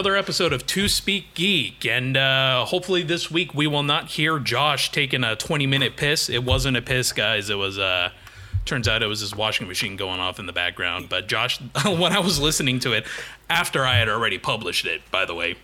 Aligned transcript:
another 0.00 0.16
episode 0.16 0.54
of 0.54 0.64
Two 0.64 0.88
Speak 0.88 1.34
Geek. 1.34 1.84
And 1.84 2.16
uh, 2.16 2.64
hopefully 2.64 3.02
this 3.02 3.30
week 3.30 3.52
we 3.52 3.66
will 3.66 3.82
not 3.82 4.08
hear 4.08 4.38
Josh 4.38 4.90
taking 4.90 5.22
a 5.22 5.36
20 5.36 5.66
minute 5.66 5.94
piss. 5.98 6.30
It 6.30 6.42
wasn't 6.42 6.78
a 6.78 6.80
piss, 6.80 7.12
guys. 7.12 7.50
It 7.50 7.58
was, 7.58 7.78
uh, 7.78 8.10
turns 8.64 8.88
out 8.88 9.02
it 9.02 9.08
was 9.08 9.20
his 9.20 9.36
washing 9.36 9.68
machine 9.68 9.96
going 9.96 10.18
off 10.18 10.38
in 10.38 10.46
the 10.46 10.54
background. 10.54 11.10
But 11.10 11.28
Josh, 11.28 11.60
when 11.84 12.14
I 12.14 12.20
was 12.20 12.40
listening 12.40 12.78
to 12.78 12.94
it, 12.94 13.06
after 13.50 13.84
I 13.84 13.96
had 13.96 14.08
already 14.08 14.38
published 14.38 14.86
it, 14.86 15.02
by 15.10 15.26
the 15.26 15.34
way, 15.34 15.56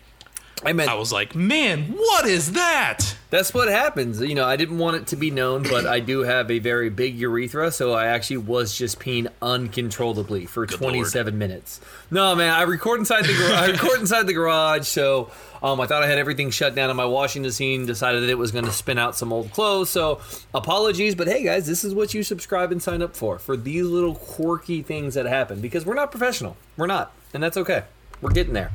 I 0.65 0.73
meant 0.73 0.91
I 0.91 0.95
was 0.95 1.13
like, 1.13 1.35
man, 1.35 1.85
what 1.93 2.27
is 2.27 2.53
that? 2.53 3.17
that's 3.29 3.53
what 3.53 3.69
happens. 3.69 4.21
You 4.21 4.35
know, 4.35 4.45
I 4.45 4.57
didn't 4.57 4.79
want 4.79 4.97
it 4.97 5.09
to 5.09 5.17
be 5.17 5.31
known, 5.31 5.65
but 5.65 5.87
I 5.87 6.01
do 6.01 6.21
have 6.21 6.51
a 6.51 6.59
very 6.59 6.91
big 6.91 7.19
urethra, 7.19 7.73
so 7.73 7.93
I 7.93 8.07
actually 8.07 8.39
was 8.39 8.77
just 8.77 9.01
peeing 9.01 9.29
uncontrollably 9.43 10.47
for 10.47 10.67
27 10.67 11.37
minutes. 11.37 11.81
No, 12.11 12.35
man, 12.35 12.53
I 12.53 12.63
record 12.63 13.01
inside 13.01 13.25
the 13.25 13.35
gar- 13.35 13.53
I 13.53 13.67
record 13.67 14.01
inside 14.01 14.27
the 14.27 14.33
garage, 14.33 14.87
so 14.87 15.31
um, 15.63 15.81
I 15.81 15.87
thought 15.87 16.03
I 16.03 16.07
had 16.07 16.19
everything 16.19 16.51
shut 16.51 16.75
down 16.75 16.89
on 16.89 16.97
my 16.97 17.05
washing 17.05 17.43
machine. 17.43 17.85
Decided 17.85 18.23
that 18.23 18.31
it 18.31 18.39
was 18.39 18.53
going 18.53 18.65
to 18.65 18.73
spin 18.73 18.99
out 18.99 19.17
some 19.17 19.33
old 19.33 19.53
clothes, 19.53 19.91
so 19.91 20.21
apologies. 20.55 21.15
But 21.15 21.27
hey, 21.27 21.43
guys, 21.43 21.67
this 21.67 21.85
is 21.85 21.95
what 21.95 22.15
you 22.15 22.23
subscribe 22.23 22.71
and 22.71 22.83
sign 22.83 23.03
up 23.03 23.17
for 23.17 23.39
for 23.39 23.57
these 23.57 23.85
little 23.85 24.15
quirky 24.15 24.83
things 24.83 25.15
that 25.15 25.27
happen 25.27 25.61
because 25.61 25.85
we're 25.85 25.95
not 25.95 26.11
professional. 26.11 26.57
We're 26.77 26.87
not, 26.87 27.13
and 27.35 27.43
that's 27.43 27.57
okay. 27.57 27.83
We're 28.23 28.31
getting 28.31 28.55
there. 28.55 28.71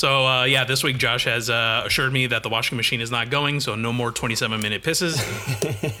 So 0.00 0.26
uh, 0.26 0.44
yeah, 0.44 0.64
this 0.64 0.82
week 0.82 0.96
Josh 0.96 1.24
has 1.24 1.50
uh, 1.50 1.82
assured 1.84 2.10
me 2.10 2.26
that 2.28 2.42
the 2.42 2.48
washing 2.48 2.76
machine 2.76 3.02
is 3.02 3.10
not 3.10 3.28
going, 3.28 3.60
so 3.60 3.74
no 3.74 3.92
more 3.92 4.10
27 4.10 4.58
minute 4.58 4.82
pisses, 4.82 5.20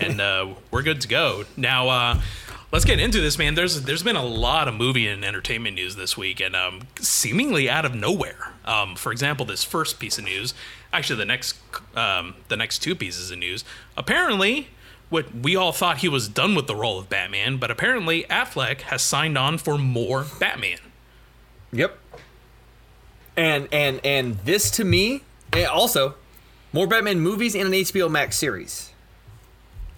and 0.00 0.18
uh, 0.22 0.54
we're 0.70 0.80
good 0.80 1.02
to 1.02 1.08
go. 1.08 1.44
Now 1.54 1.90
uh, 1.90 2.20
let's 2.72 2.86
get 2.86 2.98
into 2.98 3.20
this, 3.20 3.36
man. 3.36 3.56
There's 3.56 3.82
there's 3.82 4.02
been 4.02 4.16
a 4.16 4.24
lot 4.24 4.68
of 4.68 4.74
movie 4.74 5.06
and 5.06 5.22
entertainment 5.22 5.74
news 5.74 5.96
this 5.96 6.16
week, 6.16 6.40
and 6.40 6.56
um, 6.56 6.88
seemingly 6.98 7.68
out 7.68 7.84
of 7.84 7.94
nowhere. 7.94 8.54
Um, 8.64 8.96
for 8.96 9.12
example, 9.12 9.44
this 9.44 9.64
first 9.64 9.98
piece 9.98 10.16
of 10.16 10.24
news, 10.24 10.54
actually 10.94 11.18
the 11.18 11.26
next 11.26 11.58
um, 11.94 12.36
the 12.48 12.56
next 12.56 12.78
two 12.78 12.94
pieces 12.94 13.30
of 13.30 13.36
news, 13.36 13.66
apparently. 13.98 14.68
What 15.10 15.34
we 15.34 15.56
all 15.56 15.72
thought 15.72 15.98
he 15.98 16.08
was 16.08 16.26
done 16.28 16.54
with 16.54 16.68
the 16.68 16.76
role 16.76 16.98
of 16.98 17.10
Batman, 17.10 17.56
but 17.56 17.70
apparently 17.70 18.22
Affleck 18.30 18.82
has 18.82 19.02
signed 19.02 19.36
on 19.36 19.58
for 19.58 19.76
more 19.76 20.24
Batman. 20.38 20.78
Yep. 21.72 21.98
And 23.40 23.68
and 23.72 24.00
and 24.04 24.38
this 24.40 24.70
to 24.72 24.84
me, 24.84 25.22
also 25.54 26.16
more 26.74 26.86
Batman 26.86 27.20
movies 27.20 27.54
and 27.54 27.66
an 27.66 27.72
HBO 27.72 28.10
Max 28.10 28.36
series. 28.36 28.90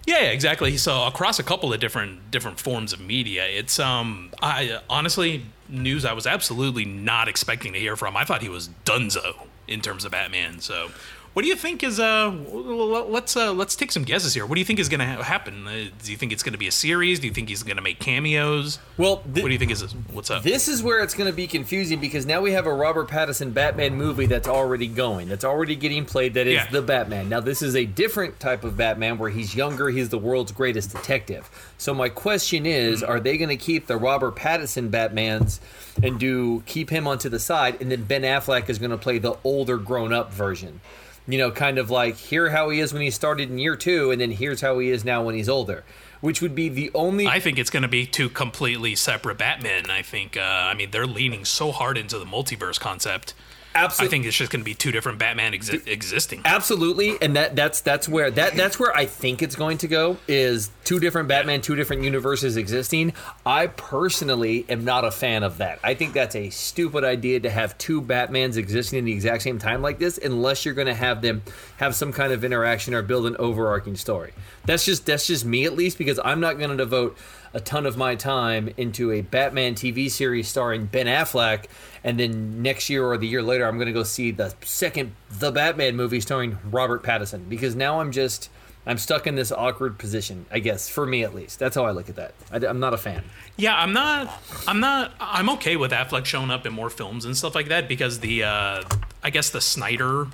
Yeah, 0.05 0.23
exactly. 0.23 0.77
So 0.77 1.03
across 1.03 1.39
a 1.39 1.43
couple 1.43 1.73
of 1.73 1.81
different 1.81 2.31
different 2.31 2.57
forms 2.57 2.93
of 2.93 3.01
media, 3.01 3.45
it's 3.45 3.79
um, 3.79 4.31
I 4.41 4.79
honestly 4.89 5.45
news 5.67 6.05
I 6.05 6.13
was 6.13 6.25
absolutely 6.25 6.85
not 6.85 7.27
expecting 7.27 7.73
to 7.73 7.79
hear 7.79 7.97
from. 7.97 8.15
I 8.15 8.23
thought 8.23 8.41
he 8.41 8.47
was 8.47 8.69
Dunzo 8.85 9.47
in 9.67 9.81
terms 9.81 10.05
of 10.05 10.13
Batman. 10.13 10.61
So, 10.61 10.91
what 11.33 11.41
do 11.41 11.47
you 11.47 11.55
think 11.55 11.83
is 11.83 11.99
uh? 11.99 12.29
Let's 12.29 13.35
uh, 13.35 13.53
let's 13.53 13.75
take 13.75 13.91
some 13.91 14.03
guesses 14.03 14.33
here. 14.33 14.45
What 14.45 14.55
do 14.55 14.59
you 14.61 14.65
think 14.65 14.79
is 14.79 14.89
going 14.89 14.99
to 14.99 15.05
ha- 15.05 15.23
happen? 15.23 15.67
Uh, 15.67 15.85
do 16.03 16.11
you 16.11 16.17
think 16.17 16.31
it's 16.31 16.43
going 16.43 16.53
to 16.53 16.59
be 16.59 16.67
a 16.67 16.71
series? 16.71 17.19
Do 17.19 17.27
you 17.27 17.33
think 17.33 17.49
he's 17.49 17.63
going 17.63 17.77
to 17.77 17.81
make 17.81 17.99
cameos? 17.99 18.79
Well, 18.97 19.17
What 19.17 19.33
do 19.33 19.49
you 19.49 19.57
think 19.57 19.71
is 19.71 19.81
what's 20.11 20.29
up? 20.29 20.43
This 20.43 20.67
is 20.67 20.83
where 20.83 21.01
it's 21.03 21.13
going 21.15 21.29
to 21.29 21.35
be 21.35 21.47
confusing 21.47 21.99
because 21.99 22.25
now 22.25 22.41
we 22.41 22.51
have 22.51 22.65
a 22.67 22.73
Robert 22.73 23.07
Pattinson 23.09 23.53
Batman 23.53 23.95
movie 23.95 24.25
that's 24.27 24.47
already 24.47 24.87
going, 24.87 25.27
that's 25.27 25.43
already 25.45 25.75
getting 25.75 26.05
played. 26.05 26.35
That 26.35 26.45
is 26.47 26.53
Yeah. 26.53 26.67
the 26.69 26.81
Batman. 26.81 27.29
Now 27.29 27.39
this 27.39 27.61
is 27.61 27.75
a 27.75 27.85
different 27.85 28.39
type 28.39 28.63
of 28.63 28.77
Batman 28.77 29.17
where 29.17 29.29
he's 29.31 29.55
younger. 29.55 29.89
He's 29.89 30.09
the 30.09 30.19
world's 30.19 30.51
greatest 30.51 30.91
detective. 30.91 31.49
So 31.77 31.93
my 31.93 32.09
question 32.09 32.65
is, 32.65 33.01
Mm-hmm. 33.01 33.11
are 33.11 33.19
they 33.19 33.37
going 33.37 33.49
to 33.49 33.57
keep 33.57 33.87
the 33.87 33.97
Robert 33.97 34.35
Pattinson 34.35 34.89
Batmans 34.91 35.59
and 36.03 36.19
do 36.19 36.61
keep 36.65 36.89
him 36.89 37.07
onto 37.07 37.27
the 37.29 37.39
side, 37.39 37.81
and 37.81 37.89
then 37.91 38.03
Ben 38.03 38.21
Affleck 38.21 38.69
is 38.69 38.77
going 38.77 38.91
to 38.91 38.97
play 38.97 39.17
the 39.17 39.35
older, 39.43 39.77
grown-up 39.77 40.31
version? 40.31 40.79
You 41.27 41.37
know, 41.37 41.51
kind 41.51 41.77
of 41.77 41.89
like 41.89 42.17
here 42.17 42.49
how 42.49 42.69
he 42.69 42.79
is 42.79 42.91
when 42.91 43.01
he 43.01 43.09
started 43.09 43.49
in 43.49 43.57
year 43.57 43.75
two, 43.75 44.11
and 44.11 44.19
then 44.19 44.31
here's 44.31 44.61
how 44.61 44.79
he 44.79 44.89
is 44.89 45.05
now 45.05 45.23
when 45.23 45.35
he's 45.35 45.49
older. 45.49 45.83
Which 46.19 46.41
would 46.41 46.55
be 46.55 46.69
the 46.69 46.91
only 46.93 47.27
I 47.27 47.39
think 47.39 47.57
it's 47.57 47.69
going 47.69 47.83
to 47.83 47.89
be 47.89 48.05
two 48.05 48.29
completely 48.29 48.95
separate 48.95 49.37
Batmen. 49.37 49.89
I 49.89 50.01
think. 50.01 50.37
Uh, 50.37 50.41
I 50.41 50.73
mean, 50.73 50.91
they're 50.91 51.07
leaning 51.07 51.45
so 51.45 51.71
hard 51.71 51.97
into 51.97 52.17
the 52.17 52.25
multiverse 52.25 52.79
concept. 52.79 53.33
I 53.75 53.87
think 53.87 54.25
it's 54.25 54.37
just 54.37 54.51
going 54.51 54.61
to 54.61 54.65
be 54.65 54.73
two 54.73 54.91
different 54.91 55.19
Batman 55.19 55.53
exi- 55.53 55.87
existing. 55.87 56.41
Absolutely, 56.45 57.21
and 57.21 57.35
that 57.35 57.55
that's 57.55 57.81
that's 57.81 58.07
where 58.07 58.29
that 58.31 58.55
that's 58.55 58.79
where 58.79 58.95
I 58.95 59.05
think 59.05 59.41
it's 59.41 59.55
going 59.55 59.77
to 59.79 59.87
go 59.87 60.17
is 60.27 60.69
two 60.83 60.99
different 60.99 61.27
Batman, 61.27 61.61
two 61.61 61.75
different 61.75 62.03
universes 62.03 62.57
existing. 62.57 63.13
I 63.45 63.67
personally 63.67 64.65
am 64.69 64.85
not 64.85 65.05
a 65.05 65.11
fan 65.11 65.43
of 65.43 65.57
that. 65.57 65.79
I 65.83 65.93
think 65.93 66.13
that's 66.13 66.35
a 66.35 66.49
stupid 66.49 67.03
idea 67.03 67.39
to 67.41 67.49
have 67.49 67.77
two 67.77 68.01
Batmans 68.01 68.57
existing 68.57 68.99
in 68.99 69.05
the 69.05 69.13
exact 69.13 69.43
same 69.43 69.59
time 69.59 69.81
like 69.81 69.99
this, 69.99 70.17
unless 70.17 70.65
you're 70.65 70.73
going 70.73 70.87
to 70.87 70.93
have 70.93 71.21
them 71.21 71.41
have 71.77 71.95
some 71.95 72.13
kind 72.13 72.33
of 72.33 72.43
interaction 72.43 72.93
or 72.93 73.01
build 73.01 73.25
an 73.25 73.35
overarching 73.37 73.95
story. 73.95 74.33
That's 74.65 74.85
just 74.85 75.05
that's 75.05 75.27
just 75.27 75.45
me 75.45 75.65
at 75.65 75.73
least 75.73 75.97
because 75.97 76.19
I'm 76.23 76.39
not 76.39 76.57
going 76.57 76.69
to 76.69 76.77
devote 76.77 77.17
a 77.53 77.59
ton 77.59 77.85
of 77.85 77.97
my 77.97 78.15
time 78.15 78.73
into 78.77 79.11
a 79.11 79.21
Batman 79.21 79.75
TV 79.75 80.09
series 80.09 80.47
starring 80.47 80.85
Ben 80.85 81.05
Affleck, 81.05 81.65
and 82.03 82.19
then 82.19 82.61
next 82.61 82.89
year 82.89 83.05
or 83.05 83.17
the 83.17 83.27
year 83.27 83.41
later, 83.43 83.65
I'm 83.65 83.77
going 83.77 83.87
to 83.87 83.93
go 83.93 84.03
see 84.03 84.31
the 84.31 84.53
second 84.61 85.13
The 85.29 85.51
Batman 85.51 85.95
movie 85.95 86.19
starring 86.19 86.57
Robert 86.65 87.03
Pattinson 87.03 87.47
because 87.47 87.75
now 87.75 87.99
I'm 87.99 88.11
just 88.11 88.49
I'm 88.85 88.97
stuck 88.97 89.27
in 89.27 89.35
this 89.35 89.51
awkward 89.51 89.97
position. 89.97 90.45
I 90.51 90.59
guess 90.59 90.89
for 90.89 91.05
me 91.05 91.23
at 91.23 91.33
least, 91.33 91.59
that's 91.59 91.75
how 91.75 91.85
I 91.85 91.91
look 91.91 92.09
at 92.09 92.15
that. 92.17 92.33
I, 92.51 92.57
am 92.65 92.79
not 92.79 92.93
a 92.93 92.97
fan. 92.97 93.23
Yeah, 93.55 93.77
I'm 93.77 93.93
not. 93.93 94.41
I'm 94.67 94.79
not. 94.79 95.13
I'm 95.19 95.49
okay 95.51 95.77
with 95.77 95.91
Affleck 95.91 96.25
showing 96.25 96.51
up 96.51 96.65
in 96.65 96.73
more 96.73 96.89
films 96.89 97.25
and 97.25 97.37
stuff 97.37 97.55
like 97.55 97.69
that 97.69 97.87
because 97.87 98.19
the, 98.19 98.43
uh, 98.43 98.83
I 99.23 99.29
guess 99.29 99.51
the 99.51 99.61
Snyder 99.61 100.27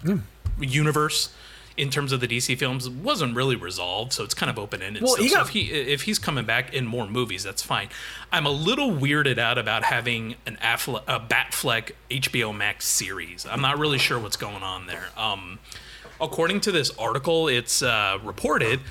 universe, 0.59 1.31
in 1.79 1.89
terms 1.89 2.11
of 2.11 2.19
the 2.19 2.27
DC 2.27 2.57
films, 2.57 2.89
wasn't 2.89 3.35
really 3.35 3.55
resolved. 3.55 4.11
So 4.13 4.23
it's 4.23 4.33
kind 4.33 4.49
of 4.49 4.59
open 4.59 4.81
ended. 4.81 5.01
Well, 5.01 5.15
he 5.15 5.29
so 5.29 5.41
if 5.41 5.49
he 5.49 5.71
if 5.71 6.03
he's 6.03 6.19
coming 6.19 6.45
back 6.45 6.73
in 6.73 6.85
more 6.85 7.07
movies, 7.07 7.43
that's 7.43 7.63
fine. 7.63 7.89
I'm 8.31 8.45
a 8.45 8.51
little 8.51 8.91
weirded 8.91 9.37
out 9.37 9.57
about 9.57 9.83
having 9.83 10.35
an 10.45 10.57
Affleck, 10.61 11.03
a 11.07 11.19
Batfleck 11.19 11.91
HBO 12.11 12.55
Max 12.55 12.85
series. 12.85 13.45
I'm 13.49 13.61
not 13.61 13.79
really 13.79 13.97
sure 13.97 14.19
what's 14.19 14.37
going 14.37 14.61
on 14.61 14.87
there. 14.87 15.07
Um, 15.15 15.59
according 16.19 16.59
to 16.61 16.71
this 16.71 16.91
article, 16.97 17.47
it's 17.47 17.81
uh, 17.81 18.19
reported 18.23 18.81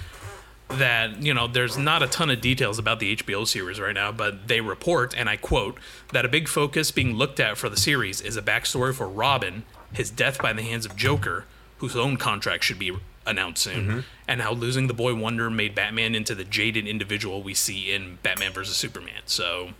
that 0.68 1.22
you 1.22 1.32
know 1.32 1.46
there's 1.46 1.76
not 1.76 2.02
a 2.02 2.06
ton 2.06 2.30
of 2.30 2.40
details 2.40 2.78
about 2.78 3.00
the 3.00 3.16
HBO 3.16 3.46
series 3.46 3.78
right 3.78 3.94
now, 3.94 4.12
but 4.12 4.48
they 4.48 4.62
report, 4.62 5.14
and 5.16 5.28
I 5.28 5.36
quote, 5.36 5.78
that 6.12 6.24
a 6.24 6.28
big 6.28 6.48
focus 6.48 6.90
being 6.90 7.14
looked 7.14 7.38
at 7.38 7.58
for 7.58 7.68
the 7.68 7.76
series 7.76 8.22
is 8.22 8.36
a 8.36 8.42
backstory 8.42 8.94
for 8.94 9.08
Robin, 9.08 9.64
his 9.92 10.10
death 10.10 10.40
by 10.40 10.54
the 10.54 10.62
hands 10.62 10.86
of 10.86 10.96
Joker, 10.96 11.44
whose 11.78 11.96
own 11.96 12.16
contract 12.16 12.64
should 12.64 12.78
be 12.78 12.96
announced 13.26 13.62
soon, 13.62 13.86
mm-hmm. 13.86 14.00
and 14.26 14.40
how 14.42 14.52
losing 14.52 14.86
the 14.86 14.94
boy 14.94 15.14
Wonder 15.14 15.50
made 15.50 15.74
Batman 15.74 16.14
into 16.14 16.34
the 16.34 16.44
jaded 16.44 16.86
individual 16.86 17.42
we 17.42 17.54
see 17.54 17.92
in 17.92 18.18
Batman 18.22 18.52
vs 18.52 18.76
Superman. 18.76 19.22
So 19.26 19.70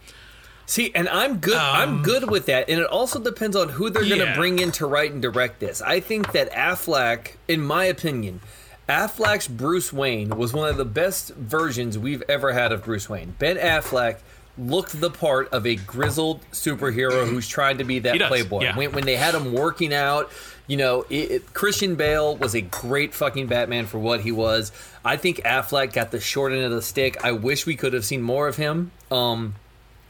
See, 0.68 0.92
and 0.94 1.08
I'm 1.08 1.38
good. 1.38 1.56
I'm 1.56 1.88
um, 1.88 2.02
good 2.02 2.30
with 2.30 2.44
that, 2.46 2.68
and 2.68 2.78
it 2.78 2.86
also 2.86 3.18
depends 3.18 3.56
on 3.56 3.70
who 3.70 3.88
they're 3.88 4.04
going 4.04 4.18
to 4.20 4.26
Yeah. 4.26 4.36
bring 4.36 4.58
in 4.58 4.70
to 4.72 4.86
write 4.86 5.12
and 5.12 5.22
direct 5.22 5.60
this. 5.60 5.80
I 5.80 5.98
think 5.98 6.32
that 6.32 6.52
Affleck, 6.52 7.36
in 7.48 7.62
my 7.62 7.86
opinion, 7.86 8.42
Affleck's 8.86 9.48
Bruce 9.48 9.94
Wayne 9.94 10.36
was 10.36 10.52
one 10.52 10.68
of 10.68 10.76
the 10.76 10.84
best 10.84 11.30
versions 11.30 11.96
we've 11.96 12.22
ever 12.28 12.52
had 12.52 12.70
of 12.70 12.84
Bruce 12.84 13.08
Wayne. 13.08 13.34
Ben 13.38 13.56
Affleck 13.56 14.16
looked 14.58 15.00
the 15.00 15.08
part 15.10 15.48
of 15.54 15.66
a 15.66 15.76
grizzled 15.76 16.42
superhero 16.52 17.26
who's 17.26 17.48
trying 17.48 17.78
to 17.78 17.84
be 17.84 18.00
that 18.00 18.20
playboy. 18.28 18.64
yeah. 18.64 18.76
When, 18.76 18.92
when 18.92 19.06
they 19.06 19.16
had 19.16 19.34
him 19.34 19.54
working 19.54 19.94
out, 19.94 20.30
you 20.68 20.76
know, 20.76 21.04
it, 21.10 21.30
it- 21.30 21.54
Christian 21.54 21.96
Bale 21.96 22.36
was 22.36 22.54
a 22.54 22.60
great 22.60 23.12
fucking 23.14 23.48
Batman 23.48 23.86
for 23.86 23.98
what 23.98 24.20
he 24.20 24.30
was. 24.30 24.70
I 25.04 25.16
think 25.16 25.38
Affleck 25.38 25.92
got 25.92 26.12
the 26.12 26.20
short 26.20 26.52
end 26.52 26.62
of 26.62 26.70
the 26.70 26.82
stick. 26.82 27.16
I 27.24 27.32
wish 27.32 27.66
we 27.66 27.74
could 27.74 27.92
have 27.94 28.04
seen 28.04 28.22
more 28.22 28.46
of 28.46 28.56
him. 28.56 28.92
Um, 29.10 29.54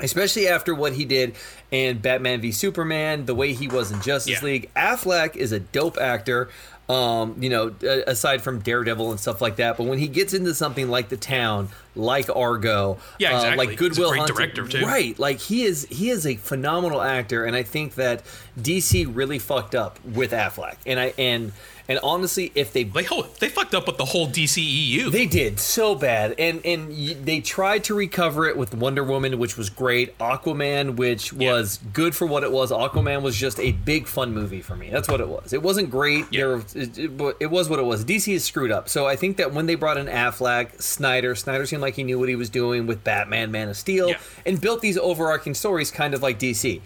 especially 0.00 0.46
after 0.46 0.74
what 0.74 0.92
he 0.92 1.04
did 1.04 1.34
in 1.70 1.98
Batman 1.98 2.40
v 2.40 2.52
Superman, 2.52 3.26
the 3.26 3.34
way 3.34 3.52
he 3.52 3.66
was 3.66 3.90
in 3.90 4.00
Justice 4.02 4.40
Yeah. 4.40 4.44
League. 4.44 4.70
Affleck 4.76 5.34
is 5.36 5.50
a 5.52 5.58
dope 5.60 5.98
actor. 5.98 6.50
Um, 6.88 7.36
you 7.40 7.50
know, 7.50 7.74
aside 8.06 8.40
from 8.40 8.60
Daredevil 8.60 9.10
and 9.10 9.20
stuff 9.20 9.42
like 9.42 9.56
that, 9.56 9.76
but 9.76 9.86
when 9.86 9.98
he 9.98 10.08
gets 10.08 10.32
into 10.32 10.54
something 10.54 10.88
like 10.88 11.10
The 11.10 11.18
Town, 11.18 11.68
like 11.96 12.28
Argo, 12.34 12.98
Yeah, 13.18 13.32
uh, 13.32 13.36
exactly. 13.36 13.66
like 13.66 13.76
Goodwill 13.78 14.14
Hunting, 14.14 14.34
director, 14.36 14.66
too. 14.66 14.84
right? 14.86 15.18
Like 15.18 15.38
he 15.40 15.64
is, 15.64 15.86
he 15.90 16.10
is 16.10 16.26
a 16.26 16.36
phenomenal 16.36 17.00
actor, 17.02 17.44
and 17.44 17.56
I 17.56 17.62
think 17.62 17.94
that 17.96 18.22
DC 18.58 19.08
really 19.14 19.38
fucked 19.38 19.74
up 19.74 19.98
with 20.04 20.32
Affleck. 20.32 20.76
And 20.86 20.98
I 21.00 21.12
and 21.18 21.52
and 21.90 21.98
honestly, 22.02 22.52
if 22.54 22.72
they 22.74 22.84
they 22.84 23.06
oh, 23.10 23.26
they 23.40 23.48
fucked 23.48 23.74
up 23.74 23.86
with 23.86 23.96
the 23.96 24.04
whole 24.04 24.28
DCEU. 24.28 25.10
they 25.10 25.24
did 25.24 25.58
so 25.58 25.94
bad, 25.94 26.34
and 26.38 26.60
and 26.66 26.90
y- 26.90 27.16
they 27.18 27.40
tried 27.40 27.84
to 27.84 27.94
recover 27.94 28.46
it 28.46 28.58
with 28.58 28.74
Wonder 28.74 29.02
Woman, 29.02 29.38
which 29.38 29.56
was 29.56 29.70
great. 29.70 30.16
Aquaman, 30.18 30.96
which 30.96 31.32
Yeah. 31.32 31.52
was 31.52 31.78
good 31.94 32.14
for 32.14 32.26
what 32.26 32.42
it 32.42 32.52
was. 32.52 32.70
Aquaman 32.70 33.22
was 33.22 33.36
just 33.36 33.58
a 33.58 33.72
big 33.72 34.06
fun 34.06 34.34
movie 34.34 34.60
for 34.60 34.76
me. 34.76 34.90
That's 34.90 35.08
what 35.08 35.20
it 35.22 35.28
was. 35.28 35.54
It 35.54 35.62
wasn't 35.62 35.90
great. 35.90 36.26
Yeah. 36.30 36.38
There, 36.40 36.56
it, 36.74 36.98
it, 36.98 37.36
it 37.40 37.50
was 37.50 37.70
what 37.70 37.78
it 37.78 37.84
was. 37.86 38.04
DC 38.04 38.34
is 38.34 38.44
screwed 38.44 38.70
up. 38.70 38.90
So 38.90 39.06
I 39.06 39.16
think 39.16 39.38
that 39.38 39.54
when 39.54 39.64
they 39.64 39.74
brought 39.74 39.96
in 39.96 40.06
Affleck, 40.08 40.82
Snyder, 40.82 41.34
Snyder 41.34 41.64
seemed 41.78 41.82
like 41.86 41.94
he 41.94 42.02
knew 42.04 42.18
what 42.18 42.28
he 42.28 42.34
was 42.36 42.50
doing 42.50 42.86
with 42.88 43.04
Batman, 43.04 43.50
Man 43.52 43.68
of 43.68 43.76
Steel, 43.76 44.08
Yeah. 44.10 44.16
and 44.44 44.60
built 44.60 44.80
these 44.80 44.98
overarching 44.98 45.54
stories, 45.54 45.90
kind 45.92 46.12
of 46.12 46.22
like 46.22 46.38
DC. 46.38 46.80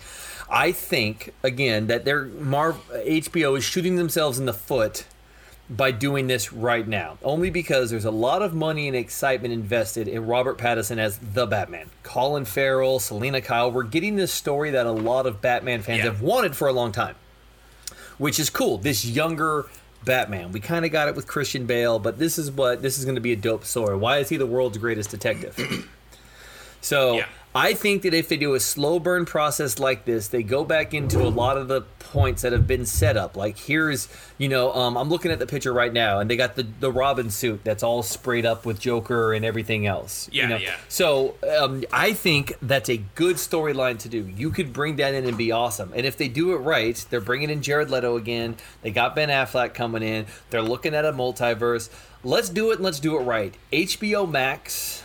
I 0.50 0.71
think 0.73 1.33
again 1.43 1.87
that 1.87 2.05
their 2.05 2.25
Marv 2.27 2.77
HBO 2.93 3.56
is 3.56 3.65
shooting 3.65 3.97
themselves 3.97 4.39
in 4.39 4.44
the 4.44 4.53
foot 4.53 5.05
by 5.71 5.91
doing 5.93 6.27
this 6.27 6.53
right 6.53 6.87
now. 6.87 7.17
Only 7.23 7.49
because 7.49 7.89
there's 7.91 8.05
a 8.05 8.11
lot 8.11 8.43
of 8.43 8.53
money 8.53 8.87
and 8.87 8.94
excitement 8.94 9.55
invested 9.55 10.06
in 10.09 10.27
Robert 10.27 10.59
Pattinson 10.59 10.99
as 10.99 11.17
the 11.19 11.47
Batman. 11.47 11.89
Colin 12.03 12.44
Farrell, 12.44 12.99
Selina 12.99 13.41
Kyle, 13.41 13.73
we're 13.73 13.85
getting 13.85 14.17
this 14.17 14.31
story 14.33 14.71
that 14.73 14.85
a 14.85 14.91
lot 14.93 15.25
of 15.25 15.41
Batman 15.41 15.81
fans 15.81 15.99
Yeah. 15.99 16.05
have 16.11 16.21
wanted 16.21 16.55
for 16.55 16.69
a 16.69 16.73
long 16.75 16.93
time. 16.93 17.15
Which 18.19 18.39
is 18.39 18.50
cool. 18.50 18.77
This 18.77 19.06
younger 19.06 19.65
Batman. 20.05 20.53
We 20.53 20.61
kind 20.61 20.85
of 20.85 20.93
got 20.93 21.09
it 21.09 21.15
with 21.15 21.27
Christian 21.27 21.67
Bale, 21.67 21.99
but 21.99 22.19
this 22.19 22.39
is 22.39 22.51
what 22.51 22.83
this 22.83 22.99
is 22.99 23.05
going 23.05 23.15
to 23.15 23.21
be 23.21 23.33
a 23.33 23.37
dope 23.37 23.65
story. 23.65 23.97
Why 23.97 24.19
is 24.19 24.29
he 24.29 24.37
the 24.37 24.47
world's 24.47 24.79
greatest 24.79 25.11
detective? 25.11 25.89
So 26.85 27.15
Yeah. 27.19 27.27
I 27.55 27.75
think 27.75 28.03
that 28.03 28.15
if 28.15 28.29
they 28.31 28.39
do 28.39 28.55
a 28.55 28.61
slow 28.61 28.99
burn 28.99 29.27
process 29.27 29.79
like 29.79 30.07
this, 30.07 30.29
they 30.29 30.43
go 30.43 30.65
back 30.65 30.95
into 30.95 31.21
a 31.21 31.29
lot 31.29 31.59
of 31.59 31.69
the 31.69 31.83
points 31.99 32.41
that 32.43 32.53
have 32.53 32.67
been 32.67 32.87
set 32.87 33.17
up. 33.19 33.37
Like 33.37 33.59
here's, 33.59 34.09
you 34.39 34.49
know, 34.49 34.73
um, 34.73 34.97
I'm 34.97 35.11
looking 35.11 35.31
at 35.31 35.39
the 35.39 35.47
picture 35.47 35.73
right 35.73 35.93
now, 35.93 36.19
and 36.21 36.31
they 36.31 36.37
got 36.37 36.57
the 36.57 36.63
the 36.81 36.91
Robin 36.91 37.29
suit 37.29 37.61
that's 37.63 37.83
all 37.83 38.03
sprayed 38.03 38.47
up 38.47 38.65
with 38.65 38.81
Joker 38.81 39.35
and 39.35 39.45
everything 39.45 39.87
else. 39.87 40.31
you 40.33 40.41
Yeah, 40.43 40.49
know? 40.49 40.57
yeah. 40.57 40.77
So 40.89 41.35
um, 41.61 41.85
I 41.93 42.15
think 42.15 42.55
that's 42.63 42.89
a 42.89 42.97
good 43.15 43.37
storyline 43.37 43.99
to 43.99 44.09
do. 44.09 44.27
You 44.35 44.51
could 44.51 44.73
bring 44.73 44.97
that 44.97 45.13
in 45.13 45.27
and 45.27 45.37
be 45.37 45.53
awesome. 45.53 45.93
And 45.95 46.07
if 46.07 46.17
they 46.17 46.29
do 46.29 46.53
it 46.55 46.59
right, 46.59 47.05
they're 47.11 47.21
bringing 47.21 47.51
in 47.51 47.61
Jared 47.61 47.91
Leto 47.91 48.17
again. 48.17 48.57
They 48.81 48.91
got 48.93 49.15
Ben 49.15 49.29
Affleck 49.29 49.75
coming 49.75 50.03
in. 50.03 50.25
They're 50.49 50.63
looking 50.63 50.95
at 50.95 51.05
a 51.05 51.13
multiverse. 51.13 51.91
Let's 52.25 52.49
do 52.49 52.71
it. 52.71 52.77
and 52.77 52.85
Let's 52.85 53.01
do 53.01 53.19
it 53.19 53.23
right. 53.25 53.55
HBO 53.73 54.31
Max, 54.31 55.03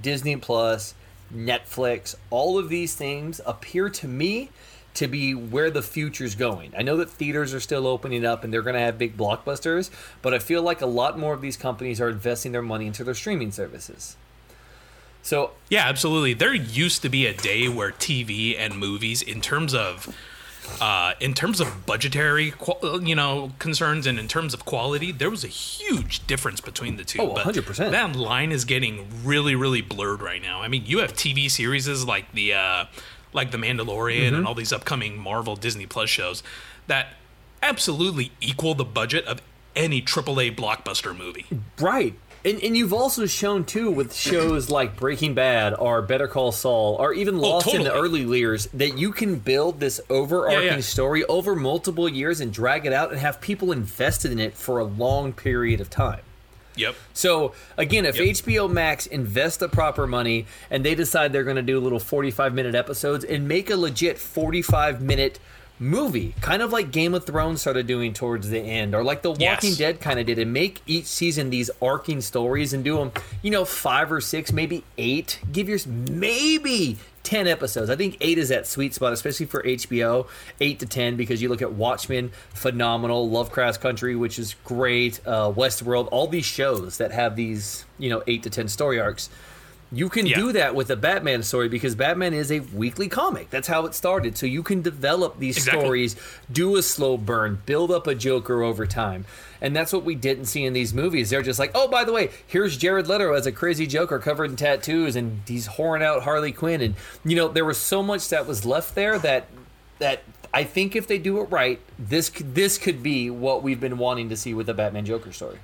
Disney 0.00 0.36
Plus, 0.36 0.94
Netflix, 1.34 2.14
all 2.30 2.58
of 2.58 2.68
these 2.68 2.94
things 2.94 3.40
appear 3.44 3.88
to 3.90 4.08
me 4.08 4.50
to 4.94 5.08
be 5.08 5.34
where 5.34 5.70
the 5.70 5.82
future's 5.82 6.34
going. 6.34 6.72
I 6.78 6.82
know 6.82 6.96
that 6.98 7.10
theaters 7.10 7.52
are 7.52 7.60
still 7.60 7.86
opening 7.86 8.24
up 8.24 8.44
and 8.44 8.52
they're 8.52 8.62
going 8.62 8.74
to 8.74 8.80
have 8.80 8.96
big 8.96 9.16
blockbusters, 9.16 9.90
but 10.22 10.32
I 10.32 10.38
feel 10.38 10.62
like 10.62 10.80
a 10.80 10.86
lot 10.86 11.18
more 11.18 11.34
of 11.34 11.40
these 11.40 11.56
companies 11.56 12.00
are 12.00 12.08
investing 12.08 12.52
their 12.52 12.62
money 12.62 12.86
into 12.86 13.02
their 13.02 13.14
streaming 13.14 13.50
services. 13.50 14.16
So 15.22 15.52
Yeah, 15.68 15.88
absolutely. 15.88 16.34
There 16.34 16.54
used 16.54 17.02
to 17.02 17.08
be 17.08 17.26
a 17.26 17.34
day 17.34 17.68
where 17.68 17.90
TV 17.90 18.56
and 18.56 18.78
movies, 18.78 19.20
in 19.20 19.40
terms 19.40 19.74
of, 19.74 20.14
uh, 20.80 21.12
in 21.20 21.34
terms 21.34 21.60
of 21.60 21.86
budgetary, 21.86 22.52
you 23.02 23.14
know, 23.14 23.52
concerns 23.58 24.06
and 24.06 24.18
in 24.18 24.28
terms 24.28 24.54
of 24.54 24.64
quality, 24.64 25.12
there 25.12 25.30
was 25.30 25.44
a 25.44 25.48
huge 25.48 26.26
difference 26.26 26.60
between 26.60 26.96
the 26.96 27.04
two. 27.04 27.20
Oh, 27.20 27.34
But 27.34 27.46
100%. 27.54 27.90
That 27.90 28.16
line 28.16 28.52
is 28.52 28.64
getting 28.64 29.06
really, 29.24 29.54
really 29.54 29.82
blurred 29.82 30.22
right 30.22 30.42
now. 30.42 30.62
I 30.62 30.68
mean, 30.68 30.84
you 30.86 30.98
have 30.98 31.12
TV 31.14 31.50
series 31.50 31.86
like 32.04 32.32
the, 32.32 32.54
uh, 32.54 32.84
like 33.32 33.50
the 33.50 33.58
Mandalorian 33.58 34.26
Mm-hmm. 34.28 34.34
and 34.36 34.46
all 34.46 34.54
these 34.54 34.72
upcoming 34.72 35.18
Marvel 35.18 35.56
Disney 35.56 35.86
Plus 35.86 36.08
shows 36.10 36.42
that 36.86 37.08
absolutely 37.62 38.32
equal 38.40 38.74
the 38.74 38.84
budget 38.84 39.24
of 39.26 39.40
any 39.76 40.00
AAA 40.00 40.54
blockbuster 40.54 41.16
movie. 41.16 41.46
Right. 41.80 42.14
And, 42.44 42.62
and 42.62 42.76
you've 42.76 42.92
also 42.92 43.24
shown 43.24 43.64
too 43.64 43.90
with 43.90 44.14
shows 44.14 44.68
like 44.68 44.96
Breaking 44.96 45.32
Bad 45.34 45.72
or 45.78 46.02
Better 46.02 46.28
Call 46.28 46.52
Saul 46.52 46.96
or 46.96 47.14
even 47.14 47.36
oh, 47.36 47.40
Lost 47.40 47.72
in 47.72 47.84
the 47.84 47.92
Oh, 47.92 48.02
early 48.02 48.22
years 48.22 48.66
that 48.74 48.98
you 48.98 49.12
can 49.12 49.36
build 49.36 49.80
this 49.80 49.98
overarching 50.10 50.62
Yeah, 50.64 50.74
yeah. 50.74 50.80
story 50.80 51.24
over 51.24 51.56
multiple 51.56 52.06
years 52.08 52.40
and 52.40 52.52
drag 52.52 52.84
it 52.84 52.92
out 52.92 53.10
and 53.10 53.18
have 53.20 53.40
people 53.40 53.72
invested 53.72 54.30
in 54.30 54.38
it 54.38 54.54
for 54.54 54.78
a 54.78 54.84
long 54.84 55.32
period 55.32 55.80
of 55.80 55.88
time. 55.88 56.20
Yep. 56.76 56.96
So 57.14 57.54
again, 57.78 58.04
if 58.04 58.16
Yep. 58.18 58.26
HBO 58.36 58.70
Max 58.70 59.06
invests 59.06 59.58
the 59.58 59.68
proper 59.68 60.06
money 60.06 60.44
and 60.70 60.84
they 60.84 60.94
decide 60.94 61.32
they're 61.32 61.44
going 61.44 61.56
to 61.56 61.62
do 61.62 61.78
little 61.80 62.00
45 62.00 62.52
minute 62.52 62.74
episodes 62.74 63.24
and 63.24 63.48
make 63.48 63.70
a 63.70 63.76
legit 63.76 64.18
45 64.18 65.00
minute 65.00 65.38
movie, 65.78 66.34
kind 66.40 66.62
of 66.62 66.72
like 66.72 66.90
Game 66.90 67.14
of 67.14 67.24
Thrones 67.26 67.60
started 67.60 67.86
doing 67.86 68.12
towards 68.12 68.48
the 68.48 68.60
end, 68.60 68.94
or 68.94 69.02
like 69.02 69.22
The 69.22 69.30
Walking 69.30 69.70
Yes. 69.70 69.76
Dead 69.76 70.00
kind 70.00 70.18
of 70.18 70.26
did, 70.26 70.38
and 70.38 70.52
make 70.52 70.80
each 70.86 71.06
season 71.06 71.50
these 71.50 71.70
arcing 71.82 72.20
stories 72.20 72.72
and 72.72 72.84
do 72.84 72.96
them, 72.96 73.12
you 73.42 73.50
know, 73.50 73.64
five 73.64 74.10
or 74.12 74.20
six, 74.20 74.52
maybe 74.52 74.84
eight. 74.98 75.40
Give 75.52 75.68
your 75.68 75.78
maybe 75.86 76.98
10 77.24 77.46
episodes. 77.46 77.90
I 77.90 77.96
think 77.96 78.16
eight 78.20 78.38
is 78.38 78.50
that 78.50 78.66
sweet 78.66 78.94
spot, 78.94 79.12
especially 79.12 79.46
for 79.46 79.62
HBO. 79.62 80.28
Eight 80.60 80.78
to 80.80 80.86
10, 80.86 81.16
because 81.16 81.40
you 81.42 81.48
look 81.48 81.62
at 81.62 81.72
Watchmen, 81.72 82.30
phenomenal. 82.50 83.28
Lovecraft 83.28 83.80
Country, 83.80 84.14
which 84.14 84.38
is 84.38 84.54
great. 84.64 85.20
Uh, 85.26 85.50
Westworld, 85.50 86.08
all 86.12 86.26
these 86.26 86.44
shows 86.44 86.98
that 86.98 87.12
have 87.12 87.34
these, 87.36 87.84
you 87.98 88.10
know, 88.10 88.22
eight 88.26 88.42
to 88.42 88.50
10 88.50 88.68
story 88.68 89.00
arcs. 89.00 89.28
You 89.94 90.08
can 90.08 90.26
Yeah. 90.26 90.36
do 90.36 90.52
that 90.52 90.74
with 90.74 90.90
a 90.90 90.96
Batman 90.96 91.42
story 91.42 91.68
because 91.68 91.94
Batman 91.94 92.34
is 92.34 92.50
a 92.50 92.60
weekly 92.60 93.08
comic. 93.08 93.50
That's 93.50 93.68
how 93.68 93.86
it 93.86 93.94
started. 93.94 94.36
So 94.36 94.46
you 94.46 94.62
can 94.62 94.82
develop 94.82 95.38
these 95.38 95.56
Exactly. 95.56 95.80
stories, 95.82 96.16
do 96.50 96.76
a 96.76 96.82
slow 96.82 97.16
burn, 97.16 97.60
build 97.66 97.90
up 97.90 98.06
a 98.06 98.14
Joker 98.14 98.62
over 98.62 98.86
time. 98.86 99.24
And 99.60 99.74
that's 99.74 99.92
what 99.92 100.04
we 100.04 100.14
didn't 100.14 100.46
see 100.46 100.64
in 100.64 100.72
these 100.72 100.92
movies. 100.92 101.30
They're 101.30 101.42
just 101.42 101.58
like, 101.58 101.70
oh, 101.74 101.88
by 101.88 102.04
the 102.04 102.12
way, 102.12 102.30
here's 102.46 102.76
Jared 102.76 103.06
Leto 103.08 103.32
as 103.32 103.46
a 103.46 103.52
crazy 103.52 103.86
Joker 103.86 104.18
covered 104.18 104.50
in 104.50 104.56
tattoos, 104.56 105.16
and 105.16 105.40
he's 105.46 105.68
whoring 105.68 106.02
out 106.02 106.24
Harley 106.24 106.52
Quinn. 106.52 106.80
And 106.82 106.94
you 107.24 107.36
know, 107.36 107.48
there 107.48 107.64
was 107.64 107.78
so 107.78 108.02
much 108.02 108.28
that 108.28 108.46
was 108.46 108.66
left 108.66 108.94
there 108.94 109.18
that 109.20 109.46
that 110.00 110.22
I 110.52 110.64
think 110.64 110.94
if 110.96 111.06
they 111.06 111.18
do 111.18 111.40
it 111.40 111.44
right, 111.50 111.78
this 111.98 112.28
could, 112.30 112.54
this 112.54 112.78
could 112.78 113.02
be 113.02 113.30
what 113.30 113.62
we've 113.62 113.80
been 113.80 113.96
wanting 113.96 114.28
to 114.28 114.36
see 114.36 114.52
with 114.54 114.66
the 114.66 114.74
Batman 114.74 115.04
Joker 115.04 115.32
story. 115.32 115.58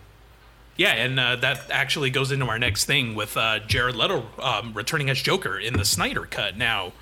Yeah, 0.80 0.92
and 0.92 1.20
uh, 1.20 1.36
that 1.36 1.70
actually 1.70 2.08
goes 2.08 2.32
into 2.32 2.46
our 2.46 2.58
next 2.58 2.86
thing 2.86 3.14
with 3.14 3.36
uh, 3.36 3.58
Jared 3.58 3.96
Leto 3.96 4.24
um, 4.38 4.72
returning 4.72 5.10
as 5.10 5.20
Joker 5.20 5.58
in 5.58 5.74
the 5.74 5.84
Snyder 5.84 6.24
Cut. 6.24 6.56
Now, 6.56 6.94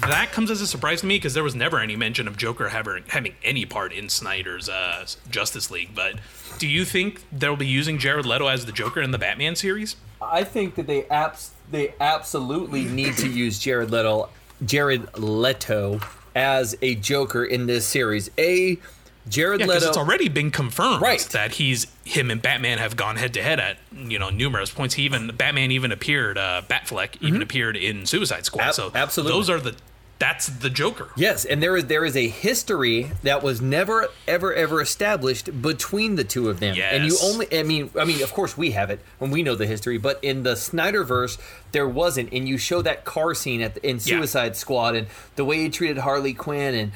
that 0.00 0.32
comes 0.32 0.50
as 0.50 0.60
a 0.60 0.66
surprise 0.66 1.02
to 1.02 1.06
me 1.06 1.14
because 1.14 1.34
there 1.34 1.44
was 1.44 1.54
never 1.54 1.78
any 1.78 1.94
mention 1.94 2.26
of 2.26 2.36
Joker 2.36 2.70
having, 2.70 3.04
having 3.06 3.36
any 3.44 3.64
part 3.64 3.92
in 3.92 4.08
Snyder's 4.08 4.68
uh, 4.68 5.06
Justice 5.30 5.70
League. 5.70 5.90
But 5.94 6.16
do 6.58 6.66
you 6.66 6.84
think 6.84 7.22
they'll 7.30 7.54
be 7.54 7.68
using 7.68 7.96
Jared 7.96 8.26
Leto 8.26 8.48
as 8.48 8.66
the 8.66 8.72
Joker 8.72 9.00
in 9.00 9.12
the 9.12 9.18
Batman 9.18 9.54
series? 9.54 9.94
I 10.20 10.42
think 10.42 10.74
that 10.74 10.88
they 10.88 11.04
abs- 11.04 11.52
they 11.70 11.94
absolutely 12.00 12.86
need 12.86 13.16
to 13.18 13.28
use 13.28 13.60
Jared 13.60 13.92
Leto 13.92 14.30
Jared 14.66 15.16
Leto 15.16 16.00
as 16.34 16.76
a 16.82 16.96
Joker 16.96 17.44
in 17.44 17.66
this 17.66 17.86
series. 17.86 18.32
A 18.36 18.80
Jared 19.28 19.60
Yeah, 19.60 19.66
because 19.66 19.82
Leto 19.82 19.88
it's 19.90 19.98
already 19.98 20.28
been 20.28 20.50
confirmed 20.50 21.00
Right. 21.02 21.20
that 21.32 21.52
he's 21.52 21.86
him 22.04 22.30
and 22.30 22.42
Batman 22.42 22.78
have 22.78 22.94
gone 22.96 23.16
head 23.16 23.32
to 23.34 23.42
head 23.42 23.58
at 23.58 23.78
you 23.96 24.18
know 24.18 24.30
numerous 24.30 24.70
points. 24.70 24.94
He 24.94 25.02
even 25.04 25.28
Batman 25.28 25.70
even 25.70 25.92
appeared, 25.92 26.36
uh, 26.38 26.62
Batfleck 26.68 27.16
even 27.20 27.40
appeared 27.42 27.76
in 27.76 28.04
Suicide 28.06 28.44
Squad. 28.44 28.62
Mm-hmm. 28.62 28.68
Ab- 28.68 28.74
so 28.74 28.90
absolutely. 28.94 29.32
those 29.38 29.50
are 29.50 29.60
the 29.60 29.74
that's 30.20 30.46
the 30.46 30.70
Joker. 30.70 31.08
Yes, 31.16 31.44
and 31.44 31.60
there 31.62 31.76
is 31.76 31.86
there 31.86 32.04
is 32.04 32.16
a 32.16 32.28
history 32.28 33.10
that 33.24 33.42
was 33.42 33.60
never 33.60 34.08
ever 34.28 34.54
ever 34.54 34.80
established 34.80 35.60
between 35.60 36.14
the 36.14 36.22
two 36.24 36.48
of 36.48 36.60
them. 36.60 36.76
Yes. 36.76 36.94
And 36.94 37.04
you 37.06 37.16
only 37.22 37.58
I 37.58 37.62
mean 37.64 37.90
I 37.98 38.04
mean 38.04 38.22
of 38.22 38.32
course 38.32 38.56
we 38.56 38.70
have 38.72 38.90
it 38.90 39.00
and 39.20 39.32
we 39.32 39.42
know 39.42 39.54
the 39.56 39.66
history, 39.66 39.98
but 39.98 40.20
in 40.22 40.42
the 40.44 40.54
Snyderverse 40.54 41.38
there 41.72 41.88
wasn't 41.88 42.32
and 42.32 42.48
you 42.48 42.58
show 42.58 42.80
that 42.82 43.04
car 43.04 43.34
scene 43.34 43.60
at 43.60 43.74
the, 43.74 43.86
in 43.88 43.96
Yeah. 43.96 44.18
Suicide 44.18 44.54
Squad 44.56 44.94
and 44.94 45.08
the 45.36 45.44
way 45.44 45.56
he 45.62 45.68
treated 45.68 45.98
Harley 45.98 46.32
Quinn 46.32 46.74
and 46.74 46.92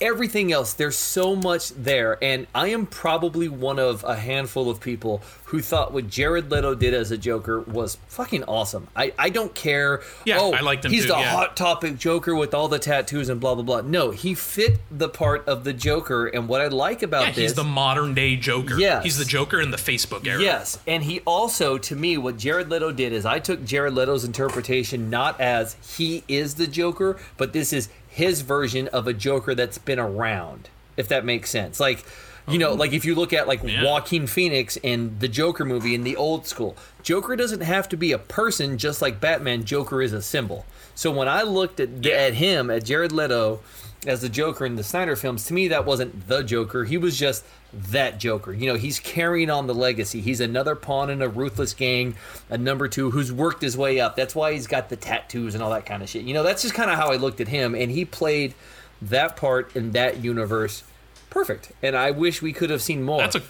everything 0.00 0.52
else 0.52 0.74
there's 0.74 0.96
so 0.96 1.34
much 1.34 1.70
there 1.70 2.22
and 2.22 2.46
I 2.54 2.68
am 2.68 2.86
probably 2.86 3.48
one 3.48 3.78
of 3.78 4.04
a 4.04 4.16
handful 4.16 4.70
of 4.70 4.80
people 4.80 5.22
who 5.46 5.60
thought 5.60 5.92
what 5.92 6.08
Jared 6.08 6.50
Leto 6.50 6.74
did 6.74 6.92
as 6.94 7.10
a 7.10 7.16
Joker 7.16 7.60
was 7.60 7.96
fucking 8.08 8.44
awesome. 8.44 8.86
I 8.94 9.12
I 9.18 9.30
don't 9.30 9.54
care 9.54 10.02
Yeah, 10.24 10.38
oh, 10.40 10.52
I 10.52 10.60
liked 10.60 10.84
him 10.84 10.90
he's 10.92 11.02
too, 11.02 11.08
the 11.12 11.18
yeah. 11.18 11.30
hot 11.30 11.56
topic 11.56 11.96
Joker 11.98 12.34
with 12.34 12.52
all 12.52 12.68
the 12.68 12.78
tattoos 12.78 13.28
and 13.28 13.40
blah 13.40 13.54
blah 13.54 13.64
blah. 13.64 13.80
No, 13.80 14.10
he 14.10 14.34
fit 14.34 14.78
the 14.90 15.08
part 15.08 15.48
of 15.48 15.64
the 15.64 15.72
Joker, 15.72 16.26
and 16.26 16.48
what 16.48 16.60
I 16.60 16.68
like 16.68 17.02
about 17.02 17.22
Yeah, 17.22 17.30
this, 17.30 17.36
he's 17.38 17.54
the 17.54 17.64
modern 17.64 18.12
day 18.14 18.36
Joker. 18.36 18.78
Yes. 18.78 19.04
He's 19.04 19.16
the 19.18 19.24
Joker 19.24 19.60
in 19.60 19.70
the 19.70 19.78
Facebook 19.78 20.26
era. 20.26 20.40
yes, 20.42 20.78
and 20.86 21.02
he 21.02 21.20
also, 21.20 21.78
to 21.78 21.96
me, 21.96 22.18
what 22.18 22.36
Jared 22.36 22.68
Leto 22.70 22.92
did 22.92 23.12
is 23.14 23.24
I 23.24 23.38
took 23.38 23.64
Jared 23.64 23.94
Leto's 23.94 24.24
interpretation 24.24 25.08
not 25.08 25.40
as 25.40 25.76
he 25.96 26.24
is 26.28 26.56
the 26.56 26.66
Joker, 26.66 27.18
but 27.38 27.52
this 27.54 27.72
is 27.72 27.88
his 28.18 28.42
version 28.42 28.88
of 28.88 29.06
a 29.06 29.12
Joker 29.14 29.54
that's 29.54 29.78
been 29.78 29.98
around. 29.98 30.68
If 30.96 31.08
that 31.08 31.24
makes 31.24 31.48
sense, 31.50 31.80
like. 31.80 32.04
You 32.50 32.56
know, 32.58 32.72
like 32.72 32.94
if 32.94 33.04
you 33.04 33.14
look 33.14 33.34
at 33.34 33.46
like 33.46 33.62
Yeah. 33.62 33.84
Joaquin 33.84 34.26
Phoenix 34.26 34.78
in 34.82 35.18
the 35.18 35.28
Joker 35.28 35.66
movie 35.66 35.94
in 35.94 36.02
the 36.02 36.16
old 36.16 36.46
school, 36.46 36.78
Joker 37.02 37.36
doesn't 37.36 37.60
have 37.60 37.90
to 37.90 37.96
be 37.98 38.10
a 38.10 38.16
person 38.18 38.78
just 38.78 39.02
like 39.02 39.20
Batman. 39.20 39.64
Joker 39.64 40.00
is 40.00 40.14
a 40.14 40.22
symbol. 40.22 40.64
So 40.94 41.10
when 41.10 41.28
I 41.28 41.42
looked 41.42 41.78
at 41.78 41.90
Yeah. 42.02 42.14
at 42.14 42.32
him, 42.36 42.70
at 42.70 42.84
Jared 42.84 43.12
Leto 43.12 43.60
as 44.06 44.20
the 44.20 44.28
Joker 44.28 44.64
in 44.64 44.76
the 44.76 44.84
Snyder 44.84 45.16
films, 45.16 45.44
to 45.46 45.54
me 45.54 45.68
that 45.68 45.84
wasn't 45.84 46.28
the 46.28 46.42
Joker. 46.42 46.84
He 46.84 46.96
was 46.96 47.18
just 47.18 47.44
that 47.72 48.18
Joker. 48.18 48.52
You 48.52 48.66
know, 48.66 48.76
he's 48.76 48.98
carrying 49.00 49.50
on 49.50 49.66
the 49.66 49.74
legacy. 49.74 50.20
He's 50.20 50.40
another 50.40 50.74
pawn 50.74 51.10
in 51.10 51.20
a 51.20 51.28
ruthless 51.28 51.74
gang, 51.74 52.14
a 52.48 52.56
number 52.56 52.88
two 52.88 53.10
who's 53.10 53.32
worked 53.32 53.60
his 53.62 53.76
way 53.76 54.00
up. 54.00 54.16
That's 54.16 54.34
why 54.34 54.52
he's 54.52 54.66
got 54.66 54.88
the 54.88 54.96
tattoos 54.96 55.54
and 55.54 55.62
all 55.62 55.70
that 55.70 55.84
kind 55.84 56.02
of 56.02 56.08
shit. 56.08 56.22
You 56.24 56.34
know, 56.34 56.42
that's 56.42 56.62
just 56.62 56.74
kind 56.74 56.90
of 56.90 56.96
how 56.96 57.10
I 57.10 57.16
looked 57.16 57.40
at 57.40 57.48
him, 57.48 57.74
and 57.74 57.90
he 57.90 58.04
played 58.04 58.54
that 59.02 59.36
part 59.36 59.74
in 59.76 59.92
that 59.92 60.22
universe 60.24 60.82
perfect. 61.30 61.72
And 61.82 61.94
I 61.94 62.10
wish 62.10 62.40
we 62.40 62.52
could 62.52 62.70
have 62.70 62.80
seen 62.82 63.02
more. 63.02 63.18
That's 63.20 63.36
a 63.36 63.42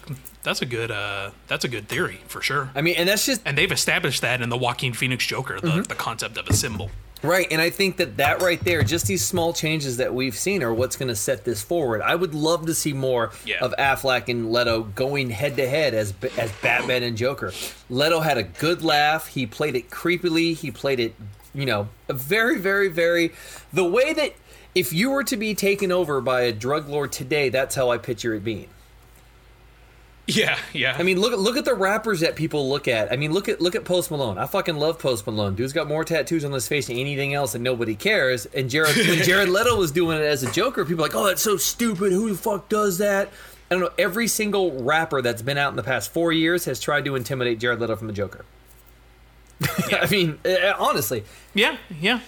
that's 0.43 0.61
a 0.61 0.65
good 0.65 0.91
uh 0.91 1.31
that's 1.47 1.63
a 1.63 1.67
good 1.69 1.87
theory 1.87 2.19
for 2.27 2.41
sure. 2.41 2.69
I 2.75 2.81
mean, 2.81 2.95
and 2.97 3.07
that's 3.07 3.25
just 3.25 3.41
And 3.45 3.57
they've 3.57 3.71
established 3.71 4.21
that 4.21 4.41
in 4.41 4.49
the 4.49 4.57
Joaquin 4.57 4.93
Phoenix 4.93 5.25
Joker, 5.25 5.59
the, 5.61 5.67
Mm-hmm. 5.69 5.81
the 5.83 5.95
concept 5.95 6.37
of 6.37 6.47
a 6.49 6.53
symbol. 6.53 6.91
Right, 7.21 7.47
and 7.51 7.61
I 7.61 7.69
think 7.69 7.97
that 7.97 8.15
that 8.17 8.41
right 8.41 8.63
there, 8.63 8.81
just 8.81 9.05
these 9.07 9.25
small 9.25 9.51
changes 9.51 9.97
that 9.97 10.13
we've 10.13 10.37
seen, 10.37 10.63
are 10.63 10.73
what's 10.73 10.95
going 10.95 11.09
to 11.09 11.15
set 11.15 11.43
this 11.43 11.61
forward. 11.61 12.01
I 12.01 12.15
would 12.15 12.33
love 12.33 12.65
to 12.67 12.73
see 12.73 12.93
more 12.93 13.31
Yeah. 13.45 13.57
of 13.59 13.73
Affleck 13.77 14.29
and 14.29 14.51
Leto 14.53 14.83
going 14.83 15.29
head 15.29 15.57
to 15.57 15.67
head 15.67 15.93
as 15.93 16.13
as 16.37 16.51
Batman 16.61 17.03
and 17.03 17.17
Joker. 17.17 17.51
Leto 17.89 18.21
had 18.21 18.37
a 18.37 18.43
good 18.43 18.83
laugh. 18.83 19.27
He 19.27 19.45
played 19.45 19.75
it 19.75 19.89
creepily. 19.89 20.55
He 20.55 20.71
played 20.71 21.01
it, 21.01 21.13
you 21.53 21.65
know, 21.65 21.89
very, 22.07 22.57
very, 22.57 22.87
very 22.87 23.33
the 23.73 23.83
way 23.83 24.13
that 24.13 24.33
if 24.73 24.93
you 24.93 25.09
were 25.09 25.23
to 25.25 25.35
be 25.35 25.53
taken 25.53 25.91
over 25.91 26.21
by 26.21 26.41
a 26.43 26.53
drug 26.53 26.87
lord 26.87 27.11
today, 27.11 27.49
that's 27.49 27.75
how 27.75 27.89
I 27.89 27.97
picture 27.97 28.33
it 28.33 28.43
being. 28.45 28.69
Yeah, 30.31 30.57
yeah. 30.73 30.95
I 30.97 31.03
mean, 31.03 31.19
look 31.19 31.33
at 31.33 31.39
look 31.39 31.57
at 31.57 31.65
the 31.65 31.73
rappers 31.73 32.19
that 32.19 32.35
people 32.35 32.69
look 32.69 32.87
at. 32.87 33.11
I 33.11 33.15
mean, 33.15 33.31
look 33.33 33.49
at 33.49 33.59
look 33.61 33.73
at 33.75 33.83
Post 33.85 34.11
Malone. 34.11 34.37
I 34.37 34.45
fucking 34.45 34.75
love 34.77 34.99
Post 34.99 35.25
Malone. 35.25 35.55
Dude's 35.55 35.73
got 35.73 35.87
more 35.87 36.03
tattoos 36.05 36.45
on 36.45 36.51
his 36.51 36.67
face 36.67 36.87
than 36.87 36.97
anything 36.97 37.33
else, 37.33 37.55
and 37.55 37.63
nobody 37.63 37.95
cares. 37.95 38.45
And 38.47 38.69
Jared 38.69 38.95
when 38.95 39.17
Jared 39.23 39.49
Leto 39.49 39.75
was 39.75 39.91
doing 39.91 40.17
it 40.17 40.23
as 40.23 40.43
a 40.43 40.51
Joker, 40.51 40.85
people 40.85 41.01
like, 41.03 41.15
oh, 41.15 41.25
that's 41.25 41.41
so 41.41 41.57
stupid. 41.57 42.11
Who 42.11 42.29
the 42.29 42.37
fuck 42.37 42.69
does 42.69 42.97
that? 42.99 43.29
I 43.71 43.75
don't 43.75 43.81
know. 43.81 43.91
Every 43.97 44.27
single 44.27 44.83
rapper 44.83 45.21
that's 45.21 45.41
been 45.41 45.57
out 45.57 45.69
in 45.71 45.75
the 45.75 45.83
past 45.83 46.11
four 46.13 46.31
years 46.31 46.65
has 46.65 46.79
tried 46.79 47.05
to 47.05 47.15
intimidate 47.15 47.59
Jared 47.59 47.79
Leto 47.79 47.95
from 47.95 48.07
the 48.07 48.13
Joker. 48.13 48.45
I 49.91 50.07
mean, 50.09 50.39
uh, 50.45 50.73
honestly. 50.79 51.23
yeah, 51.53 51.77
yeah. 51.99 52.21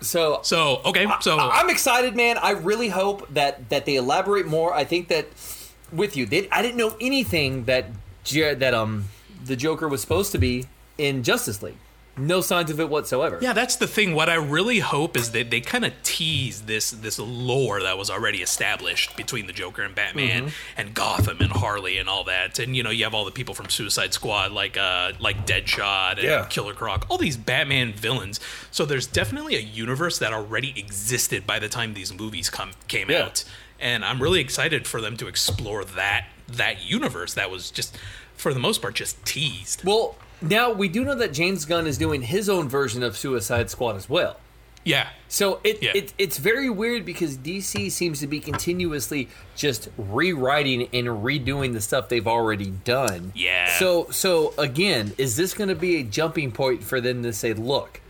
So 0.00 0.40
So 0.42 0.82
okay, 0.84 1.06
so 1.20 1.38
I- 1.38 1.60
I'm 1.60 1.70
excited, 1.70 2.14
man. 2.14 2.36
I 2.38 2.50
really 2.50 2.88
hope 2.90 3.32
that 3.32 3.70
that 3.70 3.86
they 3.86 3.96
elaborate 3.96 4.46
more. 4.46 4.74
I 4.74 4.84
think 4.84 5.08
that 5.08 5.26
with 5.92 6.16
you, 6.16 6.26
they, 6.26 6.48
I 6.50 6.62
didn't 6.62 6.76
know 6.76 6.96
anything 7.00 7.64
that 7.64 7.86
that 8.32 8.74
um 8.74 9.04
the 9.44 9.56
Joker 9.56 9.86
was 9.88 10.00
supposed 10.00 10.32
to 10.32 10.38
be 10.38 10.66
in 10.98 11.22
Justice 11.22 11.62
League. 11.62 11.76
No 12.16 12.40
signs 12.40 12.70
of 12.70 12.78
it 12.78 12.88
whatsoever. 12.88 13.40
Yeah, 13.42 13.52
that's 13.54 13.74
the 13.74 13.88
thing. 13.88 14.14
What 14.14 14.28
I 14.30 14.36
really 14.36 14.78
hope 14.78 15.16
is 15.16 15.32
that 15.32 15.50
they 15.50 15.60
kind 15.60 15.84
of 15.84 15.92
tease 16.04 16.62
this 16.62 16.92
this 16.92 17.18
lore 17.18 17.82
that 17.82 17.98
was 17.98 18.08
already 18.08 18.38
established 18.40 19.16
between 19.16 19.48
the 19.48 19.52
Joker 19.52 19.82
and 19.82 19.96
Batman 19.96 20.44
Mm-hmm. 20.44 20.80
and 20.80 20.94
Gotham 20.94 21.38
and 21.40 21.50
Harley 21.50 21.98
and 21.98 22.08
all 22.08 22.22
that. 22.24 22.60
And 22.60 22.76
you 22.76 22.84
know, 22.84 22.90
you 22.90 23.02
have 23.02 23.14
all 23.14 23.24
the 23.24 23.32
people 23.32 23.52
from 23.52 23.68
Suicide 23.68 24.14
Squad 24.14 24.52
like 24.52 24.76
uh 24.78 25.12
like 25.18 25.44
Deadshot 25.44 26.12
and 26.12 26.22
Yeah. 26.22 26.46
Killer 26.48 26.72
Croc, 26.72 27.04
all 27.10 27.18
these 27.18 27.36
Batman 27.36 27.92
villains. 27.92 28.38
So 28.70 28.84
there's 28.86 29.08
definitely 29.08 29.56
a 29.56 29.60
universe 29.60 30.18
that 30.20 30.32
already 30.32 30.72
existed 30.78 31.46
by 31.48 31.58
the 31.58 31.68
time 31.68 31.94
these 31.94 32.14
movies 32.14 32.48
come 32.48 32.70
came 32.86 33.10
Yeah. 33.10 33.24
out. 33.24 33.44
And 33.80 34.04
I'm 34.04 34.22
really 34.22 34.40
excited 34.40 34.86
for 34.86 35.00
them 35.00 35.16
to 35.18 35.26
explore 35.26 35.84
that 35.84 36.26
that 36.48 36.84
universe 36.88 37.34
that 37.34 37.50
was 37.50 37.70
just 37.70 37.96
for 38.36 38.52
the 38.52 38.60
most 38.60 38.82
part 38.82 38.94
just 38.94 39.22
teased. 39.24 39.82
Well, 39.84 40.16
now 40.42 40.70
we 40.72 40.88
do 40.88 41.04
know 41.04 41.14
that 41.14 41.32
James 41.32 41.64
Gunn 41.64 41.86
is 41.86 41.96
doing 41.98 42.22
his 42.22 42.48
own 42.48 42.68
version 42.68 43.02
of 43.02 43.16
Suicide 43.16 43.70
Squad 43.70 43.96
as 43.96 44.08
well. 44.08 44.38
Yeah. 44.84 45.08
So 45.28 45.60
it, 45.64 45.82
Yeah. 45.82 45.92
it 45.94 46.12
it's 46.18 46.36
very 46.36 46.68
weird 46.68 47.06
because 47.06 47.38
DC 47.38 47.90
seems 47.90 48.20
to 48.20 48.26
be 48.26 48.38
continuously 48.40 49.28
just 49.56 49.88
rewriting 49.96 50.82
and 50.92 51.08
redoing 51.08 51.72
the 51.72 51.80
stuff 51.80 52.08
they've 52.10 52.26
already 52.28 52.70
done. 52.70 53.32
Yeah. 53.34 53.78
So 53.78 54.08
so 54.10 54.52
again, 54.58 55.12
is 55.16 55.36
this 55.36 55.54
going 55.54 55.68
to 55.68 55.74
be 55.74 55.96
a 55.96 56.02
jumping 56.02 56.52
point 56.52 56.82
for 56.82 57.00
them 57.00 57.22
to 57.22 57.32
say, 57.32 57.54
look, 57.54 58.00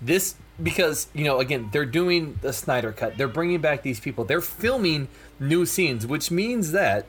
this 0.00 0.34
because 0.62 1.08
you 1.12 1.24
know 1.24 1.40
again 1.40 1.68
they're 1.72 1.84
doing 1.84 2.38
the 2.42 2.52
Snyder 2.52 2.92
cut, 2.92 3.16
they're 3.16 3.28
bringing 3.28 3.60
back 3.60 3.82
these 3.82 4.00
people, 4.00 4.24
they're 4.24 4.40
filming 4.40 5.08
new 5.40 5.66
scenes, 5.66 6.06
which 6.06 6.30
means 6.30 6.72
that 6.72 7.06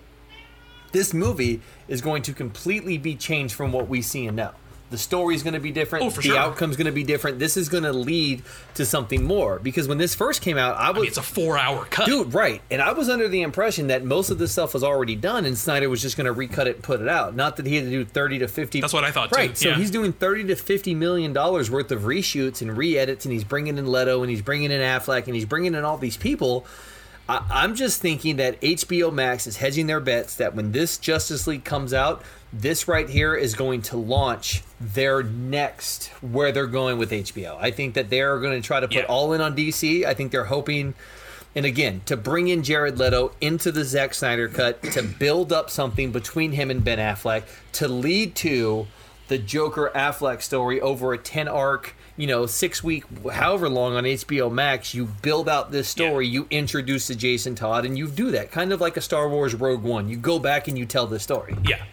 this 0.92 1.14
movie 1.14 1.62
is 1.88 2.02
going 2.02 2.22
to 2.24 2.34
completely 2.34 2.98
be 2.98 3.16
changed 3.16 3.56
from 3.56 3.72
what 3.72 3.88
we 3.88 4.02
see 4.02 4.28
and 4.28 4.38
now. 4.38 4.54
The 4.94 5.00
story 5.00 5.34
is 5.34 5.42
going 5.42 5.56
to 5.56 5.60
be 5.60 5.72
different. 5.72 6.06
Oh, 6.06 6.12
for 6.12 6.22
the 6.22 6.28
sure. 6.28 6.38
outcome's 6.38 6.78
going 6.78 6.86
to 6.86 6.92
be 6.92 7.04
different. 7.04 7.40
This 7.40 7.58
is 7.58 7.68
going 7.68 7.82
to 7.84 7.92
lead 7.92 8.44
to 8.76 8.86
something 8.86 9.24
more. 9.24 9.58
Because 9.58 9.88
when 9.88 9.98
this 9.98 10.14
first 10.14 10.44
came 10.44 10.56
out, 10.56 10.78
I 10.78 10.92
was 10.92 10.98
I 10.98 11.00
mean, 11.02 11.08
it's 11.08 11.18
a 11.18 11.24
four 11.24 11.58
hour 11.58 11.86
cut. 11.86 12.06
dude 12.06 12.32
right, 12.36 12.62
and 12.70 12.80
I 12.80 12.92
was 12.94 13.10
under 13.10 13.28
the 13.28 13.42
impression 13.42 13.88
that 13.88 14.04
most 14.06 14.30
of 14.30 14.38
this 14.38 14.52
stuff 14.52 14.76
was 14.76 14.84
already 14.84 15.16
done, 15.16 15.46
and 15.46 15.58
Snyder 15.58 15.90
was 15.90 16.00
just 16.00 16.16
going 16.16 16.26
to 16.26 16.32
recut 16.32 16.68
it 16.68 16.76
and 16.76 16.84
put 16.84 17.02
it 17.02 17.08
out. 17.08 17.36
Not 17.36 17.56
that 17.58 17.66
he 17.66 17.76
had 17.76 17.86
to 17.86 17.90
do 17.90 18.06
thirty 18.06 18.38
to 18.38 18.48
fifty. 18.48 18.82
That's 18.82 18.94
what 18.94 19.04
I 19.04 19.10
thought, 19.10 19.30
too. 19.32 19.36
Right. 19.36 19.58
So 19.58 19.70
Yeah. 19.70 19.76
he's 19.78 19.90
doing 19.90 20.14
thirty 20.14 20.44
to 20.44 20.56
fifty 20.56 20.94
million 20.94 21.34
dollars 21.34 21.72
worth 21.72 21.92
of 21.92 22.02
reshoots 22.04 22.62
and 22.62 22.78
re-edits, 22.78 23.26
and 23.26 23.34
he's 23.34 23.44
bringing 23.44 23.80
in 23.80 23.92
Leto, 23.92 24.22
and 24.22 24.30
he's 24.30 24.44
bringing 24.44 24.70
in 24.72 24.80
Affleck, 24.82 25.26
and 25.26 25.34
he's 25.34 25.46
bringing 25.46 25.74
in 25.74 25.84
all 25.84 25.98
these 25.98 26.18
people. 26.18 26.68
I, 27.30 27.46
I'm 27.50 27.76
just 27.76 28.02
thinking 28.02 28.36
that 28.38 28.60
HBO 28.62 29.12
Max 29.14 29.48
is 29.48 29.58
hedging 29.58 29.88
their 29.88 30.00
bets 30.00 30.36
that 30.36 30.56
when 30.56 30.72
this 30.72 30.98
Justice 30.98 31.48
League 31.48 31.64
comes 31.64 31.94
out, 31.94 32.22
this 32.52 32.88
right 32.88 33.10
here 33.10 33.34
is 33.34 33.56
going 33.56 33.82
to 33.84 33.98
launch 33.98 34.62
their 34.80 35.24
next 35.24 36.08
where 36.22 36.52
they're 36.52 36.68
going 36.68 36.98
with 36.98 37.12
HBO. 37.12 37.58
I 37.60 37.72
think 37.72 37.94
that 37.96 38.10
they're 38.10 38.40
going 38.40 38.62
to 38.62 38.66
try 38.66 38.80
to 38.80 38.88
put 38.88 38.96
Yeah. 38.98 39.04
all 39.04 39.34
in 39.34 39.42
on 39.42 39.56
DC. 39.56 40.06
I 40.06 40.14
think 40.14 40.32
they're 40.32 40.44
hoping, 40.46 40.94
and 41.56 41.66
again, 41.66 42.02
to 42.06 42.16
bring 42.18 42.50
in 42.50 42.62
Jared 42.62 43.00
Leto 43.00 43.32
into 43.42 43.72
the 43.72 43.84
Zack 43.84 44.14
Snyder 44.14 44.48
cut 44.50 44.84
to 44.84 45.02
build 45.02 45.52
up 45.52 45.70
something 45.70 46.12
between 46.12 46.52
him 46.52 46.70
and 46.70 46.84
Ben 46.84 47.00
Affleck 47.00 47.44
to 47.74 47.88
lead 47.88 48.36
to 48.36 48.86
the 49.30 49.38
Joker 49.40 49.92
Affleck 49.96 50.42
story 50.42 50.80
over 50.82 51.14
a 51.14 51.18
10 51.18 51.48
arc, 51.48 51.96
you 52.16 52.28
know, 52.28 52.46
six 52.46 52.84
week, 52.84 53.06
however 53.32 53.68
long 53.70 53.96
on 53.96 54.04
HBO 54.04 54.52
Max. 54.52 54.94
You 54.94 55.06
build 55.06 55.50
out 55.50 55.72
this 55.72 55.88
story, 55.88 56.28
you 56.28 56.48
introduce 56.50 57.08
the 57.08 57.16
Jason 57.16 57.56
Todd, 57.56 57.86
and 57.86 57.98
you 57.98 58.08
do 58.08 58.32
that 58.32 58.52
kind 58.52 58.72
of 58.72 58.80
like 58.80 58.98
a 58.98 59.02
Star 59.02 59.28
Wars 59.30 59.56
Rogue 59.56 59.84
One. 59.84 60.08
You 60.10 60.18
go 60.18 60.40
back 60.40 60.68
and 60.68 60.78
you 60.78 60.86
tell 60.86 61.08
the 61.08 61.20
story. 61.20 61.56
Yeah. 61.68 61.84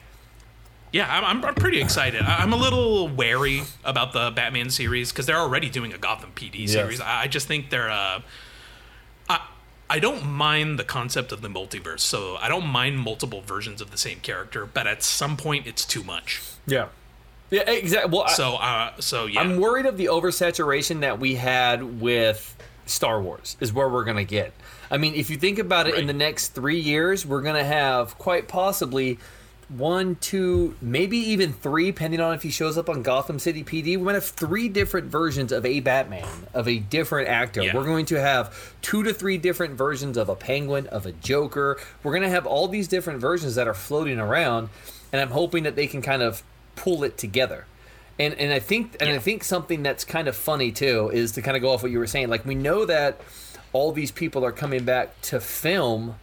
Yeah, 0.93 1.07
I'm, 1.09 1.45
I'm, 1.45 1.55
pretty 1.55 1.81
excited. 1.81 2.23
I'm 2.23 2.53
a 2.53 2.57
little 2.57 3.07
wary 3.07 3.63
about 3.85 4.13
the 4.13 4.33
Batman 4.35 4.71
series 4.71 5.13
because 5.13 5.25
they're 5.25 5.39
already 5.39 5.71
doing 5.71 5.93
a 5.93 5.99
Gotham 5.99 6.33
PD 6.35 6.69
series. 6.69 7.01
I, 7.01 7.23
I 7.23 7.27
just 7.29 7.47
think 7.47 7.71
they're. 7.71 7.91
Uh, 7.91 8.23
I, 9.29 9.47
I 9.89 9.99
don't 10.01 10.27
mind 10.27 10.81
the 10.81 10.85
concept 10.85 11.31
of 11.31 11.43
the 11.43 11.49
multiverse, 11.49 12.01
so 12.01 12.37
I 12.37 12.49
don't 12.49 12.67
mind 12.67 12.99
multiple 12.99 13.41
versions 13.41 13.81
of 13.81 13.93
the 13.93 13.99
same 13.99 14.19
character, 14.19 14.67
but 14.67 14.89
at 14.89 15.05
some 15.05 15.37
point 15.37 15.69
it's 15.69 15.85
too 15.85 16.03
much. 16.03 16.43
Yeah. 16.67 16.89
Yeah, 17.51 17.69
exactly. 17.71 18.17
Well, 18.17 18.29
So, 18.29 18.55
uh, 18.57 18.93
so 19.01 19.27
yeah. 19.27 19.41
I'm 19.41 19.59
worried 19.59 19.87
of 19.87 19.97
the 19.97 20.07
oversaturation 20.07 21.01
that 21.01 21.19
we 21.19 21.35
had 21.35 22.01
with 22.01 22.57
Star 22.87 23.21
Wars 23.21 23.57
is 23.61 23.73
where 23.73 23.89
we're 23.89 24.05
going 24.05 24.17
to 24.17 24.25
get. 24.25 24.53
I 24.91 24.99
mean, 24.99 25.15
if 25.15 25.31
you 25.31 25.37
think 25.37 25.59
about 25.59 25.87
it, 25.87 25.95
in 25.95 26.07
the 26.07 26.13
next 26.13 26.49
three 26.49 26.81
years, 26.81 27.25
we're 27.25 27.43
going 27.43 27.57
to 27.57 27.65
have 27.65 28.19
quite 28.19 28.49
possibly 28.49 29.19
one, 29.69 30.17
two, 30.17 30.75
maybe 30.81 31.17
even 31.17 31.53
three, 31.53 31.87
depending 31.87 32.21
on 32.21 32.35
if 32.35 32.43
he 32.43 32.51
shows 32.51 32.77
up 32.77 32.89
on 32.89 33.03
Gotham 33.03 33.39
City 33.39 33.63
PD. 33.63 33.85
We 33.85 33.99
might 33.99 34.15
have 34.15 34.25
three 34.25 34.69
different 34.69 35.07
versions 35.07 35.53
of 35.53 35.65
a 35.65 35.79
Batman, 35.79 36.27
of 36.53 36.67
a 36.67 36.79
different 36.79 37.29
actor. 37.29 37.63
Yeah. 37.63 37.77
We're 37.77 37.85
going 37.85 38.07
to 38.07 38.21
have 38.21 38.75
two 38.83 39.05
to 39.05 39.15
three 39.15 39.39
different 39.39 39.75
versions 39.75 40.17
of 40.17 40.29
a 40.29 40.35
Penguin, 40.35 40.89
of 40.89 41.07
a 41.07 41.13
Joker. 41.13 41.79
We're 42.03 42.13
going 42.13 42.25
to 42.25 42.31
have 42.31 42.47
all 42.47 42.67
these 42.67 42.89
different 42.89 43.21
versions 43.21 43.55
that 43.55 43.69
are 43.69 43.75
floating 43.75 44.19
around, 44.19 44.71
and 45.13 45.21
I'm 45.23 45.31
hoping 45.31 45.63
that 45.63 45.77
they 45.77 45.87
can 45.87 46.03
kind 46.03 46.23
of 46.23 46.43
pull 46.83 47.05
it 47.05 47.17
together. 47.19 47.67
And 48.19 48.35
and 48.35 48.53
I 48.53 48.59
think 48.59 48.97
and 49.01 49.09
I 49.11 49.19
think 49.19 49.45
something 49.45 49.83
that's 49.83 50.05
kind 50.05 50.29
of 50.29 50.37
funny 50.37 50.73
too 50.73 51.11
is 51.13 51.33
to 51.33 51.43
kind 51.43 51.57
of 51.57 51.63
go 51.63 51.71
off 51.71 51.83
what 51.83 51.91
you 51.93 51.99
were 51.99 52.07
saying. 52.07 52.29
Like 52.29 52.45
we 52.45 52.55
know 52.55 52.85
that 52.87 53.21
all 53.73 53.93
these 53.93 54.11
people 54.11 54.45
are 54.45 54.53
coming 54.53 54.85
back 54.85 55.21
to 55.23 55.41
film 55.41 56.17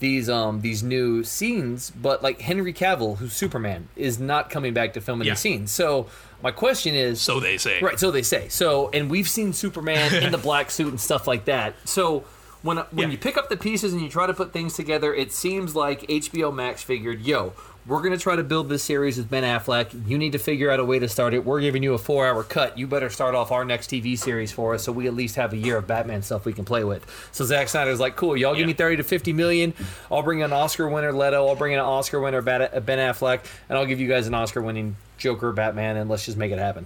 these 0.00 0.28
um 0.28 0.60
these 0.60 0.82
new 0.82 1.24
scenes, 1.24 1.90
but 1.90 2.22
like 2.22 2.40
Henry 2.40 2.72
Cavill, 2.72 3.16
who's 3.18 3.32
Superman, 3.32 3.88
is 3.96 4.18
not 4.18 4.50
coming 4.50 4.74
back 4.74 4.92
to 4.94 5.00
film 5.00 5.20
any 5.22 5.28
Yeah. 5.28 5.34
scenes. 5.34 5.70
So 5.72 6.06
my 6.42 6.50
question 6.52 6.94
is 6.94 7.20
so 7.20 7.40
they 7.40 7.56
say. 7.58 7.80
Right, 7.80 7.98
so 7.98 8.10
they 8.10 8.22
say. 8.22 8.48
So, 8.48 8.90
and 8.92 9.10
we've 9.10 9.28
seen 9.28 9.52
Superman 9.52 10.14
in 10.22 10.30
the 10.32 10.38
black 10.38 10.70
suit 10.70 10.88
and 10.88 11.00
stuff 11.00 11.26
like 11.26 11.46
that. 11.46 11.74
So, 11.84 12.24
when 12.62 12.76
when 12.76 13.08
Yeah. 13.08 13.12
you 13.12 13.18
pick 13.18 13.36
up 13.36 13.48
the 13.48 13.56
pieces 13.56 13.92
and 13.92 14.00
you 14.02 14.08
try 14.08 14.26
to 14.28 14.34
put 14.34 14.52
things 14.52 14.74
together, 14.74 15.12
it 15.14 15.32
seems 15.32 15.74
like 15.74 16.02
HBO 16.08 16.52
Max 16.54 16.82
figured, 16.82 17.22
yo, 17.22 17.54
we're 17.88 18.02
going 18.02 18.12
to 18.12 18.18
try 18.18 18.36
to 18.36 18.44
build 18.44 18.68
this 18.68 18.84
series 18.84 19.16
with 19.16 19.30
Ben 19.30 19.44
Affleck. 19.44 20.06
You 20.06 20.18
need 20.18 20.32
to 20.32 20.38
figure 20.38 20.70
out 20.70 20.78
a 20.78 20.84
way 20.84 20.98
to 20.98 21.08
start 21.08 21.32
it. 21.32 21.42
We're 21.44 21.62
giving 21.62 21.82
you 21.82 21.94
a 21.94 21.98
four 21.98 22.26
hour 22.26 22.44
cut. 22.44 22.76
You 22.76 22.86
better 22.86 23.08
start 23.08 23.34
off 23.34 23.50
our 23.50 23.64
next 23.64 23.88
TV 23.88 24.16
series 24.16 24.52
for 24.52 24.74
us 24.74 24.84
so 24.84 24.92
we 24.92 25.06
at 25.06 25.14
least 25.14 25.36
have 25.36 25.54
a 25.54 25.56
year 25.56 25.78
of 25.78 25.86
Batman 25.86 26.20
stuff 26.20 26.44
we 26.44 26.52
can 26.52 26.66
play 26.66 26.84
with. 26.84 27.06
So, 27.32 27.46
Zack 27.46 27.68
Snyder's 27.68 27.98
like, 27.98 28.14
cool, 28.14 28.36
y'all 28.36 28.54
give 28.54 28.66
me 28.66 28.74
30 28.74 28.98
to 28.98 29.02
50 29.02 29.32
million. 29.32 29.72
I'll 30.12 30.22
bring 30.22 30.42
an 30.42 30.52
Oscar 30.52 30.86
winner 30.86 31.14
Leto. 31.14 31.46
I'll 31.48 31.56
bring 31.56 31.72
in 31.72 31.78
an 31.78 31.86
Oscar 31.86 32.20
winner 32.20 32.42
Ben 32.42 32.60
Affleck. 32.60 33.40
And 33.70 33.78
I'll 33.78 33.86
give 33.86 34.00
you 34.00 34.08
guys 34.08 34.26
an 34.26 34.34
Oscar 34.34 34.60
winning 34.60 34.96
Joker 35.16 35.52
Batman. 35.52 35.96
And 35.96 36.10
let's 36.10 36.26
just 36.26 36.36
make 36.36 36.52
it 36.52 36.58
happen. 36.58 36.84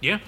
Yeah. 0.00 0.20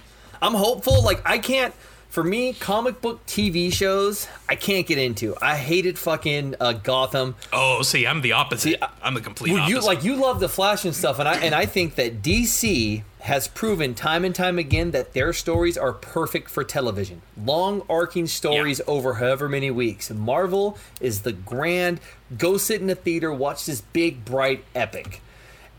I'm 0.42 0.54
hopeful. 0.54 1.02
Like 1.02 1.22
I 1.24 1.38
can't 1.38 1.72
for 2.12 2.22
me, 2.22 2.52
comic 2.52 3.00
book 3.00 3.24
TV 3.26 3.72
shows, 3.72 4.28
I 4.46 4.54
can't 4.54 4.86
get 4.86 4.98
into. 4.98 5.34
I 5.40 5.56
hated 5.56 5.98
fucking 5.98 6.56
uh, 6.60 6.74
Gotham. 6.74 7.36
Oh, 7.54 7.80
see, 7.80 8.06
I'm 8.06 8.20
the 8.20 8.32
opposite. 8.32 8.78
I'm 9.02 9.14
the 9.14 9.22
complete 9.22 9.52
Well, 9.54 9.62
opposite. 9.62 9.80
you 9.80 9.86
like 9.86 10.04
you 10.04 10.16
love 10.16 10.38
the 10.38 10.48
Flash 10.50 10.84
and 10.84 10.94
stuff, 10.94 11.18
and 11.18 11.26
I 11.26 11.36
and 11.36 11.54
I 11.54 11.64
think 11.64 11.94
that 11.94 12.20
DC 12.22 13.02
has 13.20 13.48
proven 13.48 13.94
time 13.94 14.26
and 14.26 14.34
time 14.34 14.58
again 14.58 14.90
that 14.90 15.14
their 15.14 15.32
stories 15.32 15.78
are 15.78 15.92
perfect 15.94 16.50
for 16.50 16.64
television. 16.64 17.22
Long 17.42 17.80
arcing 17.88 18.26
stories 18.26 18.80
Yeah. 18.80 18.92
over 18.92 19.14
however 19.14 19.48
many 19.48 19.70
weeks. 19.70 20.10
Marvel 20.10 20.76
is 21.00 21.22
the 21.22 21.32
grand 21.32 21.98
go 22.36 22.58
sit 22.58 22.82
in 22.82 22.90
a 22.90 22.94
theater, 22.94 23.32
watch 23.32 23.64
this 23.64 23.80
big 23.80 24.24
bright 24.26 24.64
epic. 24.74 25.22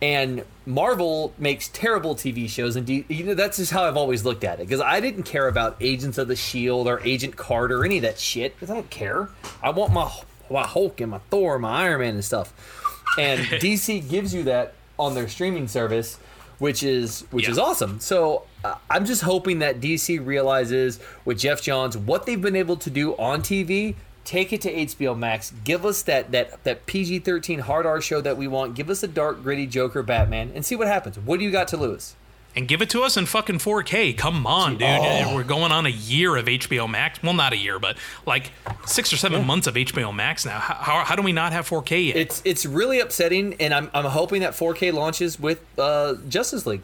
And 0.03 0.43
Marvel 0.65 1.33
makes 1.37 1.69
terrible 1.69 2.13
TV 2.13 2.49
shows, 2.49 2.75
and 2.75 2.85
D- 2.85 3.05
you 3.07 3.23
know 3.23 3.35
that's 3.35 3.55
just 3.55 3.71
how 3.71 3.85
I've 3.85 3.95
always 3.95 4.25
looked 4.25 4.43
at 4.43 4.59
it. 4.59 4.67
Because 4.67 4.81
I 4.81 4.99
didn't 4.99 5.23
care 5.23 5.47
about 5.47 5.77
Agents 5.79 6.17
of 6.17 6.27
the 6.27 6.35
Shield 6.35 6.89
or 6.89 6.99
Agent 7.05 7.37
Carter 7.37 7.79
or 7.79 7.85
any 7.85 7.99
of 7.99 8.01
that 8.01 8.19
shit. 8.19 8.53
Because 8.53 8.69
I 8.69 8.73
don't 8.73 8.89
care. 8.89 9.29
I 9.61 9.69
want 9.69 9.93
my 9.93 10.11
my 10.51 10.67
Hulk 10.67 10.99
and 10.99 11.11
my 11.11 11.19
Thor, 11.29 11.57
my 11.57 11.83
Iron 11.83 12.01
Man 12.01 12.15
and 12.15 12.25
stuff. 12.25 12.53
And 13.17 13.39
DC 13.45 14.09
gives 14.09 14.33
you 14.33 14.43
that 14.43 14.73
on 14.99 15.15
their 15.15 15.29
streaming 15.29 15.69
service, 15.69 16.17
which 16.59 16.83
is 16.83 17.21
which 17.31 17.47
is 17.47 17.57
awesome. 17.57 18.01
So 18.01 18.43
uh, 18.65 18.75
I'm 18.89 19.05
just 19.05 19.21
hoping 19.21 19.59
that 19.59 19.79
DC 19.79 20.25
realizes 20.25 20.99
with 21.23 21.39
Geoff 21.39 21.61
Johns 21.61 21.97
what 21.97 22.25
they've 22.25 22.41
been 22.41 22.57
able 22.57 22.75
to 22.75 22.89
do 22.89 23.15
on 23.15 23.41
TV. 23.41 23.95
Take 24.25 24.53
it 24.53 24.61
to 24.61 24.73
HBO 24.73 25.17
Max. 25.17 25.51
Give 25.63 25.85
us 25.85 26.01
that 26.03 26.31
that 26.31 26.63
that 26.63 26.85
PG-13 26.85 27.61
hard 27.61 27.85
R 27.85 27.99
show 27.99 28.21
that 28.21 28.37
we 28.37 28.47
want. 28.47 28.75
Give 28.75 28.89
us 28.89 29.03
a 29.03 29.07
dark, 29.07 29.43
gritty 29.43 29.67
Joker 29.67 30.01
Batman, 30.01 30.51
and 30.55 30.65
see 30.65 30.75
what 30.75 30.87
happens. 30.87 31.19
What 31.19 31.39
do 31.39 31.45
you 31.45 31.51
got 31.51 31.67
to 31.69 31.77
lose? 31.77 32.15
and 32.55 32.67
give 32.67 32.81
it 32.81 32.89
to 32.91 33.01
us 33.01 33.17
in 33.17 33.25
fucking 33.25 33.59
4K. 33.59 34.17
Come 34.17 34.45
on, 34.45 34.77
dude. 34.77 34.87
Oh. 34.87 35.35
We're 35.35 35.43
going 35.43 35.71
on 35.71 35.85
a 35.85 35.89
year 35.89 36.35
of 36.35 36.45
HBO 36.45 36.89
Max. 36.89 37.21
Well, 37.23 37.33
not 37.33 37.53
a 37.53 37.57
year, 37.57 37.79
but 37.79 37.97
like 38.25 38.51
six 38.85 39.11
or 39.11 39.17
seven 39.17 39.45
months 39.45 39.67
of 39.67 39.75
HBO 39.75 40.13
Max 40.13 40.45
now. 40.45 40.59
How, 40.59 40.75
how, 40.75 41.03
how 41.03 41.15
do 41.15 41.23
we 41.23 41.31
not 41.31 41.51
have 41.51 41.67
4K 41.67 42.07
yet? 42.07 42.15
It's 42.17 42.41
it's 42.45 42.65
really 42.65 42.99
upsetting, 42.99 43.55
and 43.55 43.73
I'm 43.73 43.89
I'm 43.93 44.05
hoping 44.05 44.41
that 44.41 44.53
4K 44.53 44.93
launches 44.93 45.39
with 45.39 45.63
uh, 45.77 46.15
Justice 46.29 46.65
League. 46.65 46.81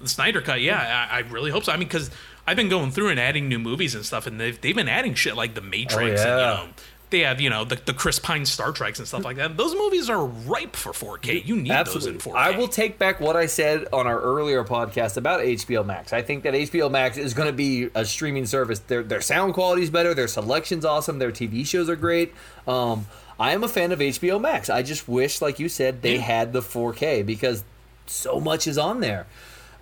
the 0.00 0.08
Snyder 0.08 0.42
Cut, 0.42 0.60
yeah, 0.60 1.08
I, 1.10 1.16
I 1.16 1.20
really 1.20 1.50
hope 1.50 1.64
so. 1.64 1.72
I 1.72 1.76
mean, 1.76 1.88
because 1.88 2.10
I've 2.46 2.56
been 2.56 2.68
going 2.68 2.90
through 2.90 3.08
and 3.08 3.18
adding 3.20 3.48
new 3.48 3.58
movies 3.58 3.94
and 3.94 4.04
stuff, 4.04 4.26
and 4.26 4.38
they've, 4.40 4.60
they've 4.60 4.74
been 4.76 4.88
adding 4.88 5.14
shit 5.14 5.36
like 5.36 5.54
The 5.54 5.60
Matrix, 5.62 6.20
Oh, 6.22 6.24
yeah. 6.26 6.60
you 6.60 6.66
know, 6.66 6.68
they 7.10 7.20
have, 7.20 7.40
you 7.40 7.48
know, 7.48 7.64
the, 7.64 7.76
the 7.76 7.92
Chris 7.94 8.18
Pine 8.18 8.44
Star 8.44 8.72
Treks 8.72 8.98
and 8.98 9.06
stuff 9.06 9.24
like 9.24 9.36
that. 9.36 9.56
Those 9.56 9.74
movies 9.74 10.10
are 10.10 10.24
ripe 10.24 10.74
for 10.74 10.90
4K. 10.92 11.46
You 11.46 11.54
need 11.56 11.70
those 11.86 12.06
in 12.06 12.18
4K. 12.18 12.34
I 12.34 12.56
will 12.58 12.66
take 12.66 12.98
back 12.98 13.20
what 13.20 13.36
I 13.36 13.46
said 13.46 13.86
on 13.92 14.06
our 14.08 14.18
earlier 14.20 14.64
podcast 14.64 15.16
about 15.16 15.40
HBO 15.40 15.86
Max. 15.86 16.12
I 16.12 16.22
think 16.22 16.42
that 16.42 16.54
HBO 16.54 16.90
Max 16.90 17.16
is 17.16 17.32
going 17.32 17.46
to 17.46 17.52
be 17.52 17.88
a 17.94 18.04
streaming 18.04 18.46
service. 18.46 18.80
Their 18.80 19.04
their 19.04 19.20
sound 19.20 19.54
quality 19.54 19.82
is 19.82 19.90
better. 19.90 20.12
Their 20.12 20.26
selection's 20.26 20.84
awesome. 20.84 21.20
Their 21.20 21.30
TV 21.30 21.64
shows 21.64 21.88
are 21.88 21.94
great. 21.96 22.32
Um, 22.66 23.06
I 23.38 23.52
am 23.52 23.62
a 23.62 23.68
fan 23.68 23.92
of 23.92 24.00
HBO 24.00 24.40
Max. 24.40 24.68
I 24.68 24.82
just 24.82 25.06
wish, 25.06 25.40
like 25.40 25.60
you 25.60 25.68
said, 25.68 26.02
they 26.02 26.14
Yeah. 26.16 26.20
had 26.22 26.52
the 26.52 26.62
4K 26.62 27.24
because 27.24 27.62
so 28.06 28.40
much 28.40 28.66
is 28.66 28.76
on 28.76 28.98
there. 29.00 29.26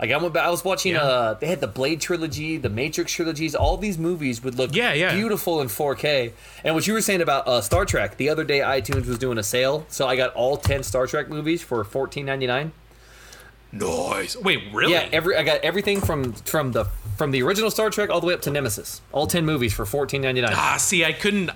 Like 0.01 0.11
I 0.11 0.17
went 0.17 0.37
I 0.37 0.51
was 0.51 0.65
watching. 0.65 0.93
Yeah. 0.95 1.03
Uh, 1.03 1.35
they 1.35 1.47
had 1.47 1.61
the 1.61 1.67
Blade 1.69 2.01
trilogy, 2.01 2.57
the 2.57 2.69
Matrix 2.71 3.13
trilogies. 3.13 3.55
All 3.55 3.77
these 3.77 3.99
movies 3.99 4.43
would 4.43 4.57
look 4.57 4.75
Yeah, 4.75 4.93
yeah. 4.93 5.15
beautiful 5.15 5.61
in 5.61 5.69
4K. 5.69 6.33
And 6.65 6.75
what 6.75 6.87
you 6.87 6.93
were 6.95 7.01
saying 7.01 7.21
about 7.21 7.47
uh, 7.47 7.61
Star 7.61 7.85
Trek, 7.85 8.17
the 8.17 8.29
other 8.29 8.45
day 8.45 8.61
iTunes 8.61 9.07
was 9.07 9.19
doing 9.19 9.39
a 9.39 9.43
sale, 9.43 9.85
so 9.89 10.07
I 10.07 10.17
got 10.17 10.33
all 10.35 10.57
10 10.57 10.83
Star 10.83 11.07
Trek 11.07 11.29
movies 11.29 11.63
for 11.63 11.85
14.99. 11.85 12.71
Nice. 13.75 14.37
Wait, 14.37 14.63
really? 14.73 14.93
Yeah, 14.93 15.09
every 15.13 15.35
I 15.37 15.43
got 15.43 15.61
everything 15.63 16.01
from 16.03 16.35
from 16.35 16.73
the 16.73 16.85
from 17.17 17.31
the 17.31 17.43
original 17.43 17.71
Star 17.71 17.89
Trek 17.89 18.11
all 18.11 18.21
the 18.21 18.27
way 18.27 18.35
up 18.35 18.43
to 18.43 18.51
Nemesis. 18.51 19.01
All 19.13 19.27
10 19.27 19.47
movies 19.47 19.73
for 19.73 19.85
14.99. 19.87 20.49
Ah, 20.52 20.76
see, 20.78 21.05
I 21.05 21.13
couldn't. 21.13 21.50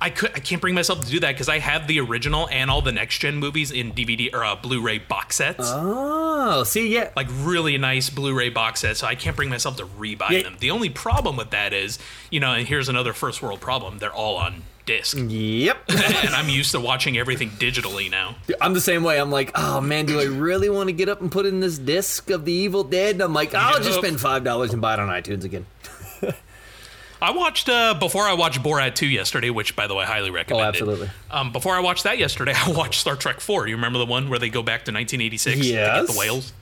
I 0.00 0.10
could. 0.10 0.30
I 0.34 0.38
can't 0.40 0.60
bring 0.60 0.74
myself 0.74 1.04
to 1.04 1.10
do 1.10 1.20
that 1.20 1.32
because 1.32 1.48
I 1.48 1.58
have 1.58 1.86
the 1.88 1.98
original 2.00 2.48
and 2.50 2.70
all 2.70 2.82
the 2.82 2.92
next 2.92 3.18
gen 3.18 3.36
movies 3.36 3.70
in 3.72 3.92
DVD 3.92 4.32
or 4.32 4.44
uh, 4.44 4.54
Blu-ray 4.54 4.98
box 4.98 5.36
sets. 5.36 5.58
Oh, 5.64 6.62
see, 6.64 6.94
yeah. 6.94 7.10
like 7.16 7.26
really 7.30 7.76
nice 7.78 8.08
Blu-ray 8.10 8.50
box 8.50 8.80
sets, 8.80 9.00
so 9.00 9.06
I 9.08 9.14
can't 9.16 9.34
bring 9.36 9.48
myself 9.48 9.76
to 9.78 9.86
rebuy 9.86 10.30
Yeah. 10.30 10.42
them. 10.42 10.56
The 10.60 10.70
only 10.70 10.88
problem 10.88 11.36
with 11.36 11.50
that 11.50 11.72
is, 11.72 11.98
you 12.30 12.38
know, 12.40 12.52
and 12.54 12.66
here's 12.68 12.88
another 12.88 13.12
first 13.12 13.42
world 13.42 13.60
problem: 13.60 13.98
they're 13.98 14.12
all 14.12 14.36
on 14.36 14.62
disc, 14.86 15.16
Yep. 15.20 15.76
and 15.88 16.34
I'm 16.34 16.48
used 16.48 16.70
to 16.70 16.80
watching 16.80 17.18
everything 17.18 17.50
digitally 17.50 18.10
now. 18.10 18.36
I'm 18.60 18.72
the 18.74 18.80
same 18.80 19.02
way. 19.02 19.20
I'm 19.20 19.30
like, 19.30 19.50
oh 19.54 19.80
man, 19.80 20.06
do 20.06 20.18
I 20.20 20.24
really 20.24 20.70
want 20.70 20.88
to 20.88 20.92
get 20.94 21.08
up 21.08 21.20
and 21.20 21.30
put 21.30 21.44
in 21.44 21.60
this 21.60 21.76
disc 21.76 22.30
of 22.30 22.44
The 22.44 22.52
Evil 22.52 22.84
Dead? 22.84 23.16
And 23.16 23.22
I'm 23.22 23.34
like, 23.34 23.52
I'll 23.54 23.82
just 23.82 23.98
spend 23.98 24.20
five 24.20 24.44
dollars 24.44 24.72
and 24.72 24.80
buy 24.80 24.94
it 24.94 25.00
on 25.00 25.08
iTunes 25.08 25.44
again. 25.44 25.66
I 27.20 27.32
watched 27.32 27.68
uh, 27.68 27.94
before 27.94 28.24
I 28.24 28.34
watched 28.34 28.62
Borat 28.62 28.94
2 28.94 29.06
yesterday, 29.06 29.50
which 29.50 29.74
by 29.74 29.86
the 29.86 29.94
way, 29.94 30.04
I 30.04 30.06
highly 30.06 30.30
recommend. 30.30 30.64
Oh, 30.64 30.68
absolutely. 30.68 31.10
Um, 31.30 31.52
before 31.52 31.74
I 31.74 31.80
watched 31.80 32.04
that 32.04 32.18
yesterday, 32.18 32.52
I 32.56 32.70
watched 32.70 33.00
Star 33.00 33.16
Trek 33.16 33.40
4. 33.40 33.66
You 33.66 33.76
remember 33.76 33.98
the 33.98 34.06
one 34.06 34.28
where 34.28 34.38
they 34.38 34.48
go 34.48 34.62
back 34.62 34.84
to 34.84 34.92
1986 34.92 35.56
to 35.60 35.62
get 35.72 36.06
the 36.06 36.18
whales? 36.18 36.52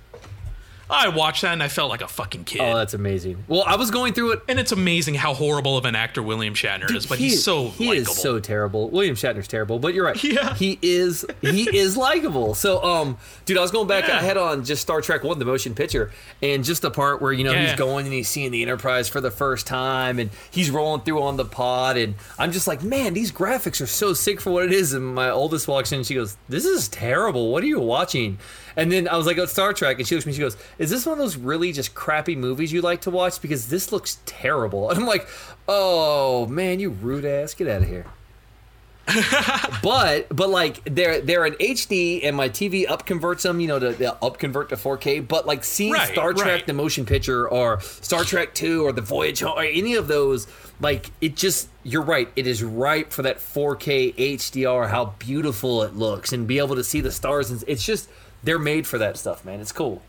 I 0.88 1.08
watched 1.08 1.42
that 1.42 1.52
and 1.52 1.62
I 1.62 1.68
felt 1.68 1.90
like 1.90 2.00
a 2.02 2.08
fucking 2.08 2.44
kid. 2.44 2.60
Oh, 2.60 2.76
that's 2.76 2.94
amazing. 2.94 3.44
Well, 3.48 3.64
I 3.66 3.76
was 3.76 3.90
going 3.90 4.12
through 4.12 4.32
it. 4.32 4.42
and 4.48 4.58
it's 4.60 4.72
amazing 4.72 5.14
how 5.16 5.34
horrible 5.34 5.76
of 5.76 5.84
an 5.84 5.96
actor 5.96 6.22
William 6.22 6.54
Shatner 6.54 6.94
is, 6.94 7.06
but 7.06 7.18
He- 7.18 7.30
he's 7.30 7.42
so 7.42 7.70
he 7.70 7.88
likable. 7.88 8.12
is 8.12 8.18
so 8.22 8.38
terrible. 8.38 8.88
William 8.90 9.16
Shatner's 9.16 9.48
terrible, 9.48 9.78
but 9.78 9.94
you're 9.94 10.04
right. 10.04 10.22
Yeah. 10.22 10.54
he 10.54 10.78
is 10.82 11.24
he 11.40 11.76
is 11.76 11.96
likable. 11.96 12.54
So, 12.54 12.82
um, 12.84 13.16
dude, 13.44 13.58
I 13.58 13.62
was 13.62 13.70
going 13.70 13.88
back. 13.88 14.06
Yeah. 14.08 14.18
I 14.18 14.22
had 14.22 14.36
on 14.36 14.64
just 14.64 14.82
Star 14.82 15.00
Trek 15.00 15.24
One, 15.24 15.38
the 15.38 15.44
motion 15.44 15.74
picture, 15.74 16.12
and 16.42 16.62
just 16.64 16.82
the 16.82 16.90
part 16.90 17.20
where 17.20 17.32
you 17.32 17.42
know 17.44 17.52
he's 17.52 17.74
going 17.74 18.04
and 18.06 18.14
he's 18.14 18.28
seeing 18.28 18.50
the 18.52 18.62
Enterprise 18.62 19.08
for 19.08 19.20
the 19.20 19.30
first 19.30 19.66
time, 19.66 20.18
and 20.18 20.30
he's 20.50 20.70
rolling 20.70 21.00
through 21.02 21.22
on 21.22 21.36
the 21.36 21.44
pod, 21.44 21.96
and 21.96 22.14
I'm 22.38 22.52
just 22.52 22.66
like, 22.68 22.82
man, 22.82 23.14
these 23.14 23.32
graphics 23.32 23.80
are 23.80 23.86
so 23.86 24.12
sick 24.12 24.40
for 24.40 24.50
what 24.52 24.64
it 24.64 24.72
is. 24.72 24.92
And 24.92 25.14
my 25.14 25.30
oldest 25.30 25.66
walks 25.68 25.90
in, 25.92 25.98
and 25.98 26.06
she 26.06 26.14
goes, 26.14 26.36
"This 26.48 26.64
is 26.64 26.88
terrible. 26.88 27.50
What 27.50 27.62
are 27.62 27.66
you 27.66 27.80
watching?" 27.80 28.38
And 28.76 28.92
then 28.92 29.08
I 29.08 29.16
was 29.16 29.26
like, 29.26 29.38
"Oh, 29.38 29.46
Star 29.46 29.72
Trek," 29.72 29.98
and 29.98 30.06
she 30.06 30.14
looks 30.14 30.24
at 30.24 30.28
me, 30.28 30.32
she 30.34 30.40
goes, 30.40 30.56
"Is 30.78 30.90
this 30.90 31.06
one 31.06 31.14
of 31.14 31.18
those 31.18 31.36
really 31.36 31.72
just 31.72 31.94
crappy 31.94 32.36
movies 32.36 32.72
you 32.72 32.82
like 32.82 33.00
to 33.02 33.10
watch? 33.10 33.40
Because 33.40 33.68
this 33.68 33.90
looks 33.92 34.18
terrible." 34.26 34.90
And 34.96 35.00
I'm 35.00 35.06
like, 35.06 35.26
"Oh 35.66 36.46
man, 36.46 36.78
you 36.80 36.90
rude 36.90 37.24
ass, 37.24 37.54
get 37.54 37.68
out 37.68 37.82
of 37.82 37.88
here." 37.88 38.06
but 39.82 40.26
but 40.34 40.50
like 40.50 40.82
they're 40.84 41.20
they're 41.20 41.46
in 41.46 41.52
HD 41.54 42.24
and 42.24 42.36
my 42.36 42.48
TV 42.48 42.88
up 42.90 43.06
converts 43.06 43.44
them, 43.44 43.60
you 43.60 43.68
know, 43.68 43.78
to, 43.78 43.94
to 43.94 44.14
up 44.22 44.38
convert 44.38 44.68
to 44.70 44.76
4K. 44.76 45.26
But 45.26 45.46
like 45.46 45.62
seeing 45.62 45.92
Right, 45.92 46.12
Star 46.12 46.32
Trek 46.32 46.46
right. 46.46 46.66
the 46.66 46.72
motion 46.72 47.06
picture 47.06 47.48
or 47.48 47.80
Star 47.80 48.24
Trek 48.24 48.52
2 48.54 48.84
or 48.84 48.92
the 48.92 49.02
Voyage 49.02 49.40
Home 49.40 49.56
or 49.56 49.62
any 49.62 49.94
of 49.94 50.08
those, 50.08 50.48
like 50.80 51.12
it 51.20 51.36
just 51.36 51.68
you're 51.84 52.02
right, 52.02 52.28
it 52.34 52.48
is 52.48 52.64
ripe 52.64 53.12
for 53.12 53.22
that 53.22 53.38
4K 53.38 54.14
HDR, 54.16 54.90
how 54.90 55.14
beautiful 55.20 55.84
it 55.84 55.94
looks, 55.94 56.32
and 56.32 56.48
be 56.48 56.58
able 56.58 56.74
to 56.74 56.84
see 56.84 57.00
the 57.00 57.12
stars. 57.12 57.50
And 57.52 57.62
it's 57.68 57.86
just 57.86 58.08
they're 58.46 58.58
made 58.58 58.86
for 58.86 58.96
that 58.98 59.18
stuff, 59.18 59.44
man. 59.44 59.60
It's 59.60 59.72
cool. 59.72 60.00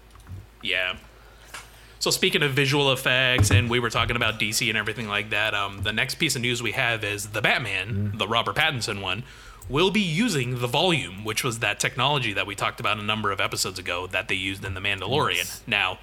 Yeah. 0.62 0.96
So 2.00 2.12
speaking 2.12 2.44
of 2.44 2.52
visual 2.52 2.94
effects, 2.94 3.50
and 3.52 3.70
we 3.70 3.80
were 3.80 3.90
talking 3.90 4.16
about 4.16 4.40
DC 4.40 4.70
and 4.70 4.78
everything 4.78 5.08
like 5.08 5.32
that, 5.32 5.54
um, 5.56 5.82
the 5.82 5.92
next 5.92 6.16
piece 6.16 6.36
of 6.36 6.42
news 6.44 6.62
we 6.64 6.72
have 6.74 7.04
is 7.04 7.28
the 7.30 7.42
Batman, 7.42 8.14
the 8.16 8.28
Robert 8.28 8.56
Pattinson 8.56 9.02
one, 9.02 9.24
will 9.68 9.90
be 9.92 10.00
using 10.00 10.60
the 10.62 10.68
volume, 10.68 11.26
which 11.26 11.44
was 11.44 11.60
that 11.60 11.80
technology 11.80 12.32
that 12.34 12.46
we 12.48 12.56
talked 12.56 12.80
about 12.80 13.00
a 13.00 13.04
number 13.04 13.32
of 13.32 13.42
episodes 13.42 13.80
ago 13.80 14.08
that 14.08 14.28
they 14.28 14.36
used 14.36 14.64
in 14.64 14.76
The 14.76 14.80
Mandalorian. 14.80 15.60
Now, 15.68 15.98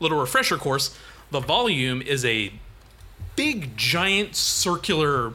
little 0.00 0.18
refresher 0.18 0.56
course, 0.56 0.96
the 1.30 1.40
volume 1.40 2.00
is 2.00 2.24
a 2.24 2.52
big, 3.36 3.76
giant, 3.76 4.36
circular. 4.36 5.32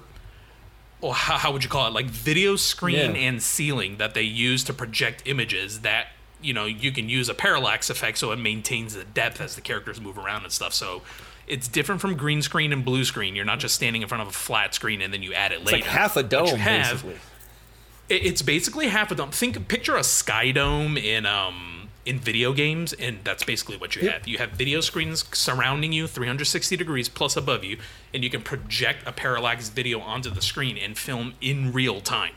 Well, 1.01 1.11
how, 1.11 1.37
how 1.37 1.51
would 1.51 1.63
you 1.63 1.69
call 1.69 1.85
it? 1.87 1.93
Like 1.93 2.05
video 2.05 2.55
screen 2.55 2.95
Yeah. 3.15 3.21
and 3.21 3.43
ceiling 3.43 3.97
that 3.97 4.13
they 4.13 4.23
use 4.23 4.63
to 4.63 4.73
project 4.73 5.23
images 5.25 5.81
that 5.81 6.07
you 6.41 6.53
know 6.53 6.65
you 6.65 6.91
can 6.91 7.09
use 7.09 7.29
a 7.29 7.33
parallax 7.33 7.89
effect 7.89 8.17
so 8.17 8.31
it 8.31 8.37
maintains 8.37 8.93
the 8.95 9.03
depth 9.03 9.41
as 9.41 9.55
the 9.55 9.61
characters 9.61 9.99
move 10.01 10.17
around 10.17 10.43
and 10.43 10.51
stuff. 10.51 10.73
So 10.73 11.01
it's 11.47 11.67
different 11.67 12.01
from 12.01 12.15
green 12.15 12.41
screen 12.41 12.73
and 12.73 12.83
blue 12.83 13.03
screen. 13.05 13.35
You're 13.35 13.45
not 13.45 13.59
just 13.59 13.75
standing 13.75 14.01
in 14.01 14.07
front 14.07 14.21
of 14.21 14.27
a 14.27 14.33
flat 14.33 14.73
screen 14.73 15.01
and 15.01 15.13
then 15.13 15.23
you 15.23 15.33
add 15.33 15.51
it 15.51 15.61
It's 15.61 15.65
later. 15.71 15.77
like 15.85 15.85
half 15.85 16.17
a 16.17 16.23
dome, 16.23 16.47
have- 16.57 17.03
basically. 17.03 17.15
it's 18.09 18.41
basically 18.41 18.87
half 18.87 19.11
a 19.11 19.15
dome. 19.15 19.31
Think, 19.31 19.67
picture 19.67 19.95
a 19.95 20.03
sky 20.03 20.51
dome 20.51 20.97
in 20.97 21.25
um 21.25 21.73
in 22.05 22.17
video 22.19 22.53
games, 22.53 22.93
and 22.93 23.19
that's 23.25 23.43
basically 23.43 23.75
what 23.75 23.93
you 23.97 24.09
have. 24.09 24.25
You 24.25 24.37
have 24.37 24.51
video 24.51 24.79
screens 24.79 25.25
surrounding 25.33 25.91
you, 25.91 26.07
360 26.07 26.77
degrees 26.77 27.09
plus 27.09 27.35
above 27.35 27.65
you, 27.65 27.77
and 28.13 28.23
you 28.23 28.29
can 28.29 28.41
project 28.43 29.05
a 29.05 29.11
parallax 29.11 29.67
video 29.67 29.99
onto 29.99 30.29
the 30.29 30.41
screen 30.41 30.77
and 30.77 30.97
film 30.97 31.33
in 31.41 31.73
real 31.73 31.99
time. 31.99 32.31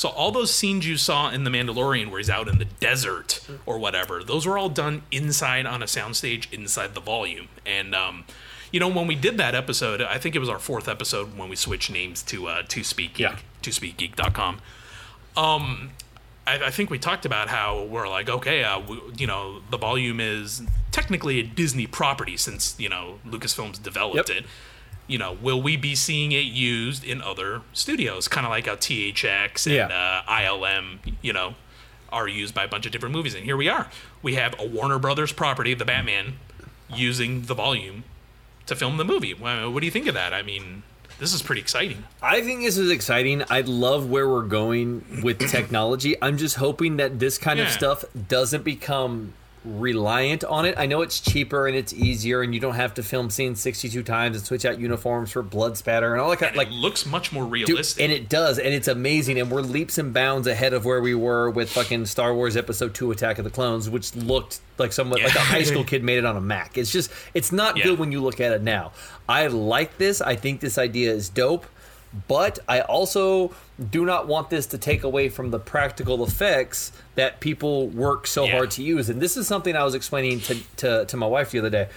So 0.00 0.08
all 0.08 0.30
those 0.32 0.50
scenes 0.54 0.86
you 0.86 0.96
saw 0.96 1.28
in 1.28 1.44
The 1.44 1.50
Mandalorian, 1.50 2.08
where 2.08 2.16
he's 2.18 2.30
out 2.30 2.48
in 2.48 2.56
the 2.56 2.64
desert 2.64 3.40
or 3.66 3.78
whatever, 3.78 4.24
those 4.24 4.46
were 4.46 4.56
all 4.56 4.70
done 4.70 5.02
inside 5.12 5.66
on 5.66 5.82
a 5.82 5.84
soundstage 5.86 6.50
inside 6.50 6.94
the 6.94 7.02
volume. 7.02 7.48
And 7.66 7.94
um, 7.94 8.24
you 8.72 8.80
know, 8.80 8.88
when 8.88 9.06
we 9.06 9.14
did 9.14 9.36
that 9.36 9.54
episode, 9.54 10.00
I 10.00 10.16
think 10.16 10.34
it 10.34 10.38
was 10.38 10.48
our 10.48 10.58
fourth 10.58 10.88
episode 10.88 11.36
when 11.36 11.50
we 11.50 11.56
switched 11.56 11.90
names 11.90 12.22
to 12.22 12.46
uh, 12.46 12.62
to 12.68 12.82
speak 12.82 13.18
Yeah. 13.18 13.36
to 13.60 13.70
speakgeek.com. 13.70 14.60
Um, 15.36 15.90
I, 16.46 16.64
I 16.66 16.70
think 16.70 16.88
we 16.88 16.98
talked 16.98 17.26
about 17.26 17.48
how 17.48 17.84
we're 17.84 18.08
like, 18.08 18.30
okay, 18.30 18.64
uh, 18.64 18.80
we, 18.80 18.98
you 19.18 19.26
know, 19.26 19.60
the 19.70 19.76
volume 19.76 20.18
is 20.18 20.62
technically 20.92 21.40
a 21.40 21.42
Disney 21.42 21.86
property 21.86 22.38
since 22.38 22.74
you 22.78 22.88
know 22.88 23.18
Lucasfilms 23.26 23.82
developed 23.82 24.30
Yep. 24.30 24.38
it. 24.38 24.44
You 25.10 25.18
know, 25.18 25.32
will 25.42 25.60
we 25.60 25.76
be 25.76 25.94
seeing 25.96 26.30
it 26.32 26.44
used 26.44 27.02
in 27.04 27.20
other 27.20 27.62
studios, 27.72 28.28
kind 28.28 28.46
of 28.46 28.50
like 28.50 28.66
how 28.66 28.76
THX 28.76 29.66
and 29.66 29.74
Yeah. 29.74 29.86
uh, 29.88 30.22
ILM, 30.30 31.00
you 31.20 31.32
know, 31.32 31.54
are 32.12 32.28
used 32.28 32.54
by 32.54 32.64
a 32.64 32.68
bunch 32.68 32.86
of 32.86 32.92
different 32.92 33.14
movies? 33.14 33.34
And 33.34 33.44
here 33.44 33.56
we 33.56 33.68
are. 33.68 33.88
We 34.22 34.34
have 34.36 34.54
a 34.58 34.64
Warner 34.66 34.98
Brothers 35.00 35.32
property, 35.32 35.74
the 35.74 35.84
Batman, 35.84 36.34
using 36.94 37.42
the 37.42 37.54
volume 37.54 38.04
to 38.66 38.76
film 38.76 38.98
the 38.98 39.04
movie. 39.04 39.34
Well, 39.34 39.72
What 39.72 39.80
do 39.80 39.86
you 39.86 39.90
think 39.92 40.06
of 40.06 40.14
that? 40.14 40.32
I 40.32 40.42
mean, 40.42 40.84
this 41.18 41.34
is 41.34 41.42
pretty 41.42 41.60
exciting. 41.60 42.04
I 42.22 42.40
think 42.42 42.60
this 42.62 42.78
is 42.78 42.90
exciting. 42.90 43.42
I 43.50 43.62
love 43.62 44.08
where 44.08 44.28
we're 44.28 44.42
going 44.42 45.20
with 45.24 45.38
technology. 45.50 46.14
I'm 46.22 46.36
just 46.38 46.56
hoping 46.56 46.98
that 46.98 47.18
this 47.18 47.36
kind 47.36 47.58
of 47.60 47.68
stuff 47.68 48.04
doesn't 48.28 48.62
become 48.64 49.34
reliant 49.64 50.42
on 50.44 50.64
it. 50.64 50.74
I 50.78 50.86
know 50.86 51.02
it's 51.02 51.20
cheaper 51.20 51.66
and 51.66 51.76
it's 51.76 51.92
easier, 51.92 52.42
and 52.42 52.54
you 52.54 52.60
don't 52.60 52.74
have 52.74 52.94
to 52.94 53.02
film 53.02 53.28
scenes 53.30 53.60
62 53.60 54.02
times 54.02 54.36
and 54.36 54.44
switch 54.46 54.64
out 54.64 54.78
uniforms 54.78 55.32
for 55.32 55.42
blood 55.42 55.76
spatter 55.76 56.12
and 56.12 56.20
all 56.20 56.30
that 56.30 56.38
kind. 56.38 56.50
And 56.50 56.56
Like 56.58 56.68
it 56.68 56.74
looks 56.74 57.04
much 57.04 57.32
more 57.32 57.44
Dude, 57.44 57.68
realistic. 57.68 58.02
and 58.02 58.12
it 58.12 58.28
does, 58.28 58.58
and 58.58 58.72
it's 58.72 58.88
amazing, 58.88 59.38
and 59.38 59.50
we're 59.50 59.60
leaps 59.60 59.98
and 59.98 60.12
bounds 60.14 60.46
ahead 60.46 60.72
of 60.72 60.84
where 60.84 61.00
we 61.02 61.14
were 61.14 61.50
with 61.50 61.70
fucking 61.70 62.06
Star 62.06 62.34
Wars 62.34 62.56
Episode 62.56 62.94
Two: 62.94 63.10
Attack 63.10 63.38
of 63.38 63.44
the 63.44 63.50
Clones, 63.50 63.90
which 63.90 64.14
looked 64.16 64.60
like 64.78 64.92
somewhat 64.92 65.22
like 65.22 65.34
a 65.34 65.40
high 65.40 65.62
school 65.62 65.84
kid 65.90 66.02
made 66.02 66.18
it 66.18 66.24
on 66.24 66.36
a 66.36 66.40
Mac. 66.40 66.78
It's 66.78 66.90
just, 66.90 67.10
it's 67.34 67.52
not 67.52 67.76
Yeah. 67.76 67.84
good 67.84 67.98
when 67.98 68.12
you 68.12 68.22
look 68.22 68.40
at 68.40 68.52
it 68.52 68.62
now. 68.62 68.92
I 69.28 69.46
like 69.48 69.98
this. 69.98 70.22
I 70.22 70.36
think 70.36 70.60
this 70.60 70.78
idea 70.78 71.12
is 71.12 71.28
dope, 71.28 71.66
but 72.28 72.58
I 72.68 72.80
also 72.80 73.54
do 73.90 74.04
not 74.04 74.26
want 74.26 74.50
this 74.50 74.66
to 74.68 74.78
take 74.78 75.04
away 75.04 75.28
from 75.28 75.50
the 75.50 75.58
practical 75.58 76.24
effects 76.24 76.92
that 77.14 77.40
people 77.40 77.86
work 77.88 78.26
so 78.26 78.44
Yeah. 78.44 78.52
hard 78.56 78.70
to 78.72 78.82
use. 78.82 79.08
And 79.08 79.20
this 79.20 79.36
is 79.36 79.46
something 79.46 79.76
I 79.76 79.84
was 79.84 79.94
explaining 79.94 80.40
to, 80.40 80.56
to, 80.78 81.04
to 81.06 81.16
my 81.16 81.26
wife 81.26 81.50
the 81.52 81.60
other 81.60 81.70
day. 81.70 81.88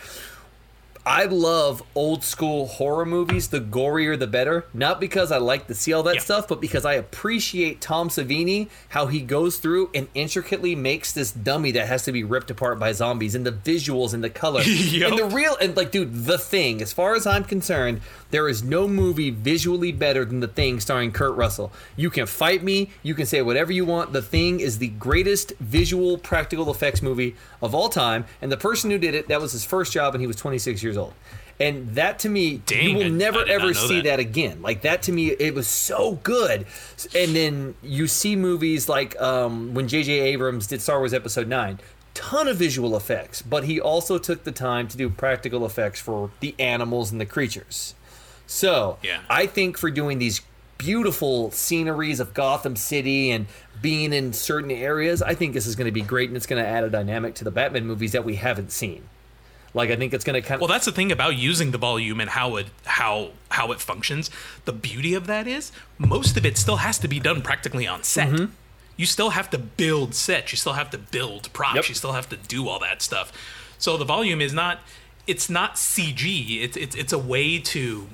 I 1.06 1.26
love 1.26 1.84
old 1.96 2.24
school 2.24 2.66
horror 2.66 3.06
movies. 3.06 3.50
The 3.50 3.60
gorier, 3.60 4.18
the 4.18 4.26
better. 4.26 4.66
Not 4.74 5.02
because 5.02 5.34
I 5.34 5.38
like 5.38 5.68
to 5.68 5.74
see 5.76 5.92
all 5.92 6.04
that 6.04 6.16
Yeah. 6.16 6.22
stuff, 6.22 6.48
but 6.48 6.62
because 6.62 6.86
I 6.86 6.94
appreciate 6.94 7.82
Tom 7.82 8.08
Savini, 8.08 8.70
how 8.90 9.08
he 9.08 9.20
goes 9.20 9.58
through 9.58 9.90
and 9.94 10.08
intricately 10.16 10.76
makes 10.76 11.12
this 11.12 11.32
dummy 11.32 11.72
that 11.72 11.88
has 11.88 12.04
to 12.04 12.14
be 12.14 12.24
ripped 12.24 12.50
apart 12.50 12.80
by 12.80 12.94
zombies, 12.94 13.36
and 13.36 13.46
the 13.46 13.52
visuals 13.52 14.14
and 14.14 14.24
the 14.24 14.30
color. 14.30 14.62
Yup. 14.66 15.12
And 15.12 15.20
the 15.20 15.26
real, 15.26 15.58
and 15.60 15.76
like, 15.76 15.92
dude, 15.92 16.26
The 16.26 16.38
Thing, 16.38 16.82
as 16.82 16.94
far 16.94 17.16
as 17.16 17.28
I'm 17.28 17.44
concerned, 17.44 18.00
there 18.32 18.48
is 18.48 18.64
no 18.64 18.88
movie 18.88 19.30
visually 19.30 19.92
better 19.92 20.24
than 20.24 20.40
The 20.40 20.48
Thing 20.48 20.80
starring 20.80 21.12
Kurt 21.12 21.36
Russell. 21.36 21.74
You 21.98 22.10
can 22.12 22.28
fight 22.28 22.64
me, 22.64 22.92
you 23.04 23.14
can 23.14 23.26
say 23.26 23.42
whatever 23.42 23.74
you 23.74 23.84
want. 23.84 24.14
The 24.14 24.22
Thing 24.22 24.62
is 24.62 24.78
the 24.78 24.88
greatest 24.88 25.52
visual 25.60 26.18
practical 26.18 26.72
effects 26.72 27.02
movie 27.02 27.36
of 27.62 27.76
all 27.76 27.90
time, 27.90 28.24
and 28.42 28.50
the 28.50 28.58
person 28.58 28.90
who 28.90 28.98
did 28.98 29.14
it, 29.16 29.28
that 29.28 29.42
was 29.42 29.52
his 29.52 29.66
first 29.66 29.92
job, 29.92 30.16
and 30.16 30.22
he 30.22 30.28
was 30.28 30.38
26 30.38 30.82
years 30.82 30.93
old. 30.98 31.14
And 31.60 31.90
that 31.96 32.20
to 32.20 32.30
me, 32.30 32.58
Dang, 32.66 32.90
you 32.90 32.98
will 32.98 33.10
never 33.12 33.40
I 33.40 33.50
ever 33.50 33.74
see 33.74 33.98
that. 34.02 34.04
that 34.06 34.20
again. 34.20 34.62
Like 34.62 34.82
that 34.82 35.04
to 35.04 35.12
me, 35.12 35.28
it 35.30 35.54
was 35.54 35.68
so 35.68 36.14
good. 36.24 36.66
And 37.16 37.36
then 37.36 37.76
you 37.84 38.08
see 38.08 38.36
movies 38.36 38.90
like 38.90 39.20
um, 39.22 39.74
when 39.74 39.88
J.J. 39.88 40.12
Abrams 40.12 40.68
did 40.68 40.82
Star 40.82 40.98
Wars 40.98 41.14
Episode 41.14 41.48
Nine, 41.48 41.80
ton 42.16 42.48
of 42.48 42.58
visual 42.58 42.98
effects, 42.98 43.42
but 43.44 43.64
he 43.66 43.80
also 43.80 44.18
took 44.18 44.44
the 44.44 44.52
time 44.52 44.88
to 44.90 44.98
do 44.98 45.10
practical 45.10 45.66
effects 45.66 46.02
for 46.02 46.32
the 46.40 46.56
animals 46.60 47.12
and 47.12 47.22
the 47.22 47.26
creatures. 47.26 47.94
So 48.48 48.98
Yeah. 49.04 49.22
I 49.30 49.46
think 49.46 49.78
for 49.78 49.90
doing 49.92 50.18
these 50.20 50.42
beautiful 50.80 51.50
sceneries 51.52 52.20
of 52.20 52.34
Gotham 52.34 52.76
City 52.76 53.32
and 53.32 53.46
being 53.82 54.12
in 54.12 54.34
certain 54.34 54.72
areas, 54.72 55.22
I 55.22 55.34
think 55.34 55.54
this 55.54 55.66
is 55.66 55.76
going 55.76 55.86
to 55.86 55.92
be 55.94 56.02
great, 56.02 56.30
and 56.30 56.36
it's 56.36 56.46
going 56.46 56.62
to 56.62 56.68
add 56.68 56.84
a 56.84 56.90
dynamic 56.90 57.36
to 57.36 57.44
the 57.44 57.52
Batman 57.52 57.86
movies 57.86 58.12
that 58.12 58.26
we 58.26 58.36
haven't 58.36 58.72
seen. 58.72 59.04
Like 59.74 59.90
I 59.90 59.96
think 59.96 60.14
it's 60.14 60.24
going 60.24 60.42
to 60.42 60.48
kind 60.48 60.56
of 60.56 60.62
Well, 60.62 60.68
that's 60.68 60.86
the 60.86 60.92
thing 60.92 61.12
about 61.12 61.36
using 61.36 61.72
the 61.72 61.78
volume 61.78 62.20
and 62.20 62.30
how 62.30 62.56
it 62.58 62.68
how 62.86 63.32
how 63.50 63.72
it 63.72 63.80
functions. 63.80 64.30
The 64.66 64.74
beauty 64.74 65.14
of 65.14 65.28
that 65.28 65.48
is 65.48 65.72
most 65.98 66.38
of 66.38 66.46
it 66.46 66.58
still 66.58 66.78
has 66.78 67.00
to 67.00 67.08
be 67.08 67.20
done 67.20 67.42
practically 67.42 67.88
on 67.88 68.04
set. 68.04 68.30
Mm-hmm. 68.30 68.46
You 68.96 69.06
still 69.08 69.32
have 69.32 69.50
to 69.50 69.58
build 69.58 70.14
sets. 70.14 70.52
You 70.52 70.58
still 70.58 70.74
have 70.74 70.92
to 70.92 70.98
build 70.98 71.52
props. 71.54 71.76
Yep. 71.76 71.90
You 71.90 71.96
still 71.96 72.12
have 72.12 72.30
to 72.30 72.38
do 72.38 72.68
all 72.68 72.80
that 72.80 73.02
stuff. 73.02 73.32
So 73.80 73.98
the 73.98 74.06
volume 74.06 74.42
is 74.42 74.54
not 74.54 74.80
it's 75.26 75.50
not 75.50 75.76
CG. 75.76 76.62
It's 76.62 76.78
it's 76.78 76.96
it's 76.96 77.14
a 77.14 77.18
way 77.18 77.58
to 77.60 78.08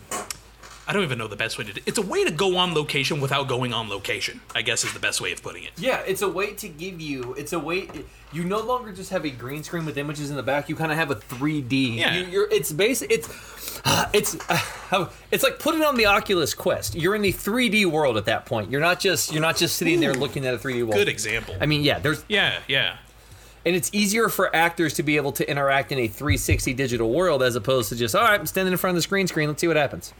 I 0.90 0.94
don't 0.94 1.04
even 1.04 1.20
know 1.20 1.28
the 1.28 1.36
best 1.36 1.60
way 1.60 1.66
to 1.66 1.72
do 1.74 1.82
It's 1.86 2.00
a 2.00 2.02
way 2.02 2.26
to 2.26 2.32
go 2.32 2.58
on 2.58 2.74
location 2.74 3.22
without 3.22 3.48
going 3.48 3.76
on 3.76 3.90
location. 3.90 4.42
I 4.56 4.64
guess 4.64 4.84
is 4.84 4.92
the 4.92 5.00
best 5.00 5.22
way 5.22 5.32
of 5.32 5.44
putting 5.44 5.64
it. 5.64 5.70
Yeah, 5.78 6.02
it's 6.08 6.24
a 6.24 6.28
way 6.28 6.54
to 6.54 6.68
give 6.68 7.00
you. 7.00 7.36
It's 7.38 7.54
a 7.54 7.60
way. 7.60 7.88
You 8.34 8.44
no 8.44 8.60
longer 8.60 8.92
just 8.92 9.12
have 9.12 9.24
a 9.24 9.30
green 9.30 9.62
screen 9.62 9.86
with 9.86 10.00
images 10.00 10.32
in 10.32 10.36
the 10.36 10.42
back. 10.42 10.68
You 10.68 10.76
kind 10.76 10.92
of 10.92 10.98
have 10.98 11.12
a 11.12 11.16
3D. 11.16 11.96
Yeah. 11.96 12.16
You, 12.16 12.26
you're. 12.26 12.52
It's 12.52 12.72
basic. 12.72 13.12
It's. 13.12 13.30
It's. 14.14 14.36
Uh, 14.50 15.08
it's 15.32 15.44
like 15.44 15.60
putting 15.60 15.84
on 15.84 15.96
the 15.96 16.08
Oculus 16.08 16.56
Quest. 16.56 16.96
You're 16.96 17.16
in 17.16 17.22
the 17.22 17.32
3D 17.32 17.86
world 17.86 18.18
at 18.18 18.26
that 18.26 18.48
point. 18.48 18.72
You're 18.72 18.82
not 18.82 19.00
just. 19.00 19.32
You're 19.32 19.44
not 19.44 19.58
just 19.58 19.78
sitting 19.78 20.00
there 20.00 20.14
looking 20.16 20.46
at 20.46 20.56
a 20.56 20.58
3D 20.58 20.82
world. 20.82 20.96
Good 20.96 21.08
example. 21.08 21.56
I 21.62 21.68
mean, 21.68 21.84
yeah. 21.84 22.00
There's. 22.00 22.26
yeah, 22.28 22.60
yeah. 22.68 22.98
And 23.64 23.76
it's 23.76 23.92
easier 23.94 24.28
for 24.28 24.54
actors 24.56 24.96
to 24.96 25.04
be 25.04 25.18
able 25.18 25.34
to 25.34 25.50
interact 25.50 25.92
in 25.92 26.00
a 26.00 26.08
360 26.08 26.74
digital 26.74 27.12
world 27.12 27.44
as 27.44 27.56
opposed 27.56 27.90
to 27.90 27.96
just. 27.96 28.16
All 28.16 28.24
right, 28.24 28.40
I'm 28.40 28.48
standing 28.48 28.72
in 28.72 28.78
front 28.78 28.94
of 28.94 28.98
the 28.98 29.04
screen 29.04 29.28
screen. 29.28 29.48
Let's 29.48 29.62
see 29.62 29.68
what 29.68 29.78
happens. 29.78 30.14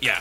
Yeah. 0.00 0.20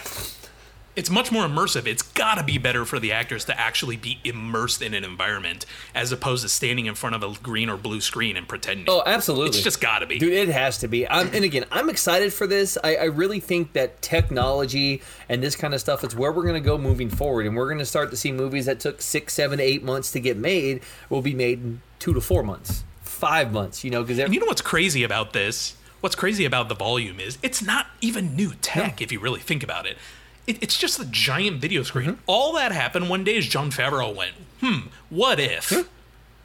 It's 0.95 1.11
much 1.11 1.31
more 1.31 1.45
immersive. 1.45 1.85
It's 1.85 2.01
got 2.01 2.35
to 2.35 2.43
be 2.43 2.57
better 2.57 2.83
for 2.83 2.99
the 2.99 3.11
actors 3.11 3.45
to 3.45 3.59
actually 3.59 3.97
be 3.97 4.19
immersed 4.23 4.81
in 4.81 4.95
an 4.95 5.03
environment 5.03 5.67
as 5.93 6.11
opposed 6.11 6.41
to 6.41 6.49
standing 6.49 6.87
in 6.87 6.95
front 6.95 7.13
of 7.15 7.21
a 7.21 7.39
green 7.43 7.69
or 7.69 7.77
blue 7.77 8.01
screen 8.01 8.35
and 8.35 8.47
pretending. 8.47 8.87
Oh, 8.89 9.03
absolutely. 9.05 9.49
It's 9.49 9.61
just 9.61 9.79
got 9.79 9.99
to 9.99 10.07
be. 10.07 10.17
Dude, 10.17 10.33
it 10.33 10.49
has 10.49 10.79
to 10.79 10.87
be. 10.87 11.07
I'm, 11.07 11.27
and 11.35 11.45
again, 11.45 11.65
I'm 11.71 11.91
excited 11.91 12.33
for 12.33 12.47
this. 12.47 12.79
I, 12.83 12.95
I 12.95 13.03
really 13.03 13.39
think 13.39 13.73
that 13.73 14.01
technology 14.01 15.03
and 15.29 15.43
this 15.43 15.55
kind 15.55 15.75
of 15.75 15.79
stuff 15.79 16.03
is 16.03 16.15
where 16.15 16.31
we're 16.31 16.41
going 16.41 16.55
to 16.55 16.67
go 16.67 16.79
moving 16.79 17.11
forward. 17.11 17.45
And 17.45 17.55
we're 17.55 17.67
going 17.67 17.77
to 17.77 17.85
start 17.85 18.09
to 18.09 18.17
see 18.17 18.31
movies 18.31 18.65
that 18.65 18.79
took 18.79 18.99
six, 18.99 19.35
seven, 19.35 19.59
eight 19.59 19.83
months 19.83 20.11
to 20.13 20.19
get 20.19 20.35
made 20.35 20.81
will 21.11 21.21
be 21.21 21.35
made 21.35 21.59
in 21.59 21.81
two 21.99 22.15
to 22.15 22.21
four 22.21 22.41
months, 22.41 22.83
five 23.03 23.51
months, 23.51 23.83
you 23.83 23.91
know, 23.91 24.01
because 24.01 24.17
And 24.17 24.33
you 24.33 24.39
know 24.39 24.47
what's 24.47 24.61
crazy 24.61 25.03
about 25.03 25.33
this? 25.33 25.75
What's 26.01 26.15
crazy 26.15 26.45
about 26.45 26.69
the 26.69 26.75
volume 26.75 27.19
is 27.19 27.37
it's 27.41 27.61
not 27.61 27.87
even 28.01 28.35
new 28.35 28.53
tech 28.61 29.01
if 29.01 29.11
you 29.11 29.19
really 29.19 29.39
think 29.39 29.63
about 29.63 29.85
it. 29.85 29.97
it 30.45 30.61
it's 30.61 30.77
just 30.77 30.99
a 30.99 31.05
giant 31.05 31.59
video 31.59 31.83
screen. 31.83 32.11
Mm-hmm. 32.11 32.21
All 32.27 32.53
that 32.53 32.71
happened 32.71 33.09
one 33.09 33.23
day 33.23 33.35
is 33.35 33.47
Jon 33.47 33.71
Favreau 33.71 34.15
went, 34.15 34.33
hmm, 34.61 34.87
what 35.09 35.39
if? 35.39 35.71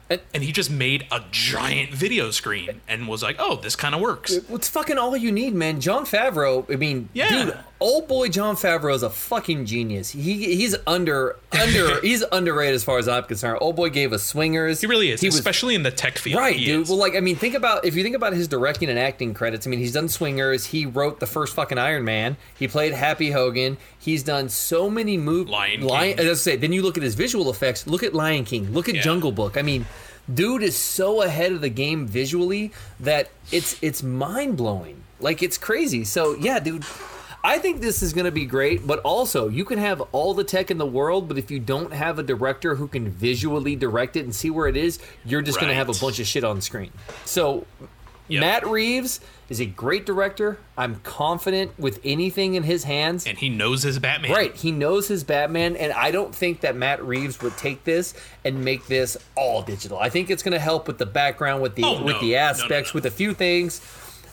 And- 0.09 0.21
And 0.33 0.43
he 0.43 0.51
just 0.51 0.69
made 0.69 1.07
a 1.11 1.23
giant 1.31 1.91
video 1.91 2.29
screen 2.29 2.81
and 2.87 3.07
was 3.07 3.23
like, 3.23 3.37
oh, 3.39 3.55
this 3.55 3.75
kind 3.75 3.95
of 3.95 4.01
works. 4.01 4.31
It's 4.33 4.67
fucking 4.69 4.97
all 4.97 5.15
you 5.17 5.31
need, 5.31 5.55
man. 5.55 5.79
Jon 5.81 6.05
Favreau. 6.05 6.71
I 6.71 6.75
mean, 6.75 7.09
Yeah. 7.13 7.29
dude, 7.29 7.57
old 7.83 8.07
boy 8.07 8.29
Jon 8.29 8.55
Favreau 8.55 8.95
is 8.95 9.03
a 9.03 9.09
fucking 9.09 9.65
genius. 9.65 10.09
He 10.11 10.55
he's 10.55 10.75
under 10.87 11.35
under 11.51 11.99
he's 12.01 12.23
underrated 12.31 12.73
as 12.75 12.83
far 12.83 12.97
as 12.97 13.07
I'm 13.07 13.23
concerned. 13.25 13.59
Old 13.61 13.75
boy 13.75 13.89
gave 13.89 14.13
us 14.13 14.23
swingers. 14.23 14.81
He 14.81 14.87
really 14.87 15.11
is, 15.11 15.21
He 15.21 15.27
was 15.27 15.35
especially 15.35 15.75
in 15.75 15.83
the 15.83 15.91
tech 15.91 16.17
field. 16.17 16.39
Right, 16.39 16.57
dude. 16.57 16.81
is. 16.83 16.89
Well, 16.89 16.97
like, 16.97 17.15
I 17.15 17.19
mean, 17.19 17.35
think 17.35 17.53
about 17.55 17.85
if 17.85 17.95
you 17.95 18.01
think 18.03 18.15
about 18.15 18.33
his 18.33 18.47
directing 18.47 18.89
and 18.89 18.97
acting 18.97 19.33
credits. 19.33 19.67
I 19.67 19.69
mean, 19.69 19.79
he's 19.79 19.93
done 19.93 20.07
Swingers. 20.09 20.65
He 20.67 20.85
wrote 20.85 21.19
the 21.19 21.27
first 21.27 21.53
fucking 21.53 21.77
Iron 21.77 22.05
Man. 22.05 22.37
He 22.57 22.67
played 22.67 22.93
Happy 22.93 23.31
Hogan. 23.31 23.77
He's 23.99 24.23
done 24.23 24.49
so 24.49 24.89
many 24.89 25.17
movies. 25.17 25.51
Lion 25.51 25.81
Lion. 25.81 26.17
King. 26.17 26.25
As 26.25 26.31
I 26.31 26.41
say, 26.41 26.55
then 26.55 26.71
you 26.71 26.81
look 26.81 26.97
at 26.97 27.03
his 27.03 27.15
visual 27.15 27.49
effects. 27.49 27.85
Look 27.85 28.03
at 28.03 28.13
Lion 28.13 28.45
King. 28.45 28.71
Look 28.73 28.87
at 28.89 28.95
Yeah. 28.95 29.01
Jungle 29.01 29.31
Book. 29.31 29.57
I 29.57 29.61
mean, 29.61 29.85
dude 30.33 30.63
is 30.63 30.77
so 30.77 31.21
ahead 31.21 31.51
of 31.51 31.59
the 31.61 31.69
game 31.69 32.07
visually 32.07 32.71
that 33.01 33.29
it's 33.51 33.75
it's 33.81 34.01
mind 34.01 34.55
blowing. 34.57 35.03
Like 35.19 35.43
it's 35.43 35.57
crazy. 35.57 36.03
So 36.05 36.35
yeah, 36.39 36.59
dude. 36.59 36.85
I 37.45 37.57
think 37.59 37.81
this 37.81 38.01
is 38.01 38.13
going 38.13 38.25
to 38.25 38.31
be 38.31 38.45
great, 38.45 38.87
but 38.87 38.99
also 38.99 39.49
you 39.49 39.65
can 39.65 39.77
have 39.77 39.99
all 40.13 40.33
the 40.33 40.45
tech 40.45 40.71
in 40.71 40.77
the 40.77 40.85
world, 40.85 41.27
but 41.27 41.37
if 41.37 41.51
you 41.51 41.59
don't 41.59 41.91
have 41.91 42.17
a 42.17 42.23
director 42.23 42.75
who 42.75 42.87
can 42.87 43.09
visually 43.09 43.75
direct 43.75 44.15
it 44.15 44.21
and 44.23 44.33
see 44.33 44.49
where 44.49 44.67
it 44.67 44.77
is, 44.77 44.97
you're 45.25 45.41
just 45.41 45.59
going 45.59 45.69
to 45.69 45.75
have 45.75 45.89
a 45.89 45.93
bunch 45.99 46.19
of 46.19 46.27
shit 46.27 46.43
on 46.43 46.61
screen. 46.61 46.91
So 47.25 47.65
Yep. 48.29 48.39
Matt 48.39 48.67
Reeves 48.67 49.19
is 49.49 49.59
a 49.59 49.65
great 49.65 50.05
director. 50.05 50.57
I'm 50.77 51.01
confident 51.03 51.77
with 51.77 51.99
anything 52.05 52.53
in 52.55 52.63
his 52.63 52.85
hands. 52.85 53.27
and 53.27 53.37
he 53.37 53.49
knows 53.49 53.83
his 53.83 53.99
Batman. 53.99 54.31
Right, 54.31 54.55
he 54.55 54.71
knows 54.71 55.09
his 55.09 55.25
Batman, 55.25 55.75
and 55.75 55.91
I 55.91 56.09
don't 56.11 56.33
think 56.33 56.61
that 56.61 56.73
Matt 56.77 57.03
Reeves 57.03 57.41
would 57.41 57.57
take 57.57 57.83
this 57.83 58.13
and 58.45 58.63
make 58.63 58.87
this 58.87 59.17
all 59.35 59.61
digital. 59.61 59.99
I 59.99 60.07
think 60.09 60.29
it's 60.31 60.41
going 60.41 60.53
to 60.53 60.59
help 60.59 60.87
with 60.87 60.99
the 60.99 61.05
background, 61.05 61.61
with 61.61 61.75
the 61.75 61.83
Oh, 61.83 62.01
with 62.01 62.15
no. 62.15 62.21
the 62.21 62.31
No, 62.31 62.37
no, 62.37 62.43
aspects, 62.43 62.93
no. 62.93 62.97
with 62.99 63.05
a 63.07 63.11
few 63.11 63.33
things. 63.33 63.81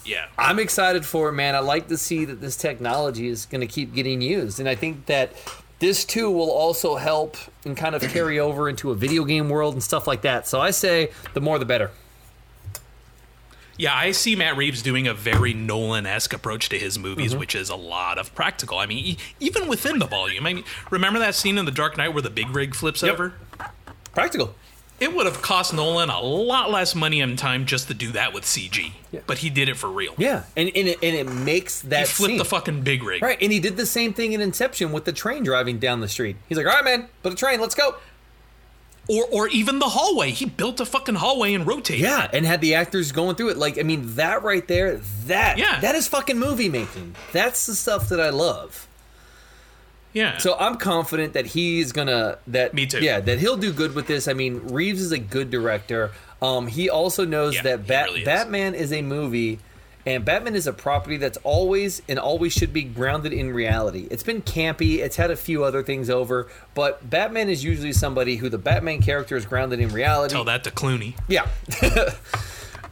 Yeah. 0.04 0.26
I'm 0.38 0.58
excited 0.58 1.04
for 1.04 1.28
it, 1.28 1.32
man. 1.32 1.54
I 1.54 1.58
like 1.60 1.88
to 1.88 1.96
see 1.96 2.24
that 2.24 2.40
this 2.40 2.56
technology 2.56 3.28
is 3.28 3.46
going 3.46 3.60
to 3.60 3.66
keep 3.66 3.94
getting 3.94 4.20
used, 4.20 4.58
and 4.60 4.68
I 4.68 4.74
think 4.74 5.06
that 5.06 5.32
this 5.78 6.04
too 6.04 6.30
will 6.30 6.50
also 6.50 6.96
help 6.96 7.36
and 7.64 7.76
kind 7.76 7.94
of 7.94 8.02
carry 8.02 8.38
over 8.40 8.68
into 8.68 8.90
a 8.90 8.94
video 8.94 9.24
game 9.24 9.48
world 9.48 9.74
and 9.74 9.82
stuff 9.82 10.06
like 10.06 10.22
that. 10.22 10.46
So 10.48 10.60
I 10.60 10.70
say 10.72 11.10
the 11.34 11.40
more 11.40 11.58
the 11.58 11.64
better. 11.64 11.90
Yeah, 13.76 13.94
I 13.94 14.10
see 14.10 14.36
Matt 14.36 14.58
Reeves 14.58 14.82
doing 14.82 15.08
a 15.08 15.14
very 15.14 15.54
Nolan 15.54 16.04
esque 16.04 16.34
approach 16.34 16.68
to 16.68 16.78
his 16.78 16.98
movies, 16.98 17.30
Mm-hmm. 17.30 17.40
which 17.40 17.54
is 17.54 17.70
a 17.70 17.76
lot 17.76 18.18
of 18.18 18.34
practical. 18.34 18.76
I 18.78 18.84
mean, 18.84 19.16
even 19.38 19.68
within 19.68 19.98
the 19.98 20.06
volume. 20.06 20.46
I 20.46 20.52
mean, 20.52 20.64
remember 20.90 21.18
that 21.20 21.34
scene 21.34 21.56
in 21.56 21.64
The 21.64 21.70
Dark 21.70 21.96
Knight 21.96 22.12
where 22.12 22.20
the 22.20 22.28
big 22.28 22.50
rig 22.50 22.74
flips 22.74 23.02
Yep. 23.02 23.12
over? 23.14 23.32
Practical. 24.12 24.54
It 25.00 25.14
would 25.14 25.24
have 25.26 25.40
cost 25.40 25.72
Nolan 25.72 26.10
a 26.10 26.20
lot 26.20 26.70
less 26.70 26.94
money 26.94 27.22
and 27.22 27.38
time 27.38 27.64
just 27.64 27.88
to 27.88 27.94
do 27.94 28.12
that 28.12 28.34
with 28.34 28.44
CG, 28.44 28.92
Yeah. 29.10 29.20
but 29.26 29.38
he 29.38 29.48
did 29.48 29.68
it 29.70 29.76
for 29.78 29.88
real. 29.90 30.14
Yeah, 30.18 30.42
and 30.56 30.68
and 30.76 30.88
it, 30.88 30.98
and 31.02 31.16
it 31.16 31.24
makes 31.32 31.80
that 31.82 32.00
he 32.00 32.12
flipped 32.12 32.30
scene. 32.32 32.38
the 32.38 32.44
fucking 32.44 32.82
big 32.82 33.02
rig. 33.02 33.22
Right, 33.22 33.38
and 33.40 33.50
he 33.50 33.60
did 33.60 33.76
the 33.78 33.86
same 33.86 34.12
thing 34.12 34.32
in 34.34 34.40
Inception 34.42 34.92
with 34.92 35.06
the 35.06 35.12
train 35.12 35.42
driving 35.42 35.78
down 35.78 36.00
the 36.00 36.08
street. 36.08 36.36
He's 36.48 36.58
like, 36.58 36.66
"All 36.66 36.72
right, 36.74 36.84
man, 36.84 37.08
put 37.22 37.32
a 37.32 37.36
train, 37.36 37.60
let's 37.60 37.74
go." 37.74 37.96
Or 39.08 39.24
or 39.32 39.48
even 39.48 39.78
the 39.78 39.88
hallway. 39.88 40.30
He 40.30 40.44
built 40.44 40.78
a 40.78 40.84
fucking 40.84 41.16
hallway 41.16 41.54
and 41.54 41.66
rotated. 41.66 42.02
Yeah, 42.02 42.28
and 42.32 42.44
had 42.46 42.60
the 42.60 42.74
actors 42.74 43.10
going 43.10 43.34
through 43.36 43.48
it. 43.48 43.56
Like, 43.56 43.78
I 43.78 43.82
mean, 43.82 44.14
that 44.16 44.42
right 44.44 44.68
there, 44.68 44.98
that 45.26 45.58
Yeah. 45.58 45.80
that 45.80 45.94
is 45.94 46.06
fucking 46.06 46.38
movie 46.38 46.68
making. 46.68 47.16
That's 47.32 47.66
the 47.66 47.74
stuff 47.74 48.08
that 48.10 48.20
I 48.20 48.28
love. 48.30 48.86
Yeah. 50.12 50.38
So 50.38 50.56
I'm 50.58 50.76
confident 50.76 51.34
that 51.34 51.46
he's 51.46 51.92
gonna 51.92 52.38
that 52.48 52.74
Me 52.74 52.86
too. 52.86 53.00
Yeah, 53.00 53.20
that 53.20 53.38
he'll 53.38 53.56
do 53.56 53.72
good 53.72 53.94
with 53.94 54.06
this. 54.06 54.26
I 54.28 54.32
mean, 54.32 54.60
Reeves 54.68 55.00
is 55.00 55.12
a 55.12 55.18
good 55.18 55.50
director. 55.50 56.10
Um, 56.42 56.66
he 56.66 56.88
also 56.90 57.24
knows 57.24 57.54
Yeah, 57.54 57.62
that 57.62 57.86
Bat- 57.86 58.06
really 58.06 58.20
is. 58.20 58.24
Batman 58.24 58.74
is 58.74 58.92
a 58.92 59.02
movie, 59.02 59.58
and 60.06 60.24
Batman 60.24 60.54
is 60.56 60.66
a 60.66 60.72
property 60.72 61.16
that's 61.18 61.38
always 61.44 62.00
and 62.08 62.18
always 62.18 62.52
should 62.52 62.72
be 62.72 62.82
grounded 62.82 63.32
in 63.32 63.52
reality. 63.52 64.08
It's 64.10 64.22
been 64.22 64.40
campy. 64.42 64.98
It's 64.98 65.16
had 65.16 65.30
a 65.30 65.36
few 65.36 65.62
other 65.64 65.82
things 65.82 66.08
over, 66.10 66.48
but 66.74 67.08
Batman 67.08 67.48
is 67.50 67.62
usually 67.62 67.92
somebody 67.92 68.36
who 68.36 68.48
the 68.48 68.58
Batman 68.58 69.02
character 69.02 69.36
is 69.36 69.44
grounded 69.44 69.78
in 69.80 69.90
reality. 69.90 70.32
Tell 70.34 70.44
that 70.44 70.64
to 70.64 70.70
Clooney. 70.70 71.14
Yeah. 71.28 71.46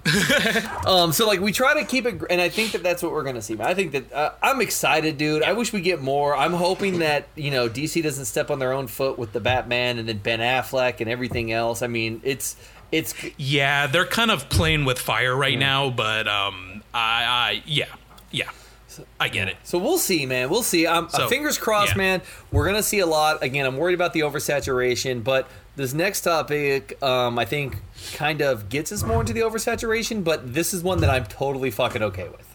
um. 0.86 1.12
So 1.12 1.26
like 1.26 1.40
we 1.40 1.52
try 1.52 1.74
to 1.80 1.84
keep 1.84 2.06
it, 2.06 2.20
and 2.30 2.40
I 2.40 2.48
think 2.48 2.72
that 2.72 2.82
that's 2.82 3.02
what 3.02 3.12
we're 3.12 3.24
gonna 3.24 3.42
see. 3.42 3.56
I 3.60 3.74
think 3.74 3.92
that 3.92 4.12
uh, 4.12 4.32
I'm 4.42 4.60
excited, 4.60 5.18
dude. 5.18 5.42
I 5.42 5.52
wish 5.52 5.72
we 5.72 5.80
get 5.80 6.00
more. 6.00 6.36
I'm 6.36 6.52
hoping 6.52 7.00
that 7.00 7.28
you 7.34 7.50
know 7.50 7.68
DC 7.68 8.02
doesn't 8.02 8.26
step 8.26 8.50
on 8.50 8.58
their 8.58 8.72
own 8.72 8.86
foot 8.86 9.18
with 9.18 9.32
the 9.32 9.40
Batman 9.40 9.98
and 9.98 10.08
then 10.08 10.18
Ben 10.18 10.40
Affleck 10.40 11.00
and 11.00 11.10
everything 11.10 11.52
else. 11.52 11.82
I 11.82 11.86
mean, 11.86 12.20
it's 12.24 12.56
it's 12.90 13.14
Yeah, 13.36 13.86
they're 13.86 14.06
kind 14.06 14.30
of 14.30 14.48
playing 14.48 14.84
with 14.84 14.98
fire 14.98 15.36
right 15.36 15.58
now, 15.58 15.90
but 15.90 16.26
um, 16.26 16.82
I, 16.94 17.24
I 17.24 17.62
yeah, 17.66 17.86
yeah, 18.30 18.50
I 19.20 19.28
get 19.28 19.48
it. 19.48 19.56
so 19.62 19.78
we'll 19.78 19.98
see, 19.98 20.26
man. 20.26 20.48
We'll 20.48 20.62
see. 20.62 20.86
Um, 20.86 21.08
So, 21.10 21.24
uh, 21.24 21.28
fingers 21.28 21.58
crossed, 21.58 21.92
yeah. 21.92 21.98
man. 21.98 22.22
We're 22.50 22.66
gonna 22.66 22.82
see 22.82 23.00
a 23.00 23.06
lot. 23.06 23.42
Again, 23.42 23.66
I'm 23.66 23.76
worried 23.76 23.94
about 23.94 24.12
the 24.12 24.20
oversaturation, 24.20 25.22
but 25.22 25.48
this 25.78 25.94
next 25.94 26.20
topic, 26.20 27.02
um, 27.02 27.38
I 27.38 27.46
think, 27.46 27.78
kind 28.12 28.42
of 28.42 28.68
gets 28.68 28.92
us 28.92 29.02
more 29.02 29.20
into 29.20 29.32
the 29.32 29.40
oversaturation. 29.40 30.22
But 30.22 30.52
this 30.52 30.74
is 30.74 30.82
one 30.82 31.00
that 31.00 31.08
I'm 31.08 31.24
totally 31.24 31.70
fucking 31.70 32.02
okay 32.02 32.28
with. 32.28 32.54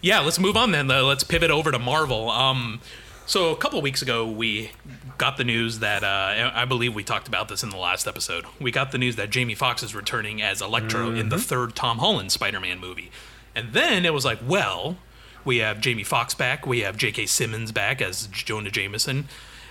Yeah, 0.00 0.20
let's 0.20 0.38
move 0.38 0.56
on 0.56 0.70
then. 0.70 0.90
Uh, 0.90 1.02
Let's 1.02 1.24
pivot 1.24 1.50
over 1.50 1.72
to 1.72 1.78
Marvel. 1.78 2.30
Um, 2.30 2.80
so 3.26 3.50
a 3.50 3.56
couple 3.56 3.80
weeks 3.80 4.02
ago, 4.02 4.30
we 4.30 4.70
got 5.16 5.38
the 5.38 5.44
news 5.44 5.78
that 5.78 6.04
uh, 6.04 6.50
I 6.54 6.66
believe 6.66 6.94
we 6.94 7.02
talked 7.02 7.26
about 7.26 7.48
this 7.48 7.62
in 7.62 7.70
the 7.70 7.78
last 7.78 8.06
episode. 8.06 8.44
We 8.60 8.70
got 8.70 8.92
the 8.92 8.98
news 8.98 9.16
that 9.16 9.30
Jamie 9.30 9.54
Foxx 9.54 9.82
is 9.82 9.94
returning 9.94 10.42
as 10.42 10.60
Electro 10.60 11.10
in 11.14 11.30
the 11.30 11.38
third 11.38 11.74
Tom 11.74 11.98
Holland 11.98 12.32
Spider-Man 12.32 12.78
movie, 12.78 13.10
and 13.56 13.72
then 13.72 14.04
it 14.04 14.12
was 14.12 14.26
like, 14.26 14.40
well, 14.46 14.98
we 15.42 15.58
have 15.58 15.80
Jamie 15.80 16.04
Foxx 16.04 16.34
back, 16.34 16.66
we 16.66 16.80
have 16.80 16.98
J.K. 16.98 17.24
Simmons 17.24 17.72
back 17.72 18.02
as 18.02 18.26
Jonah 18.26 18.70
Jameson, 18.70 19.28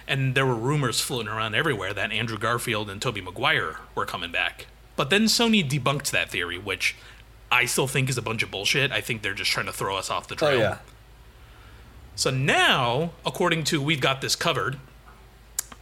and 0.07 0.35
there 0.35 0.45
were 0.45 0.55
rumors 0.55 0.99
floating 0.99 1.27
around 1.31 1.55
everywhere 1.55 1.93
that 1.93 2.11
Andrew 2.11 2.37
Garfield 2.37 2.89
and 2.89 3.01
Tobey 3.01 3.21
Maguire 3.21 3.77
were 3.95 4.05
coming 4.05 4.31
back. 4.31 4.67
But 4.95 5.09
then 5.09 5.23
Sony 5.25 5.67
debunked 5.67 6.11
that 6.11 6.29
theory, 6.29 6.57
which 6.57 6.95
I 7.51 7.65
still 7.65 7.87
think 7.87 8.09
is 8.09 8.17
a 8.17 8.21
bunch 8.21 8.43
of 8.43 8.51
bullshit. 8.51 8.91
I 8.91 9.01
think 9.01 9.21
they're 9.21 9.33
just 9.33 9.51
trying 9.51 9.65
to 9.67 9.73
throw 9.73 9.95
us 9.97 10.09
off 10.09 10.27
the 10.27 10.35
trail. 10.35 10.49
Oh 10.49 10.53
trail. 10.57 10.61
yeah. 10.71 10.77
So 12.15 12.29
now, 12.29 13.11
according 13.25 13.63
to 13.65 13.81
We've 13.81 14.01
Got 14.01 14.21
This 14.21 14.35
Covered, 14.35 14.77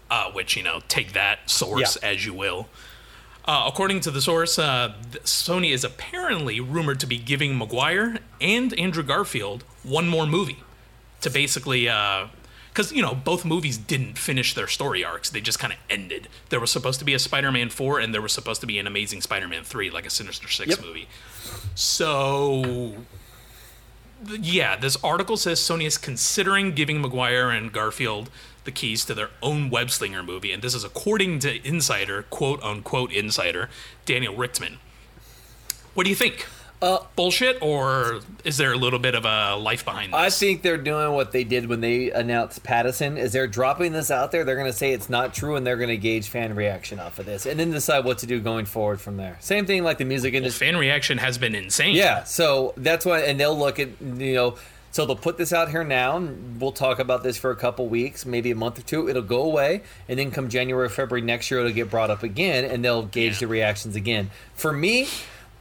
uh, 0.10 0.32
which, 0.32 0.56
you 0.56 0.64
know, 0.64 0.82
take 0.88 1.14
that 1.14 1.50
source 1.50 1.98
Yeah. 2.02 2.10
as 2.10 2.26
you 2.26 2.34
will. 2.34 2.70
Uh, 3.44 3.66
according 3.68 4.00
to 4.02 4.12
the 4.12 4.22
source, 4.22 4.60
uh, 4.60 4.94
Sony 5.24 5.72
is 5.74 5.84
apparently 5.84 6.60
rumored 6.60 7.00
to 7.00 7.08
be 7.08 7.18
giving 7.18 7.58
Maguire 7.58 8.20
and 8.40 8.74
Andrew 8.80 9.04
Garfield 9.04 9.64
one 9.84 10.08
more 10.08 10.26
movie 10.28 10.60
to 11.22 11.30
basically. 11.30 11.90
Because, 12.72 12.94
you 12.94 13.02
know, 13.02 13.14
both 13.14 13.44
movies 13.44 13.78
didn't 13.78 14.18
finish 14.18 14.54
their 14.54 14.68
story 14.68 15.04
arcs. 15.04 15.30
They 15.30 15.42
just 15.42 15.60
kind 15.60 15.74
of 15.74 15.80
ended. 15.90 16.30
There 16.50 16.60
was 16.60 16.72
supposed 16.72 17.00
to 17.00 17.06
be 17.06 17.14
a 17.14 17.20
Spider 17.20 17.52
Man 17.52 17.70
4, 17.70 18.00
and 18.00 18.14
there 18.14 18.22
was 18.22 18.32
supposed 18.32 18.62
to 18.62 18.68
be 18.68 18.80
an 18.80 18.88
Amazing 18.88 19.22
Spider 19.22 19.48
Man 19.48 19.64
3, 19.64 19.90
like 19.90 20.06
a 20.06 20.10
Sinister 20.10 20.48
Six 20.48 20.70
Yep. 20.70 20.82
movie. 20.86 21.08
So 21.76 22.94
yeah, 24.40 24.76
this 24.76 24.98
article 25.04 25.36
says 25.36 25.60
Sony 25.60 25.86
is 25.86 25.98
considering 25.98 26.72
giving 26.74 27.02
Maguire 27.02 27.50
and 27.50 27.72
Garfield 27.74 28.30
the 28.64 28.72
keys 28.72 29.04
to 29.06 29.16
their 29.16 29.32
own 29.42 29.70
web 29.72 29.90
slinger 29.90 30.22
movie, 30.22 30.52
and 30.52 30.62
this 30.62 30.76
is 30.76 30.84
according 30.84 31.40
to 31.40 31.68
insider, 31.68 32.22
quote 32.24 32.62
unquote 32.64 33.12
insider, 33.12 33.70
Daniel 34.06 34.36
Richtman. 34.36 34.78
What 35.96 36.04
do 36.04 36.10
you 36.12 36.16
think? 36.16 36.46
Uh, 36.82 36.98
Bullshit, 37.16 37.62
or 37.62 38.22
is 38.44 38.58
there 38.58 38.74
a 38.74 38.76
little 38.76 38.98
bit 38.98 39.14
of 39.14 39.24
a 39.24 39.56
life 39.56 39.86
behind 39.86 40.14
this? 40.14 40.20
I 40.20 40.30
think 40.32 40.64
they're 40.64 40.78
doing 40.78 41.14
what 41.14 41.32
they 41.32 41.44
did 41.44 41.68
when 41.68 41.80
they 41.80 42.10
announced 42.10 42.64
Pattinson. 42.64 43.20
Is 43.20 43.34
they're 43.34 43.46
dropping 43.46 43.92
this 43.92 44.10
out 44.10 44.32
there? 44.32 44.44
They're 44.44 44.56
going 44.56 44.72
to 44.72 44.76
say 44.76 44.92
it's 44.92 45.08
not 45.10 45.34
true, 45.36 45.56
and 45.56 45.66
they're 45.68 45.78
going 45.78 45.90
to 45.90 45.98
gauge 45.98 46.28
fan 46.30 46.56
reaction 46.56 47.00
off 47.00 47.20
of 47.20 47.28
this, 47.28 47.46
and 47.46 47.60
then 47.60 47.70
decide 47.70 48.04
what 48.04 48.18
to 48.20 48.26
do 48.26 48.40
going 48.40 48.66
forward 48.66 49.00
from 49.00 49.18
there. 49.18 49.38
Same 49.42 49.68
thing 49.68 49.84
like 49.84 50.00
the 50.00 50.06
music 50.06 50.34
industry. 50.34 50.66
fan 50.68 50.76
reaction 50.78 51.20
has 51.20 51.38
been 51.38 51.54
insane. 51.54 51.96
Yeah, 51.96 52.24
so 52.24 52.74
that's 52.78 53.06
why, 53.06 53.20
and 53.22 53.40
they'll 53.40 53.56
look 53.58 53.80
at 53.80 53.90
you 54.02 54.34
know, 54.34 54.58
so 54.90 55.06
they'll 55.06 55.16
put 55.16 55.38
this 55.38 55.54
out 55.54 55.70
here 55.70 55.84
now, 55.84 56.18
and 56.18 56.60
we'll 56.60 56.72
talk 56.72 56.98
about 56.98 57.22
this 57.22 57.38
for 57.38 57.52
a 57.52 57.56
couple 57.56 57.88
weeks, 57.90 58.26
maybe 58.26 58.50
a 58.50 58.56
month 58.56 58.80
or 58.80 58.82
two. 58.82 59.08
It'll 59.08 59.22
go 59.22 59.44
away, 59.44 59.84
and 60.10 60.18
then 60.18 60.32
come 60.32 60.50
January, 60.50 60.90
February 60.90 61.22
next 61.22 61.52
year, 61.52 61.60
it'll 61.60 61.72
get 61.74 61.92
brought 61.92 62.10
up 62.10 62.24
again, 62.24 62.66
and 62.66 62.84
they'll 62.84 63.04
gauge 63.06 63.34
Yeah. 63.34 63.40
the 63.42 63.48
reactions 63.50 63.96
again. 63.96 64.32
For 64.56 64.74
me. 64.74 65.08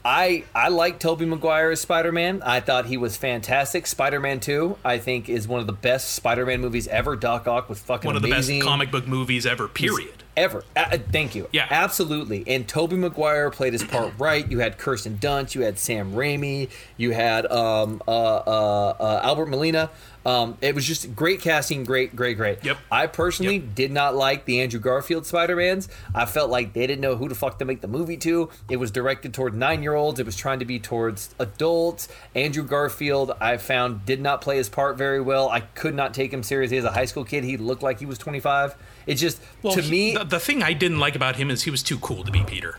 I, 0.04 0.44
I 0.54 0.68
like 0.68 0.98
Tobey 0.98 1.26
Maguire 1.26 1.70
as 1.70 1.80
Spider 1.80 2.12
Man. 2.12 2.42
I 2.42 2.60
thought 2.60 2.86
he 2.86 2.96
was 2.96 3.16
fantastic. 3.16 3.86
Spider 3.86 4.20
Man 4.20 4.40
2, 4.40 4.78
I 4.84 4.98
think, 4.98 5.28
is 5.28 5.46
one 5.46 5.60
of 5.60 5.66
the 5.66 5.72
best 5.72 6.12
Spider 6.12 6.46
Man 6.46 6.60
movies 6.60 6.88
ever. 6.88 7.16
Doc 7.16 7.46
Ock 7.46 7.68
was 7.68 7.80
fucking 7.80 8.06
one 8.06 8.16
of 8.16 8.22
the 8.22 8.30
best 8.30 8.50
comic 8.62 8.90
book 8.90 9.06
movies 9.06 9.44
ever. 9.44 9.68
Period. 9.68 10.22
Ever. 10.36 10.64
Uh, 10.76 10.96
thank 11.12 11.34
you. 11.34 11.48
Yeah. 11.52 11.66
absolutely. 11.70 12.44
And 12.46 12.66
Tobey 12.66 12.96
Maguire 12.96 13.50
played 13.50 13.72
his 13.72 13.84
part 13.84 14.12
right. 14.18 14.48
You 14.50 14.60
had 14.60 14.78
Kirsten 14.78 15.18
Dunst, 15.18 15.54
you 15.54 15.62
had 15.62 15.78
Sam 15.78 16.12
Raimi, 16.12 16.70
you 16.96 17.10
had 17.12 17.50
um, 17.50 18.00
uh, 18.06 18.10
uh, 18.10 18.94
uh, 18.98 19.20
Albert 19.22 19.46
Molina. 19.46 19.90
Um, 20.24 20.58
it 20.60 20.74
was 20.74 20.84
just 20.86 21.16
great 21.16 21.40
casting, 21.40 21.82
great, 21.84 22.14
great, 22.14 22.36
great. 22.36 22.62
Yep. 22.62 22.76
I 22.92 23.06
personally 23.06 23.56
Yep. 23.56 23.74
did 23.74 23.90
not 23.90 24.14
like 24.14 24.44
the 24.44 24.60
Andrew 24.60 24.78
Garfield 24.78 25.24
Spider 25.26 25.56
Mans. 25.56 25.88
I 26.14 26.26
felt 26.26 26.50
like 26.50 26.74
they 26.74 26.86
didn't 26.86 27.00
know 27.00 27.16
who 27.16 27.26
the 27.28 27.34
fuck 27.34 27.58
to 27.60 27.64
make 27.64 27.80
the 27.80 27.88
movie 27.88 28.18
to. 28.18 28.50
It 28.68 28.76
was 28.76 28.90
directed 28.90 29.32
toward 29.32 29.54
nine 29.54 29.82
year 29.82 29.94
olds. 29.94 30.20
It 30.20 30.26
was 30.26 30.36
trying 30.36 30.58
to 30.58 30.66
be 30.66 30.78
towards 30.78 31.34
adults. 31.38 32.08
Andrew 32.34 32.64
Garfield, 32.64 33.32
I 33.40 33.56
found, 33.56 34.04
did 34.04 34.20
not 34.20 34.42
play 34.42 34.58
his 34.58 34.68
part 34.68 34.98
very 34.98 35.22
well. 35.22 35.48
I 35.48 35.60
could 35.60 35.94
not 35.94 36.12
take 36.12 36.32
him 36.32 36.42
seriously 36.42 36.76
as 36.76 36.84
a 36.84 36.92
high 36.92 37.06
school 37.06 37.24
kid. 37.24 37.42
He 37.44 37.56
looked 37.56 37.82
like 37.82 37.98
he 37.98 38.06
was 38.06 38.18
25. 38.18 38.76
It 39.06 39.14
just, 39.14 39.40
Well, 39.62 39.72
to 39.72 39.80
he- 39.80 39.90
me, 39.90 40.19
the, 40.20 40.24
the 40.24 40.40
thing 40.40 40.62
I 40.62 40.72
didn't 40.72 40.98
like 40.98 41.16
about 41.16 41.36
him 41.36 41.50
is 41.50 41.62
he 41.62 41.70
was 41.70 41.82
too 41.82 41.98
cool 41.98 42.24
to 42.24 42.30
be 42.30 42.44
Peter. 42.44 42.78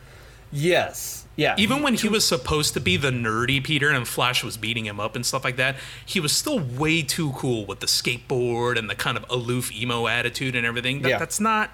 Yes. 0.52 1.26
Yeah. 1.36 1.56
Even 1.58 1.82
when 1.82 1.96
he 1.96 2.10
was 2.10 2.28
supposed 2.28 2.74
to 2.74 2.80
be 2.80 2.98
the 2.98 3.10
nerdy 3.10 3.64
Peter 3.64 3.90
and 3.90 4.08
Flash 4.08 4.44
was 4.44 4.58
beating 4.58 4.86
him 4.86 5.00
up 5.00 5.16
and 5.16 5.26
stuff 5.26 5.44
like 5.44 5.56
that, 5.56 5.78
he 6.06 6.20
was 6.20 6.34
still 6.34 6.60
way 6.60 7.02
too 7.02 7.32
cool 7.32 7.66
with 7.66 7.80
the 7.80 7.88
skateboard 7.88 8.78
and 8.78 8.90
the 8.90 8.96
kind 8.96 9.18
of 9.18 9.26
aloof 9.30 9.72
emo 9.74 10.08
attitude 10.08 10.56
and 10.56 10.66
everything. 10.66 11.02
That, 11.02 11.10
Yeah. 11.10 11.18
That's 11.18 11.40
not. 11.40 11.72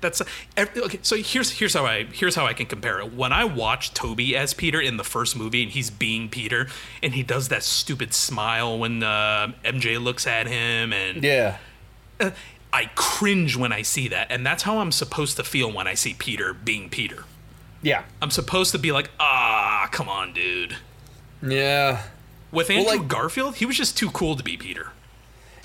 That's 0.00 0.22
okay. 0.56 1.00
So 1.02 1.16
here's 1.16 1.50
here's 1.50 1.74
how 1.74 1.84
I 1.84 2.04
here's 2.04 2.36
how 2.36 2.46
I 2.46 2.52
can 2.52 2.66
compare 2.66 3.00
it. 3.00 3.12
When 3.12 3.32
I 3.32 3.44
watch 3.44 3.92
Tobey 3.94 4.36
as 4.36 4.54
Peter 4.54 4.80
in 4.80 4.96
the 4.96 5.02
first 5.02 5.34
movie 5.34 5.64
and 5.64 5.72
he's 5.72 5.90
being 5.90 6.28
Peter 6.28 6.68
and 7.02 7.14
he 7.14 7.24
does 7.24 7.48
that 7.48 7.64
stupid 7.64 8.14
smile 8.14 8.78
when 8.78 9.02
uh, 9.02 9.52
MJ 9.64 10.00
looks 10.00 10.24
at 10.28 10.46
him 10.46 10.92
and 10.92 11.24
yeah. 11.24 11.56
I 12.72 12.90
cringe 12.94 13.56
when 13.56 13.72
I 13.72 13.82
see 13.82 14.08
that 14.08 14.30
and 14.30 14.44
that's 14.44 14.62
how 14.62 14.78
I'm 14.78 14.92
supposed 14.92 15.36
to 15.36 15.44
feel 15.44 15.72
when 15.72 15.86
I 15.86 15.94
see 15.94 16.14
Peter 16.14 16.52
being 16.52 16.90
Peter. 16.90 17.24
Yeah. 17.82 18.04
I'm 18.20 18.30
supposed 18.30 18.72
to 18.72 18.78
be 18.78 18.92
like, 18.92 19.10
ah, 19.20 19.88
come 19.90 20.08
on, 20.08 20.32
dude. 20.32 20.76
Yeah. 21.42 22.02
With 22.50 22.70
Andrew 22.70 22.98
like- 22.98 23.08
Garfield, 23.08 23.56
he 23.56 23.66
was 23.66 23.76
just 23.76 23.96
too 23.96 24.10
cool 24.10 24.36
to 24.36 24.42
be 24.42 24.56
Peter. 24.56 24.92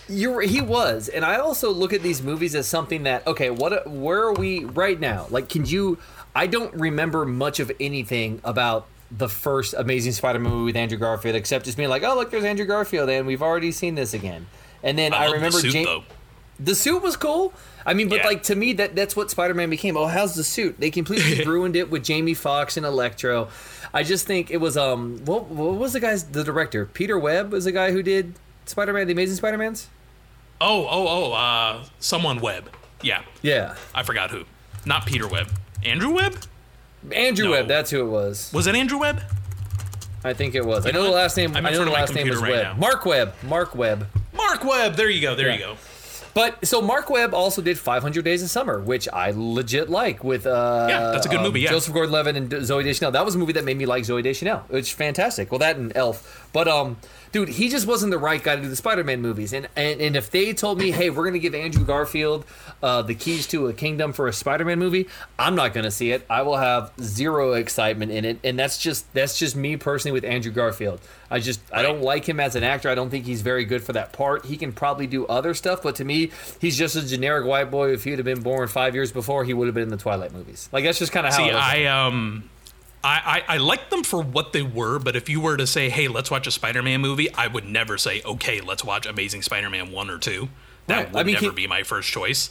You're 0.10 0.42
he 0.42 0.60
was, 0.60 1.08
and 1.08 1.24
I 1.24 1.38
also 1.38 1.72
look 1.72 1.94
at 1.94 2.02
these 2.02 2.22
movies 2.22 2.56
as 2.56 2.68
something 2.68 3.04
that 3.04 3.26
okay, 3.26 3.50
what 3.50 3.90
where 3.90 4.24
are 4.24 4.34
we 4.34 4.66
right 4.66 5.00
now? 5.00 5.28
Like, 5.30 5.48
can 5.48 5.66
you? 5.66 5.98
I 6.36 6.46
don't 6.46 6.74
remember 6.74 7.26
much 7.26 7.62
of 7.62 7.72
anything 7.80 8.42
about 8.44 8.88
the 9.18 9.30
first 9.30 9.74
Amazing 9.74 10.12
Spider-Man 10.12 10.52
movie 10.52 10.66
with 10.66 10.76
Andrew 10.76 10.98
Garfield, 10.98 11.36
except 11.36 11.64
just 11.64 11.78
being 11.78 11.90
like, 11.90 12.04
oh 12.04 12.16
look, 12.16 12.32
there's 12.32 12.44
Andrew 12.44 12.66
Garfield, 12.66 13.10
and 13.10 13.26
we've 13.26 13.42
already 13.42 13.72
seen 13.72 13.96
this 13.96 14.14
again. 14.14 14.48
And 14.82 14.98
then 14.98 15.14
I, 15.14 15.28
I, 15.28 15.32
remember 15.32 15.62
the 15.62 15.72
suit, 15.72 15.72
Jane-. 15.72 16.04
The 16.60 16.76
suit 16.76 17.02
was 17.02 17.16
cool. 17.18 17.54
I 17.86 17.94
mean, 17.94 18.08
but 18.10 18.20
Yeah. 18.20 18.28
like 18.28 18.44
to 18.44 18.56
me, 18.56 18.74
that 18.74 18.96
that's 18.96 19.16
what 19.16 19.30
Spider-Man 19.32 19.70
became. 19.70 19.98
Oh, 19.98 20.08
how's 20.08 20.36
the 20.36 20.44
suit? 20.44 20.80
They 20.80 20.90
completely 20.92 21.44
ruined 21.46 21.76
it 21.76 21.90
with 21.92 22.04
Jamie 22.04 22.34
Foxx 22.34 22.78
and 22.78 22.86
Electro. 22.86 23.50
I 23.94 24.04
just 24.04 24.26
think 24.26 24.50
it 24.52 24.58
was 24.58 24.78
um, 24.78 25.20
what 25.26 25.46
what 25.50 25.76
was 25.76 25.94
the 25.94 26.00
guy's 26.00 26.24
the 26.24 26.44
director? 26.44 26.86
Peter 26.86 27.18
Webb 27.20 27.52
was 27.52 27.66
the 27.66 27.72
guy 27.72 27.92
who 27.92 28.02
did 28.02 28.34
Spider-Man, 28.66 29.08
the 29.08 29.14
Amazing 29.14 29.36
Spider-Mans. 29.38 29.88
Oh, 30.62 30.88
oh, 30.90 31.08
oh, 31.08 31.34
uh, 31.34 31.84
someone 32.00 32.40
Webb. 32.40 32.70
Yeah, 33.02 33.24
Yeah. 33.42 33.76
I 33.94 34.04
forgot 34.04 34.32
who. 34.32 34.46
Not 34.86 35.06
Peter 35.06 35.28
Webb. 35.28 35.50
Andrew 35.84 36.14
Webb? 36.14 36.38
Andrew 37.12 37.46
No. 37.46 37.52
Webb, 37.52 37.68
that's 37.68 37.92
who 37.92 38.00
it 38.00 38.10
was. 38.10 38.50
Was 38.54 38.66
it 38.68 38.76
Andrew 38.76 38.98
Webb? 39.00 39.22
I 40.24 40.32
think 40.34 40.56
it 40.56 40.66
was. 40.66 40.86
I 40.86 40.92
know 40.92 41.00
know 41.02 41.06
the 41.08 41.12
last 41.12 41.36
name. 41.36 41.54
I'm 41.58 41.66
I 41.66 41.72
know 41.72 41.84
the 41.84 41.92
last 41.92 42.16
name 42.16 42.30
was 42.30 42.40
right 42.42 42.52
Webb. 42.54 42.64
now. 42.64 42.74
Mark 42.76 43.06
Webb. 43.06 43.34
Mark 43.44 43.76
Webb. 43.76 44.08
Mark 44.34 44.64
Webb. 44.64 44.96
There 44.96 45.10
you 45.10 45.20
go. 45.22 45.36
There 45.36 45.48
Yeah. 45.50 45.54
you 45.54 45.60
go. 45.60 45.76
But 46.34 46.66
so 46.66 46.82
Marc 46.82 47.10
Webb 47.10 47.34
also 47.34 47.62
did 47.62 47.78
500 47.78 48.24
Days 48.26 48.42
of 48.42 48.50
Summer, 48.50 48.80
which 48.80 49.08
I 49.12 49.34
legit 49.36 49.90
like 49.90 50.24
with 50.24 50.46
uh 50.46 50.88
Yeah, 50.90 51.12
that's 51.12 51.26
a 51.26 51.30
good 51.30 51.40
um, 51.40 51.44
movie, 51.44 51.62
yeah. 51.62 51.70
Joseph 51.70 51.94
Gordon-Levitt 51.94 52.36
and 52.36 52.50
Zooey 52.50 52.84
Deschanel. 52.84 53.12
That 53.12 53.26
was 53.26 53.36
a 53.36 53.38
movie 53.38 53.54
that 53.54 53.64
made 53.66 53.78
me 53.78 53.86
like 53.86 54.04
Zooey 54.04 54.24
Deschanel. 54.24 54.66
It's 54.70 54.90
fantastic. 54.90 55.52
Well, 55.52 55.60
that 55.60 55.76
and 55.78 55.92
Elf. 55.96 56.50
But 56.52 56.68
um 56.68 56.98
dude, 57.34 57.50
he 57.50 57.68
just 57.68 57.86
wasn't 57.86 58.12
the 58.12 58.18
right 58.18 58.42
guy 58.42 58.56
to 58.56 58.62
do 58.62 58.70
the 58.70 58.76
Spider-Man 58.78 59.22
movies. 59.22 59.52
And 59.52 59.68
and, 59.76 60.00
and 60.00 60.16
if 60.16 60.32
they 60.32 60.54
told 60.54 60.78
me, 60.78 60.92
"Hey, 60.92 61.10
we're 61.10 61.24
going 61.24 61.34
to 61.34 61.40
give 61.40 61.54
Andrew 61.54 61.84
Garfield 61.84 62.46
uh, 62.82 63.02
the 63.02 63.16
keys 63.16 63.46
to 63.48 63.68
a 63.68 63.74
kingdom 63.74 64.14
for 64.14 64.30
a 64.30 64.34
Spider-Man 64.34 64.80
movie," 64.80 65.10
I'm 65.38 65.56
not 65.56 65.74
going 65.74 65.84
to 65.84 65.92
see 65.92 66.12
it. 66.12 66.26
I 66.30 66.44
will 66.44 66.58
have 66.58 66.94
zero 67.02 67.54
excitement 67.54 68.12
in 68.12 68.24
it, 68.24 68.40
and 68.46 68.58
that's 68.58 68.78
just 68.78 69.12
that's 69.14 69.38
just 69.38 69.58
me 69.58 69.76
personally 69.76 70.14
with 70.14 70.24
Andrew 70.24 70.52
Garfield. 70.52 71.02
I 71.30 71.40
just 71.40 71.60
I 71.74 71.82
don't 71.82 72.02
like 72.02 72.30
him 72.30 72.40
as 72.40 72.56
an 72.56 72.64
actor. 72.64 72.90
I 72.90 72.96
don't 72.96 73.10
think 73.10 73.26
he's 73.26 73.42
very 73.42 73.66
good 73.66 73.84
for 73.84 73.92
that 73.94 74.14
part. 74.14 74.46
He 74.46 74.56
can 74.56 74.72
probably 74.72 75.08
do 75.08 75.26
other 75.26 75.54
stuff, 75.54 75.82
but 75.82 75.96
to 75.98 76.06
me, 76.06 76.32
he's 76.62 76.78
just 76.78 76.96
a 76.96 77.06
generic 77.06 77.46
white 77.46 77.72
boy. 77.72 77.92
If 77.92 78.04
he'd 78.06 78.20
have 78.20 78.26
been 78.26 78.42
born 78.42 78.68
five 78.68 78.94
years 78.96 79.12
before, 79.12 79.44
he 79.44 79.54
would 79.54 79.68
have 79.68 79.76
been 79.76 79.84
in 79.84 79.90
the 79.90 79.98
Twilight 79.98 80.32
movies. 80.32 80.70
Like 80.72 80.86
that's 80.86 81.00
just 81.00 81.12
kind 81.12 81.26
of 81.26 81.34
how. 81.34 81.40
See, 81.40 81.50
it 81.50 81.54
was. 81.54 81.64
I 81.64 81.86
um, 81.86 82.50
I, 83.04 83.44
I 83.48 83.56
I 83.56 83.58
like 83.58 83.90
them 83.90 84.04
for 84.04 84.22
what 84.22 84.54
they 84.54 84.62
were, 84.64 84.98
but 85.00 85.16
if 85.16 85.28
you 85.30 85.42
were 85.42 85.58
to 85.58 85.68
say, 85.68 85.90
"Hey, 85.90 86.08
let's 86.08 86.32
watch 86.32 86.48
a 86.48 86.52
Spider-Man 86.52 87.02
movie," 87.02 87.34
I 87.34 87.48
would 87.48 87.66
never 87.66 87.98
say, 87.98 88.22
"Okay, 88.24 88.62
let's 88.62 88.84
watch 88.84 89.06
Amazing 89.06 89.42
Spider-Man 89.42 89.92
one 89.92 90.10
or 90.10 90.18
two. 90.18 90.50
That 90.88 90.96
Right. 90.98 91.12
would 91.14 91.20
I 91.20 91.24
mean, 91.24 91.34
never 91.36 91.46
he- 91.50 91.52
be 91.56 91.68
my 91.68 91.84
first 91.84 92.10
choice. 92.10 92.50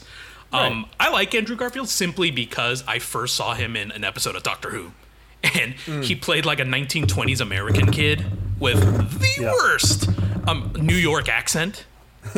Um, 0.51 0.85
I 0.99 1.09
like 1.09 1.33
Andrew 1.33 1.55
Garfield 1.55 1.89
simply 1.89 2.29
because 2.29 2.83
I 2.87 2.99
first 2.99 3.35
saw 3.35 3.55
him 3.55 3.75
in 3.75 3.91
an 3.91 4.03
episode 4.03 4.35
of 4.35 4.43
Doctor 4.43 4.69
Who, 4.69 4.91
and 5.43 5.75
Mm. 5.87 6.03
he 6.03 6.15
played 6.15 6.45
like 6.45 6.59
a 6.59 6.65
1920s 6.65 7.41
American 7.41 7.91
kid 7.91 8.23
with 8.59 8.79
the 9.19 9.41
Yeah. 9.41 9.51
worst 9.53 10.07
um, 10.47 10.71
New 10.79 10.95
York 10.95 11.27
accent. 11.29 11.85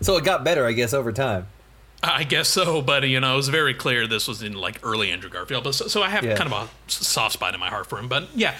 so 0.00 0.16
it 0.16 0.24
got 0.24 0.44
better, 0.44 0.66
I 0.66 0.72
guess, 0.72 0.92
over 0.94 1.12
time. 1.12 1.46
I 2.02 2.24
guess 2.24 2.48
so, 2.48 2.82
but 2.82 3.06
you 3.08 3.20
know, 3.20 3.34
it 3.34 3.36
was 3.36 3.48
very 3.48 3.74
clear 3.74 4.06
this 4.08 4.26
was 4.26 4.42
in 4.42 4.54
like 4.54 4.80
early 4.82 5.10
Andrew 5.10 5.30
Garfield. 5.30 5.62
But 5.64 5.74
so, 5.76 5.86
so 5.86 6.02
I 6.02 6.08
have 6.08 6.24
Yeah. 6.24 6.36
kind 6.36 6.52
of 6.52 6.68
a 6.68 6.68
soft 6.90 7.34
spot 7.34 7.54
in 7.54 7.60
my 7.60 7.68
heart 7.68 7.86
for 7.88 7.98
him. 7.98 8.08
But 8.08 8.28
yeah, 8.34 8.56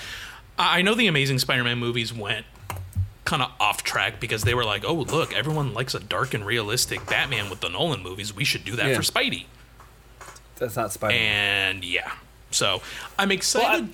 I 0.59 0.79
I 0.79 0.83
know 0.83 0.95
the 0.95 1.07
Amazing 1.09 1.41
Spider-Man 1.41 1.79
movies 1.79 2.13
went 2.13 2.47
kind 3.25 3.43
of 3.43 3.51
off 3.59 3.83
track 3.83 4.21
because 4.21 4.43
they 4.43 4.55
were 4.55 4.65
like, 4.65 4.85
"Oh, 4.85 4.95
look, 4.95 5.33
everyone 5.35 5.75
likes 5.75 5.95
a 5.95 6.01
dark 6.01 6.35
and 6.35 6.45
realistic 6.47 7.05
Batman 7.07 7.51
with 7.51 7.61
the 7.61 7.69
Nolan 7.69 8.03
movies. 8.03 8.33
We 8.35 8.45
should 8.45 8.65
do 8.65 8.77
that 8.77 8.89
Yeah. 8.91 8.95
for 8.97 9.03
Spidey." 9.03 9.47
That's 10.57 10.77
not 10.77 10.93
Spider-Man. 10.93 11.21
And 11.77 11.85
yeah, 11.85 12.13
so 12.53 12.81
I'm 13.19 13.33
excited 13.33 13.89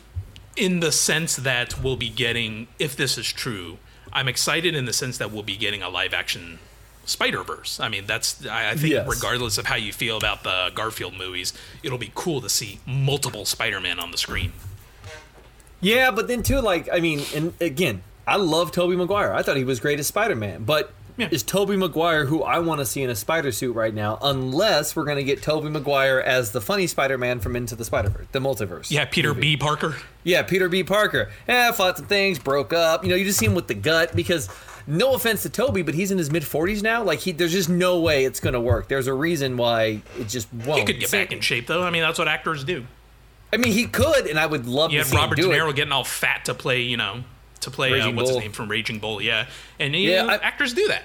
in 0.57 0.81
the 0.81 0.93
sense 0.93 1.37
that 1.37 1.83
we'll 1.83 1.97
be 1.97 2.09
getting, 2.11 2.69
if 2.79 2.97
this 2.97 3.17
is 3.17 3.33
true, 3.33 3.79
I'm 4.13 4.29
excited 4.29 4.75
in 4.75 4.85
the 4.85 4.93
sense 4.93 5.17
that 5.19 5.31
we'll 5.31 5.43
be 5.45 5.57
getting 5.57 5.83
a 5.83 5.89
live 5.89 6.13
action 6.13 6.59
Spider 7.09 7.43
Verse. 7.43 7.81
I 7.81 7.89
mean, 7.89 8.07
that's 8.07 8.47
I, 8.47 8.71
I 8.71 8.75
think 8.77 8.93
Yes. 8.93 9.09
regardless 9.09 9.59
of 9.59 9.67
how 9.67 9.77
you 9.77 9.93
feel 9.93 10.17
about 10.17 10.43
the 10.45 10.71
Garfield 10.75 11.17
movies, 11.17 11.53
it'll 11.83 11.99
be 11.99 12.13
cool 12.15 12.41
to 12.41 12.49
see 12.49 12.81
multiple 12.87 13.45
Spider 13.45 13.81
Man 13.81 13.99
on 13.99 14.11
the 14.11 14.19
screen. 14.19 14.53
Yeah, 15.81 16.11
but 16.11 16.29
then 16.29 16.43
too, 16.43 16.61
like 16.61 16.89
I 16.93 17.01
mean, 17.01 17.21
and 17.35 17.53
again, 17.61 18.03
I 18.27 18.37
love 18.37 18.73
Tobey 18.73 18.97
Maguire. 18.97 19.33
I 19.33 19.43
thought 19.43 19.57
he 19.57 19.65
was 19.65 19.81
great 19.81 19.99
as 20.01 20.07
Spider-Man, 20.07 20.65
but 20.65 20.93
Yeah. 21.17 21.29
is 21.31 21.43
Tobey 21.43 21.77
Maguire 21.77 22.27
who 22.27 22.43
I 22.43 22.59
want 22.59 22.81
to 22.81 22.87
see 22.87 23.03
in 23.03 23.11
a 23.11 23.15
spider 23.17 23.51
suit 23.53 23.73
right 23.75 23.95
now? 23.95 24.19
Unless 24.21 24.95
we're 24.95 25.05
gonna 25.05 25.23
get 25.23 25.41
Tobey 25.43 25.69
Maguire 25.71 26.19
as 26.21 26.53
the 26.53 26.61
funny 26.61 26.87
Spider-Man 26.87 27.41
from 27.41 27.57
Into 27.57 27.75
the 27.75 27.85
Spider-Verse, 27.85 28.27
the 28.33 28.39
multiverse. 28.41 28.91
Yeah, 28.91 29.05
Peter 29.07 29.29
movie. 29.29 29.41
B. 29.41 29.57
Parker. 29.57 29.97
Yeah, 30.25 30.43
Peter 30.43 30.69
B. 30.69 30.83
Parker. 30.85 31.31
Yeah, 31.49 31.73
fought 31.73 31.97
some 31.97 32.07
things, 32.07 32.39
broke 32.39 32.73
up. 32.73 33.03
You 33.05 33.11
know, 33.11 33.17
you 33.17 33.25
just 33.25 33.39
see 33.39 33.47
him 33.47 33.55
with 33.55 33.67
the 33.69 33.75
gut 33.75 34.15
because. 34.15 34.49
No 34.91 35.13
offense 35.15 35.43
to 35.43 35.51
Tobey, 35.51 35.83
but 35.83 35.95
he's 35.95 36.11
in 36.11 36.17
his 36.19 36.31
mid 36.31 36.45
forties 36.45 36.83
now. 36.83 37.03
Like 37.05 37.19
he, 37.21 37.33
there's 37.33 37.53
just 37.53 37.69
no 37.69 38.01
way 38.01 38.25
it's 38.25 38.41
gonna 38.41 38.61
work. 38.61 38.89
There's 38.89 39.07
a 39.07 39.13
reason 39.13 39.57
why 39.59 40.01
it 40.19 40.29
just 40.29 40.49
won't. 40.53 40.81
He 40.81 40.85
could 40.87 40.99
get 40.99 41.11
back 41.11 41.31
in 41.33 41.41
shape 41.41 41.67
though. 41.67 41.83
I 41.83 41.91
mean, 41.91 42.03
that's 42.03 42.19
what 42.19 42.27
actors 42.27 42.65
do. 42.65 42.87
I 43.53 43.59
mean, 43.59 43.73
he 43.73 43.87
could, 43.87 44.27
and 44.27 44.39
I 44.39 44.47
would 44.47 44.67
love 44.67 44.91
You 44.91 44.97
to 44.99 45.05
have 45.05 45.09
see 45.09 45.17
Robert 45.17 45.37
De 45.37 45.43
Niro 45.43 45.71
it. 45.71 45.77
getting 45.77 45.93
all 45.93 46.05
fat 46.05 46.47
to 46.47 46.55
play, 46.55 46.81
you 46.83 46.97
know, 46.97 47.23
to 47.61 47.71
play 47.71 48.01
uh, 48.01 48.11
what's 48.13 48.31
Bull. 48.31 48.39
his 48.41 48.45
name 48.47 48.53
from 48.53 48.71
Raging 48.71 48.99
Bull. 48.99 49.21
Yeah, 49.23 49.47
and 49.79 49.95
you 49.95 50.11
Yeah, 50.11 50.23
know, 50.23 50.29
I- 50.31 50.37
actors 50.39 50.73
do 50.75 50.89
that. 50.89 51.03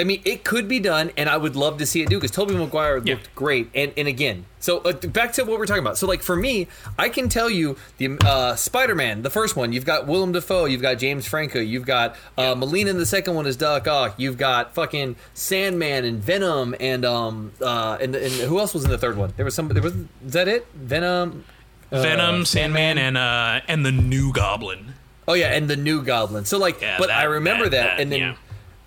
I 0.00 0.02
mean, 0.04 0.20
it 0.24 0.42
could 0.42 0.66
be 0.66 0.80
done, 0.80 1.12
and 1.16 1.28
I 1.28 1.36
would 1.36 1.54
love 1.54 1.78
to 1.78 1.86
see 1.86 2.02
it 2.02 2.08
do 2.08 2.16
because 2.16 2.32
Tobey 2.32 2.54
Maguire 2.56 2.98
Yeah. 3.04 3.14
looked 3.14 3.32
great. 3.36 3.70
And 3.74 3.92
and 3.96 4.08
again, 4.08 4.44
so 4.58 4.78
uh, 4.78 4.92
back 4.92 5.32
to 5.34 5.44
what 5.44 5.56
we're 5.58 5.66
talking 5.66 5.84
about. 5.84 5.96
So 5.98 6.08
like 6.08 6.20
for 6.22 6.34
me, 6.34 6.66
I 6.98 7.08
can 7.08 7.28
tell 7.28 7.48
you 7.48 7.76
the 7.98 8.18
uh, 8.26 8.56
Spider-Man, 8.56 9.22
the 9.22 9.30
first 9.30 9.54
one, 9.54 9.72
you've 9.72 9.84
got 9.84 10.08
Willem 10.08 10.32
Dafoe, 10.32 10.64
you've 10.64 10.82
got 10.82 10.94
James 10.98 11.26
Franco, 11.28 11.60
you've 11.60 11.86
got 11.86 12.16
uh, 12.36 12.56
Molina. 12.56 12.90
in 12.90 12.98
The 12.98 13.06
second 13.06 13.34
one 13.34 13.46
is 13.46 13.56
Doc 13.56 13.86
Ock. 13.86 14.14
You've 14.18 14.36
got 14.36 14.74
fucking 14.74 15.14
Sandman 15.34 16.04
and 16.04 16.22
Venom 16.22 16.74
and 16.80 17.04
um 17.04 17.52
uh 17.62 17.96
and, 18.00 18.16
and 18.16 18.32
who 18.32 18.58
else 18.58 18.74
was 18.74 18.84
in 18.84 18.90
the 18.90 18.98
third 18.98 19.16
one? 19.16 19.32
There 19.36 19.44
was 19.44 19.54
some. 19.54 19.68
There 19.68 19.82
was 19.82 19.94
is 19.94 20.32
that 20.32 20.48
it? 20.48 20.66
Venom. 20.74 21.44
uh, 21.92 22.02
Venom, 22.02 22.44
Sandman, 22.44 22.98
and 22.98 23.16
uh, 23.16 23.60
and 23.68 23.86
the 23.86 23.92
new 23.92 24.32
Goblin. 24.32 24.94
Oh 25.28 25.34
yeah, 25.34 25.52
and 25.54 25.70
the 25.70 25.76
new 25.76 26.02
Goblin. 26.02 26.44
So 26.44 26.58
like, 26.58 26.80
Yeah, 26.82 26.96
but 26.98 27.08
that- 27.08 27.18
I 27.20 27.24
remember 27.24 27.64
that, 27.64 27.70
that- 27.70 27.82
that, 27.96 28.00
and 28.00 28.10
then. 28.12 28.20
yeah. 28.20 28.34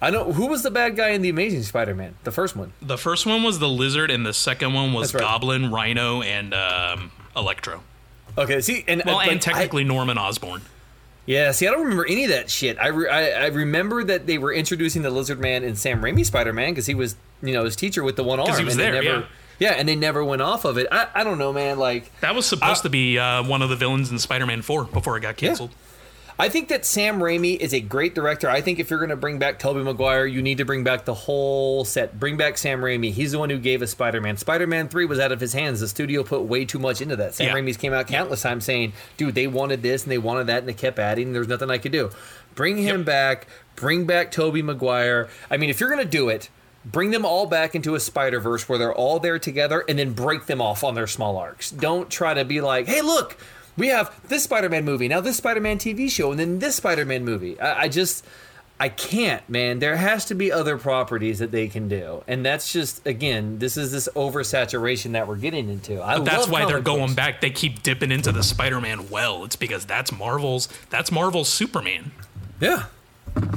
I 0.01 0.11
know 0.11 0.31
who 0.31 0.47
was 0.47 0.61
the 0.63 0.69
bad 0.71 0.95
guy 0.95 1.09
in 1.09 1.21
the 1.23 1.29
Amazing 1.29 1.63
Spider-Man, 1.63 2.15
the 2.23 2.31
first 2.31 2.55
one. 2.55 2.71
The 2.81 2.97
first 2.97 3.25
one 3.25 3.41
was 3.43 3.57
the 3.59 3.67
Lizard, 3.69 4.11
and 4.11 4.25
the 4.25 4.33
second 4.33 4.73
one 4.73 4.93
was 4.93 5.13
right. 5.13 5.21
Goblin, 5.21 5.71
Rhino, 5.71 6.21
and 6.21 6.53
um, 6.53 7.11
Electro. 7.35 7.81
Okay, 8.37 8.61
see, 8.61 8.83
and 8.87 9.01
Well, 9.05 9.19
and 9.21 9.41
technically 9.41 9.83
Norman 9.83 10.17
Osborn. 10.19 10.61
Yeah, 11.25 11.51
see, 11.51 11.67
I 11.67 11.71
don't 11.71 11.81
remember 11.81 12.05
any 12.05 12.23
of 12.25 12.29
that 12.29 12.49
shit. 12.49 12.77
I, 12.79 12.87
re- 12.87 13.09
I, 13.09 13.45
I 13.45 13.47
remember 13.47 14.03
that 14.03 14.27
they 14.27 14.37
were 14.37 14.53
introducing 14.53 15.01
the 15.01 15.09
Lizard 15.09 15.39
Man 15.39 15.63
in 15.63 15.75
Sam 15.75 16.01
Raimi's 16.01 16.27
Spider 16.27 16.53
Man 16.53 16.69
because 16.71 16.85
he 16.85 16.93
was, 16.95 17.15
you 17.41 17.53
know, 17.53 17.65
his 17.65 17.75
teacher 17.75 18.03
with 18.03 18.15
the 18.15 18.23
one 18.23 18.39
arm. 18.39 18.55
he 18.57 18.63
was 18.63 18.75
and 18.75 18.79
they 18.79 18.91
there, 18.91 19.03
never, 19.03 19.27
yeah. 19.59 19.71
and 19.71 19.89
they 19.89 19.95
never 19.95 20.23
went 20.23 20.41
off 20.41 20.63
of 20.63 20.77
it. 20.77 20.87
I, 20.91 21.07
I 21.15 21.23
don't 21.25 21.37
know, 21.39 21.51
man. 21.51 21.79
Like, 21.79 22.17
That 22.21 22.33
was 22.35 22.45
supposed 22.45 22.81
Uh, 22.81 22.83
to 22.83 22.89
be 22.89 23.17
uh, 23.17 23.43
one 23.43 23.61
of 23.63 23.69
the 23.69 23.75
villains 23.75 24.09
in 24.11 24.19
Spider-Man 24.19 24.61
4 24.61 24.85
before 24.85 25.17
it 25.17 25.21
got 25.21 25.35
canceled. 25.35 25.71
I 26.39 26.49
think 26.49 26.67
that 26.67 26.85
Sam 26.85 27.19
Raimi 27.19 27.57
is 27.57 27.73
a 27.73 27.79
great 27.79 28.13
director. 28.13 28.47
I 28.47 28.61
think 28.61 28.77
if 28.77 28.91
you're 28.91 28.99
going 28.99 29.09
to 29.09 29.15
bring 29.15 29.39
back 29.39 29.57
Tobey 29.57 29.81
Maguire, 29.81 30.27
you 30.27 30.43
need 30.43 30.59
to 30.59 30.65
bring 30.65 30.83
back 30.83 31.05
the 31.05 31.13
whole 31.15 31.83
set. 31.83 32.19
Bring 32.19 32.37
back 32.37 32.59
Sam 32.59 32.81
Raimi. 32.81 33.11
He's 33.11 33.31
the 33.31 33.39
one 33.39 33.49
who 33.49 33.57
gave 33.57 33.81
us 33.81 33.89
Spider 33.89 34.21
Man. 34.21 34.37
Spider 34.37 34.67
Man 34.67 34.87
3 34.87 35.05
was 35.05 35.19
out 35.19 35.31
of 35.31 35.39
his 35.41 35.53
hands. 35.53 35.79
The 35.79 35.87
studio 35.87 36.23
put 36.23 36.43
way 36.43 36.63
too 36.63 36.77
much 36.77 37.01
into 37.01 37.15
that. 37.15 37.33
Sam 37.33 37.47
Yeah. 37.47 37.53
Raimi's 37.55 37.77
came 37.77 37.91
out 37.91 38.05
countless 38.07 38.43
times 38.43 38.65
saying, 38.65 38.93
dude, 39.17 39.33
they 39.33 39.47
wanted 39.47 39.81
this 39.81 40.03
and 40.03 40.11
they 40.11 40.19
wanted 40.19 40.45
that, 40.47 40.59
and 40.59 40.67
they 40.69 40.73
kept 40.73 40.99
adding. 40.99 41.33
There's 41.33 41.47
nothing 41.47 41.71
I 41.71 41.79
could 41.79 41.91
do. 41.91 42.11
Bring 42.53 42.77
him 42.77 42.97
Yep. 42.99 43.05
back. 43.07 43.47
Bring 43.75 44.05
back 44.05 44.31
Tobey 44.31 44.61
Maguire. 44.61 45.29
I 45.49 45.57
mean, 45.57 45.71
if 45.71 45.79
you're 45.79 45.89
going 45.89 46.03
to 46.03 46.09
do 46.09 46.29
it, 46.29 46.49
bring 46.85 47.09
them 47.09 47.25
all 47.25 47.47
back 47.47 47.73
into 47.73 47.95
a 47.95 47.99
Spider 47.99 48.39
Verse 48.39 48.69
where 48.69 48.77
they're 48.77 48.93
all 48.93 49.19
there 49.19 49.39
together 49.39 49.83
and 49.89 49.97
then 49.97 50.13
break 50.13 50.45
them 50.45 50.61
off 50.61 50.83
on 50.83 50.93
their 50.93 51.07
small 51.07 51.35
arcs. 51.37 51.71
Don't 51.71 52.11
try 52.11 52.35
to 52.35 52.45
be 52.45 52.61
like, 52.61 52.85
hey, 52.85 53.01
look, 53.01 53.37
we 53.77 53.87
have 53.87 54.13
this 54.27 54.43
Spider 54.43 54.69
Man 54.69 54.83
movie, 54.85 55.07
now 55.07 55.21
this 55.21 55.37
Spider 55.37 55.61
Man 55.61 55.77
TV 55.77 56.09
show, 56.09 56.31
and 56.31 56.39
then 56.39 56.59
this 56.59 56.75
Spider 56.75 57.05
Man 57.05 57.23
movie. 57.23 57.59
I, 57.59 57.83
I 57.83 57.87
just. 57.89 58.25
I 58.79 58.89
can't, 58.89 59.41
man. 59.49 59.79
There 59.79 59.95
has 59.97 60.25
to 60.25 60.35
be 60.35 60.51
other 60.51 60.77
properties 60.77 61.39
that 61.39 61.49
they 61.49 61.67
can 61.67 61.87
do, 61.87 62.23
and 62.27 62.45
that's 62.45 62.71
just 62.71 63.03
again, 63.07 63.57
this 63.57 63.75
is 63.75 63.91
this 63.91 64.07
oversaturation 64.15 65.13
that 65.13 65.27
we're 65.27 65.35
getting 65.37 65.67
into. 65.67 65.99
I 65.99 66.19
That's 66.19 66.41
love 66.43 66.51
why 66.51 66.65
they're 66.65 66.79
going 66.79 67.05
books. 67.05 67.13
back. 67.15 67.41
They 67.41 67.49
keep 67.49 67.81
dipping 67.81 68.11
into 68.11 68.31
the 68.31 68.43
Spider-Man 68.43 69.09
well. 69.09 69.43
It's 69.45 69.55
because 69.55 69.85
that's 69.85 70.11
Marvel's. 70.11 70.69
That's 70.91 71.11
Marvel's 71.11 71.49
Superman. 71.49 72.11
Yeah, 72.61 72.83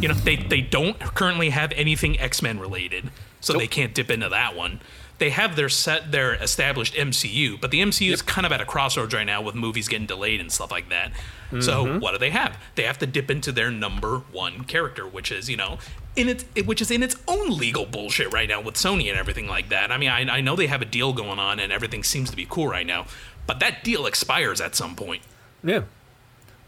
You 0.01 0.09
know, 0.09 0.15
they 0.15 0.37
they 0.37 0.63
don't 0.63 0.99
currently 0.99 1.51
have 1.51 1.73
anything 1.73 2.19
X-Men 2.19 2.59
related, 2.59 3.11
so 3.43 3.53
they 3.53 3.67
can't 3.67 3.93
dip 3.95 4.11
into 4.11 4.31
that 4.31 4.57
one. 4.57 4.81
They 5.21 5.31
have 5.31 5.55
their 5.55 5.69
set 5.69 6.11
their 6.11 6.35
established 6.35 6.95
MCU, 6.95 7.61
but 7.61 7.71
the 7.71 7.81
MCU 7.81 8.11
is 8.13 8.23
kind 8.23 8.45
of 8.47 8.51
at 8.53 8.61
a 8.61 8.65
crossroads 8.65 9.15
right 9.15 9.25
now 9.27 9.41
with 9.41 9.55
movies 9.55 9.87
getting 9.87 10.07
delayed 10.07 10.41
and 10.41 10.51
stuff 10.51 10.73
like 10.73 10.89
that. 10.89 11.13
So 11.61 11.85
Mm-hmm. 11.85 11.99
what 12.01 12.13
do 12.13 12.19
they 12.19 12.31
have? 12.31 12.57
They 12.75 12.85
have 12.85 12.99
to 12.99 13.07
dip 13.07 13.31
into 13.31 13.53
their 13.53 13.71
number 13.71 14.19
one 14.33 14.65
character, 14.65 15.07
which 15.07 15.31
is 15.31 15.49
you 15.51 15.57
know 15.57 15.79
in 16.17 16.29
its 16.29 16.45
it- 16.57 16.67
which 16.67 16.81
is 16.81 16.91
in 16.91 17.03
its 17.03 17.15
own 17.29 17.51
legal 17.57 17.87
bullshit 17.87 18.33
right 18.33 18.49
now 18.49 18.61
with 18.61 18.75
Sony 18.75 19.09
and 19.11 19.19
everything 19.19 19.47
like 19.47 19.69
that. 19.69 19.93
I 19.93 19.99
mean, 19.99 20.09
I, 20.11 20.21
I 20.39 20.41
know 20.41 20.57
they 20.57 20.67
have 20.69 20.83
a 20.83 20.85
deal 20.87 21.13
going 21.13 21.39
on 21.39 21.61
and 21.61 21.71
everything 21.73 22.03
seems 22.03 22.31
to 22.31 22.37
be 22.37 22.47
cool 22.49 22.67
right 22.69 22.87
now, 22.87 23.07
but 23.47 23.61
that 23.61 23.85
deal 23.85 24.07
expires 24.07 24.61
at 24.61 24.75
some 24.75 24.97
point. 24.97 25.23
yeah. 25.63 25.83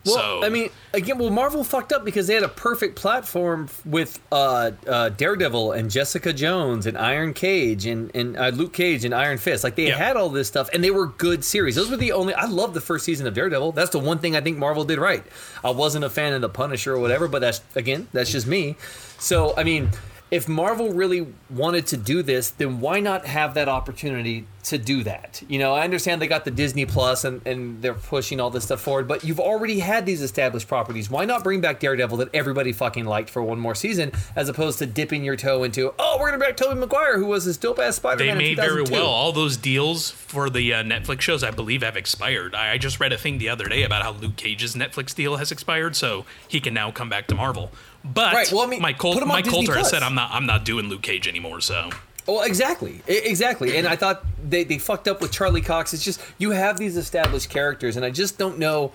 Well, 0.05 0.15
So- 0.15 0.45
I 0.45 0.49
mean, 0.49 0.71
again, 0.93 1.19
well, 1.19 1.31
Marvel 1.31 1.63
fucked 1.65 1.93
up 1.93 2.05
because 2.05 2.27
they 2.27 2.35
had 2.35 2.43
a 2.43 2.49
perfect 2.49 2.97
platform 2.97 3.69
with 3.85 4.19
uh, 4.33 4.73
uh, 4.87 5.09
Daredevil 5.11 5.73
and 5.73 5.91
Jessica 5.91 6.33
Jones 6.33 6.87
and 6.87 6.99
Iron 6.99 7.35
Cage 7.35 7.87
and, 7.87 8.11
and 8.15 8.37
uh, 8.37 8.49
Luke 8.49 8.73
Cage 8.73 9.05
and 9.05 9.15
Iron 9.15 9.39
Fist. 9.39 9.63
Like 9.65 9.77
they 9.77 9.89
Yeah. 9.89 9.97
had 9.97 10.17
all 10.17 10.29
this 10.29 10.49
stuff, 10.49 10.69
and 10.73 10.83
they 10.83 10.91
were 10.91 11.07
good 11.07 11.45
series. 11.45 11.77
Those 11.77 11.91
were 11.91 11.97
the 11.97 12.13
only. 12.13 12.35
I 12.35 12.47
love 12.47 12.75
the 12.75 12.81
first 12.81 13.05
season 13.05 13.27
of 13.27 13.35
Daredevil. 13.35 13.73
That's 13.73 13.91
the 13.91 13.99
one 14.01 14.19
thing 14.19 14.35
I 14.35 14.41
think 14.41 14.59
Marvel 14.59 14.85
did 14.85 14.99
right. 14.99 15.25
I 15.63 15.71
wasn't 15.71 16.05
a 16.05 16.11
fan 16.11 16.33
of 16.33 16.41
the 16.41 16.49
Punisher 16.49 16.95
or 16.95 16.99
whatever, 16.99 17.29
but 17.29 17.41
that's 17.41 17.61
again, 17.77 18.09
that's 18.13 18.33
just 18.33 18.47
me. 18.47 18.77
So 19.19 19.55
I 19.57 19.65
mean. 19.65 19.91
if 20.33 20.49
Marvel 20.49 20.95
really 20.95 21.27
wanted 21.51 21.87
to 21.87 21.95
do 21.95 22.23
this, 22.23 22.49
then 22.49 22.81
why 22.81 22.99
not 23.01 23.27
have 23.27 23.53
that 23.53 23.69
opportunity 23.69 24.47
to 24.65 24.79
do 24.79 25.03
that? 25.03 25.43
You 25.49 25.59
know, 25.59 25.75
I 25.75 25.83
understand 25.85 26.23
they 26.23 26.27
got 26.27 26.45
the 26.45 26.51
Disney 26.51 26.87
Plus 26.87 27.25
and, 27.25 27.45
and 27.47 27.83
they're 27.83 27.95
pushing 27.95 28.41
all 28.41 28.51
this 28.51 28.65
stuff 28.65 28.81
forward, 28.81 29.09
but 29.09 29.25
you've 29.25 29.41
already 29.41 29.81
had 29.81 30.07
these 30.07 30.23
established 30.23 30.69
properties. 30.69 31.11
Why 31.11 31.25
not 31.25 31.43
bring 31.43 31.61
back 31.61 31.81
Daredevil 31.81 32.19
that 32.19 32.29
everybody 32.35 32.73
fucking 32.73 33.05
liked 33.05 33.29
for 33.31 33.43
one 33.43 33.59
more 33.59 33.75
season, 33.75 34.13
as 34.37 34.49
opposed 34.49 34.79
to 34.79 34.87
dipping 34.87 35.25
your 35.25 35.37
toe 35.37 35.65
into, 35.65 35.93
oh, 35.99 36.17
we're 36.21 36.27
gonna 36.27 36.39
bring 36.39 36.51
back 36.51 36.57
Tobey 36.57 36.79
Maguire, 36.79 37.19
who 37.19 37.27
was 37.27 37.45
this 37.45 37.57
dope 37.57 37.79
ass 37.79 37.97
Spider 37.97 38.25
Man? 38.25 38.39
They 38.39 38.51
may 38.51 38.55
very 38.55 38.83
well. 38.83 39.07
All 39.07 39.33
those 39.33 39.57
deals 39.57 40.11
for 40.11 40.49
the 40.49 40.75
uh, 40.75 40.83
Netflix 40.83 41.23
shows, 41.23 41.43
I 41.43 41.51
believe, 41.51 41.83
have 41.83 41.97
expired. 41.97 42.55
I, 42.55 42.73
I 42.73 42.79
just 42.79 43.01
read 43.01 43.13
a 43.13 43.19
thing 43.19 43.39
the 43.39 43.49
other 43.49 43.69
day 43.69 43.83
about 43.83 44.03
how 44.03 44.13
Luke 44.13 44.37
Cage's 44.37 44.75
Netflix 44.75 45.15
deal 45.15 45.37
has 45.37 45.51
expired, 45.53 45.97
so 45.97 46.25
he 46.47 46.61
can 46.61 46.75
now 46.75 46.91
come 46.91 47.09
back 47.09 47.27
to 47.29 47.35
Marvel. 47.35 47.71
But 48.05 48.35
Right, 48.35 48.51
well, 48.53 48.63
I 48.63 48.67
mean, 48.67 48.83
Mike, 48.83 48.99
Col- 48.99 49.15
put 49.15 49.23
him 49.23 49.31
on 49.31 49.37
Mike 49.37 49.45
Disney 49.45 49.67
Colter 49.67 49.79
has 49.79 49.91
said 49.91 50.03
I'm 50.03 50.15
not 50.15 50.31
I'm 50.33 50.47
not 50.47 50.65
doing 50.65 50.89
Luke 50.89 51.03
Cage 51.03 51.29
anymore. 51.29 51.61
So 51.61 51.91
Well, 52.27 52.43
exactly, 52.43 53.03
exactly. 53.07 53.77
And 53.77 53.87
I 53.89 53.97
thought 53.97 54.25
they, 54.49 54.65
they 54.65 54.79
fucked 54.79 55.09
up 55.09 55.21
with 55.21 55.33
Charlie 55.33 55.61
Cox. 55.61 55.93
It's 55.93 56.05
just 56.05 56.21
you 56.39 56.51
have 56.53 56.79
these 56.79 56.97
established 56.97 57.51
characters, 57.51 57.97
and 57.97 58.05
I 58.05 58.11
just 58.11 58.39
don't 58.39 58.59
know 58.59 58.93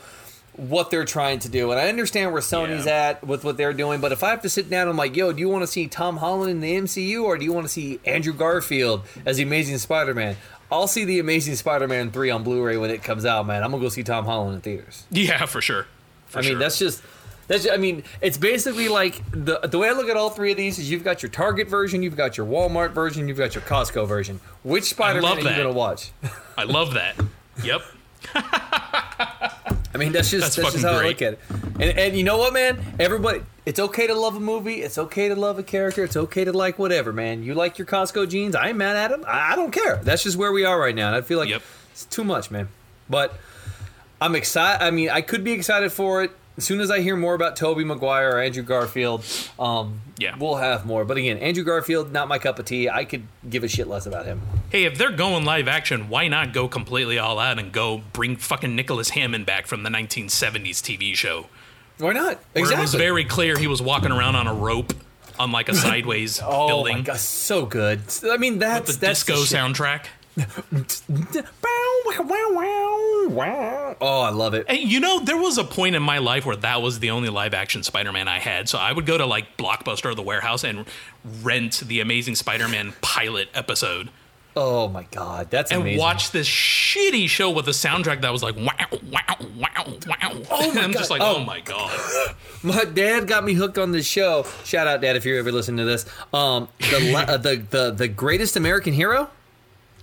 what 0.55 0.89
they're 0.89 1.05
trying 1.05 1.38
to 1.39 1.49
do. 1.49 1.69
And 1.71 1.80
I 1.80 1.88
understand 1.89 2.32
where 2.32 2.41
Sony's 2.41 2.86
Yeah. 2.88 3.09
at 3.09 3.28
with 3.28 3.43
what 3.43 3.57
they're 3.57 3.73
doing, 3.73 4.01
but 4.01 4.11
if 4.11 4.23
I 4.23 4.30
have 4.32 4.41
to 4.43 4.49
sit 4.49 4.69
down, 4.69 4.82
and 4.84 4.91
I'm 4.91 4.97
like, 4.97 5.15
yo, 5.15 5.32
do 5.34 5.39
you 5.39 5.49
want 5.49 5.63
to 5.63 5.67
see 5.67 5.88
Tom 5.88 6.17
Holland 6.17 6.49
in 6.49 6.61
the 6.61 6.73
MCU, 6.75 7.23
or 7.23 7.38
do 7.38 7.43
you 7.45 7.53
want 7.53 7.65
to 7.67 7.71
see 7.71 7.99
Andrew 8.05 8.34
Garfield 8.34 9.03
as 9.25 9.38
the 9.38 9.43
Amazing 9.43 9.78
Spider-Man? 9.78 10.36
I'll 10.71 10.88
see 10.88 11.05
the 11.05 11.19
Amazing 11.19 11.55
Spider-Man 11.55 12.11
three 12.11 12.30
on 12.32 12.43
Blu-ray 12.43 12.78
when 12.78 12.89
it 12.89 13.03
comes 13.03 13.23
out, 13.25 13.45
man. 13.45 13.63
I'm 13.63 13.71
gonna 13.71 13.84
go 13.84 13.89
see 13.89 14.03
Tom 14.03 14.25
Holland 14.25 14.55
in 14.55 14.61
theaters. 14.61 15.05
yeah, 15.11 15.45
for 15.45 15.61
sure. 15.61 15.86
For 16.28 16.39
I 16.39 16.41
mean, 16.41 16.51
sure. 16.51 16.59
that's 16.59 16.80
just. 16.80 17.03
That's, 17.48 17.68
I 17.70 17.78
mean, 17.78 18.04
it's 18.22 18.38
basically 18.38 18.89
like 18.89 19.22
the 19.32 19.60
the 19.60 19.78
way 19.80 19.88
I 19.89 19.93
look 19.93 20.10
at 20.10 20.18
all 20.18 20.30
three 20.30 20.52
of 20.52 20.58
these 20.58 20.80
is 20.80 20.91
you've 20.91 21.04
got 21.06 21.24
your 21.24 21.30
Target 21.32 21.70
version, 21.70 22.04
you've 22.04 22.18
got 22.18 22.38
your 22.38 22.45
Walmart 22.45 22.91
version, 22.91 23.28
you've 23.30 23.38
got 23.38 23.56
your 23.56 23.62
Costco 23.64 24.06
version. 24.08 24.41
Which 24.64 24.86
Spider-Man 24.86 25.38
are 25.38 25.39
you 25.39 25.43
gonna 25.58 25.72
watch? 25.72 26.12
I 26.58 26.64
love 26.66 26.93
that. 26.95 27.16
Yep. 27.64 27.82
I 28.36 29.98
mean, 29.98 30.12
that's 30.12 30.30
just 30.30 30.43
That's 30.43 30.56
that's, 30.58 30.74
just 30.74 30.86
how 30.86 31.00
I 31.00 31.06
look 31.08 31.22
at 31.22 31.34
it. 31.34 31.39
And 31.80 31.98
and 31.98 32.18
you 32.18 32.24
know 32.24 32.38
what, 32.38 32.54
man? 32.54 32.80
Everybody, 33.00 33.41
it's 33.66 33.80
okay 33.80 34.08
to 34.08 34.14
love 34.14 34.36
a 34.36 34.39
movie. 34.39 34.82
It's 34.82 34.98
okay 34.98 35.30
to 35.30 35.36
love 35.36 35.58
a 35.58 35.64
character. 35.64 36.04
It's 36.04 36.18
okay 36.18 36.43
to 36.43 36.52
like 36.52 36.78
whatever, 36.78 37.14
man. 37.14 37.43
You 37.43 37.54
like 37.56 37.78
your 37.78 37.88
Costco 37.88 38.30
jeans? 38.30 38.56
I 38.56 38.70
ain't 38.70 38.78
mad 38.78 38.95
at 38.95 39.12
them. 39.12 39.24
I, 39.28 39.54
I 39.54 39.56
don't 39.56 39.72
care. 39.72 39.98
That's 40.04 40.24
just 40.24 40.38
where 40.38 40.52
we 40.52 40.66
are 40.66 40.80
right 40.80 40.93
now, 40.95 41.08
and 41.08 41.16
I 41.16 41.22
feel 41.22 41.39
like 41.39 41.50
Yep. 41.50 41.62
it's 41.91 42.06
too 42.06 42.24
much, 42.24 42.52
man. 42.52 42.68
But 43.10 43.34
I'm 44.20 44.36
excited. 44.36 44.84
I 44.86 44.91
mean, 44.91 45.10
I 45.10 45.22
could 45.22 45.43
be 45.43 45.54
excited 45.54 45.91
for 45.91 46.24
it. 46.24 46.32
As 46.58 46.64
soon 46.66 46.80
as 46.82 46.89
I 46.89 47.01
hear 47.01 47.16
more 47.16 47.36
about 47.36 47.55
Tobey 47.55 47.84
Maguire 47.84 48.32
or 48.32 48.39
Andrew 48.41 48.64
Garfield, 48.64 49.24
um, 49.60 50.01
Yeah. 50.18 50.36
we'll 50.39 50.55
have 50.55 50.88
more. 50.88 51.05
But 51.05 51.18
again, 51.18 51.38
Andrew 51.38 51.64
Garfield, 51.64 52.12
not 52.12 52.28
my 52.28 52.39
cup 52.39 52.58
of 52.58 52.66
tea. 52.66 52.89
I 52.89 53.05
could 53.05 53.28
give 53.47 53.64
a 53.64 53.68
shit 53.68 53.88
less 53.88 54.08
about 54.08 54.26
him. 54.26 54.41
Hey, 54.72 54.86
if 54.86 54.97
they're 54.97 55.12
going 55.12 55.45
live 55.45 55.68
action, 55.68 56.10
why 56.10 56.28
not 56.28 56.53
go 56.53 56.68
completely 56.68 57.20
all 57.20 57.38
out 57.38 57.60
and 57.60 57.72
go 57.72 58.01
bring 58.12 58.36
fucking 58.38 58.76
Nicholas 58.76 59.10
Hammond 59.12 59.45
back 59.45 59.68
from 59.68 59.84
the 59.84 59.89
1970s 59.91 60.82
TV 60.82 61.14
show? 61.16 61.45
Why 61.99 62.14
not? 62.14 62.39
Where 62.53 62.72
it 62.72 62.80
was 62.80 62.95
very 62.95 63.24
clear 63.24 63.58
he 63.58 63.68
was 63.68 63.82
walking 63.82 64.12
around 64.12 64.36
on 64.36 64.47
a 64.47 64.53
rope 64.53 64.93
on 65.39 65.51
like 65.51 65.70
a 65.70 65.76
sideways 65.76 66.41
oh 66.43 66.68
building 66.68 66.97
my 66.97 67.03
god, 67.03 67.18
so 67.20 67.66
good. 67.68 68.01
I 68.24 68.38
mean, 68.38 68.58
that's 68.58 68.88
with 68.88 68.99
the 68.99 69.05
that's 69.05 69.24
disco 69.24 69.36
the 69.41 69.55
soundtrack. 69.55 70.05
Oh, 74.00 74.22
I 74.22 74.30
love 74.30 74.54
it. 74.54 74.66
And 74.70 74.80
you 74.80 75.00
know, 75.00 75.20
there 75.20 75.38
was 75.38 75.58
a 75.58 75.64
point 75.64 75.96
in 75.96 76.04
my 76.04 76.20
life 76.20 76.46
where 76.46 76.56
that 76.58 76.82
was 76.82 77.00
the 77.00 77.12
only 77.12 77.30
live 77.30 77.54
action 77.54 77.84
Spider 77.84 78.12
Man 78.12 78.28
I 78.28 78.40
had. 78.40 78.70
So 78.70 78.78
I 78.78 78.92
would 78.92 79.06
go 79.06 79.18
to 79.18 79.26
like 79.26 79.58
Blockbuster 79.58 80.06
or 80.12 80.16
the 80.16 80.22
warehouse 80.22 80.64
and 80.64 80.86
rent 81.42 81.80
the 81.86 82.00
Amazing 82.00 82.36
Spider 82.36 82.68
Man 82.68 82.94
pilot 83.02 83.50
episode 83.54 84.10
Oh 84.60 84.88
my 84.88 85.04
god, 85.12 85.52
that's 85.52 85.70
and 85.72 85.82
amazing. 85.82 86.00
watch 86.00 86.32
this 86.32 86.48
shitty 86.50 87.30
show 87.30 87.52
with 87.52 87.68
a 87.68 87.72
soundtrack 87.72 88.22
that 88.22 88.32
was 88.32 88.42
like 88.42 88.56
wow, 88.56 88.88
wow, 89.12 89.36
wow, 89.56 89.94
wow. 90.08 90.42
Oh 90.50 90.74
my 90.74 90.82
I'm 90.84 90.94
just 90.94 91.10
God. 91.10 91.20
like, 91.20 91.22
oh. 91.22 91.36
Oh. 91.38 91.44
my 91.44 91.60
god. 91.62 91.92
My 92.64 92.84
dad 92.86 93.28
got 93.28 93.44
me 93.44 93.54
hooked 93.54 93.78
on 93.78 93.92
this 93.92 94.08
show. 94.08 94.48
Shout 94.66 94.88
out, 94.88 95.00
Dad, 95.00 95.16
if 95.16 95.26
you're 95.26 95.38
ever 95.38 95.52
listening 95.52 95.78
to 95.78 95.86
this. 95.86 96.08
Um, 96.34 96.68
the 96.80 97.14
uh, 97.16 97.38
the 97.38 97.58
the 97.58 97.92
the 97.92 98.08
greatest 98.08 98.58
American 98.58 98.94
hero. 98.94 99.30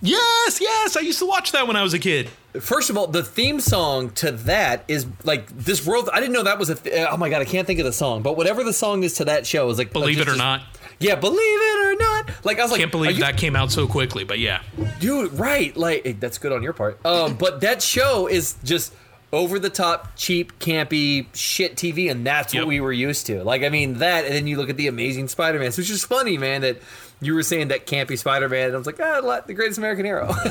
Yes, 0.05 0.61
yes, 0.61 0.97
I 0.97 1.01
used 1.01 1.19
to 1.21 1.27
watch 1.27 1.53
that 1.53 1.67
when 1.67 1.77
I 1.77 1.83
was 1.83 1.95
a 1.95 1.99
kid. 1.99 2.29
First 2.61 2.91
of 2.91 2.97
all, 2.99 3.07
the 3.07 3.23
theme 3.23 3.59
song 3.59 4.11
to 4.11 4.33
that 4.33 4.85
is 4.87 5.07
like 5.25 5.47
this 5.57 5.85
world. 5.87 6.11
I 6.13 6.21
didn't 6.21 6.35
know 6.35 6.43
that 6.43 6.59
was 6.59 6.69
a. 6.71 6.75
Th- 6.75 7.07
oh 7.11 7.17
my 7.17 7.31
god, 7.31 7.41
I 7.41 7.47
can't 7.47 7.67
think 7.67 7.81
of 7.81 7.87
the 7.87 7.93
song. 7.93 8.23
But 8.23 8.37
whatever 8.37 8.63
the 8.65 8.73
song 8.75 9.03
is 9.03 9.15
to 9.15 9.25
that 9.25 9.47
show 9.47 9.69
is 9.71 9.79
like 9.79 9.93
Believe 9.93 10.17
just- 10.19 10.29
it 10.29 10.33
or 10.33 10.37
not. 10.37 10.63
Yeah, 11.01 11.17
believe 11.17 11.39
it 11.41 11.87
or 11.87 11.97
not. 11.97 12.31
Like 12.45 12.59
I 12.61 12.63
was 12.63 12.71
like, 12.71 12.81
Can't 12.81 12.93
believe 12.93 13.17
you- 13.17 13.21
that 13.23 13.37
came 13.39 13.57
out 13.57 13.73
so 13.73 13.87
quickly, 13.89 14.25
but 14.25 14.39
yeah. 14.39 14.61
dude 15.01 15.33
right 15.33 15.77
like 15.77 16.21
that's 16.21 16.39
good 16.39 16.53
on 16.53 16.63
your 16.63 16.73
part 16.73 17.05
um 17.05 17.35
but 17.37 17.61
that 17.63 17.83
show 17.83 18.27
is 18.29 18.55
just 18.63 18.95
over 19.33 19.59
the 19.59 19.69
top 19.71 20.15
cheap 20.17 20.57
campy 20.61 21.27
shit 21.35 21.75
tv 21.77 22.11
and 22.11 22.25
that's 22.25 22.55
Yep. 22.55 22.63
what 22.63 22.69
we 22.69 22.81
were 22.81 22.93
used 22.93 23.27
to 23.27 23.43
like 23.43 23.63
i 23.65 23.69
mean 23.69 23.95
that 23.99 24.25
and 24.25 24.33
then 24.35 24.47
you 24.47 24.57
look 24.57 24.71
at 24.71 24.77
the 24.77 24.87
amazing 24.87 25.27
spider-man 25.29 25.73
which 25.73 25.91
is 25.91 26.05
funny 26.05 26.39
man 26.39 26.61
that 26.63 26.79
you 27.25 27.35
were 27.35 27.43
saying 27.43 27.69
that 27.69 27.87
campy 27.87 28.19
spider-man 28.19 28.67
and 28.67 28.75
i 28.75 28.79
was 28.79 28.87
like 28.87 29.01
ah 29.01 29.41
the 29.47 29.55
greatest 29.55 29.79
american 29.79 30.05
hero 30.05 30.29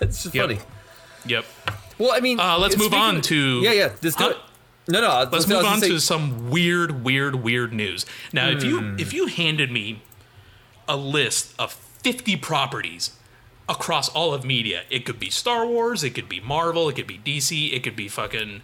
it's 0.00 0.22
just 0.22 0.34
Yep. 0.34 0.44
funny 0.48 0.58
Yep. 1.26 1.44
well 1.98 2.12
i 2.12 2.20
mean 2.20 2.38
Uh, 2.40 2.58
let's 2.58 2.76
move 2.76 2.92
on 2.94 3.16
of- 3.16 3.22
to- 3.22 3.60
yeah 3.60 3.72
yeah 3.72 3.92
just 4.02 4.18
do 4.18 4.24
Huh? 4.24 4.30
it 4.30 4.36
no 4.88 5.00
no 5.00 5.18
Let's 5.20 5.30
was 5.32 5.48
move 5.48 5.64
on 5.64 5.78
say- 5.80 5.88
to 5.90 6.00
some 6.00 6.50
weird, 6.50 7.04
weird, 7.04 7.36
weird 7.36 7.72
news. 7.72 8.04
Now, 8.32 8.48
if 8.48 8.62
Hmm. 8.62 8.68
you 8.68 8.96
if 8.98 9.12
you 9.12 9.26
handed 9.26 9.70
me 9.70 10.02
a 10.88 10.96
list 10.96 11.54
of 11.56 11.72
50 12.02 12.34
properties 12.34 13.12
across 13.68 14.08
all 14.08 14.34
of 14.34 14.44
media, 14.44 14.82
it 14.90 15.04
could 15.06 15.20
be 15.20 15.30
Star 15.30 15.64
Wars, 15.66 16.02
it 16.02 16.10
could 16.16 16.28
be 16.28 16.40
Marvel, 16.40 16.88
it 16.88 16.96
could 16.96 17.06
be 17.06 17.16
DC, 17.24 17.72
it 17.72 17.84
could 17.84 17.94
be 17.94 18.08
fucking 18.08 18.60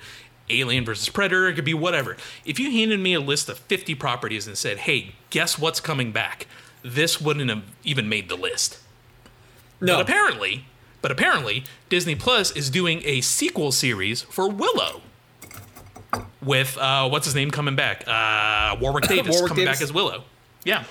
Alien 0.51 0.85
versus 0.85 1.09
Predator, 1.09 1.47
it 1.47 1.55
could 1.55 1.65
be 1.65 1.73
whatever. 1.75 2.17
If 2.45 2.59
you 2.59 2.73
handed 2.73 2.99
me 2.99 3.15
a 3.15 3.21
list 3.21 3.49
of 3.49 3.59
50 3.61 3.95
properties 3.95 4.49
and 4.49 4.59
said, 4.59 4.79
"Hey, 4.79 5.15
guess 5.31 5.57
what's 5.57 5.79
coming 5.79 6.11
back?" 6.11 6.49
This 6.83 7.21
wouldn't 7.21 7.49
have 7.51 7.65
even 7.85 8.09
made 8.09 8.29
the 8.29 8.37
list. 8.37 8.79
no 9.81 9.97
But 9.97 10.03
apparently, 10.03 10.65
but 11.03 11.11
apparently, 11.11 11.65
Disney 11.89 12.15
Plus 12.15 12.51
is 12.53 12.71
doing 12.71 13.03
a 13.05 13.21
sequel 13.21 13.73
series 13.73 14.23
for 14.23 14.49
Willow. 14.49 15.03
With 16.43 16.79
uh, 16.79 17.09
what's 17.09 17.27
his 17.27 17.35
name 17.35 17.51
coming 17.51 17.77
back? 17.77 18.05
Uh, 18.07 18.77
Warwick 18.81 19.05
Davis 19.09 19.35
Warwick 19.37 19.49
coming 19.51 19.65
Davis. 19.65 19.79
back 19.79 19.83
as 19.83 19.93
Willow. 19.93 20.25
Yeah. 20.65 20.85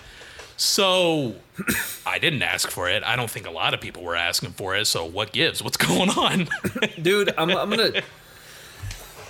So 0.58 1.36
I 2.06 2.20
didn't 2.20 2.42
ask 2.44 2.70
for 2.70 2.90
it. 2.90 3.04
I 3.04 3.16
don't 3.16 3.30
think 3.30 3.48
a 3.48 3.52
lot 3.52 3.74
of 3.74 3.82
people 3.82 4.04
were 4.04 4.16
asking 4.16 4.52
for 4.52 4.76
it. 4.76 4.86
So 4.86 5.06
what 5.06 5.32
gives? 5.32 5.64
What's 5.64 5.78
going 5.88 6.10
on? 6.10 6.48
dude 7.02 7.34
i'm, 7.38 7.50
I'm 7.52 7.70
gonna 7.70 8.02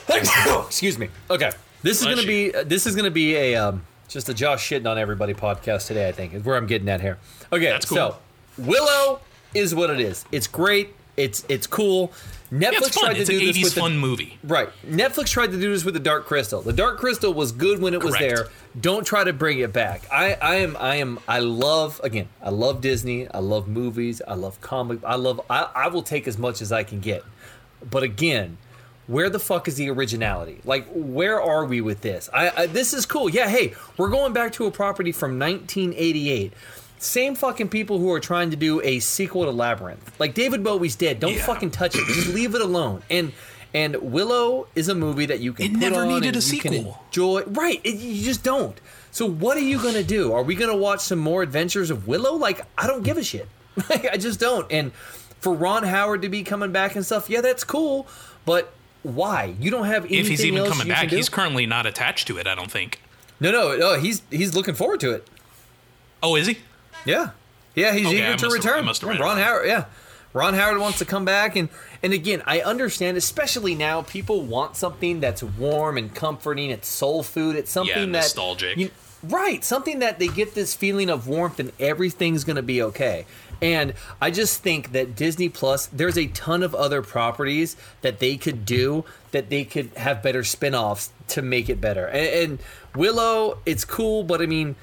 excuse 0.65 0.97
me 0.97 1.09
okay 1.29 1.51
this 1.83 1.99
is 1.99 2.05
Bless 2.05 2.15
gonna 2.15 2.27
be 2.27 2.53
uh, 2.55 2.63
this 2.65 2.85
is 2.85 2.95
gonna 2.95 3.11
be 3.11 3.35
a 3.35 3.55
um, 3.55 3.83
just 4.07 4.29
a 4.29 4.33
josh 4.33 4.69
shitting 4.69 4.89
on 4.89 4.97
everybody 4.97 5.33
podcast 5.33 5.87
today 5.87 6.07
i 6.07 6.11
think 6.11 6.33
is 6.33 6.43
where 6.43 6.55
i'm 6.57 6.67
getting 6.67 6.89
at 6.89 7.01
here 7.01 7.17
okay 7.51 7.65
That's 7.65 7.85
cool. 7.85 7.97
so 7.97 8.17
willow 8.57 9.19
is 9.53 9.73
what 9.75 9.89
it 9.89 9.99
is 9.99 10.25
it's 10.31 10.47
great 10.47 10.93
it's 11.17 11.43
it's 11.49 11.65
cool 11.67 12.09
netflix 12.51 12.61
Yeah, 12.61 12.69
it's 12.77 12.99
tried 12.99 13.13
to 13.15 13.19
It's 13.21 13.29
do 13.29 13.39
this 13.39 13.57
80s 13.57 13.63
with 13.63 13.73
the- 13.75 13.81
fun 13.81 13.97
movie. 13.97 14.37
Right. 14.43 14.69
Netflix 14.87 15.29
tried 15.29 15.51
to 15.51 15.59
do 15.59 15.69
this 15.73 15.83
with 15.83 15.95
the 15.95 15.99
Dark 15.99 16.25
Crystal. 16.27 16.61
The 16.61 16.71
Dark 16.71 16.97
Crystal 16.97 17.33
was 17.33 17.51
good 17.51 17.81
when 17.81 17.93
it 17.93 18.01
was 18.01 18.15
there. 18.17 18.47
Don't 18.79 19.05
try 19.05 19.23
to 19.25 19.33
bring 19.33 19.59
it 19.59 19.73
back. 19.73 20.03
I, 20.11 20.35
I 20.35 20.55
am 20.57 20.77
I 20.79 20.95
am 20.97 21.19
I 21.27 21.39
love 21.39 21.99
again, 22.05 22.29
I 22.41 22.51
love 22.51 22.79
Disney, 22.79 23.27
I 23.29 23.39
love 23.39 23.67
movies, 23.67 24.21
I 24.25 24.35
love 24.35 24.61
comic 24.61 24.99
I 25.03 25.15
love 25.15 25.41
I, 25.49 25.67
I 25.75 25.87
will 25.89 26.03
take 26.03 26.25
as 26.27 26.37
much 26.37 26.61
as 26.61 26.71
I 26.71 26.83
can 26.83 26.99
get. 27.01 27.23
But 27.89 28.03
again, 28.03 28.59
where 29.07 29.29
the 29.29 29.39
fuck 29.39 29.67
is 29.67 29.75
the 29.75 29.89
originality? 29.89 30.59
Like, 30.65 30.87
where 30.93 31.41
are 31.41 31.65
we 31.65 31.81
with 31.81 32.01
this? 32.01 32.29
I, 32.33 32.49
I 32.63 32.65
this 32.67 32.93
is 32.93 33.05
cool. 33.05 33.29
Yeah, 33.29 33.47
hey, 33.49 33.73
we're 33.97 34.09
going 34.09 34.33
back 34.33 34.51
to 34.53 34.65
a 34.65 34.71
property 34.71 35.11
from 35.11 35.39
1988. 35.39 36.53
Same 36.99 37.35
fucking 37.35 37.69
people 37.69 37.99
who 37.99 38.11
are 38.11 38.19
trying 38.19 38.49
to 38.49 38.55
do 38.55 38.81
a 38.81 38.99
sequel 38.99 39.45
to 39.45 39.51
Labyrinth. 39.51 40.19
Like 40.19 40.33
David 40.33 40.63
Bowie's 40.63 40.95
dead. 40.95 41.19
Don't 41.19 41.33
Yeah. 41.33 41.45
fucking 41.45 41.71
touch 41.71 41.95
it. 41.95 42.03
Just 42.07 42.29
leave 42.29 42.55
it 42.55 42.61
alone. 42.61 43.03
And 43.09 43.33
and 43.73 43.95
Willow 43.97 44.67
is 44.75 44.87
a 44.87 44.95
movie 44.95 45.27
that 45.27 45.39
you 45.39 45.53
can 45.53 45.65
It 45.67 45.71
never 45.73 46.05
needed 46.05 46.29
and 46.29 46.37
a 46.37 46.41
sequel. 46.41 46.99
enjoy. 47.07 47.43
Right? 47.45 47.79
It, 47.83 47.95
you 47.95 48.23
just 48.23 48.43
don't. 48.43 48.79
So 49.11 49.25
what 49.29 49.57
are 49.57 49.61
you 49.61 49.77
gonna 49.81 50.03
do? 50.03 50.33
Are 50.33 50.41
we 50.41 50.55
gonna 50.55 50.75
watch 50.75 51.01
some 51.01 51.19
more 51.19 51.43
Adventures 51.43 51.91
of 51.91 52.07
Willow? 52.07 52.33
Like 52.35 52.61
I 52.77 52.87
don't 52.87 53.03
give 53.03 53.17
a 53.17 53.23
shit. 53.23 53.47
Like 53.91 54.07
I 54.11 54.17
just 54.17 54.39
don't. 54.39 54.65
And 54.71 54.91
for 55.39 55.53
Ron 55.53 55.83
Howard 55.83 56.23
to 56.23 56.29
be 56.29 56.41
coming 56.41 56.71
back 56.71 56.95
and 56.95 57.05
stuff, 57.05 57.29
yeah, 57.29 57.41
that's 57.41 57.63
cool. 57.63 58.07
But 58.43 58.73
why? 59.03 59.55
You 59.59 59.71
don't 59.71 59.85
have 59.85 60.05
anything 60.05 60.19
If 60.19 60.27
he's 60.27 60.45
even 60.45 60.65
coming 60.69 60.87
back, 60.87 61.09
he's 61.09 61.29
currently 61.29 61.65
not 61.65 61.85
attached 61.85 62.27
to 62.27 62.37
it. 62.37 62.47
I 62.47 62.55
don't 62.55 62.71
think. 62.71 62.99
no, 63.39 63.51
no, 63.51 63.75
no. 63.77 63.99
He's 63.99 64.21
he's 64.29 64.53
looking 64.55 64.75
forward 64.75 64.99
to 65.01 65.11
it. 65.11 65.27
Oh, 66.23 66.35
is 66.35 66.47
he? 66.47 66.57
Yeah, 67.05 67.29
yeah. 67.75 67.93
He's 67.93 68.07
Okay, 68.07 68.17
eager 68.17 68.35
to 68.37 68.49
return. 68.49 68.85
Have 68.85 69.01
Yeah, 69.03 69.17
Ron. 69.19 69.37
Howard. 69.37 69.67
Yeah, 69.67 69.85
Ron 70.33 70.53
Howard 70.55 70.79
wants 70.79 70.97
to 70.99 71.05
come 71.05 71.25
back, 71.25 71.55
and 71.55 71.69
and 72.03 72.13
again, 72.13 72.43
I 72.45 72.61
understand, 72.61 73.17
especially 73.17 73.75
now, 73.75 74.01
people 74.01 74.41
want 74.41 74.75
something 74.75 75.19
that's 75.19 75.41
warm 75.43 75.97
and 75.97 76.13
comforting. 76.13 76.69
It's 76.69 76.87
soul 76.87 77.23
food. 77.23 77.55
It's 77.55 77.71
something 77.71 78.11
that 78.11 78.19
nostalgic. 78.19 78.77
you- 78.77 78.91
right, 79.23 79.63
something 79.63 79.99
that 79.99 80.19
they 80.19 80.27
get 80.27 80.53
this 80.55 80.73
feeling 80.75 81.09
of 81.09 81.27
warmth, 81.27 81.59
and 81.59 81.71
everything's 81.79 82.43
gonna 82.43 82.61
be 82.61 82.81
okay. 82.81 83.25
And 83.61 83.93
I 84.21 84.29
just 84.29 84.61
think 84.61 84.91
that 84.91 85.15
Disney 85.15 85.49
Plus, 85.49 85.87
there's 85.87 86.17
a 86.17 86.27
ton 86.27 86.61
of 86.61 86.75
other 86.75 87.01
properties 87.01 87.75
that 88.01 88.19
they 88.19 88.37
could 88.37 88.65
do 88.65 89.03
that 89.31 89.49
they 89.49 89.63
could 89.63 89.89
have 89.97 90.21
better 90.21 90.43
spin-offs 90.43 91.11
to 91.29 91.41
make 91.41 91.67
it 91.67 91.81
better. 91.81 92.05
And, 92.05 92.27
and 92.51 92.59
Willow, 92.95 93.57
it's 93.65 93.83
cool, 93.83 94.23
but 94.23 94.41
I 94.41 94.45
mean, 94.45 94.75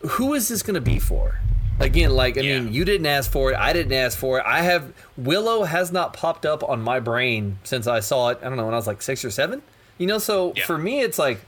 who 0.00 0.34
is 0.34 0.46
this 0.48 0.62
going 0.62 0.74
to 0.76 0.80
be 0.80 1.00
for? 1.00 1.40
Again, 1.80 2.10
like 2.10 2.38
I 2.38 2.42
Yeah. 2.42 2.60
mean, 2.60 2.72
you 2.72 2.84
didn't 2.84 3.06
ask 3.06 3.28
for 3.30 3.50
it. 3.50 3.56
I 3.56 3.72
didn't 3.72 3.94
ask 3.94 4.16
for 4.16 4.38
it. 4.38 4.44
I 4.46 4.62
have 4.62 4.92
Willow 5.16 5.64
has 5.64 5.90
not 5.90 6.12
popped 6.12 6.46
up 6.46 6.62
on 6.62 6.80
my 6.82 7.00
brain 7.00 7.58
since 7.64 7.86
I 7.88 7.98
saw 8.00 8.28
it. 8.28 8.38
I 8.42 8.44
don't 8.48 8.56
know 8.56 8.64
when 8.66 8.74
I 8.74 8.76
was 8.76 8.86
like 8.86 9.02
six 9.02 9.24
or 9.24 9.30
seven. 9.30 9.62
You 9.98 10.06
know, 10.06 10.18
so 10.18 10.52
Yeah. 10.56 10.66
for 10.66 10.78
me, 10.78 11.00
it's 11.00 11.18
like, 11.18 11.40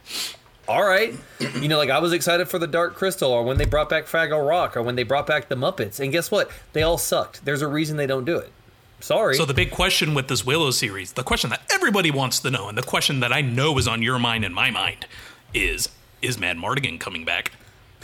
all 0.72 0.84
right. 0.84 1.14
You 1.60 1.68
know, 1.68 1.76
like 1.76 1.90
I 1.90 1.98
was 1.98 2.12
excited 2.12 2.48
for 2.48 2.58
the 2.58 2.66
Dark 2.66 2.94
Crystal, 2.94 3.30
or 3.30 3.44
when 3.44 3.58
they 3.58 3.66
brought 3.66 3.88
back 3.88 4.06
Fraggle 4.06 4.46
Rock, 4.46 4.76
or 4.76 4.82
when 4.82 4.96
they 4.96 5.02
brought 5.02 5.26
back 5.26 5.48
the 5.48 5.54
Muppets. 5.54 6.00
And 6.00 6.10
guess 6.10 6.30
what? 6.30 6.50
They 6.72 6.82
all 6.82 6.98
sucked. 6.98 7.44
There's 7.44 7.62
a 7.62 7.68
reason 7.68 7.98
they 7.98 8.06
don't 8.06 8.24
do 8.24 8.38
it. 8.38 8.50
Sorry. 9.00 9.34
So 9.34 9.44
the 9.44 9.54
big 9.54 9.70
question 9.70 10.14
with 10.14 10.28
this 10.28 10.46
Willow 10.46 10.70
series, 10.70 11.12
the 11.12 11.24
question 11.24 11.50
that 11.50 11.62
everybody 11.70 12.10
wants 12.10 12.38
to 12.40 12.50
know, 12.50 12.68
and 12.68 12.78
the 12.78 12.82
question 12.82 13.20
that 13.20 13.32
I 13.32 13.40
know 13.40 13.76
is 13.76 13.86
on 13.86 14.00
your 14.00 14.18
mind 14.18 14.44
and 14.44 14.54
my 14.54 14.70
mind, 14.70 15.06
is 15.52 15.90
is 16.22 16.36
Madmartigan 16.38 16.98
coming 16.98 17.24
back? 17.24 17.52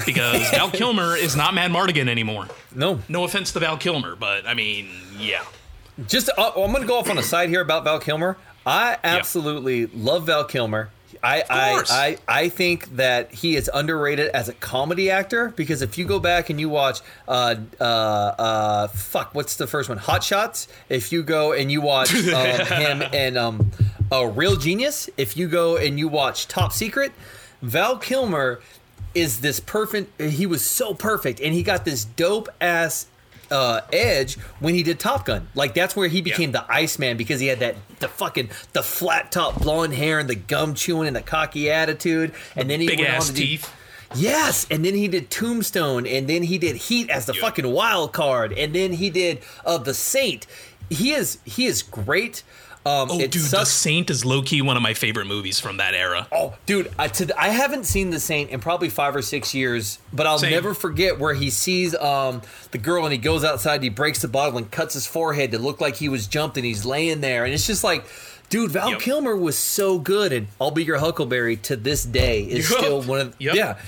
Because 0.05 0.51
Val 0.51 0.71
Kilmer 0.71 1.17
is 1.17 1.37
not 1.37 1.55
Madmartigan 1.55 2.09
anymore. 2.09 2.49
no, 2.75 3.01
No 3.09 3.25
offense 3.25 3.53
to 3.53 3.61
Val 3.61 3.79
Kilmer, 3.79 4.17
but 4.17 4.47
I 4.47 4.55
mean, 4.55 4.89
yeah. 5.17 5.45
just 6.07 6.29
uh, 6.37 6.53
I'm 6.57 6.71
going 6.73 6.83
to 6.83 6.87
go 6.89 6.99
off 6.99 7.09
on 7.09 7.17
a 7.17 7.23
side 7.23 7.49
here 7.49 7.61
about 7.61 7.85
Val 7.85 7.99
Kilmer. 8.01 8.37
I 8.67 8.99
absolutely 9.03 9.87
love 9.87 10.27
Val 10.27 10.45
Kilmer. 10.45 10.91
I, 11.23 11.43
I. 11.49 11.85
I 11.89 12.19
I 12.29 12.49
think 12.49 12.97
that 12.97 13.33
he 13.33 13.57
is 13.57 13.71
underrated 13.73 14.29
as 14.29 14.49
a 14.49 14.53
comedy 14.55 15.11
actor 15.11 15.49
because 15.57 15.83
if 15.83 15.99
you 15.99 16.05
go 16.05 16.19
back 16.19 16.51
and 16.51 16.61
you 16.61 16.69
watch 16.69 17.01
uh 17.27 17.57
uh 17.81 17.85
uh 17.85 18.89
fuck 18.89 19.35
what's 19.35 19.57
the 19.57 19.67
first 19.67 19.89
one 19.89 19.99
Hot 19.99 20.23
Shots 20.23 20.69
if 20.89 21.13
you 21.13 21.23
go 21.23 21.53
and 21.53 21.71
you 21.71 21.81
watch 21.81 22.15
um, 22.33 22.67
him 22.67 23.03
and 23.13 23.37
um 23.37 23.71
uh, 24.11 24.27
Real 24.27 24.57
Genius 24.57 25.11
if 25.17 25.37
you 25.37 25.49
go 25.49 25.77
and 25.77 25.99
you 25.99 26.09
watch 26.09 26.49
Top 26.49 26.73
Secret 26.73 27.13
Val 27.63 27.99
Kilmer 27.99 28.61
is 29.15 29.41
this 29.41 29.61
perfect 29.61 30.21
he 30.21 30.47
was 30.47 30.65
so 30.65 30.95
perfect 30.95 31.41
and 31.41 31.55
he 31.55 31.63
got 31.63 31.85
this 31.85 32.05
dope 32.05 32.49
ass 32.61 33.07
uh, 33.51 33.81
edge 33.93 34.37
when 34.61 34.75
he 34.75 34.83
did 34.83 34.99
Top 35.01 35.25
Gun. 35.27 35.49
Like 35.55 35.75
that's 35.75 35.95
where 35.97 36.09
he 36.09 36.21
became 36.21 36.53
the 36.53 36.65
Iceman 36.71 37.17
because 37.17 37.41
he 37.41 37.47
had 37.47 37.61
that 37.61 37.77
the 38.01 38.09
fucking 38.09 38.51
the 38.73 38.83
flat 38.83 39.33
top 39.33 39.61
blonde 39.61 39.95
hair 39.95 40.19
and 40.19 40.29
the 40.29 40.35
gum 40.35 40.75
chewing 40.75 41.07
and 41.07 41.17
the 41.17 41.23
cocky 41.23 41.71
attitude. 41.71 42.33
And 42.57 42.69
then 42.69 42.81
he 42.81 42.87
Big 42.87 42.99
went 43.01 43.11
ass 43.11 43.29
on 43.29 43.35
to 43.35 43.41
do- 43.41 43.47
teeth. 43.47 43.73
Yes, 44.15 44.67
and 44.71 44.83
then 44.85 44.95
he 44.95 45.07
did 45.07 45.29
Tombstone, 45.31 46.07
and 46.07 46.27
then 46.29 46.43
he 46.43 46.57
did 46.57 46.77
Heat 46.77 47.11
as 47.11 47.27
the 47.27 47.35
Yeah. 47.35 47.43
fucking 47.43 47.71
wild 47.71 48.15
card, 48.15 48.55
and 48.55 48.75
then 48.75 48.95
he 48.95 49.11
did 49.11 49.43
uh, 49.67 49.77
the 49.77 49.93
Saint. 49.93 50.47
He 50.89 51.13
is 51.13 51.39
he 51.45 51.67
is 51.67 51.83
great. 51.83 52.43
Um, 52.89 53.09
Oh, 53.11 53.19
dude, 53.19 53.33
The. 53.33 53.65
Saint 53.65 54.11
is 54.11 54.25
low 54.25 54.43
key 54.43 54.63
one 54.63 54.77
of 54.77 54.83
my 54.83 54.95
favorite 54.95 55.27
movies 55.27 55.61
from 55.61 55.77
that 55.77 55.95
era. 55.95 56.27
Oh, 56.33 56.55
dude, 56.67 56.91
I, 56.99 57.09
to, 57.09 57.41
I 57.41 57.49
haven't 57.49 57.85
seen 57.85 58.11
The 58.11 58.21
Saint 58.21 58.51
in 58.51 58.61
probably 58.61 58.89
five 58.89 59.15
or 59.15 59.23
six 59.23 59.55
years, 59.55 59.99
but 60.13 60.27
I'll 60.27 60.39
Same. 60.39 60.51
never 60.53 60.75
forget 60.75 61.19
where 61.19 61.35
he 61.35 61.51
sees 61.51 61.95
um, 61.97 62.43
the 62.71 62.79
girl 62.79 63.05
and 63.05 63.13
he 63.13 63.19
goes 63.19 63.45
outside, 63.45 63.77
and 63.77 63.85
he 63.85 63.91
breaks 63.91 64.21
the 64.23 64.29
bottle 64.29 64.59
and 64.59 64.71
cuts 64.71 64.95
his 64.95 65.07
forehead 65.07 65.51
to 65.53 65.59
look 65.59 65.81
like 65.81 65.97
he 65.97 66.09
was 66.09 66.27
jumped, 66.27 66.57
and 66.57 66.65
he's 66.65 66.85
laying 66.85 67.21
there, 67.21 67.45
and 67.45 67.53
it's 67.55 67.67
just 67.67 67.85
like, 67.85 68.05
dude, 68.49 68.71
Val 68.71 68.91
Yep. 68.93 69.01
Kilmer 69.01 69.37
was 69.37 69.59
so 69.59 69.99
good, 69.99 70.33
and 70.33 70.47
I'll 70.61 70.71
be 70.71 70.85
your 70.85 70.99
Huckleberry 70.99 71.57
to 71.65 71.77
this 71.77 72.05
day 72.05 72.43
is 72.43 72.71
Yup. 72.71 72.79
still 72.81 73.03
one 73.03 73.21
of 73.21 73.35
Yep. 73.39 73.55
yeah. 73.55 73.79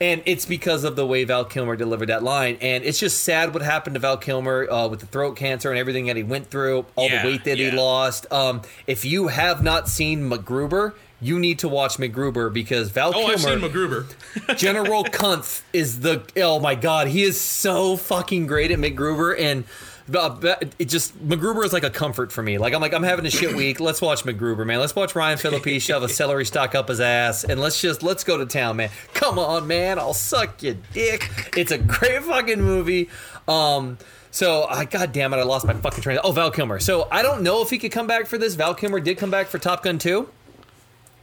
And 0.00 0.22
it's 0.26 0.44
because 0.44 0.82
of 0.84 0.96
the 0.96 1.06
way 1.06 1.24
Val 1.24 1.44
Kilmer 1.44 1.76
delivered 1.76 2.08
that 2.08 2.22
line. 2.22 2.58
And 2.60 2.84
it's 2.84 2.98
just 2.98 3.22
sad 3.22 3.54
what 3.54 3.62
happened 3.62 3.94
to 3.94 4.00
Val 4.00 4.16
Kilmer 4.16 4.68
uh, 4.70 4.88
with 4.88 5.00
the 5.00 5.06
throat 5.06 5.36
cancer 5.36 5.70
and 5.70 5.78
everything 5.78 6.06
that 6.06 6.16
he 6.16 6.22
went 6.22 6.50
through, 6.50 6.84
all 6.96 7.08
Yeah, 7.08 7.22
the 7.22 7.28
weight 7.28 7.44
that 7.44 7.58
he 7.58 7.70
lost. 7.70 8.30
Um, 8.32 8.62
if 8.86 9.04
you 9.04 9.28
have 9.28 9.62
not 9.62 9.88
seen 9.88 10.28
MacGruber, 10.28 10.94
you 11.20 11.38
need 11.38 11.60
to 11.60 11.68
watch 11.68 11.96
MacGruber 11.96 12.52
because 12.52 12.90
Val 12.90 13.12
Oh, 13.14 13.26
I've 13.26 13.40
seen 13.40 13.60
Kilmer, 13.60 13.68
MacGruber. 13.68 14.56
General 14.56 15.04
Kuntz, 15.04 15.62
is 15.72 16.00
the 16.00 16.22
oh 16.36 16.58
my 16.58 16.74
god, 16.74 17.06
he 17.08 17.22
is 17.22 17.40
so 17.40 17.96
fucking 17.96 18.46
great 18.46 18.70
at 18.70 18.78
MacGruber 18.78 19.38
and. 19.38 19.64
Uh, 20.12 20.56
It 20.78 20.86
just 20.86 21.16
MacGruber 21.26 21.64
is 21.64 21.72
like 21.72 21.84
a 21.84 21.90
comfort 21.90 22.32
for 22.32 22.42
me. 22.42 22.58
Like 22.58 22.74
I'm 22.74 22.80
like 22.80 22.92
I'm 22.92 23.02
having 23.02 23.24
a 23.26 23.30
shit 23.30 23.54
week. 23.54 23.80
Let's 23.80 24.02
watch 24.02 24.24
MacGruber, 24.24 24.66
man. 24.66 24.80
Let's 24.80 24.94
watch 24.94 25.14
Ryan 25.14 25.38
Phillippe 25.38 25.80
shove 25.80 26.02
a 26.02 26.08
celery 26.08 26.44
stalk 26.44 26.74
up 26.74 26.88
his 26.88 27.00
ass, 27.00 27.44
and 27.44 27.60
let's 27.60 27.80
just 27.80 28.02
let's 28.02 28.24
go 28.24 28.36
to 28.38 28.46
town, 28.46 28.76
man. 28.76 28.90
Come 29.14 29.38
on, 29.38 29.66
man. 29.66 29.98
I'll 29.98 30.14
suck 30.14 30.62
your 30.62 30.74
dick. 30.92 31.30
It's 31.56 31.72
a 31.72 31.78
great 31.78 32.22
fucking 32.22 32.60
movie. 32.60 33.08
Um, 33.48 33.98
so 34.30 34.64
I 34.64 34.84
god 34.84 35.12
damn 35.12 35.32
it, 35.32 35.36
I 35.38 35.42
lost 35.44 35.66
my 35.66 35.74
fucking 35.74 36.02
train. 36.02 36.18
Oh, 36.22 36.32
Val 36.32 36.50
Kilmer. 36.50 36.80
So 36.80 37.08
I 37.10 37.22
don't 37.22 37.42
know 37.42 37.62
if 37.62 37.70
he 37.70 37.78
could 37.78 37.92
come 37.92 38.06
back 38.06 38.26
for 38.26 38.36
this. 38.36 38.54
Val 38.56 38.74
Kilmer 38.74 39.00
did 39.00 39.16
come 39.16 39.30
back 39.30 39.46
for 39.46 39.58
Top 39.58 39.82
Gun 39.82 39.98
2. 39.98 40.28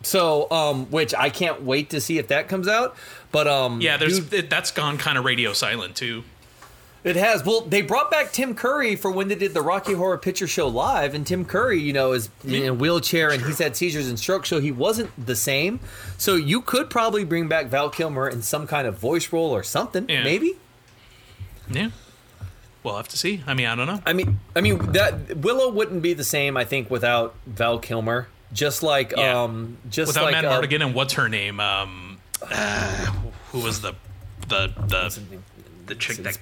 So, 0.04 0.50
um, 0.50 0.86
which 0.90 1.14
I 1.14 1.30
can't 1.30 1.62
wait 1.62 1.92
to 1.92 2.02
see 2.02 2.18
if 2.18 2.30
that 2.30 2.48
comes 2.48 2.68
out. 2.68 2.96
But 3.32 3.48
um, 3.48 3.82
Yeah, 3.82 3.98
there's 3.98 4.20
dude, 4.20 4.50
that's 4.50 4.72
gone 4.72 4.98
kind 4.98 5.18
of 5.18 5.26
radio 5.26 5.54
silent 5.54 5.96
too. 5.96 6.24
It 7.04 7.16
has. 7.16 7.44
Well, 7.44 7.62
they 7.62 7.82
brought 7.82 8.12
back 8.12 8.32
Tim 8.32 8.54
Curry 8.56 8.96
for 8.96 9.10
when 9.12 9.28
they 9.28 9.36
did 9.36 9.54
the 9.54 9.62
Rocky 9.62 9.94
Horror 9.94 10.18
Picture 10.18 10.48
Show 10.48 10.68
live, 10.68 11.14
and 11.14 11.26
Tim 11.26 11.46
Curry, 11.46 11.80
you 11.80 11.94
know, 11.94 12.12
is 12.14 12.30
in 12.46 12.66
a 12.68 12.74
wheelchair 12.74 13.30
and 13.32 13.42
he's 13.44 13.58
had 13.60 13.76
seizures 13.76 14.08
and 14.08 14.20
stroke, 14.20 14.46
so 14.46 14.60
he 14.60 14.72
wasn't 14.72 15.10
the 15.26 15.36
same. 15.36 15.80
So 16.18 16.36
you 16.36 16.62
could 16.62 16.90
probably 16.90 17.24
bring 17.24 17.48
back 17.48 17.68
Val 17.68 17.90
Kilmer 17.90 18.28
in 18.30 18.42
some 18.42 18.68
kind 18.68 18.88
of 18.88 18.98
voice 18.98 19.32
role 19.34 19.52
or 19.52 19.64
something, 19.64 20.08
Yeah. 20.10 20.24
maybe. 20.24 20.58
Yeah, 21.70 21.90
we'll 22.84 22.98
have 22.98 23.08
to 23.10 23.18
see. 23.18 23.44
I 23.48 23.54
mean, 23.54 23.66
I 23.68 23.76
don't 23.76 23.88
know. 23.88 24.02
I 24.06 24.14
mean, 24.14 24.40
I 24.56 24.62
mean 24.62 24.92
that 24.92 25.38
Willow 25.38 25.72
wouldn't 25.72 26.02
be 26.02 26.14
the 26.14 26.24
same, 26.24 26.58
I 26.58 26.66
think, 26.66 26.90
without 26.92 27.34
Val 27.48 27.80
Kilmer. 27.80 28.28
Just 28.54 28.84
like, 28.84 29.14
Yeah. 29.16 29.44
um, 29.44 29.78
just 29.90 30.10
Without 30.10 30.26
like 30.26 30.34
Matt 30.34 30.46
uh, 30.46 30.62
Mardigan 30.62 30.86
and 30.86 30.94
what's 30.94 31.14
her 31.14 31.30
name? 31.30 31.60
Um, 31.62 32.18
uh, 32.42 33.06
who 33.52 33.60
was 33.60 33.80
the 33.82 33.94
the 34.50 34.74
the 34.88 35.18
the 35.86 35.96
chick 35.96 36.18
that 36.18 36.38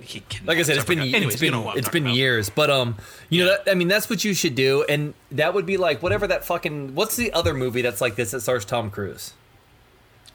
he 0.00 0.22
like 0.44 0.58
I 0.58 0.62
said, 0.62 0.76
it's 0.76 0.86
been 0.86 1.00
Anyways, 1.00 1.34
it's 1.34 1.40
been 1.40 1.54
you 1.54 1.60
know 1.60 1.70
it's 1.72 1.88
been 1.88 2.04
about. 2.04 2.16
years, 2.16 2.50
but 2.50 2.70
um, 2.70 2.96
you 3.28 3.44
know, 3.44 3.50
that, 3.50 3.70
I 3.70 3.74
mean, 3.74 3.88
that's 3.88 4.08
what 4.08 4.24
you 4.24 4.34
should 4.34 4.54
do, 4.54 4.84
and 4.88 5.14
that 5.30 5.54
would 5.54 5.66
be 5.66 5.76
like 5.76 6.02
whatever 6.02 6.26
that 6.26 6.44
fucking 6.44 6.94
what's 6.94 7.16
the 7.16 7.32
other 7.32 7.54
movie 7.54 7.82
that's 7.82 8.00
like 8.00 8.16
this 8.16 8.30
that 8.30 8.40
stars 8.40 8.64
Tom 8.64 8.90
Cruise? 8.90 9.34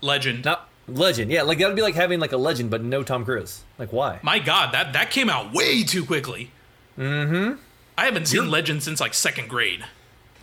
Legend. 0.02 0.46
Not 0.46 0.70
Legend, 0.88 1.32
yeah, 1.32 1.42
like 1.42 1.58
that 1.58 1.68
would 1.68 1.76
be 1.76 1.82
like 1.82 1.96
having 1.96 2.20
like 2.20 2.32
a 2.32 2.38
legend, 2.38 2.70
but 2.70 2.82
no 2.82 3.04
Tom 3.04 3.26
Cruise. 3.26 3.64
Like 3.78 3.92
why? 3.92 4.20
My 4.22 4.40
God, 4.40 4.74
that 4.74 4.94
that 4.94 5.12
came 5.12 5.30
out 5.30 5.54
way 5.54 5.84
too 5.84 6.06
quickly. 6.06 6.52
Mm-hmm. 6.98 7.60
I 7.98 8.06
haven't 8.06 8.28
seen 8.28 8.50
Legend 8.50 8.84
since 8.84 9.02
like 9.02 9.14
second 9.14 9.50
grade. 9.50 9.84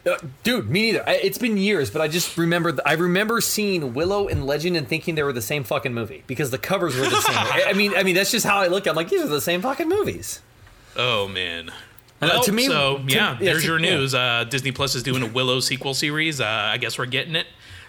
Uh, 0.07 0.18
dude, 0.42 0.68
me 0.68 0.82
neither. 0.82 1.09
I, 1.09 1.14
it's 1.14 1.38
been 1.38 1.57
years, 1.57 1.90
but 1.90 2.02
I 2.02 2.09
just 2.09 2.36
remember. 2.36 2.72
th- 2.72 2.82
I 2.84 2.92
remember 2.94 3.40
seeing 3.40 3.94
Willow 3.94 4.28
and 4.28 4.46
Legend 4.46 4.76
and 4.76 4.86
thinking 4.86 5.14
they 5.14 5.22
were 5.22 5.32
the 5.32 5.40
same 5.40 5.64
fucking 5.64 5.94
movie 5.94 6.22
because 6.26 6.50
the 6.50 6.59
covers 6.59 6.94
were 6.96 7.05
the 7.09 7.20
same. 7.22 7.34
I, 7.38 7.64
I 7.68 7.72
mean, 7.72 7.94
I 7.96 8.02
mean 8.02 8.14
that's 8.14 8.30
just 8.30 8.44
how 8.44 8.59
I 8.59 8.66
look. 8.66 8.86
I'm 8.86 8.94
like, 8.96 9.09
these 9.09 9.22
are 9.22 9.28
the 9.28 9.40
same 9.40 9.62
fucking 9.62 9.88
movies. 9.88 10.40
Oh 10.96 11.26
man. 11.28 11.70
Uh, 12.20 12.28
Well, 12.34 12.42
to 12.44 12.52
me- 12.52 12.66
so 12.66 12.98
to- 12.98 13.02
yeah, 13.12 13.32
yeah, 13.32 13.38
there's 13.40 13.62
to- 13.62 13.68
your 13.68 13.80
yeah. 13.80 13.96
news. 13.96 14.14
Uh, 14.14 14.44
Disney 14.48 14.72
Plus 14.72 14.94
is 14.94 15.02
doing 15.02 15.22
a 15.22 15.26
Willow 15.26 15.61
sequel 15.61 15.94
series. 15.94 16.40
Uh, 16.40 16.46
I 16.46 16.76
guess 16.78 16.98
we're 16.98 17.07
getting 17.07 17.34
it. 17.34 17.46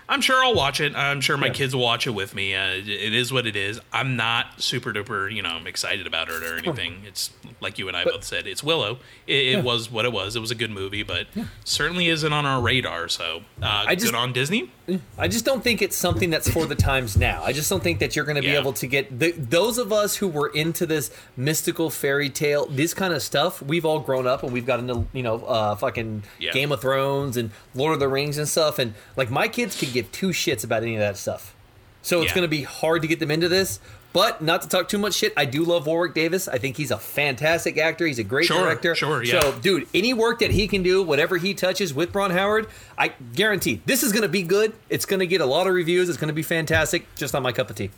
I'm 0.07 0.21
sure 0.21 0.43
I'll 0.43 0.53
watch 0.53 0.79
it. 0.81 0.95
I'm 0.95 1.19
sure 1.19 1.35
my 1.35 1.47
Yeah. 1.47 1.53
kids 1.53 1.75
will 1.75 1.81
watch 1.83 2.05
it 2.05 2.11
with 2.11 2.35
me. 2.35 2.53
Uh, 2.53 2.73
it 2.75 3.13
is 3.13 3.33
what 3.33 3.47
it 3.47 3.55
is. 3.55 3.79
I'm 3.91 4.15
not 4.15 4.61
super 4.61 4.93
duper, 4.93 5.33
you 5.33 5.41
know, 5.41 5.59
excited 5.65 6.05
about 6.05 6.29
it 6.29 6.43
or 6.43 6.57
anything. 6.57 7.01
It's 7.07 7.31
like 7.59 7.79
you 7.79 7.87
and 7.87 7.97
I 7.97 8.03
both 8.03 8.23
said. 8.23 8.45
It's 8.45 8.63
Willow. 8.63 8.99
It, 9.25 9.47
it 9.57 9.63
was 9.63 9.89
what 9.89 10.05
it 10.05 10.11
was. 10.13 10.35
It 10.35 10.39
was 10.41 10.51
a 10.51 10.55
good 10.55 10.69
movie, 10.71 11.01
but 11.03 11.27
certainly 11.63 12.07
isn't 12.09 12.31
on 12.33 12.45
our 12.45 12.61
radar. 12.61 13.07
So 13.07 13.41
uh, 13.61 13.85
I 13.87 13.95
just- 13.95 14.05
good 14.07 14.15
on 14.15 14.31
Disney. 14.31 14.69
I 15.17 15.27
just 15.27 15.45
don't 15.45 15.63
think 15.63 15.81
it's 15.81 15.95
something 15.95 16.29
that's 16.29 16.47
for 16.49 16.65
the 16.67 16.75
times 16.75 17.17
now. 17.17 17.41
I 17.43 17.53
just 17.53 17.69
don't 17.69 17.81
think 17.81 17.99
that 17.99 18.15
you're 18.15 18.25
going 18.25 18.35
to 18.35 18.41
be 18.41 18.55
able 18.55 18.73
to 18.73 18.85
get 18.87 19.17
the, 19.19 19.31
those 19.31 19.77
of 19.79 19.91
us 19.91 20.17
who 20.17 20.27
were 20.27 20.47
into 20.49 20.85
this 20.85 21.09
mystical 21.35 21.89
fairy 21.89 22.29
tale, 22.29 22.67
this 22.67 22.93
kind 22.93 23.13
of 23.13 23.23
stuff. 23.23 23.61
We've 23.61 23.85
all 23.85 23.99
grown 23.99 24.27
up 24.27 24.43
and 24.43 24.53
we've 24.53 24.65
gotten 24.65 24.89
into 24.89 25.07
you 25.11 25.23
know 25.23 25.37
uh, 25.45 25.75
fucking 25.75 26.23
Yeah. 26.39 26.51
Game 26.51 26.71
of 26.71 26.81
Thrones 26.81 27.35
and 27.35 27.49
Lord 27.73 27.93
of 27.93 27.99
the 27.99 28.07
Rings 28.07 28.37
and 28.37 28.47
stuff. 28.47 28.77
And 28.77 28.93
like 29.17 29.31
my 29.31 29.47
kids 29.47 29.79
could 29.79 29.91
give 29.91 30.11
two 30.11 30.29
shits 30.29 30.63
about 30.63 30.83
any 30.83 30.93
of 30.95 30.99
that 30.99 31.17
stuff. 31.17 31.55
So 32.03 32.21
it's 32.21 32.29
Yeah. 32.31 32.35
going 32.35 32.43
to 32.43 32.49
be 32.49 32.61
hard 32.61 33.01
to 33.01 33.07
get 33.07 33.19
them 33.19 33.31
into 33.31 33.49
this. 33.49 33.79
But 34.15 34.41
not 34.41 34.61
to 34.61 34.69
talk 34.69 34.87
too 34.87 34.97
much 34.97 35.13
shit, 35.13 35.33
I 35.35 35.43
do 35.43 35.65
love 35.65 35.87
Warwick 35.87 36.13
Davis. 36.13 36.47
I 36.47 36.57
think 36.57 36.77
he's 36.77 36.89
a 36.89 36.97
fantastic 36.97 37.77
actor. 37.77 38.07
He's 38.07 38.17
a 38.17 38.23
great 38.23 38.45
Sure, 38.45 38.61
director. 38.63 38.95
sure, 38.95 39.21
yeah. 39.21 39.41
So, 39.41 39.51
dude, 39.59 39.89
any 39.93 40.13
work 40.13 40.39
that 40.39 40.51
he 40.51 40.69
can 40.69 40.83
do, 40.83 41.03
whatever 41.03 41.35
he 41.35 41.53
touches 41.53 41.93
with 41.93 42.15
Ron 42.15 42.31
Howard, 42.31 42.67
I 42.97 43.09
guarantee 43.33 43.81
this 43.85 44.03
is 44.03 44.13
going 44.13 44.21
to 44.21 44.29
be 44.29 44.41
good. 44.41 44.71
It's 44.87 45.05
going 45.05 45.19
to 45.19 45.27
get 45.27 45.41
a 45.41 45.45
lot 45.45 45.67
of 45.67 45.73
reviews. 45.73 46.07
It's 46.07 46.17
going 46.17 46.29
to 46.29 46.33
be 46.33 46.43
fantastic. 46.43 47.13
Just 47.15 47.33
not 47.33 47.43
my 47.43 47.51
cup 47.51 47.69
of 47.69 47.75
tea. 47.75 47.89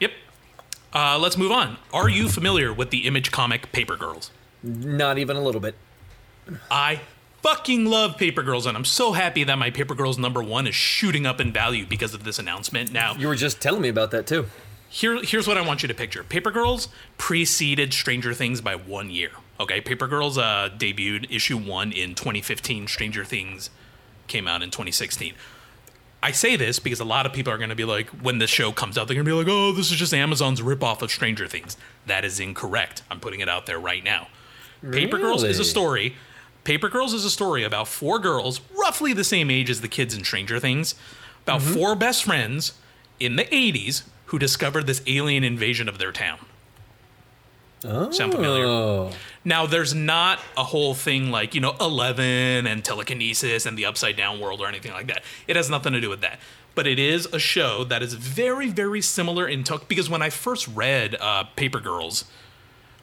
Yep. 0.00 0.12
Uh, 0.94 1.18
let's 1.18 1.36
move 1.36 1.52
on. 1.52 1.76
Are 1.92 2.08
you 2.08 2.30
familiar 2.30 2.72
with 2.72 2.88
the 2.88 3.06
Image 3.06 3.30
comic 3.30 3.70
Paper 3.70 3.96
Girls? 3.96 4.30
Not 4.62 5.18
even 5.18 5.36
a 5.36 5.42
little 5.42 5.60
bit. 5.60 5.74
I 6.70 7.02
fucking 7.42 7.84
love 7.84 8.16
Paper 8.16 8.42
Girls, 8.42 8.64
and 8.64 8.78
I'm 8.78 8.86
so 8.86 9.12
happy 9.12 9.44
that 9.44 9.58
my 9.58 9.68
Paper 9.68 9.94
Girls 9.94 10.16
number 10.16 10.42
one 10.42 10.66
is 10.66 10.74
shooting 10.74 11.26
up 11.26 11.38
in 11.38 11.52
value 11.52 11.84
because 11.84 12.14
of 12.14 12.24
this 12.24 12.38
announcement. 12.38 12.92
Now, 12.92 13.14
You 13.14 13.28
were 13.28 13.34
just 13.36 13.60
telling 13.60 13.82
me 13.82 13.90
about 13.90 14.10
that 14.12 14.26
too. 14.26 14.46
Here, 14.94 15.20
here's 15.24 15.48
what 15.48 15.58
I 15.58 15.60
want 15.66 15.82
you 15.82 15.88
to 15.88 15.94
picture. 15.94 16.22
Paper 16.22 16.52
Girls 16.52 16.88
preceded 17.18 17.92
Stranger 17.92 18.32
Things 18.32 18.60
by 18.60 18.76
one 18.76 19.10
year. 19.10 19.30
Okay, 19.58 19.80
Paper 19.80 20.06
Girls 20.06 20.38
uh, 20.38 20.70
debuted 20.76 21.26
issue 21.34 21.58
one 21.58 21.90
in 21.90 22.14
2015. 22.14 22.86
Stranger 22.86 23.24
Things 23.24 23.70
came 24.28 24.46
out 24.46 24.62
in 24.62 24.70
2016. 24.70 25.34
I 26.22 26.30
say 26.30 26.54
this 26.54 26.78
because 26.78 27.00
a 27.00 27.04
lot 27.04 27.26
of 27.26 27.32
people 27.32 27.52
are 27.52 27.58
going 27.58 27.70
to 27.70 27.74
be 27.74 27.84
like, 27.84 28.08
when 28.10 28.38
the 28.38 28.46
show 28.46 28.70
comes 28.70 28.96
out, 28.96 29.08
they're 29.08 29.16
going 29.16 29.26
to 29.26 29.30
be 29.30 29.36
like, 29.36 29.48
oh, 29.48 29.72
this 29.72 29.90
is 29.90 29.98
just 29.98 30.14
Amazon's 30.14 30.60
ripoff 30.60 31.02
of 31.02 31.10
Stranger 31.10 31.48
Things. 31.48 31.76
That 32.06 32.24
is 32.24 32.38
incorrect. 32.38 33.02
I'm 33.10 33.18
putting 33.18 33.40
it 33.40 33.48
out 33.48 33.66
there 33.66 33.80
right 33.80 34.04
now. 34.04 34.28
Paper 34.92 35.18
Girls 35.18 35.42
is 35.42 35.58
a 35.58 35.64
story. 35.64 36.14
Paper 36.62 36.88
Girls 36.88 37.12
is 37.12 37.24
a 37.24 37.30
story 37.30 37.64
about 37.64 37.88
four 37.88 38.20
girls, 38.20 38.60
roughly 38.78 39.12
the 39.12 39.24
same 39.24 39.50
age 39.50 39.68
as 39.68 39.80
the 39.80 39.88
kids 39.88 40.16
in 40.16 40.22
Stranger 40.22 40.60
Things, 40.60 40.94
about 41.42 41.60
Mm-hmm. 41.62 41.74
four 41.74 41.94
best 41.96 42.22
friends 42.24 42.74
in 43.18 43.36
the 43.36 43.44
80s 43.46 44.04
who 44.34 44.38
discovered 44.40 44.84
this 44.88 45.00
alien 45.06 45.44
invasion 45.44 45.88
of 45.88 45.98
their 45.98 46.10
town. 46.10 46.38
Oh. 47.84 48.10
Sound 48.10 48.32
familiar? 48.34 49.12
Now, 49.44 49.64
there's 49.66 49.94
not 49.94 50.40
a 50.56 50.64
whole 50.64 50.92
thing 50.94 51.30
like, 51.30 51.54
you 51.54 51.60
know, 51.60 51.76
Eleven 51.80 52.66
and 52.66 52.84
telekinesis 52.84 53.64
and 53.64 53.78
the 53.78 53.84
upside 53.84 54.16
down 54.16 54.40
world 54.40 54.60
or 54.60 54.66
anything 54.66 54.90
like 54.90 55.06
that. 55.06 55.22
It 55.46 55.54
has 55.54 55.70
nothing 55.70 55.92
to 55.92 56.00
do 56.00 56.08
with 56.10 56.20
that. 56.22 56.40
But 56.74 56.88
it 56.88 56.98
is 56.98 57.26
a 57.26 57.38
show 57.38 57.84
that 57.84 58.02
is 58.02 58.14
very, 58.14 58.70
very 58.70 59.00
similar 59.00 59.46
in 59.46 59.62
tone. 59.62 59.82
Because 59.86 60.10
when 60.10 60.20
I 60.22 60.30
first 60.30 60.66
read 60.66 61.14
uh, 61.20 61.44
Paper 61.54 61.78
Girls, 61.78 62.24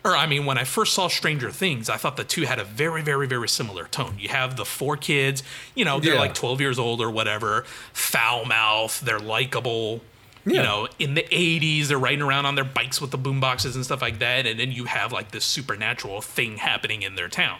or 0.03 0.17
I 0.17 0.25
mean, 0.27 0.45
when 0.45 0.57
I 0.57 0.65
first 0.65 0.91
saw 0.91 1.07
Stranger 1.07 1.49
Things, 1.51 1.89
I 1.89 1.95
thought 1.95 2.17
the 2.17 2.25
two 2.25 2.41
had 2.41 2.59
a 2.59 2.65
very, 2.65 3.01
very, 3.03 3.27
very 3.27 3.47
similar 3.47 3.85
tone. 3.85 4.15
You 4.19 4.27
have 4.27 4.57
the 4.57 4.65
four 4.65 4.97
kids, 4.97 5.43
you 5.75 5.85
know, 5.85 6.01
they're 6.01 6.15
Yeah. 6.15 6.19
like 6.19 6.33
12 6.33 6.59
years 6.59 6.77
old 6.77 6.99
or 6.99 7.09
whatever, 7.09 7.63
foul 7.93 8.43
mouth, 8.43 8.99
they're 8.99 9.19
likable. 9.19 10.01
You 10.45 10.53
know, 10.63 10.87
in 10.97 11.13
the 11.13 11.21
80s, 11.23 11.87
they're 11.87 11.99
riding 11.99 12.21
around 12.23 12.45
on 12.47 12.55
their 12.55 12.63
bikes 12.63 12.99
with 12.99 13.11
the 13.11 13.17
boomboxes 13.17 13.75
and 13.75 13.85
stuff 13.85 14.01
like 14.01 14.19
that. 14.19 14.47
And 14.47 14.59
then 14.59 14.71
you 14.71 14.85
have 14.85 15.11
like 15.11 15.31
this 15.31 15.45
supernatural 15.45 16.21
thing 16.21 16.57
happening 16.57 17.01
in 17.03 17.15
their 17.15 17.29
town. 17.29 17.59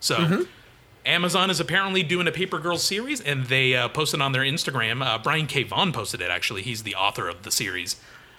So. 0.00 0.16
Mm-hmm. 0.16 0.42
Amazon 1.04 1.50
is 1.50 1.58
apparently 1.58 2.04
doing 2.04 2.28
a 2.28 2.30
Paper 2.30 2.60
Girls 2.60 2.84
series, 2.84 3.20
and 3.20 3.46
they 3.46 3.74
uh, 3.74 3.88
posted 3.88 4.20
on 4.20 4.30
their 4.30 4.42
Instagram. 4.42 5.04
Uh, 5.04 5.18
Brian 5.18 5.48
K. 5.48 5.64
Vaughan 5.64 5.90
posted 5.90 6.20
it, 6.20 6.30
actually. 6.30 6.62
He's 6.62 6.84
the 6.84 6.94
author 6.94 7.28
of 7.28 7.42
the 7.42 7.50
series 7.50 7.96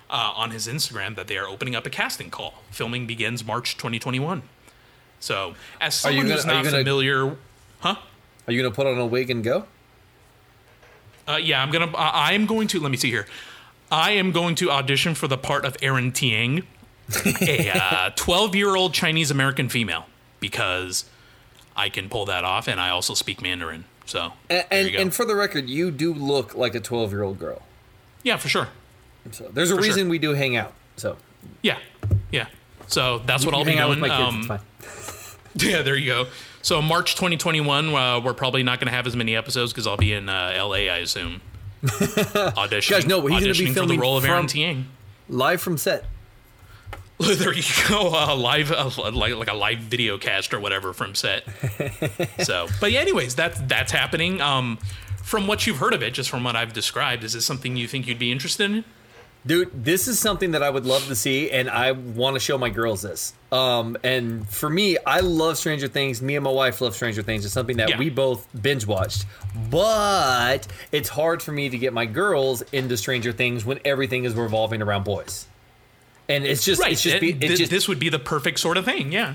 uh, 0.09 0.31
on 0.34 0.51
his 0.51 0.65
Instagram 0.65 1.17
that 1.17 1.27
they 1.27 1.38
are 1.38 1.45
opening 1.45 1.75
up 1.75 1.86
a 1.86 1.89
casting 1.89 2.29
call. 2.29 2.63
Filming 2.71 3.05
begins 3.05 3.43
March 3.43 3.73
2021. 3.75 4.43
So, 5.19 5.55
as 5.81 5.93
someone 5.95 6.23
gonna- 6.23 6.36
who's 6.36 6.45
not 6.45 6.63
gonna- 6.63 6.77
familiar, 6.77 7.36
huh? 7.81 7.95
Are 8.47 8.53
you 8.53 8.61
gonna 8.63 8.73
put 8.73 8.88
on 8.88 8.97
a 8.97 9.05
wig 9.05 9.29
and 9.29 9.43
go? 9.43 9.65
Uh, 11.27 11.36
yeah, 11.36 11.61
I'm 11.61 11.69
gonna. 11.71 11.91
I 11.95 12.29
I 12.29 12.34
am 12.34 12.45
going 12.45 12.67
to. 12.69 12.79
Let 12.79 12.91
me 12.91 12.97
see 12.97 13.09
here. 13.09 13.25
I 13.93 14.11
am 14.11 14.31
going 14.31 14.55
to 14.55 14.71
audition 14.71 15.13
for 15.13 15.27
the 15.27 15.37
part 15.37 15.65
of 15.65 15.77
Erin 15.81 16.11
Tieng, 16.11 16.63
a 17.41 18.11
12 18.15 18.55
year 18.55 18.75
old 18.75 18.93
Chinese 18.93 19.29
American 19.29 19.69
female, 19.69 20.07
because 20.39 21.05
I 21.75 21.89
can 21.89 22.09
pull 22.09 22.25
that 22.25 22.43
off, 22.43 22.67
and 22.67 22.79
I 22.79 22.89
also 22.89 23.13
speak 23.13 23.41
Mandarin. 23.41 23.85
So, 24.05 24.33
And 24.49 24.65
and, 24.71 24.89
you 24.89 24.99
and 24.99 25.13
for 25.13 25.25
the 25.25 25.35
record, 25.35 25.69
you 25.69 25.91
do 25.91 26.13
look 26.13 26.55
like 26.55 26.75
a 26.75 26.79
twelve 26.79 27.11
year 27.11 27.23
old 27.23 27.39
girl. 27.39 27.61
yeah, 28.23 28.37
for 28.37 28.49
sure. 28.49 28.67
So 29.31 29.49
there's 29.53 29.71
a 29.71 29.75
For 29.75 29.81
sure. 29.81 29.89
reason 29.93 30.09
we 30.09 30.19
do 30.19 30.33
hang 30.33 30.57
out. 30.57 30.73
So 30.97 31.17
Yeah, 31.61 31.77
yeah. 32.31 32.47
So 32.87 33.19
that's 33.19 33.45
what 33.45 33.53
I'll 33.55 33.63
be 33.63 33.73
doing. 33.75 34.03
Um. 34.11 34.59
Yeah, 35.55 35.83
there 35.83 35.95
you 35.95 36.07
go. 36.07 36.27
So 36.63 36.81
March 36.81 37.13
2021, 37.13 37.93
uh, 37.93 38.19
we're 38.21 38.33
probably 38.33 38.63
not 38.63 38.79
going 38.79 38.87
to 38.87 38.91
have 38.95 39.05
as 39.05 39.15
many 39.15 39.35
episodes 39.35 39.71
because 39.71 39.85
I'll 39.85 39.97
be 39.97 40.11
in 40.11 40.27
uh, 40.27 40.51
LA, 40.57 40.89
I 40.91 40.97
assume. 40.97 41.41
auditioning, 41.84 42.89
Guys, 42.89 43.05
no, 43.05 43.25
he's 43.27 43.41
gonna 43.41 43.53
be 43.53 43.59
auditioning 43.59 43.67
for 43.67 43.67
the 43.67 43.73
filming 43.73 43.99
role 43.99 44.17
of 44.17 44.25
Aaron 44.25 44.47
from- 44.47 44.59
Tieng. 44.59 44.84
Live 45.29 45.61
from 45.61 45.77
set. 45.77 46.05
there 47.19 47.53
you 47.53 47.63
go, 47.88 48.11
uh, 48.13 48.36
live, 48.36 48.71
uh, 48.71 48.89
like 49.11 49.36
like 49.36 49.47
a 49.49 49.53
live 49.53 49.79
video 49.79 50.17
cast 50.17 50.53
or 50.53 50.59
whatever 50.59 50.93
from 50.93 51.15
set. 51.15 51.43
so, 52.43 52.67
but 52.81 52.91
yeah, 52.91 52.99
anyways, 52.99 53.36
that's 53.36 53.59
that's 53.61 53.91
happening. 53.91 54.41
Um, 54.41 54.77
from 55.21 55.47
what 55.47 55.65
you've 55.65 55.77
heard 55.77 55.93
of 55.93 56.01
it, 56.03 56.13
just 56.13 56.29
from 56.29 56.43
what 56.43 56.55
I've 56.55 56.73
described, 56.73 57.23
is 57.23 57.34
this 57.34 57.45
something 57.45 57.77
you 57.77 57.88
think 57.88 58.07
you'd 58.07 58.19
be 58.19 58.31
interested 58.31 58.69
in? 58.71 58.84
Dude, 59.45 59.83
this 59.83 60.07
is 60.07 60.19
something 60.19 60.51
that 60.51 60.63
I 60.63 60.69
would 60.69 60.85
love 60.85 61.05
to 61.07 61.15
see, 61.15 61.51
and 61.51 61.69
I 61.69 61.91
want 61.91 62.35
to 62.35 62.39
show 62.39 62.57
my 62.57 62.69
girls 62.69 63.01
this. 63.01 63.33
Um, 63.51 63.97
and 64.01 64.47
for 64.47 64.69
me, 64.69 64.97
I 65.05 65.19
love 65.19 65.57
Stranger 65.57 65.89
Things. 65.89 66.21
Me 66.21 66.35
and 66.37 66.43
my 66.45 66.49
wife 66.49 66.79
love 66.79 66.95
Stranger 66.95 67.21
Things. 67.21 67.43
It's 67.43 67.53
something 67.53 67.75
that 67.77 67.89
Yeah. 67.89 67.97
we 67.97 68.09
both 68.09 68.47
binge 68.59 68.87
watched. 68.87 69.25
But 69.69 70.67
it's 70.93 71.09
hard 71.09 71.41
for 71.43 71.51
me 71.51 71.67
to 71.69 71.77
get 71.77 71.91
my 71.91 72.05
girls 72.05 72.61
into 72.71 72.95
Stranger 72.95 73.33
Things 73.33 73.65
when 73.65 73.79
everything 73.83 74.23
is 74.23 74.33
revolving 74.33 74.81
around 74.81 75.03
boys. 75.03 75.45
And 76.29 76.45
it's 76.45 76.63
just, 76.63 76.81
Right. 76.81 76.93
it's 76.93 77.01
just, 77.01 77.17
it- 77.17 77.21
be, 77.21 77.29
it's 77.31 77.39
thi- 77.39 77.55
just 77.57 77.69
this 77.71 77.87
would 77.89 77.99
be 77.99 78.07
the 78.09 78.19
perfect 78.19 78.59
sort 78.59 78.77
of 78.77 78.85
thing. 78.85 79.11
Yeah. 79.11 79.33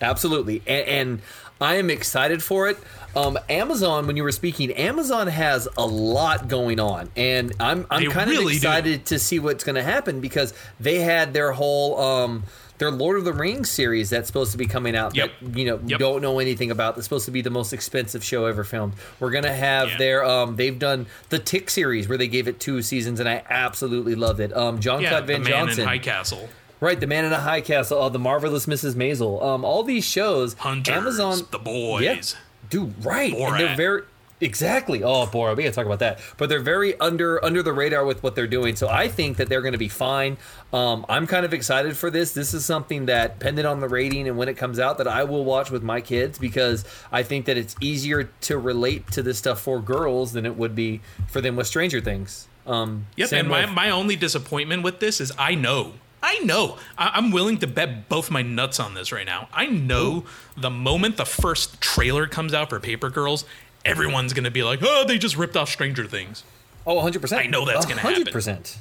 Absolutely, 0.00 0.60
and, 0.66 0.88
and 0.88 1.22
I 1.60 1.76
am 1.76 1.88
excited 1.90 2.42
for 2.42 2.68
it. 2.68 2.76
Um, 3.16 3.38
Amazon, 3.48 4.06
when 4.08 4.16
you 4.16 4.24
were 4.24 4.32
speaking, 4.32 4.72
Amazon 4.72 5.28
has 5.28 5.68
a 5.78 5.86
lot 5.86 6.48
going 6.48 6.80
on, 6.80 7.10
and 7.16 7.52
I'm 7.60 7.86
I'm 7.90 8.10
kind 8.10 8.28
of 8.28 8.36
really 8.36 8.54
do. 8.54 8.56
excited 8.56 9.06
to 9.06 9.18
see 9.20 9.38
what's 9.38 9.62
going 9.62 9.76
to 9.76 9.82
happen 9.82 10.20
because 10.20 10.52
they 10.80 10.98
had 10.98 11.32
their 11.32 11.52
whole 11.52 12.00
um, 12.00 12.42
their 12.78 12.90
Lord 12.90 13.16
of 13.16 13.24
the 13.24 13.32
Rings 13.32 13.70
series 13.70 14.10
that's 14.10 14.26
supposed 14.26 14.50
to 14.50 14.58
be 14.58 14.66
coming 14.66 14.96
out. 14.96 15.14
Yep. 15.14 15.30
That 15.42 15.56
you 15.56 15.64
know 15.64 15.80
Yep. 15.86 16.00
don't 16.00 16.22
know 16.22 16.40
anything 16.40 16.72
about. 16.72 16.96
That's 16.96 17.06
supposed 17.06 17.26
to 17.26 17.30
be 17.30 17.40
the 17.40 17.50
most 17.50 17.72
expensive 17.72 18.24
show 18.24 18.46
ever 18.46 18.64
filmed. 18.64 18.94
We're 19.20 19.30
gonna 19.30 19.54
have 19.54 19.90
Yeah. 19.90 19.98
their 19.98 20.24
um, 20.24 20.56
they've 20.56 20.76
done 20.78 21.06
the 21.28 21.38
Tick 21.38 21.70
series 21.70 22.08
where 22.08 22.18
they 22.18 22.26
gave 22.28 22.48
it 22.48 22.58
two 22.58 22.82
seasons, 22.82 23.20
and 23.20 23.28
I 23.28 23.44
absolutely 23.48 24.16
loved 24.16 24.40
it. 24.40 24.52
Um, 24.56 24.80
John 24.80 25.02
Yeah. 25.02 25.10
Claude 25.10 25.26
Van 25.28 25.44
Johnson. 25.44 25.84
High 25.86 25.98
Castle. 25.98 26.48
Right, 26.84 27.00
The 27.00 27.06
Man 27.06 27.24
in 27.24 27.30
the 27.30 27.38
High 27.40 27.62
Castle, 27.62 27.98
uh, 27.98 28.10
The 28.10 28.18
Marvelous 28.18 28.66
Mrs. 28.66 28.94
Maisel, 28.94 29.42
um, 29.42 29.64
all 29.64 29.82
these 29.84 30.04
shows, 30.04 30.52
Hunters, 30.52 30.94
Amazon, 30.94 31.38
The 31.50 31.58
Boys. 31.58 32.02
yeah, 32.02 32.20
dude, 32.68 33.02
right, 33.02 33.32
and 33.32 33.58
they're 33.58 33.74
very 33.74 34.02
exactly. 34.42 35.02
Oh, 35.02 35.24
Borat, 35.26 35.56
we 35.56 35.62
gotta 35.62 35.74
talk 35.74 35.86
about 35.86 36.00
that. 36.00 36.20
But 36.36 36.50
they're 36.50 36.60
very 36.60 37.00
under 37.00 37.42
under 37.42 37.62
the 37.62 37.72
radar 37.72 38.04
with 38.04 38.22
what 38.22 38.34
they're 38.34 38.46
doing, 38.46 38.76
so 38.76 38.86
I 38.86 39.08
think 39.08 39.38
that 39.38 39.48
they're 39.48 39.62
going 39.62 39.72
to 39.72 39.78
be 39.78 39.88
fine. 39.88 40.36
Um, 40.74 41.06
I'm 41.08 41.26
kind 41.26 41.46
of 41.46 41.54
excited 41.54 41.96
for 41.96 42.10
this. 42.10 42.34
This 42.34 42.52
is 42.52 42.66
something 42.66 43.06
that, 43.06 43.38
depending 43.38 43.64
on 43.64 43.80
the 43.80 43.88
rating 43.88 44.28
and 44.28 44.36
when 44.36 44.50
it 44.50 44.58
comes 44.58 44.78
out, 44.78 44.98
that 44.98 45.08
I 45.08 45.24
will 45.24 45.44
watch 45.46 45.70
with 45.70 45.82
my 45.82 46.02
kids 46.02 46.38
because 46.38 46.84
I 47.10 47.22
think 47.22 47.46
that 47.46 47.56
it's 47.56 47.74
easier 47.80 48.24
to 48.42 48.58
relate 48.58 49.10
to 49.12 49.22
this 49.22 49.38
stuff 49.38 49.58
for 49.58 49.80
girls 49.80 50.34
than 50.34 50.44
it 50.44 50.56
would 50.58 50.74
be 50.74 51.00
for 51.28 51.40
them 51.40 51.56
with 51.56 51.66
Stranger 51.66 52.02
Things. 52.02 52.46
Um, 52.66 53.06
Yep, 53.16 53.32
and 53.32 53.48
my, 53.48 53.66
my 53.66 53.90
only 53.90 54.16
disappointment 54.16 54.82
with 54.82 54.98
this 55.00 55.20
is 55.20 55.32
I 55.38 55.54
know, 55.54 55.94
I 56.26 56.38
know, 56.38 56.78
I, 56.96 57.10
I'm 57.14 57.30
willing 57.30 57.58
to 57.58 57.66
bet 57.66 58.08
both 58.08 58.30
my 58.30 58.40
nuts 58.40 58.80
on 58.80 58.94
this 58.94 59.12
right 59.12 59.26
now. 59.26 59.48
I 59.52 59.66
know 59.66 60.24
the 60.56 60.70
moment 60.70 61.18
the 61.18 61.26
first 61.26 61.80
trailer 61.82 62.26
comes 62.26 62.54
out 62.54 62.70
for 62.70 62.80
Paper 62.80 63.10
Girls, 63.10 63.44
everyone's 63.84 64.32
gonna 64.32 64.50
be 64.50 64.62
like, 64.62 64.78
"Oh, 64.82 65.04
they 65.06 65.18
just 65.18 65.36
ripped 65.36 65.56
off 65.56 65.68
Stranger 65.68 66.06
Things." 66.06 66.42
oh, 66.86 66.94
100. 66.94 67.20
percent 67.20 67.42
I 67.42 67.46
know 67.46 67.64
that's 67.66 67.84
gonna 67.84 68.00
happen. 68.00 68.12
100. 68.24 68.32
percent 68.32 68.78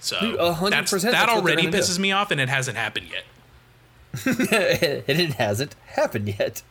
So 0.00 0.18
Dude, 0.20 0.36
a 0.38 0.52
hundred 0.54 0.70
that's, 0.72 0.90
percent, 0.92 1.12
that 1.14 1.26
that's 1.26 1.38
already 1.38 1.62
gonna 1.62 1.72
do. 1.72 1.78
pisses 1.78 1.98
me 1.98 2.12
off, 2.12 2.30
and 2.30 2.40
it 2.40 2.48
hasn't 2.48 2.76
happened 2.76 3.06
yet. 3.10 3.24
and 4.26 4.48
it 5.20 5.32
hasn't 5.34 5.74
happened 5.86 6.28
yet. 6.28 6.62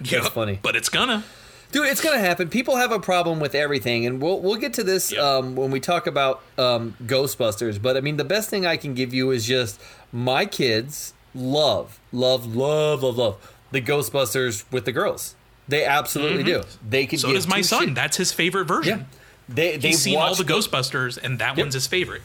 That's 0.00 0.10
Yep, 0.12 0.22
funny. 0.32 0.58
but 0.62 0.76
it's 0.76 0.88
gonna. 0.88 1.24
Dude, 1.72 1.88
it's 1.88 2.00
gonna 2.02 2.18
happen. 2.18 2.48
People 2.48 2.76
have 2.76 2.92
a 2.92 3.00
problem 3.00 3.40
with 3.40 3.54
everything, 3.54 4.06
and 4.06 4.20
we'll 4.22 4.40
we'll 4.40 4.56
get 4.56 4.74
to 4.74 4.84
this 4.84 5.10
Yep. 5.10 5.20
um, 5.22 5.56
when 5.56 5.70
we 5.70 5.80
talk 5.80 6.06
about 6.06 6.42
um, 6.58 6.94
Ghostbusters. 7.04 7.80
But 7.80 7.96
I 7.96 8.00
mean, 8.00 8.18
the 8.18 8.24
best 8.24 8.48
thing 8.50 8.66
I 8.66 8.76
can 8.76 8.92
give 8.94 9.12
you 9.14 9.30
is 9.30 9.46
just 9.46 9.80
my 10.12 10.44
kids 10.46 11.14
love, 11.34 11.98
love, 12.12 12.54
love, 12.54 13.02
love, 13.02 13.16
love 13.16 13.54
the 13.70 13.80
Ghostbusters 13.80 14.64
with 14.70 14.84
the 14.84 14.92
girls. 14.92 15.34
They 15.66 15.84
absolutely 15.84 16.42
do. 16.42 16.62
They. 16.86 17.06
Mm-hmm. 17.06 17.16
So 17.16 17.32
does 17.32 17.48
my 17.48 17.62
son. 17.62 17.86
shit- 17.86 17.94
That's 17.94 18.16
his 18.18 18.32
favorite 18.32 18.68
Yeah, 18.68 18.74
version. 18.76 19.06
they 19.48 19.72
they've 19.72 19.82
He's 19.92 20.02
seen 20.02 20.18
all 20.18 20.34
the 20.34 20.44
Ghostbusters, 20.44 21.16
and 21.22 21.38
that 21.38 21.56
one's 21.56 21.74
his 21.74 21.86
favorite. 21.86 22.22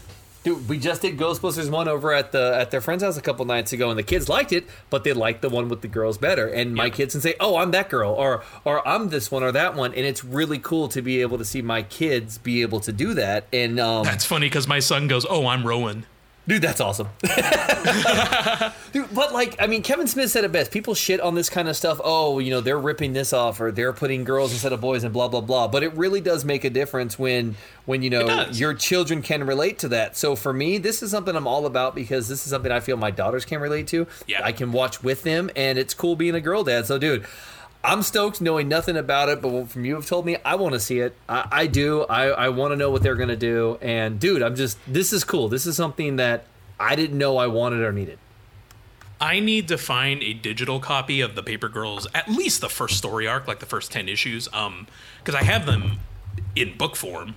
Dude, 0.48 0.70
we 0.70 0.80
just 0.80 1.02
did 1.02 1.18
Ghostbusters 1.18 1.70
one 1.70 1.90
over 1.90 2.14
at 2.14 2.32
the 2.32 2.56
at 2.58 2.72
their 2.72 2.80
friend's 2.80 3.04
house 3.04 3.18
a 3.18 3.22
couple 3.22 3.44
nights 3.44 3.74
ago, 3.74 3.90
and 3.90 4.00
the 4.00 4.04
kids 4.04 4.30
liked 4.30 4.54
it, 4.54 4.66
but 4.90 5.04
they 5.04 5.12
liked 5.12 5.42
the 5.42 5.50
one 5.50 5.68
with 5.68 5.82
the 5.82 5.90
girls 5.90 6.18
better. 6.18 6.48
And 6.48 6.74
my 6.74 6.86
Yep. 6.86 6.94
kids 6.94 7.14
can 7.16 7.20
say, 7.22 7.36
"Oh, 7.42 7.58
I'm 7.58 7.72
that 7.72 7.90
girl," 7.90 8.14
or 8.14 8.46
"or 8.64 8.88
I'm 8.88 9.10
this 9.10 9.30
one 9.30 9.44
or 9.44 9.52
that 9.52 9.76
one," 9.76 9.94
and 9.94 10.06
it's 10.06 10.24
really 10.24 10.58
cool 10.58 10.88
to 10.88 11.02
be 11.02 11.20
able 11.20 11.38
to 11.38 11.44
see 11.44 11.62
my 11.62 11.82
kids 11.82 12.38
be 12.38 12.62
able 12.62 12.80
to 12.80 12.94
do 12.94 13.14
that. 13.16 13.46
And 13.52 13.78
um, 13.78 14.06
That's 14.06 14.24
funny 14.24 14.46
because 14.48 14.70
my 14.70 14.80
son 14.80 15.10
goes, 15.10 15.26
"Oh, 15.30 15.48
I'm 15.48 15.68
Rowan." 15.68 16.06
Dude, 16.48 16.62
that's 16.62 16.80
awesome. 16.80 17.10
Dude, 18.94 19.14
but 19.14 19.34
like, 19.34 19.62
I 19.62 19.68
mean, 19.68 19.84
Kevin 19.84 20.08
Smith 20.08 20.32
said 20.32 20.46
it 20.46 20.52
best. 20.54 20.72
People 20.72 20.96
shit 20.96 21.20
on 21.20 21.36
this 21.36 21.50
kind 21.50 21.68
of 21.68 21.76
stuff. 21.76 22.00
Oh, 22.02 22.40
you 22.40 22.52
know, 22.52 22.62
they're 22.62 22.80
ripping 22.80 23.12
this 23.12 23.34
off, 23.34 23.60
or 23.60 23.72
they're 23.72 23.92
putting 23.92 24.24
girls 24.24 24.54
instead 24.54 24.72
of 24.72 24.80
boys, 24.80 25.04
and 25.04 25.12
blah 25.12 25.28
blah 25.28 25.42
blah. 25.42 25.68
But 25.68 25.84
it 25.84 25.94
really 25.96 26.22
does 26.22 26.46
make 26.46 26.64
a 26.64 26.70
difference 26.70 27.20
when, 27.20 27.56
when 27.86 28.02
you 28.02 28.10
know, 28.10 28.48
your 28.54 28.74
children 28.74 29.22
can 29.22 29.46
relate 29.46 29.80
to 29.80 29.90
that. 29.90 30.16
So 30.16 30.38
for 30.38 30.54
me, 30.54 30.78
this 30.78 31.04
is 31.04 31.12
something 31.12 31.36
I'm 31.36 31.48
all 31.48 31.66
about 31.66 31.96
because 31.96 32.30
this 32.30 32.46
is 32.46 32.50
something 32.50 32.72
I 32.72 32.80
feel 32.80 32.96
my 32.96 33.12
daughters 33.12 33.44
can 33.44 33.60
relate 33.60 33.88
to. 33.88 34.08
Yeah. 34.26 34.42
I 34.42 34.54
can 34.54 34.72
watch 34.72 35.04
with 35.04 35.24
them, 35.24 35.50
and 35.56 35.78
it's 35.78 35.94
cool 35.94 36.16
being 36.16 36.36
a 36.36 36.42
girl 36.42 36.64
dad. 36.64 36.86
So, 36.86 36.98
dude. 36.98 37.26
I'm 37.84 38.02
stoked 38.02 38.42
knowing 38.42 38.68
nothing 38.68 38.98
about 38.98 39.30
it, 39.30 39.42
but 39.42 39.70
from 39.70 39.86
you 39.86 39.96
have 39.96 40.06
told 40.06 40.26
me, 40.26 40.38
I 40.44 40.56
want 40.56 40.74
to 40.74 40.80
see 40.80 41.00
it. 41.00 41.16
I, 41.30 41.48
I 41.52 41.68
do. 41.68 42.04
I, 42.04 42.26
I 42.28 42.50
want 42.50 42.72
to 42.72 42.76
know 42.76 42.92
what 42.92 43.02
they're 43.04 43.16
going 43.16 43.30
to 43.30 43.38
do. 43.38 43.78
And 43.82 44.20
dude, 44.20 44.42
I'm 44.42 44.56
just, 44.56 44.78
this 44.88 45.14
is 45.14 45.24
cool. 45.24 45.48
This 45.48 45.66
is 45.66 45.78
something 45.78 46.18
that 46.18 46.46
I 46.80 46.96
didn't 46.96 47.18
know 47.18 47.38
I 47.38 47.48
wanted 47.48 47.82
or 47.82 47.92
needed. 47.92 48.20
I 49.20 49.40
need 49.40 49.68
to 49.70 49.78
find 49.78 50.22
a 50.22 50.34
digital 50.34 50.80
copy 50.80 51.22
of 51.22 51.36
the 51.36 51.42
Paper 51.42 51.70
Girls, 51.70 52.08
at 52.14 52.30
least 52.30 52.62
the 52.62 52.70
first 52.70 52.98
story 52.98 53.28
arc, 53.28 53.48
like 53.48 53.60
the 53.60 53.66
first 53.66 53.92
ten 53.92 54.08
issues, 54.08 54.48
um, 54.54 54.86
because 55.20 55.34
I 55.34 55.44
have 55.44 55.66
them 55.66 56.00
in 56.56 56.78
book 56.78 56.96
form. 56.96 57.36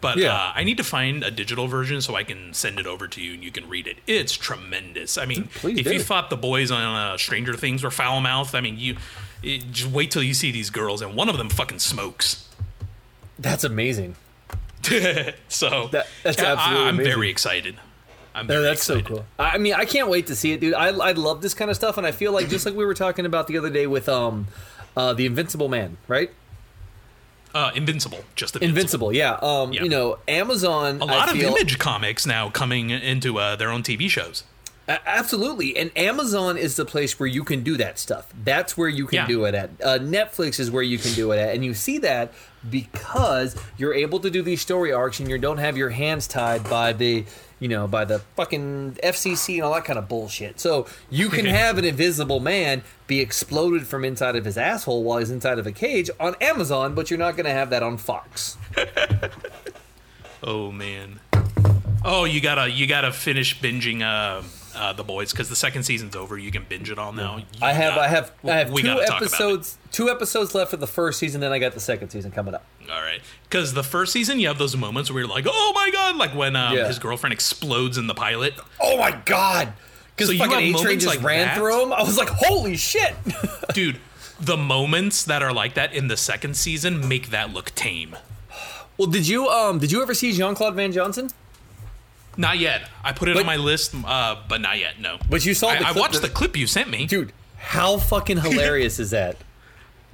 But 0.00 0.16
Yeah. 0.18 0.34
uh, 0.34 0.52
I 0.54 0.64
need 0.64 0.76
to 0.78 0.84
find 0.84 1.22
a 1.22 1.30
digital 1.30 1.66
version 1.66 2.00
so 2.00 2.14
I 2.14 2.24
can 2.24 2.54
send 2.54 2.78
it 2.78 2.86
over 2.86 3.06
to 3.08 3.20
you 3.20 3.34
and 3.34 3.44
you 3.44 3.50
can 3.50 3.68
read 3.68 3.86
it. 3.86 3.98
It's 4.06 4.32
tremendous. 4.32 5.18
I 5.18 5.26
mean, 5.26 5.48
Please 5.56 5.78
if 5.78 5.84
do. 5.84 5.92
you 5.92 6.00
thought 6.00 6.30
the 6.30 6.36
boys 6.38 6.70
on 6.70 6.80
uh, 6.82 7.18
Stranger 7.18 7.54
Things 7.54 7.82
were 7.84 7.90
foul 7.90 8.20
mouthed, 8.20 8.54
I 8.54 8.60
mean, 8.62 8.78
you 8.78 8.96
it, 9.42 9.70
just 9.72 9.90
wait 9.90 10.10
till 10.10 10.22
you 10.22 10.34
see 10.34 10.50
these 10.52 10.70
girls, 10.70 11.00
and 11.02 11.14
one 11.14 11.28
of 11.28 11.36
them 11.38 11.48
fucking 11.50 11.78
smokes. 11.80 12.46
That's 13.38 13.64
amazing. 13.64 14.16
so 15.48 15.88
That- 15.92 16.06
that's 16.22 16.38
yeah, 16.40 16.52
absolutely 16.52 16.86
I, 16.86 16.88
am 16.88 16.96
very 16.96 17.28
excited. 17.30 17.76
I'm 18.34 18.46
No, 18.46 18.54
very 18.54 18.64
that's 18.64 18.82
so 18.84 19.00
cool. 19.02 19.24
I 19.38 19.50
I 19.50 19.58
mean, 19.58 19.74
I 19.74 19.84
can't 19.84 20.08
wait 20.08 20.28
to 20.28 20.36
see 20.36 20.52
it, 20.52 20.60
dude. 20.60 20.74
I, 20.74 20.88
I 20.88 21.12
love 21.12 21.42
this 21.42 21.52
kind 21.52 21.70
of 21.70 21.76
stuff, 21.76 21.98
and 21.98 22.06
I 22.06 22.12
feel 22.12 22.32
like 22.32 22.48
just 22.48 22.64
like 22.64 22.74
we 22.74 22.84
were 22.86 22.94
talking 22.94 23.26
about 23.26 23.48
the 23.48 23.58
other 23.58 23.70
day 23.70 23.86
with 23.86 24.08
um, 24.08 24.46
uh, 24.96 25.12
the 25.12 25.26
Invincible 25.26 25.68
Man, 25.68 25.96
right? 26.08 26.30
Uh, 27.54 27.70
Invincible, 27.74 28.24
just 28.36 28.54
Invincible. 28.56 29.10
Invincible, 29.10 29.12
yeah. 29.12 29.32
Um, 29.42 29.72
Yeah. 29.72 29.82
you 29.82 29.88
know, 29.88 30.18
Amazon. 30.28 31.00
A 31.00 31.04
lot 31.04 31.28
I 31.28 31.32
of 31.32 31.36
feel, 31.38 31.50
Image 31.54 31.78
comics 31.78 32.26
now 32.26 32.50
coming 32.50 32.90
into 32.90 33.38
uh, 33.38 33.56
their 33.56 33.70
own 33.70 33.82
TV 33.82 34.08
shows. 34.08 34.44
Absolutely, 35.06 35.76
and 35.76 35.92
Amazon 35.96 36.56
is 36.56 36.74
the 36.74 36.84
place 36.84 37.20
where 37.20 37.28
you 37.28 37.44
can 37.44 37.62
do 37.62 37.76
that 37.76 37.96
stuff. 37.98 38.32
That's 38.44 38.76
where 38.76 38.88
you 38.88 39.06
can 39.06 39.16
Yeah. 39.18 39.26
do 39.28 39.44
it 39.44 39.54
at. 39.54 39.70
Uh, 39.84 39.98
Netflix 40.00 40.58
is 40.58 40.68
where 40.68 40.82
you 40.82 40.98
can 40.98 41.12
do 41.12 41.30
it 41.30 41.38
at, 41.38 41.54
and 41.54 41.64
you 41.64 41.74
see 41.74 41.98
that 41.98 42.32
because 42.68 43.54
you're 43.76 43.94
able 43.94 44.18
to 44.20 44.30
do 44.30 44.42
these 44.42 44.60
story 44.60 44.92
arcs, 44.92 45.20
and 45.20 45.30
you 45.30 45.38
don't 45.38 45.58
have 45.58 45.76
your 45.76 45.90
hands 45.90 46.26
tied 46.26 46.68
by 46.68 46.92
the, 46.92 47.24
you 47.60 47.68
know, 47.68 47.86
by 47.86 48.04
the 48.04 48.18
fucking 48.36 48.98
FCC 49.04 49.54
and 49.54 49.62
all 49.62 49.74
that 49.74 49.84
kind 49.84 49.98
of 49.98 50.08
bullshit. 50.08 50.58
So 50.58 50.86
you 51.08 51.28
can 51.28 51.44
have 51.44 51.78
an 51.78 51.84
Invisible 51.84 52.40
Man 52.40 52.82
be 53.06 53.20
exploded 53.20 53.86
from 53.86 54.04
inside 54.04 54.34
of 54.34 54.44
his 54.44 54.58
asshole 54.58 55.04
while 55.04 55.18
he's 55.18 55.30
inside 55.30 55.58
of 55.58 55.66
a 55.66 55.72
cage 55.72 56.10
on 56.18 56.34
Amazon, 56.40 56.94
but 56.94 57.10
you're 57.10 57.18
not 57.18 57.36
going 57.36 57.44
to 57.46 57.52
have 57.52 57.70
that 57.70 57.82
on 57.82 57.96
Fox. 57.98 58.56
Oh 60.42 60.72
man. 60.72 61.20
Oh, 62.02 62.24
you 62.24 62.40
gotta 62.40 62.70
you 62.70 62.86
gotta 62.86 63.12
finish 63.12 63.60
binging 63.60 64.00
uh, 64.02 64.42
uh, 64.80 64.92
the 64.94 65.04
boys 65.04 65.30
because 65.32 65.48
the 65.48 65.56
second 65.56 65.82
season's 65.84 66.16
over. 66.16 66.38
You 66.38 66.50
can 66.50 66.64
binge 66.68 66.90
it 66.90 66.98
all 66.98 67.12
now. 67.12 67.36
You 67.36 67.44
I 67.62 67.72
have, 67.72 67.94
got- 67.94 68.04
I 68.04 68.08
have, 68.08 68.32
I 68.44 68.52
have 68.56 68.74
two 68.74 68.82
gotta 68.82 69.00
talk 69.06 69.08
about 69.08 69.22
it. 69.22 69.26
episodes, 69.26 69.78
two 69.92 70.08
episodes 70.08 70.54
left 70.54 70.72
of 70.72 70.80
the 70.80 70.86
first 70.86 71.18
season. 71.18 71.40
Then 71.40 71.52
I 71.52 71.58
got 71.58 71.72
the 71.74 71.80
second 71.80 72.10
season 72.10 72.30
coming 72.30 72.54
up. 72.54 72.64
All 72.90 73.02
right, 73.02 73.20
because 73.44 73.74
the 73.74 73.84
first 73.84 74.12
season 74.12 74.40
you 74.40 74.48
have 74.48 74.58
those 74.58 74.76
moments 74.76 75.10
where 75.10 75.20
you're 75.22 75.30
like, 75.30 75.46
oh 75.48 75.72
my 75.74 75.90
god, 75.92 76.16
like 76.16 76.34
when 76.34 76.56
um, 76.56 76.76
Yeah. 76.76 76.86
his 76.88 76.98
girlfriend 76.98 77.32
explodes 77.34 77.98
in 77.98 78.06
the 78.06 78.14
pilot. 78.14 78.54
Oh 78.80 78.96
my 78.98 79.12
god! 79.26 79.72
Because 80.16 80.30
So 80.36 80.36
fucking 80.44 80.74
A 80.74 80.78
Train 80.78 80.98
just 80.98 81.14
like 81.14 81.24
ran 81.24 81.46
that? 81.46 81.56
through 81.56 81.82
him. 81.84 81.92
I 81.92 82.02
was 82.02 82.16
like, 82.18 82.28
holy 82.30 82.76
shit! 82.76 83.14
Dude, 83.74 83.98
the 84.40 84.56
moments 84.56 85.24
that 85.24 85.42
are 85.42 85.52
like 85.52 85.74
that 85.74 85.92
in 85.94 86.08
the 86.08 86.16
second 86.16 86.56
season 86.56 87.06
make 87.06 87.28
that 87.30 87.52
look 87.52 87.74
tame. 87.74 88.16
well, 88.96 89.06
did 89.08 89.28
you 89.28 89.46
um 89.48 89.78
did 89.78 89.92
you 89.92 90.02
ever 90.02 90.14
see 90.14 90.32
Jean 90.32 90.54
Claude 90.54 90.74
Van 90.74 90.90
Johnson? 90.92 91.30
Not 92.36 92.58
yet. 92.58 92.82
I 93.04 93.12
put 93.12 93.28
it 93.28 93.34
But- 93.34 93.40
on 93.40 93.46
my 93.46 93.56
list, 93.56 93.94
uh, 94.04 94.36
but 94.48 94.60
not 94.60 94.78
yet. 94.78 95.00
No. 95.00 95.18
But 95.28 95.44
you 95.44 95.54
saw 95.54 95.68
I, 95.68 95.82
I 95.86 95.92
watched 95.92 96.14
that- 96.14 96.22
the 96.22 96.28
clip 96.28 96.56
you 96.56 96.66
sent 96.66 96.88
me, 96.88 97.06
Dude, 97.06 97.32
how 97.56 97.96
fucking 97.98 98.38
hilarious 98.42 98.98
is 98.98 99.10
that? 99.10 99.36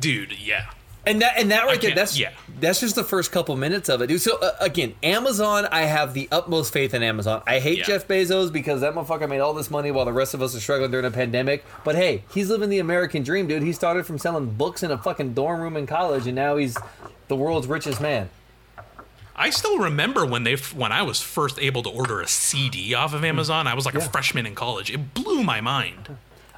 dude. 0.00 0.38
Yeah. 0.38 0.66
And 1.06 1.22
that 1.22 1.34
and 1.38 1.52
that 1.52 1.66
right 1.66 1.80
there, 1.80 1.94
that's 1.94 2.18
yeah. 2.18 2.32
that's 2.58 2.80
just 2.80 2.96
the 2.96 3.04
first 3.04 3.30
couple 3.30 3.56
minutes 3.56 3.88
of 3.88 4.02
it, 4.02 4.08
dude. 4.08 4.20
So 4.20 4.38
uh, 4.40 4.56
again, 4.60 4.94
Amazon, 5.04 5.64
I 5.70 5.82
have 5.82 6.14
the 6.14 6.28
utmost 6.32 6.72
faith 6.72 6.94
in 6.94 7.04
Amazon. 7.04 7.42
I 7.46 7.60
hate 7.60 7.78
Yeah. 7.78 7.84
Jeff 7.84 8.08
Bezos 8.08 8.52
because 8.52 8.80
that 8.80 8.92
motherfucker 8.94 9.28
made 9.28 9.38
all 9.38 9.54
this 9.54 9.70
money 9.70 9.92
while 9.92 10.04
the 10.04 10.12
rest 10.12 10.34
of 10.34 10.42
us 10.42 10.56
are 10.56 10.60
struggling 10.60 10.90
during 10.90 11.06
a 11.06 11.12
pandemic. 11.12 11.64
But 11.84 11.94
hey, 11.94 12.24
he's 12.34 12.50
living 12.50 12.70
the 12.70 12.80
American 12.80 13.22
dream, 13.22 13.46
dude. 13.46 13.62
He 13.62 13.72
started 13.72 14.04
from 14.04 14.18
selling 14.18 14.46
books 14.50 14.82
in 14.82 14.90
a 14.90 14.98
fucking 14.98 15.34
dorm 15.34 15.60
room 15.60 15.76
in 15.76 15.86
college, 15.86 16.26
and 16.26 16.34
now 16.34 16.56
he's 16.56 16.76
the 17.28 17.36
world's 17.36 17.68
richest 17.68 18.00
man. 18.00 18.28
I 19.38 19.50
still 19.50 19.78
remember 19.78 20.24
when 20.24 20.44
they 20.44 20.56
when 20.56 20.92
I 20.92 21.02
was 21.02 21.20
first 21.20 21.58
able 21.60 21.82
to 21.82 21.90
order 21.90 22.20
a 22.20 22.26
CD 22.28 22.94
off 22.94 23.12
of 23.12 23.22
Amazon. 23.22 23.66
I 23.66 23.74
was 23.74 23.84
like 23.84 23.94
a 23.94 24.00
freshman 24.00 24.46
in 24.46 24.54
college. 24.54 24.90
It 24.90 25.12
blew 25.12 25.42
my 25.42 25.60
mind. 25.60 26.16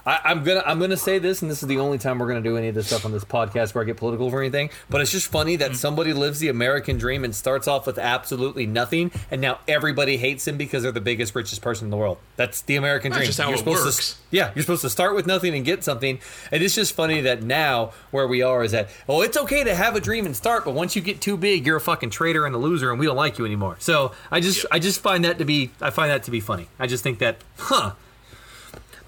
I, 0.09 0.21
I'm 0.25 0.43
gonna 0.43 0.63
I'm 0.65 0.81
gonna 0.81 0.97
say 0.97 1.19
this, 1.19 1.43
and 1.43 1.51
this 1.51 1.63
is 1.63 1.69
the 1.69 1.79
only 1.79 1.99
time 1.99 2.19
we're 2.19 2.29
gonna 2.29 2.41
do 2.41 2.57
any 2.57 2.69
of 2.69 2.75
this 2.75 2.87
stuff 2.87 3.05
on 3.05 3.13
this 3.13 3.27
podcast 3.27 3.75
where 3.75 3.85
I 3.85 3.87
get 3.87 3.99
political 3.99 4.33
or 4.35 4.41
anything. 4.41 4.71
But 4.89 5.03
it's 5.03 5.11
just 5.11 5.27
funny 5.27 5.57
that 5.57 5.73
hmm. 5.73 5.77
somebody 5.77 6.15
lives 6.15 6.39
the 6.39 6.49
American 6.49 6.97
dream 6.97 7.25
and 7.25 7.35
starts 7.35 7.69
off 7.69 7.87
with 7.87 7.99
absolutely 7.99 8.67
nothing, 8.67 9.11
and 9.31 9.43
now 9.43 9.59
everybody 9.69 10.17
hates 10.17 10.49
him 10.49 10.57
because 10.57 10.83
they're 10.83 10.93
the 10.93 11.03
biggest, 11.03 11.35
richest 11.35 11.61
person 11.61 11.89
in 11.89 11.91
the 11.91 11.99
world. 11.99 12.17
That's 12.37 12.63
the 12.63 12.77
American 12.77 13.11
That's 13.11 13.19
dream. 13.19 13.27
just 13.27 13.39
how 13.39 13.49
you're 13.49 13.57
it 13.57 13.59
supposed 13.59 13.85
works. 13.85 14.13
To, 14.15 14.19
yeah, 14.31 14.51
you're 14.55 14.63
supposed 14.63 14.81
to 14.81 14.91
start 14.91 15.15
with 15.15 15.27
nothing 15.27 15.55
and 15.55 15.63
get 15.63 15.85
something. 15.85 16.19
And 16.51 16.63
it's 16.63 16.75
just 16.75 16.95
funny 16.95 17.21
that 17.21 17.43
now 17.43 17.93
where 18.11 18.27
we 18.27 18.41
are 18.41 18.65
is 18.65 18.73
that 18.73 18.89
oh, 19.11 19.21
it's 19.21 19.37
okay 19.37 19.63
to 19.63 19.75
have 19.75 19.95
a 19.95 20.01
dream 20.01 20.25
and 20.25 20.35
start, 20.35 20.65
but 20.65 20.73
once 20.73 20.97
you 20.97 21.03
get 21.03 21.21
too 21.21 21.37
big, 21.37 21.67
you're 21.67 21.77
a 21.77 21.83
fucking 21.83 22.09
traitor 22.09 22.47
and 22.47 22.55
a 22.55 22.59
loser, 22.59 22.91
and 22.91 22.99
we 22.99 23.05
don't 23.05 23.17
like 23.17 23.37
you 23.37 23.45
anymore. 23.45 23.77
So 23.79 24.13
I 24.31 24.41
just 24.41 24.59
Yep. 24.59 24.67
I 24.73 24.79
just 24.79 25.01
find 25.01 25.25
that 25.25 25.37
to 25.39 25.45
be 25.45 25.71
I 25.83 25.91
find 25.91 26.11
that 26.11 26.23
to 26.23 26.31
be 26.31 26.41
funny. 26.41 26.69
I 26.79 26.87
just 26.87 27.05
think 27.05 27.19
that 27.19 27.45
huh. 27.59 27.93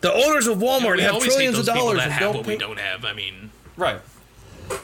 The 0.01 0.12
owners 0.12 0.46
of 0.46 0.59
Walmart 0.59 0.96
we 0.96 1.03
have 1.03 1.18
trillions 1.20 1.59
of 1.59 1.66
dollars 1.66 1.98
that 1.98 2.11
have 2.11 2.20
don't 2.20 2.36
what 2.36 2.46
pay. 2.46 2.53
we 2.53 2.59
don't 2.59 2.78
have. 2.78 3.05
I 3.05 3.12
mean, 3.12 3.51
Right. 3.76 4.01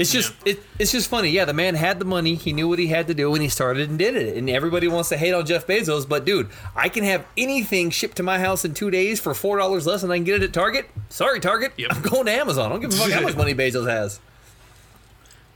It's 0.00 0.10
just 0.10 0.34
it, 0.44 0.60
it's 0.80 0.90
just 0.90 1.08
funny. 1.08 1.30
Yeah, 1.30 1.44
the 1.44 1.52
man 1.54 1.76
had 1.76 2.00
the 2.00 2.04
money. 2.04 2.34
He 2.34 2.52
knew 2.52 2.66
what 2.68 2.80
he 2.80 2.88
had 2.88 3.06
to 3.06 3.14
do, 3.14 3.32
and 3.34 3.40
he 3.40 3.48
started 3.48 3.88
and 3.88 3.96
did 3.96 4.16
it. 4.16 4.36
And 4.36 4.50
everybody 4.50 4.88
wants 4.88 5.10
to 5.10 5.16
hate 5.16 5.32
on 5.32 5.46
Jeff 5.46 5.64
Bezos, 5.64 6.08
but 6.08 6.24
dude, 6.24 6.48
I 6.74 6.88
can 6.88 7.04
have 7.04 7.24
anything 7.36 7.90
shipped 7.90 8.16
to 8.16 8.24
my 8.24 8.40
house 8.40 8.64
in 8.64 8.74
two 8.74 8.90
days 8.90 9.20
for 9.20 9.32
four 9.32 9.58
dollars 9.58 9.86
less, 9.86 10.02
and 10.02 10.12
I 10.12 10.16
can 10.16 10.24
get 10.24 10.42
it 10.42 10.46
at 10.46 10.52
Target. 10.52 10.86
Sorry, 11.08 11.38
Target. 11.38 11.72
Yep. 11.76 11.90
I'm 11.94 12.02
going 12.02 12.26
to 12.26 12.32
Amazon. 12.32 12.66
I 12.66 12.68
don't 12.70 12.80
give 12.80 12.92
a 12.92 12.96
fuck 12.96 13.12
how 13.12 13.20
much 13.20 13.36
money 13.44 13.54
Bezos 13.54 13.88
has. 13.88 14.18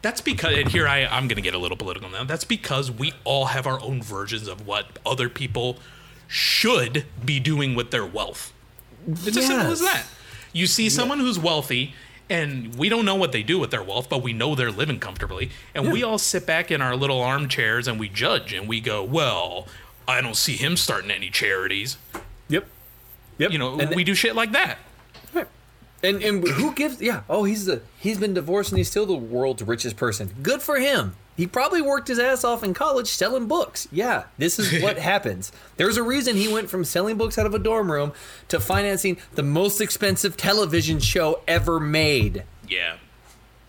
that's 0.00 0.20
because 0.20 0.56
and 0.56 0.68
here 0.68 0.86
I 0.86 1.04
I'm 1.06 1.26
gonna 1.26 1.40
get 1.40 1.54
a 1.54 1.58
little 1.58 1.76
political 1.76 2.08
now. 2.08 2.22
That's 2.22 2.44
because 2.44 2.88
we 2.90 3.12
all 3.24 3.46
have 3.46 3.66
our 3.66 3.80
own 3.82 4.00
versions 4.00 4.46
of 4.46 4.64
what 4.64 4.98
other 5.04 5.28
people 5.28 5.78
should 6.28 7.04
be 7.24 7.40
doing 7.40 7.74
with 7.74 7.90
their 7.90 8.06
wealth. 8.06 8.52
It's 9.08 9.36
as 9.36 9.46
simple 9.46 9.72
as 9.72 9.80
that. 9.80 10.06
You 10.52 10.66
see 10.66 10.88
someone 10.88 11.20
who's 11.20 11.38
wealthy 11.38 11.94
and 12.30 12.76
we 12.76 12.88
don't 12.88 13.04
know 13.04 13.16
what 13.16 13.32
they 13.32 13.42
do 13.42 13.58
with 13.58 13.72
their 13.72 13.82
wealth, 13.82 14.08
but 14.08 14.22
we 14.22 14.32
know 14.32 14.54
they're 14.54 14.70
living 14.70 15.00
comfortably. 15.00 15.50
And 15.74 15.90
we 15.92 16.04
all 16.04 16.16
sit 16.16 16.46
back 16.46 16.70
in 16.70 16.80
our 16.80 16.94
little 16.94 17.20
armchairs 17.20 17.88
and 17.88 17.98
we 17.98 18.08
judge 18.08 18.52
and 18.52 18.68
we 18.68 18.80
go, 18.80 19.02
Well, 19.02 19.66
I 20.06 20.20
don't 20.20 20.36
see 20.36 20.56
him 20.56 20.76
starting 20.76 21.10
any 21.10 21.28
charities. 21.28 21.98
Yep. 22.48 22.66
Yep. 23.38 23.50
You 23.52 23.58
know, 23.58 23.80
and, 23.80 23.94
we 23.94 24.04
do 24.04 24.14
shit 24.14 24.36
like 24.36 24.52
that. 24.52 24.78
and 26.02 26.22
and 26.22 26.46
who 26.46 26.72
gives? 26.72 27.02
Yeah. 27.02 27.22
Oh, 27.28 27.44
he's 27.44 27.66
the 27.66 27.82
he's 27.98 28.18
been 28.18 28.34
divorced 28.34 28.70
and 28.70 28.78
he's 28.78 28.88
still 28.88 29.06
the 29.06 29.14
world's 29.14 29.62
richest 29.62 29.96
person. 29.96 30.34
Good 30.42 30.62
for 30.62 30.78
him. 30.78 31.16
He 31.40 31.46
probably 31.46 31.80
worked 31.80 32.08
his 32.08 32.18
ass 32.18 32.44
off 32.44 32.62
in 32.62 32.74
college 32.74 33.06
selling 33.06 33.46
books. 33.46 33.88
Yeah, 33.90 34.24
this 34.36 34.58
is 34.58 34.82
what 34.82 34.98
happens. 35.12 35.52
There's 35.78 35.96
a 35.96 36.02
reason 36.02 36.36
he 36.36 36.52
went 36.52 36.68
from 36.68 36.84
selling 36.84 37.16
books 37.16 37.38
out 37.38 37.46
of 37.46 37.54
a 37.54 37.58
dorm 37.58 37.90
room 37.90 38.12
to 38.48 38.60
financing 38.60 39.16
the 39.36 39.42
most 39.42 39.80
expensive 39.80 40.36
television 40.36 41.00
show 41.00 41.40
ever 41.48 41.80
made. 41.80 42.44
Yeah. 42.68 42.98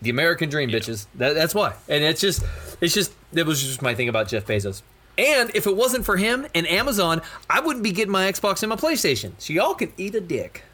The 0.02 0.10
American 0.10 0.50
Dream, 0.50 0.68
bitches. 0.68 1.06
That, 1.14 1.32
that's 1.32 1.54
why. 1.54 1.72
And 1.88 2.04
it's 2.04 2.20
just, 2.20 2.44
it's 2.82 2.92
just, 2.92 3.10
that 3.32 3.46
was 3.46 3.62
just 3.62 3.80
my 3.80 3.94
thing 3.94 4.10
about 4.10 4.28
Jeff 4.28 4.44
Bezos. 4.44 4.82
And 5.16 5.50
if 5.54 5.66
it 5.66 5.74
wasn't 5.74 6.04
for 6.04 6.18
him 6.18 6.46
and 6.54 6.66
Amazon, 6.66 7.22
I 7.48 7.60
wouldn't 7.60 7.84
be 7.84 7.92
getting 7.92 8.12
my 8.12 8.30
Xbox 8.30 8.62
and 8.62 8.68
my 8.68 8.76
PlayStation. 8.76 9.32
So 9.38 9.54
y'all 9.54 9.72
can 9.72 9.94
eat 9.96 10.14
a 10.14 10.20
dick. 10.20 10.64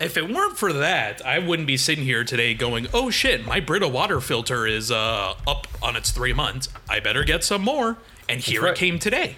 If 0.00 0.16
it 0.16 0.30
weren't 0.32 0.56
for 0.56 0.72
that, 0.72 1.24
I 1.26 1.40
wouldn't 1.40 1.66
be 1.66 1.76
sitting 1.76 2.04
here 2.04 2.22
today 2.22 2.54
going, 2.54 2.86
"Oh 2.94 3.10
shit, 3.10 3.44
my 3.44 3.60
Brita 3.60 3.88
water 3.88 4.20
filter 4.20 4.66
is 4.66 4.90
uh, 4.92 5.34
up 5.46 5.66
on 5.82 5.96
its 5.96 6.10
three 6.10 6.32
months. 6.32 6.68
I 6.88 7.00
better 7.00 7.24
get 7.24 7.42
some 7.42 7.62
more." 7.62 7.98
And 8.28 8.40
here 8.40 8.62
right. 8.62 8.72
it 8.72 8.78
came 8.78 8.98
today. 8.98 9.36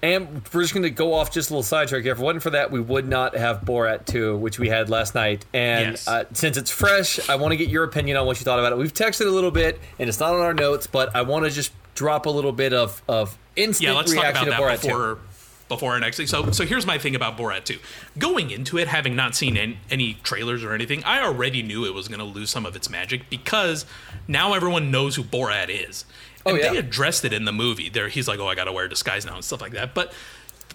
And 0.00 0.42
we're 0.54 0.62
just 0.62 0.72
going 0.72 0.84
to 0.84 0.90
go 0.90 1.12
off 1.12 1.32
just 1.32 1.50
a 1.50 1.52
little 1.52 1.64
sidetrack 1.64 2.04
here. 2.04 2.12
If 2.12 2.20
it 2.20 2.22
wasn't 2.22 2.44
for 2.44 2.50
that, 2.50 2.70
we 2.70 2.78
would 2.80 3.08
not 3.08 3.36
have 3.36 3.62
Borat 3.62 4.06
2, 4.06 4.36
which 4.36 4.56
we 4.56 4.68
had 4.68 4.88
last 4.88 5.16
night. 5.16 5.44
And 5.52 5.90
Yes. 5.90 6.06
uh, 6.06 6.24
since 6.32 6.56
it's 6.56 6.70
fresh, 6.70 7.28
I 7.28 7.34
want 7.34 7.50
to 7.50 7.56
get 7.56 7.68
your 7.68 7.82
opinion 7.82 8.16
on 8.16 8.24
what 8.24 8.38
you 8.38 8.44
thought 8.44 8.60
about 8.60 8.70
it. 8.70 8.78
We've 8.78 8.94
texted 8.94 9.26
a 9.26 9.30
little 9.30 9.50
bit, 9.50 9.80
and 9.98 10.08
it's 10.08 10.20
not 10.20 10.34
on 10.34 10.40
our 10.40 10.54
notes, 10.54 10.86
but 10.86 11.16
I 11.16 11.22
want 11.22 11.46
to 11.46 11.50
just 11.50 11.72
drop 11.96 12.26
a 12.26 12.30
little 12.30 12.52
bit 12.52 12.72
of, 12.72 13.02
of 13.08 13.36
instant 13.56 13.88
Yeah, 13.88 13.96
let's 13.96 14.12
talk 14.14 14.22
reaction 14.22 14.48
about 14.48 14.80
to 14.82 14.86
that 14.86 14.86
Borat 14.86 15.16
2. 15.16 15.18
Before 15.68 15.92
our 15.92 16.00
next 16.00 16.16
thing. 16.16 16.26
So, 16.26 16.50
so 16.50 16.64
here's 16.64 16.86
my 16.86 16.98
thing 16.98 17.14
about 17.14 17.36
Borat 17.36 17.64
2. 17.64 17.78
Going 18.18 18.50
into 18.50 18.78
it, 18.78 18.88
having 18.88 19.14
not 19.14 19.34
seen 19.34 19.56
any, 19.56 19.78
any 19.90 20.14
trailers 20.22 20.64
or 20.64 20.72
anything, 20.72 21.04
I 21.04 21.22
already 21.22 21.62
knew 21.62 21.84
it 21.84 21.92
was 21.94 22.08
going 22.08 22.20
to 22.20 22.24
lose 22.24 22.50
some 22.50 22.64
of 22.66 22.74
its 22.74 22.88
magic 22.88 23.28
because 23.30 23.84
now 24.26 24.54
everyone 24.54 24.90
knows 24.90 25.16
who 25.16 25.22
Borat 25.22 25.68
is. 25.68 26.04
Oh, 26.46 26.50
and 26.52 26.58
Oh, 26.58 26.62
yeah. 26.62 26.72
they 26.72 26.78
addressed 26.78 27.24
it 27.24 27.32
in 27.32 27.44
the 27.44 27.52
movie. 27.52 27.88
There, 27.88 28.08
he's 28.08 28.26
like, 28.28 28.38
"Oh, 28.38 28.46
I 28.48 28.54
got 28.54 28.64
to 28.64 28.72
wear 28.72 28.86
a 28.86 28.88
disguise 28.88 29.26
now" 29.26 29.34
and 29.34 29.44
stuff 29.44 29.60
like 29.60 29.72
that. 29.72 29.92
But 29.92 30.12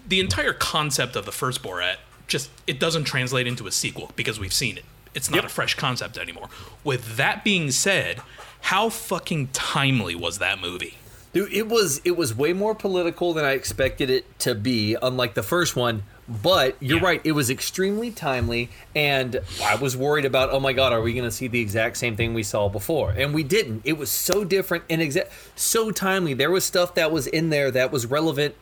the 0.06 0.20
entire 0.20 0.52
concept 0.52 1.16
of 1.16 1.24
the 1.24 1.32
first 1.32 1.62
Borat 1.62 1.96
just 2.28 2.50
it 2.66 2.78
doesn't 2.78 3.04
translate 3.04 3.46
into 3.46 3.66
a 3.66 3.72
sequel 3.72 4.12
because 4.14 4.38
we've 4.38 4.52
seen 4.52 4.76
it. 4.78 4.84
It's 5.14 5.30
not 5.30 5.36
Yep. 5.38 5.44
a 5.46 5.48
fresh 5.48 5.74
concept 5.74 6.18
anymore. 6.18 6.48
With 6.84 7.16
that 7.16 7.42
being 7.44 7.70
said, 7.70 8.20
how 8.62 8.88
fucking 8.90 9.48
timely 9.52 10.14
was 10.14 10.38
that 10.38 10.60
movie? 10.60 10.94
Dude, 11.34 11.52
it 11.52 11.68
was 11.68 12.00
it 12.04 12.16
was 12.16 12.34
way 12.34 12.52
more 12.54 12.74
political 12.74 13.34
than 13.34 13.44
I 13.44 13.50
expected 13.52 14.08
it 14.08 14.38
to 14.40 14.54
be, 14.54 14.96
unlike 15.02 15.34
the 15.34 15.42
first 15.42 15.76
one. 15.76 16.04
But 16.26 16.76
you're 16.80 17.00
Yeah. 17.00 17.04
right, 17.04 17.20
it 17.22 17.32
was 17.32 17.50
extremely 17.50 18.10
timely, 18.10 18.70
and 18.96 19.40
I 19.62 19.74
was 19.74 19.94
worried 19.94 20.24
about, 20.24 20.48
oh 20.52 20.58
my 20.60 20.72
god, 20.72 20.92
are 20.94 21.02
we 21.02 21.12
going 21.12 21.26
to 21.26 21.30
see 21.30 21.48
the 21.48 21.60
exact 21.60 21.98
same 21.98 22.16
thing 22.16 22.32
we 22.32 22.42
saw 22.42 22.70
before? 22.70 23.10
And 23.10 23.34
we 23.34 23.42
didn't. 23.42 23.82
It 23.84 23.98
was 23.98 24.10
so 24.10 24.42
different 24.42 24.84
and 24.88 25.02
exa- 25.02 25.28
so 25.54 25.90
timely. 25.90 26.32
There 26.32 26.50
was 26.50 26.64
stuff 26.64 26.94
that 26.94 27.12
was 27.12 27.26
in 27.26 27.50
there 27.50 27.70
that 27.72 27.92
was 27.92 28.06
relevant 28.06 28.54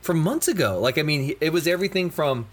from 0.00 0.18
months 0.20 0.48
ago. 0.48 0.80
Like, 0.80 0.96
I 0.96 1.02
mean, 1.02 1.34
it 1.42 1.52
was 1.52 1.66
everything 1.66 2.08
from 2.08 2.46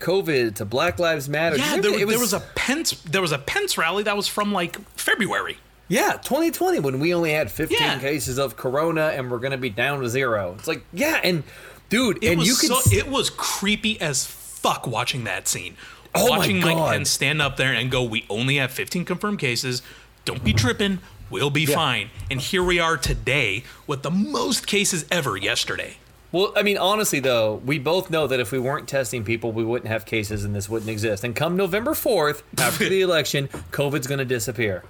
COVID 0.00 0.54
to 0.54 0.64
Black 0.64 0.98
Lives 0.98 1.28
Matter. 1.28 1.56
Yeah, 1.58 1.78
there, 1.80 1.98
it 2.00 2.08
there 2.08 2.18
was 2.18 2.32
a 2.32 2.40
Pence 2.54 2.92
there 3.02 3.20
was 3.22 3.32
a 3.32 3.38
Pence 3.38 3.76
rally 3.76 4.04
that 4.04 4.16
was 4.16 4.26
from 4.26 4.52
like 4.52 4.78
February. 4.98 5.58
Yeah, 5.88 6.12
2020 6.12 6.78
when 6.80 6.98
we 7.00 7.12
only 7.14 7.32
had 7.32 7.50
15 7.50 7.76
Yeah. 7.78 7.98
cases 7.98 8.38
of 8.38 8.56
corona 8.56 9.08
and 9.14 9.30
we're 9.30 9.38
going 9.38 9.52
to 9.52 9.58
be 9.58 9.70
down 9.70 10.00
to 10.00 10.08
zero. 10.08 10.54
It's 10.58 10.66
like, 10.68 10.84
yeah, 10.92 11.20
and 11.22 11.42
dude, 11.90 12.22
It 12.24 12.32
and 12.32 12.46
you 12.46 12.54
could 12.54 12.70
so, 12.70 12.78
s- 12.78 12.92
it 12.92 13.08
was 13.08 13.28
creepy 13.30 14.00
as 14.00 14.26
fuck 14.26 14.86
watching 14.86 15.24
that 15.24 15.46
scene. 15.46 15.76
Oh 16.14 16.28
my 16.30 16.38
watching 16.38 16.60
Mike 16.60 16.76
God. 16.76 16.92
Pence 16.92 17.10
stand 17.10 17.42
up 17.42 17.56
there 17.56 17.72
and 17.74 17.90
go, 17.90 18.02
"We 18.02 18.24
only 18.30 18.56
have 18.56 18.70
15 18.70 19.04
confirmed 19.04 19.40
cases. 19.40 19.82
Don't 20.24 20.42
be 20.44 20.52
tripping. 20.52 21.00
We'll 21.28 21.50
be 21.50 21.66
fine." 21.66 22.10
And 22.30 22.40
here 22.40 22.62
we 22.62 22.78
are 22.78 22.96
today 22.96 23.64
with 23.88 24.02
the 24.02 24.12
most 24.12 24.66
cases 24.66 25.04
ever 25.10 25.36
yesterday. 25.36 25.96
Well, 26.30 26.52
I 26.56 26.62
mean, 26.62 26.78
honestly, 26.78 27.18
though, 27.20 27.60
we 27.64 27.78
both 27.80 28.10
know 28.10 28.26
that 28.28 28.38
if 28.40 28.52
we 28.52 28.58
weren't 28.60 28.88
testing 28.88 29.24
people, 29.24 29.50
we 29.52 29.64
wouldn't 29.64 29.88
have 29.88 30.06
cases 30.06 30.44
and 30.44 30.54
this 30.54 30.68
wouldn't 30.68 30.90
exist. 30.90 31.24
And 31.24 31.34
come 31.36 31.56
November 31.56 31.92
4th, 31.94 32.42
after 32.58 32.88
the 32.88 33.00
election, 33.02 33.48
COVID's 33.72 34.06
going 34.06 34.18
to 34.18 34.24
disappear. 34.24 34.82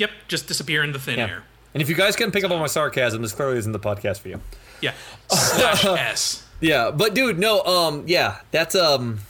Yep, 0.00 0.10
just 0.28 0.48
disappear 0.48 0.82
in 0.82 0.92
the 0.92 0.98
thin 0.98 1.18
air. 1.18 1.42
And 1.74 1.82
if 1.82 1.88
you 1.90 1.94
guys 1.94 2.16
can 2.16 2.30
pick 2.32 2.42
up 2.42 2.50
on 2.50 2.58
my 2.58 2.66
sarcasm, 2.66 3.20
this 3.20 3.32
clearly 3.32 3.58
isn't 3.58 3.72
the 3.72 3.78
podcast 3.78 4.20
for 4.20 4.28
you. 4.28 4.40
Yeah. 4.80 4.94
Slash 5.30 5.84
S. 5.84 6.46
Yeah, 6.60 6.90
but 6.90 7.14
dude, 7.14 7.38
no, 7.38 7.62
um, 7.64 8.04
yeah, 8.06 8.38
that's, 8.50 8.74
um, 8.74 9.20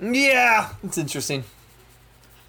yeah, 0.00 0.70
it's 0.84 0.98
interesting. 0.98 1.42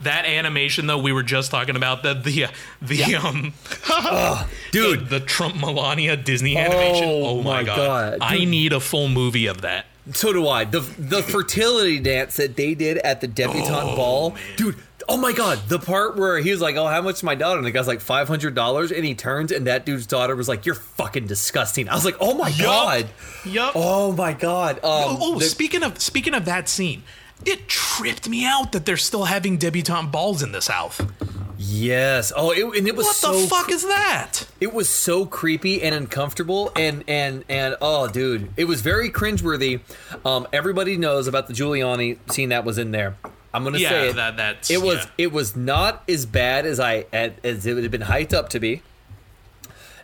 That 0.01 0.25
animation 0.25 0.85
though, 0.87 0.97
we 0.99 1.11
were 1.11 1.21
just 1.23 1.51
talking 1.51 1.75
about 1.75 2.01
the 2.01 2.13
the 2.15 2.47
the 2.81 3.15
um 3.15 3.53
Dude, 4.71 5.01
the, 5.09 5.19
the 5.19 5.25
Trump 5.25 5.57
Melania 5.57 6.17
Disney 6.17 6.57
animation. 6.57 7.03
Oh 7.07 7.25
Oh, 7.39 7.43
my 7.43 7.61
my 7.61 7.63
god. 7.63 7.77
God. 7.77 8.17
I 8.21 8.45
need 8.45 8.73
a 8.73 8.79
full 8.79 9.09
movie 9.09 9.45
of 9.45 9.61
that. 9.61 9.85
So 10.13 10.33
do 10.33 10.47
I. 10.47 10.65
The 10.65 10.79
the 10.79 11.21
fertility 11.21 11.99
dance 11.99 12.37
that 12.37 12.55
they 12.55 12.73
did 12.73 12.97
at 12.99 13.21
the 13.21 13.27
debutante 13.27 13.95
ball, 13.95 14.35
dude. 14.55 14.75
Oh 15.13 15.17
my 15.17 15.33
god, 15.33 15.59
the 15.67 15.77
part 15.79 16.15
where 16.15 16.37
he 16.39 16.51
was 16.51 16.61
like, 16.61 16.75
"Oh, 16.77 16.87
how 16.87 17.01
much 17.01 17.15
is 17.15 17.23
my 17.23 17.35
daughter?" 17.35 17.57
and 17.57 17.65
the 17.67 17.71
guy's 17.71 17.87
like, 17.87 18.01
500 18.01 18.55
dollars," 18.55 18.91
and 18.91 19.03
he 19.03 19.13
turns, 19.15 19.51
and 19.51 19.67
that 19.67 19.85
dude's 19.85 20.07
daughter 20.07 20.35
was 20.35 20.47
like, 20.47 20.65
"You're 20.65 20.75
fucking 20.75 21.27
disgusting." 21.27 21.89
I 21.89 21.95
was 21.95 22.05
like, 22.05 22.17
"Oh 22.21 22.33
my 22.33 22.51
god, 22.51 23.09
Yup. 23.45 23.73
oh 23.75 24.11
my 24.13 24.33
god." 24.33 24.77
Um, 24.77 24.81
Oh, 24.83 25.17
oh, 25.21 25.39
the- 25.39 25.45
speaking 25.45 25.83
of 25.83 26.01
speaking 26.01 26.33
of 26.33 26.45
that 26.45 26.69
scene, 26.69 27.03
it 27.45 27.67
tripped 27.67 28.29
me 28.29 28.45
out 28.45 28.71
that 28.71 28.85
they're 28.85 28.97
still 28.97 29.25
having 29.25 29.57
debutante 29.57 30.11
balls 30.11 30.41
in 30.43 30.51
the 30.53 30.61
South. 30.61 31.11
yes. 31.57 32.31
Oh, 32.35 32.51
it, 32.51 32.77
and 32.77 32.87
it 32.87 32.95
was 32.95 33.05
What 33.05 33.15
so 33.15 33.39
the 33.41 33.47
fuck 33.47 33.69
is 33.71 33.83
that? 33.83 34.47
it 34.59 34.73
was 34.73 34.89
so 34.89 35.25
creepy 35.25 35.81
and 35.83 35.93
uncomfortable 35.93 36.71
and 36.75 37.03
and 37.07 37.43
and 37.49 37.75
oh 37.81 38.07
dude 38.07 38.51
it 38.57 38.65
was 38.65 38.81
very 38.81 39.09
cringeworthy 39.09 39.81
um 40.25 40.47
everybody 40.53 40.97
knows 40.97 41.27
about 41.27 41.47
the 41.47 41.53
giuliani 41.53 42.17
scene 42.31 42.49
that 42.49 42.63
was 42.65 42.77
in 42.77 42.91
there 42.91 43.15
i'm 43.53 43.63
gonna 43.63 43.77
Yeah, 43.77 43.89
say 43.89 44.09
it, 44.09 44.15
that 44.15 44.37
that's 44.37 44.69
it 44.69 44.81
was 44.81 44.97
yeah. 44.97 45.09
it 45.17 45.31
was 45.31 45.55
not 45.55 46.03
as 46.07 46.25
bad 46.25 46.65
as 46.65 46.79
i 46.79 47.05
as 47.13 47.65
it 47.65 47.77
had 47.81 47.91
been 47.91 48.01
hyped 48.01 48.33
up 48.33 48.49
to 48.49 48.59
be. 48.59 48.81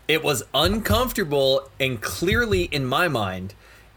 It 0.08 0.24
was 0.24 0.44
uncomfortable 0.54 1.70
and 1.82 2.02
clearly 2.02 2.64
in 2.64 2.86
my 2.86 3.10
mind 3.10 3.54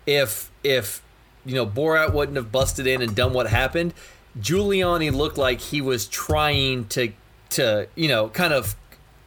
if 0.06 0.50
if 0.64 1.02
you 1.44 1.54
know 1.54 1.64
borat 1.64 2.12
wouldn't 2.12 2.36
have 2.36 2.50
busted 2.50 2.86
in 2.86 3.00
and 3.00 3.14
done 3.14 3.32
what 3.32 3.48
happened 3.48 3.94
giuliani 4.38 5.12
looked 5.12 5.38
like 5.38 5.60
he 5.60 5.80
was 5.80 6.08
trying 6.08 6.84
to 6.86 7.12
to 7.50 7.86
you 7.94 8.08
know 8.08 8.28
kind 8.30 8.52
of 8.52 8.74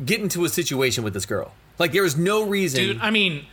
get 0.03 0.19
into 0.19 0.43
a 0.45 0.49
situation 0.49 1.03
with 1.03 1.13
this 1.13 1.25
girl. 1.25 1.53
Like 1.79 1.91
there 1.91 2.03
was 2.03 2.17
no 2.17 2.43
reason 2.45 2.79
Dude, 2.81 2.99
I 3.01 3.09
mean, 3.09 3.45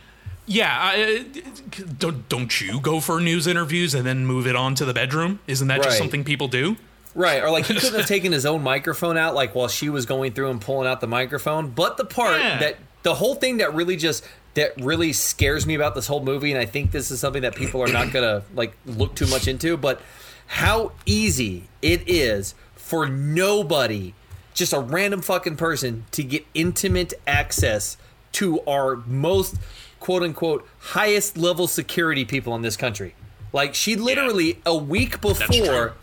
yeah, 0.51 0.77
I, 0.79 1.25
uh, 1.35 1.83
don't 1.97 2.27
don't 2.29 2.61
you 2.61 2.79
go 2.81 2.99
for 2.99 3.19
news 3.19 3.47
interviews 3.47 3.93
and 3.93 4.05
then 4.05 4.25
move 4.25 4.45
it 4.47 4.55
on 4.55 4.75
to 4.75 4.85
the 4.85 4.93
bedroom? 4.93 5.39
Isn't 5.47 5.67
that 5.69 5.79
Right. 5.79 5.85
just 5.85 5.97
something 5.97 6.23
people 6.23 6.47
do? 6.47 6.77
Right, 7.15 7.43
or 7.43 7.49
like 7.49 7.65
he 7.65 7.73
couldn't 7.75 7.99
have 7.99 8.07
taken 8.17 8.31
his 8.31 8.45
own 8.45 8.63
microphone 8.63 9.17
out, 9.17 9.33
like 9.35 9.53
while 9.55 9.67
she 9.67 9.89
was 9.89 10.05
going 10.05 10.33
through 10.33 10.49
and 10.51 10.61
pulling 10.61 10.87
out 10.87 11.01
the 11.01 11.07
microphone. 11.07 11.69
But 11.69 11.97
the 11.97 12.05
part 12.05 12.39
Yeah. 12.39 12.59
that 12.59 12.77
the 13.03 13.15
whole 13.15 13.35
thing 13.35 13.57
that 13.57 13.73
really 13.73 13.95
just 13.95 14.23
that 14.53 14.73
really 14.81 15.13
scares 15.13 15.65
me 15.65 15.75
about 15.75 15.95
this 15.95 16.07
whole 16.07 16.23
movie, 16.23 16.51
and 16.51 16.59
I 16.59 16.65
think 16.65 16.91
this 16.91 17.09
is 17.11 17.19
something 17.21 17.41
that 17.43 17.55
people 17.55 17.81
are 17.81 17.87
not 17.91 18.11
gonna 18.11 18.43
like 18.53 18.73
look 18.85 19.15
too 19.15 19.27
much 19.27 19.47
into, 19.47 19.77
but 19.77 20.01
how 20.47 20.91
easy 21.05 21.69
it 21.81 22.03
is 22.07 22.53
for 22.75 23.07
nobody, 23.07 24.13
just 24.53 24.73
a 24.73 24.79
random 24.79 25.21
fucking 25.21 25.55
person, 25.55 26.03
to 26.11 26.23
get 26.23 26.45
intimate 26.53 27.13
access 27.25 27.95
to 28.33 28.59
our 28.65 28.97
most 29.07 29.55
quote 30.01 30.23
unquote 30.23 30.67
highest 30.79 31.37
level 31.37 31.67
security 31.67 32.25
people 32.25 32.53
in 32.55 32.61
this 32.61 32.75
country. 32.75 33.15
Like 33.53 33.73
she 33.73 33.95
literally 33.95 34.59
a 34.65 34.75
week 34.75 35.21
before 35.21 35.93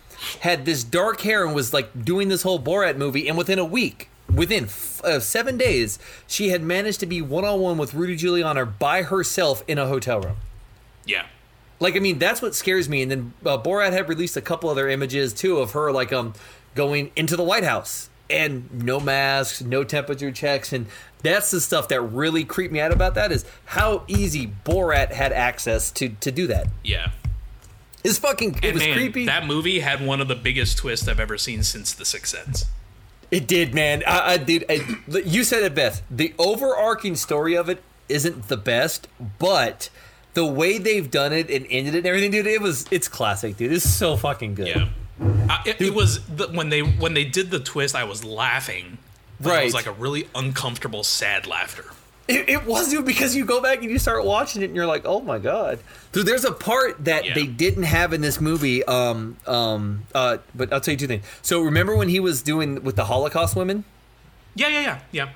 had 0.41 0.65
this 0.65 0.83
dark 0.83 1.21
hair 1.21 1.45
and 1.45 1.55
was 1.55 1.75
like 1.75 2.05
doing 2.05 2.29
this 2.29 2.43
whole 2.43 2.59
Borat 2.59 2.97
movie, 2.97 3.29
and 3.29 3.37
within 3.37 3.59
a 3.59 3.65
week, 3.65 4.09
within 4.35 4.65
f- 4.65 5.03
uh, 5.05 5.21
seven 5.21 5.57
days, 5.59 5.99
she 6.27 6.49
had 6.49 6.63
managed 6.63 7.01
to 7.01 7.07
be 7.07 7.21
one 7.21 7.45
on 7.45 7.61
one 7.61 7.79
with 7.79 7.93
Rudy 7.95 8.17
Giuliani 8.17 8.79
by 8.79 9.03
herself 9.03 9.63
in 9.69 9.79
a 9.79 9.87
hotel 9.87 10.21
room. 10.21 10.37
Yeah. 11.05 11.27
Like, 11.81 11.95
I 11.95 12.01
mean, 12.01 12.19
that's 12.19 12.43
what 12.43 12.55
scares 12.57 12.89
me. 12.89 13.03
And 13.03 13.11
then 13.11 13.33
uh, 13.47 13.59
Borat 13.59 13.93
had 13.93 14.09
released 14.09 14.37
a 14.37 14.41
couple 14.41 14.69
other 14.69 14.89
images 14.89 15.33
too 15.33 15.59
of 15.59 15.73
her 15.73 15.93
like 15.93 16.13
um 16.13 16.35
going 16.75 17.11
into 17.17 17.37
the 17.37 17.45
White 17.45 17.65
House 17.65 18.11
and 18.31 18.83
no 18.85 19.01
masks, 19.01 19.63
no 19.63 19.85
temperature 19.85 20.31
checks, 20.33 20.73
and 20.73 20.87
that's 21.23 21.51
the 21.51 21.61
stuff 21.61 21.89
that 21.89 22.01
really 22.01 22.45
creeped 22.45 22.73
me 22.73 22.81
out 22.81 22.93
about 22.93 23.15
that 23.15 23.33
is 23.33 23.45
how 23.67 24.05
easy 24.09 24.53
Borat 24.65 25.13
had 25.13 25.33
access 25.33 25.91
to 25.93 26.11
to 26.11 26.31
do 26.31 26.47
that. 26.49 26.69
Yeah. 26.85 27.11
It's 28.05 28.19
fucking. 28.19 28.57
It 28.57 28.65
And 28.65 28.75
was 28.75 28.83
man, 28.85 28.95
creepy. 28.95 29.27
that 29.27 29.47
movie 29.47 29.81
had 29.81 30.05
one 30.05 30.21
of 30.21 30.29
the 30.29 30.37
biggest 30.37 30.79
twists 30.79 31.09
I've 31.09 31.19
ever 31.21 31.37
seen 31.37 31.63
since 31.65 31.93
The 31.93 32.05
Sixth 32.05 32.37
Sense. 32.37 32.67
It 33.31 33.47
did, 33.49 33.75
man. 33.75 34.03
I, 34.07 34.35
I 34.35 34.37
did. 34.39 34.65
I, 34.71 34.81
you 35.25 35.43
said 35.45 35.63
it 35.65 35.75
best. 35.75 36.03
The 36.11 36.33
overarching 36.39 37.17
story 37.17 37.57
of 37.57 37.69
it 37.69 37.83
isn't 38.09 38.49
the 38.49 38.57
best, 38.57 39.09
but 39.39 39.91
the 40.35 40.47
way 40.47 40.79
they've 40.79 41.11
done 41.11 41.33
it 41.33 41.51
and 41.51 41.67
ended 41.69 41.95
it 41.95 41.99
and 41.99 42.07
everything, 42.07 42.31
dude, 42.31 42.47
it 42.47 42.63
was. 42.63 42.87
It's 42.91 43.09
classic, 43.09 43.57
dude. 43.57 43.73
It's 43.73 43.85
so 43.89 44.17
fucking 44.17 44.55
good. 44.55 44.69
Yeah. 44.69 44.89
I, 45.21 45.63
it, 45.67 45.81
it 45.81 45.95
was 45.95 46.25
the, 46.27 46.49
when 46.49 46.69
they 46.69 46.81
when 46.81 47.15
they 47.15 47.25
did 47.25 47.51
the 47.51 47.61
twist, 47.61 47.95
I 47.95 48.05
was 48.05 48.25
laughing. 48.25 48.99
But 49.41 49.63
It 49.63 49.65
was 49.67 49.75
like 49.75 49.87
a 49.87 49.93
really 49.93 50.29
uncomfortable, 50.35 51.05
sad 51.05 51.47
laughter. 51.47 51.85
It, 52.27 52.49
it 52.49 52.67
was, 52.67 52.91
dude, 52.91 53.07
because 53.07 53.35
you 53.37 53.45
go 53.47 53.63
back 53.63 53.79
and 53.83 53.91
you 53.91 53.99
start 53.99 54.25
watching 54.25 54.63
it 54.63 54.67
and 54.67 54.77
you're 54.77 54.85
like, 54.87 55.03
oh 55.07 55.21
my 55.21 55.39
god. 55.39 55.79
So 56.13 56.23
there's 56.23 56.45
a 56.45 56.53
part 56.53 57.05
that 57.05 57.25
Yeah. 57.25 57.35
they 57.35 57.47
didn't 57.47 57.85
have 57.85 58.13
in 58.13 58.21
this 58.21 58.41
movie. 58.41 58.85
Um, 58.85 59.37
um, 59.47 60.03
uh, 60.15 60.39
but 60.55 60.73
I'll 60.73 60.81
tell 60.81 60.93
you 60.93 60.99
two 60.99 61.07
things. 61.07 61.25
So 61.43 61.61
remember 61.63 61.97
when 61.97 62.09
he 62.09 62.21
was 62.21 62.43
doing 62.43 62.83
with 62.83 62.97
the 62.97 63.05
Holocaust 63.05 63.55
women? 63.57 63.85
Yeah, 64.55 64.69
yeah, 64.69 64.81
yeah, 64.81 64.99
yeah. 65.13 65.29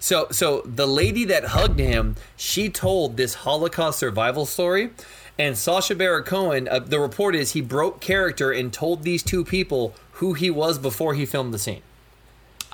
So, 0.00 0.26
so 0.32 0.62
the 0.64 0.86
lady 0.86 1.24
that 1.26 1.44
hugged 1.44 1.78
him, 1.78 2.16
she 2.36 2.68
told 2.70 3.16
this 3.16 3.34
Holocaust 3.34 4.00
survival 4.00 4.46
story, 4.46 4.90
and 5.38 5.56
Sacha 5.56 5.94
Baron 5.94 6.24
Cohen. 6.24 6.68
Uh, 6.68 6.78
the 6.78 7.00
report 7.00 7.34
is 7.34 7.52
he 7.52 7.60
broke 7.60 8.00
character 8.00 8.50
and 8.52 8.72
told 8.72 9.02
these 9.02 9.22
two 9.22 9.44
people 9.44 9.94
who 10.12 10.34
he 10.34 10.50
was 10.50 10.78
before 10.78 11.14
he 11.14 11.26
filmed 11.26 11.52
the 11.54 11.58
scene, 11.58 11.82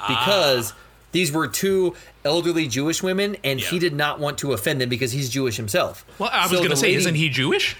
because 0.07 0.73
these 1.13 1.33
were 1.33 1.47
two 1.49 1.95
elderly 2.25 2.67
Jewish 2.67 3.03
women, 3.03 3.37
and 3.43 3.59
he 3.61 3.79
did 3.79 3.95
not 3.95 4.21
want 4.21 4.39
to 4.39 4.53
offend 4.53 4.81
them 4.81 4.89
because 4.89 5.13
he's 5.13 5.31
Jewish 5.31 5.57
himself. 5.57 6.05
Well, 6.19 6.31
I 6.33 6.43
was 6.43 6.51
So 6.51 6.63
gonna 6.63 6.77
say, 6.77 6.89
lady- 6.89 6.97
isn't 6.97 7.15
he 7.15 7.29
Jewish? 7.29 7.77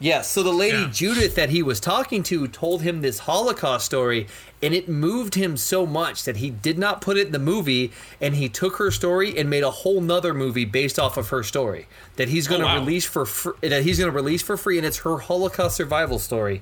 Yeah, 0.00 0.22
so 0.22 0.42
the 0.42 0.52
lady 0.52 0.78
Yeah. 0.78 0.90
Judith 0.92 1.34
that 1.36 1.50
he 1.50 1.62
was 1.62 1.78
talking 1.80 2.22
to 2.24 2.48
told 2.48 2.82
him 2.82 3.00
this 3.00 3.20
Holocaust 3.20 3.86
story, 3.86 4.26
and 4.62 4.74
it 4.74 4.88
moved 4.88 5.34
him 5.36 5.56
so 5.56 5.86
much 5.86 6.24
that 6.24 6.38
he 6.38 6.50
did 6.50 6.78
not 6.78 7.00
put 7.00 7.16
it 7.16 7.26
in 7.26 7.32
the 7.32 7.38
movie, 7.38 7.92
and 8.20 8.34
he 8.34 8.48
took 8.48 8.76
her 8.76 8.90
story 8.90 9.38
and 9.38 9.48
made 9.48 9.62
a 9.62 9.70
whole 9.70 10.00
nother 10.00 10.34
movie 10.34 10.64
based 10.64 10.98
off 10.98 11.16
of 11.16 11.28
her 11.28 11.42
story 11.42 11.86
that 12.16 12.28
he's 12.28 12.48
going 12.48 12.60
to 12.60 12.66
wow. 12.66 12.78
release 12.78 13.04
for 13.06 13.24
fr- 13.24 13.50
that 13.60 13.84
he's 13.84 13.98
going 13.98 14.10
to 14.10 14.14
release 14.16 14.42
for 14.42 14.56
free, 14.56 14.78
and 14.78 14.86
it's 14.86 14.98
her 14.98 15.18
Holocaust 15.18 15.76
survival 15.76 16.18
story. 16.18 16.60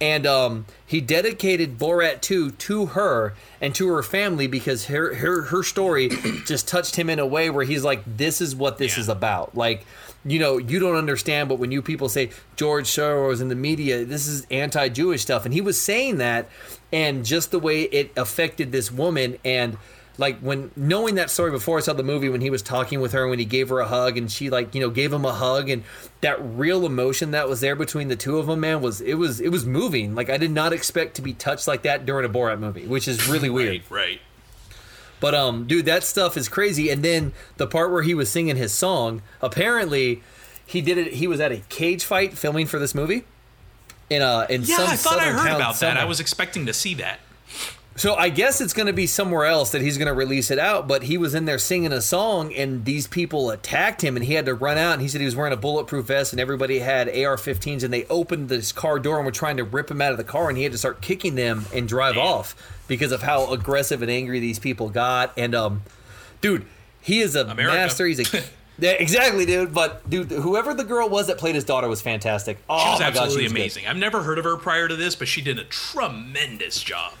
And 0.00 0.26
um, 0.28 0.66
he 0.86 1.00
dedicated 1.00 1.76
Borat 1.76 2.20
2 2.20 2.52
to 2.52 2.86
her 2.86 3.34
and 3.60 3.74
to 3.74 3.88
her 3.88 4.04
family 4.04 4.46
because 4.46 4.86
her 4.86 5.14
her, 5.16 5.42
her 5.42 5.64
story 5.64 6.10
just 6.46 6.68
touched 6.68 6.94
him 6.94 7.10
in 7.10 7.18
a 7.18 7.26
way 7.26 7.50
where 7.50 7.64
he's 7.64 7.82
like, 7.82 8.02
"This 8.06 8.40
is 8.40 8.54
what 8.54 8.78
this 8.78 8.96
Yeah. 8.96 9.00
is 9.00 9.08
about." 9.08 9.56
Like, 9.56 9.84
you 10.24 10.38
know, 10.38 10.58
you 10.58 10.78
don't 10.78 10.96
understand, 10.96 11.48
but 11.48 11.58
when 11.58 11.70
you 11.70 11.82
people 11.82 12.08
say 12.08 12.30
George 12.56 12.86
Soros 12.86 13.40
in 13.40 13.48
the 13.48 13.54
media, 13.54 14.04
this 14.04 14.26
is 14.26 14.46
anti-Jewish 14.50 15.22
stuff, 15.22 15.44
and 15.44 15.54
he 15.54 15.60
was 15.60 15.80
saying 15.80 16.18
that, 16.18 16.48
and 16.92 17.24
just 17.24 17.50
the 17.50 17.58
way 17.58 17.82
it 17.82 18.12
affected 18.16 18.72
this 18.72 18.90
woman, 18.90 19.38
and 19.44 19.76
like 20.18 20.40
when 20.40 20.72
knowing 20.74 21.14
that 21.14 21.30
story 21.30 21.52
before 21.52 21.78
I 21.78 21.80
saw 21.80 21.92
the 21.92 22.02
movie, 22.02 22.28
when 22.28 22.40
he 22.40 22.50
was 22.50 22.60
talking 22.60 23.00
with 23.00 23.12
her, 23.12 23.28
when 23.28 23.38
he 23.38 23.44
gave 23.44 23.68
her 23.68 23.78
a 23.78 23.86
hug, 23.86 24.16
and 24.18 24.30
she 24.30 24.50
like 24.50 24.74
you 24.74 24.80
know 24.80 24.90
gave 24.90 25.12
him 25.12 25.24
a 25.24 25.32
hug, 25.32 25.70
and 25.70 25.84
that 26.20 26.38
real 26.42 26.84
emotion 26.84 27.30
that 27.30 27.48
was 27.48 27.60
there 27.60 27.76
between 27.76 28.08
the 28.08 28.16
two 28.16 28.38
of 28.38 28.46
them, 28.46 28.60
man, 28.60 28.80
was 28.80 29.00
it 29.00 29.14
was 29.14 29.40
it 29.40 29.50
was 29.50 29.64
moving. 29.64 30.16
Like 30.16 30.28
I 30.28 30.36
did 30.36 30.50
not 30.50 30.72
expect 30.72 31.14
to 31.16 31.22
be 31.22 31.32
touched 31.32 31.68
like 31.68 31.82
that 31.82 32.04
during 32.04 32.28
a 32.28 32.28
Borat 32.28 32.58
movie, 32.58 32.86
which 32.86 33.06
is 33.06 33.28
really 33.28 33.48
weird. 33.50 33.84
Right, 33.88 33.90
right. 33.90 34.20
But 35.20 35.34
um, 35.34 35.66
dude, 35.66 35.86
that 35.86 36.04
stuff 36.04 36.36
is 36.36 36.48
crazy. 36.48 36.90
And 36.90 37.04
then 37.04 37.32
the 37.56 37.66
part 37.66 37.90
where 37.90 38.02
he 38.02 38.14
was 38.14 38.30
singing 38.30 38.56
his 38.56 38.72
song, 38.72 39.22
apparently, 39.40 40.22
he 40.64 40.80
did 40.80 40.98
it. 40.98 41.14
He 41.14 41.26
was 41.26 41.40
at 41.40 41.52
a 41.52 41.62
cage 41.68 42.04
fight 42.04 42.36
filming 42.36 42.66
for 42.66 42.78
this 42.78 42.94
movie. 42.94 43.24
In 44.10 44.22
uh, 44.22 44.46
in 44.48 44.62
Yeah, 44.62 44.76
some 44.76 44.88
I 44.88 44.96
thought 44.96 45.18
I 45.18 45.30
heard 45.30 45.54
about 45.56 45.78
that. 45.80 45.96
I 45.96 46.04
was 46.04 46.20
expecting 46.20 46.66
to 46.66 46.72
see 46.72 46.94
that. 46.94 47.20
So 47.98 48.14
I 48.14 48.28
guess 48.28 48.60
it's 48.60 48.72
going 48.72 48.86
to 48.86 48.92
be 48.92 49.08
somewhere 49.08 49.44
else 49.44 49.72
that 49.72 49.82
he's 49.82 49.98
going 49.98 50.06
to 50.06 50.14
release 50.14 50.52
it 50.52 50.58
out. 50.58 50.86
But 50.86 51.02
he 51.02 51.18
was 51.18 51.34
in 51.34 51.46
there 51.46 51.58
singing 51.58 51.92
a 51.92 52.00
song, 52.00 52.54
and 52.54 52.84
these 52.84 53.08
people 53.08 53.50
attacked 53.50 54.02
him, 54.02 54.16
and 54.16 54.24
he 54.24 54.34
had 54.34 54.46
to 54.46 54.54
run 54.54 54.78
out. 54.78 54.92
And 54.94 55.02
he 55.02 55.08
said 55.08 55.20
he 55.20 55.24
was 55.24 55.34
wearing 55.34 55.52
a 55.52 55.56
bulletproof 55.56 56.06
vest, 56.06 56.32
and 56.32 56.38
everybody 56.40 56.78
had 56.78 57.08
AR-15s, 57.08 57.82
and 57.82 57.92
they 57.92 58.04
opened 58.04 58.48
this 58.48 58.70
car 58.70 59.00
door 59.00 59.16
and 59.16 59.26
were 59.26 59.32
trying 59.32 59.56
to 59.56 59.64
rip 59.64 59.90
him 59.90 60.00
out 60.00 60.12
of 60.12 60.16
the 60.16 60.22
car, 60.24 60.48
and 60.48 60.56
he 60.56 60.62
had 60.62 60.70
to 60.72 60.78
start 60.78 61.00
kicking 61.00 61.34
them 61.34 61.64
and 61.74 61.88
drive 61.88 62.16
off 62.16 62.54
because 62.86 63.10
of 63.10 63.22
how 63.22 63.52
aggressive 63.52 64.00
and 64.00 64.10
angry 64.10 64.38
these 64.38 64.60
people 64.60 64.90
got. 64.90 65.32
And 65.36 65.52
um, 65.56 65.82
dude, 66.40 66.66
he 67.00 67.18
is 67.18 67.34
a 67.34 67.46
America. 67.46 67.74
master. 67.74 68.06
He's 68.06 68.20
a 68.32 68.42
yeah, 68.78 68.92
exactly, 68.92 69.44
dude. 69.44 69.74
But 69.74 70.08
dude, 70.08 70.30
whoever 70.30 70.72
the 70.72 70.84
girl 70.84 71.08
was 71.08 71.26
that 71.26 71.36
played 71.38 71.56
his 71.56 71.64
daughter 71.64 71.88
was 71.88 72.00
fantastic. 72.00 72.58
Oh 72.70 72.78
She 72.78 72.90
was 72.90 73.00
my 73.00 73.06
God, 73.06 73.16
absolutely 73.16 73.42
was 73.42 73.52
good. 73.52 73.58
amazing. 73.60 73.86
I've 73.88 73.96
never 73.96 74.22
heard 74.22 74.38
of 74.38 74.44
her 74.44 74.56
prior 74.56 74.86
to 74.86 74.94
this, 74.94 75.16
but 75.16 75.26
she 75.26 75.42
did 75.42 75.58
a 75.58 75.64
tremendous 75.64 76.80
job. 76.80 77.12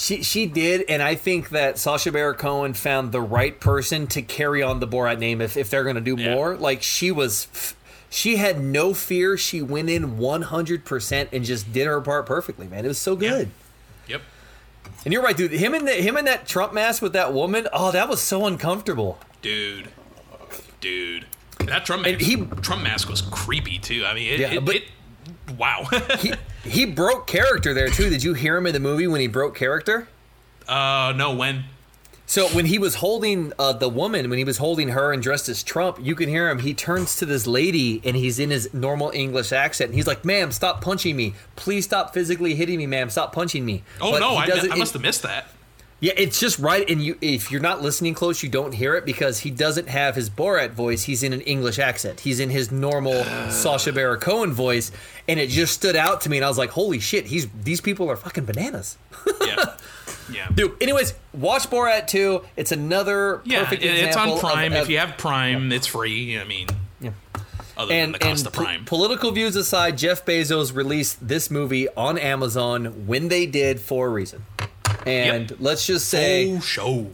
She 0.00 0.22
she 0.22 0.46
did, 0.46 0.84
and 0.88 1.02
I 1.02 1.14
think 1.14 1.50
that 1.50 1.78
Sacha 1.78 2.10
Baron 2.10 2.36
Cohen 2.36 2.72
found 2.72 3.12
the 3.12 3.20
right 3.20 3.60
person 3.60 4.06
to 4.08 4.22
carry 4.22 4.62
on 4.62 4.80
the 4.80 4.88
Borat 4.88 5.18
name 5.18 5.42
if, 5.42 5.58
if 5.58 5.68
they're 5.68 5.82
going 5.84 5.96
to 5.96 6.00
do 6.00 6.16
Yeah. 6.18 6.34
more. 6.34 6.56
Like 6.56 6.82
she 6.82 7.10
was, 7.10 7.74
she 8.08 8.36
had 8.36 8.58
no 8.60 8.94
fear. 8.94 9.36
She 9.36 9.60
went 9.60 9.90
in 9.90 10.16
one 10.16 10.40
hundred 10.40 10.86
percent 10.86 11.28
and 11.32 11.44
just 11.44 11.70
did 11.72 11.86
her 11.86 12.00
part 12.00 12.24
perfectly, 12.24 12.66
man. 12.66 12.86
It 12.86 12.88
was 12.88 12.96
so 12.98 13.12
Yeah. 13.12 13.28
good. 13.30 13.50
Yep. 14.08 14.22
And 15.04 15.12
you're 15.12 15.22
right, 15.22 15.36
dude. 15.36 15.52
Him 15.52 15.74
in 15.74 15.84
the, 15.84 15.92
him 15.92 16.16
in 16.16 16.24
that 16.24 16.48
Trump 16.48 16.72
mask 16.72 17.02
with 17.02 17.12
that 17.12 17.34
woman. 17.34 17.68
Oh, 17.70 17.90
that 17.92 18.08
was 18.08 18.20
so 18.22 18.46
uncomfortable. 18.46 19.18
Dude. 19.42 19.88
Dude. 20.80 21.26
That 21.66 21.84
Trump 21.84 22.06
And 22.06 22.16
mask, 22.16 22.24
he- 22.26 22.46
Trump 22.62 22.82
mask 22.82 23.10
was 23.10 23.20
creepy 23.20 23.78
too. 23.78 24.04
I 24.06 24.14
mean, 24.14 24.32
it, 24.32 24.40
Yeah, 24.40 24.52
it, 24.54 24.64
but- 24.64 24.76
it- 24.76 24.84
wow. 25.50 25.88
He 26.18 26.32
he 26.64 26.84
broke 26.84 27.26
character 27.26 27.72
there 27.74 27.88
too. 27.88 28.10
Did 28.10 28.22
you 28.22 28.34
hear 28.34 28.56
him 28.56 28.66
in 28.66 28.72
the 28.72 28.80
movie 28.80 29.06
when 29.06 29.20
he 29.20 29.26
broke 29.26 29.56
character? 29.56 30.08
uh, 30.68 31.12
no, 31.16 31.34
when? 31.34 31.64
So 32.26 32.46
when 32.48 32.66
he 32.66 32.78
was 32.78 32.94
holding 32.94 33.52
uh, 33.58 33.72
the 33.72 33.88
woman, 33.88 34.30
when 34.30 34.38
he 34.38 34.44
was 34.44 34.58
holding 34.58 34.90
her 34.90 35.12
and 35.12 35.20
dressed 35.20 35.48
as 35.48 35.64
Trump, 35.64 35.98
you 36.00 36.14
can 36.14 36.28
hear 36.28 36.48
him. 36.48 36.60
He 36.60 36.74
turns 36.74 37.16
to 37.16 37.26
this 37.26 37.44
lady 37.44 38.00
and 38.04 38.14
he's 38.14 38.38
in 38.38 38.50
his 38.50 38.72
normal 38.72 39.10
English 39.12 39.50
accent. 39.50 39.88
And 39.88 39.96
he's 39.96 40.06
like, 40.06 40.24
"Ma'am, 40.24 40.52
stop 40.52 40.80
punching 40.80 41.16
me. 41.16 41.34
Please 41.56 41.86
stop 41.86 42.14
physically 42.14 42.54
hitting 42.54 42.78
me, 42.78 42.86
ma'am. 42.86 43.10
Stop 43.10 43.32
punching 43.32 43.64
me." 43.64 43.82
Oh 44.00 44.12
But 44.12 44.20
no, 44.20 44.36
I, 44.36 44.46
I 44.70 44.76
must 44.76 44.92
have 44.92 45.02
missed 45.02 45.22
that. 45.22 45.48
Yeah, 46.02 46.14
it's 46.16 46.40
just 46.40 46.58
right. 46.58 46.88
And 46.88 47.02
you, 47.02 47.18
if 47.20 47.50
you're 47.52 47.60
not 47.60 47.82
listening 47.82 48.14
close, 48.14 48.42
you 48.42 48.48
don't 48.48 48.72
hear 48.72 48.94
it 48.94 49.04
because 49.04 49.40
he 49.40 49.50
doesn't 49.50 49.88
have 49.88 50.14
his 50.14 50.30
Borat 50.30 50.70
voice. 50.70 51.02
He's 51.02 51.22
in 51.22 51.34
an 51.34 51.42
English 51.42 51.78
accent. 51.78 52.20
He's 52.20 52.40
in 52.40 52.48
his 52.48 52.72
normal 52.72 53.22
Sacha 53.50 53.92
Baron 53.92 54.18
Cohen 54.18 54.52
voice, 54.52 54.90
and 55.28 55.38
it 55.38 55.50
just 55.50 55.74
stood 55.74 55.96
out 55.96 56.22
to 56.22 56.30
me. 56.30 56.38
And 56.38 56.44
I 56.44 56.48
was 56.48 56.56
like, 56.56 56.70
"Holy 56.70 57.00
shit! 57.00 57.26
He's 57.26 57.48
these 57.64 57.80
people 57.82 58.10
are 58.10 58.16
fucking 58.16 58.44
bananas." 58.46 58.96
Yeah. 59.44 59.56
Yeah. 60.32 60.46
Dude, 60.54 60.80
anyways, 60.80 61.12
watch 61.32 61.68
Borat 61.68 62.06
2. 62.06 62.44
It's 62.56 62.70
another 62.70 63.40
Yeah, 63.44 63.64
perfect 63.64 63.82
it- 63.82 63.96
it's 63.96 64.16
on 64.16 64.38
Prime. 64.38 64.72
of- 64.72 64.82
if 64.84 64.88
you 64.88 64.98
have 64.98 65.18
Prime, 65.18 65.72
it's 65.72 65.88
free. 65.88 66.38
I 66.38 66.44
mean, 66.44 66.68
Yeah. 67.00 67.10
other 67.76 67.92
and, 67.92 68.02
than 68.02 68.12
the 68.12 68.18
cost 68.20 68.38
and 68.42 68.46
of 68.46 68.52
po- 68.52 68.62
Prime. 68.62 68.84
political 68.84 69.32
views 69.32 69.56
aside, 69.56 69.98
Jeff 69.98 70.24
Bezos 70.24 70.72
released 70.72 71.26
this 71.26 71.50
movie 71.50 71.88
on 71.96 72.16
Amazon 72.16 73.08
when 73.08 73.26
they 73.26 73.44
did 73.44 73.80
for 73.80 74.06
a 74.06 74.10
reason. 74.10 74.44
And 75.06 75.58
let's 75.60 75.86
just 75.86 76.08
say, 76.08 76.52
oh, 76.56 76.60
show. 76.60 77.06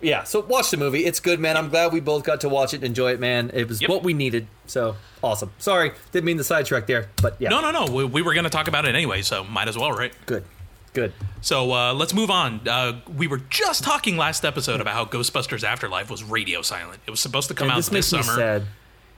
yeah, 0.00 0.24
so 0.24 0.40
watch 0.40 0.70
the 0.70 0.76
movie. 0.76 1.04
It's 1.04 1.20
good, 1.20 1.38
man. 1.40 1.56
I'm 1.56 1.68
glad 1.68 1.92
we 1.92 2.00
both 2.00 2.24
got 2.24 2.40
to 2.42 2.48
watch 2.48 2.72
it 2.72 2.76
and 2.78 2.84
enjoy 2.84 3.12
it, 3.12 3.20
man. 3.20 3.50
It 3.54 3.68
was 3.68 3.80
Yep. 3.80 3.90
what 3.90 4.02
we 4.02 4.14
needed. 4.14 4.46
So 4.66 4.96
awesome. 5.22 5.50
Sorry, 5.58 5.92
didn't 6.12 6.24
mean 6.26 6.36
the 6.38 6.44
sidetrack 6.44 6.86
there, 6.86 7.08
but 7.20 7.36
yeah, 7.38 7.48
No, 7.50 7.60
no, 7.60 7.70
no. 7.70 7.92
We, 7.92 8.04
we 8.04 8.22
were 8.22 8.32
going 8.34 8.44
to 8.44 8.50
talk 8.50 8.68
about 8.68 8.84
it 8.86 8.94
anyway, 8.94 9.22
so 9.22 9.44
might 9.44 9.68
as 9.68 9.76
well, 9.76 9.92
right? 9.92 10.12
good, 10.26 10.44
good. 10.92 11.12
So 11.42 11.72
uh, 11.72 11.94
let's 11.94 12.14
move 12.14 12.30
on. 12.30 12.66
Uh, 12.66 13.00
we 13.16 13.26
were 13.26 13.38
just 13.50 13.84
talking 13.84 14.16
last 14.16 14.44
episode 14.44 14.80
about 14.80 14.94
how 14.94 15.04
Ghostbusters 15.04 15.62
Afterlife 15.62 16.10
was 16.10 16.24
radio 16.24 16.62
silent. 16.62 17.00
It 17.06 17.10
was 17.10 17.20
supposed 17.20 17.48
to 17.48 17.54
come 17.54 17.66
And 17.66 17.72
out 17.72 17.76
this 17.76 17.88
this, 17.90 18.12
makes 18.12 18.26
me 18.26 18.32
summer. 18.32 18.36
sad. 18.60 18.62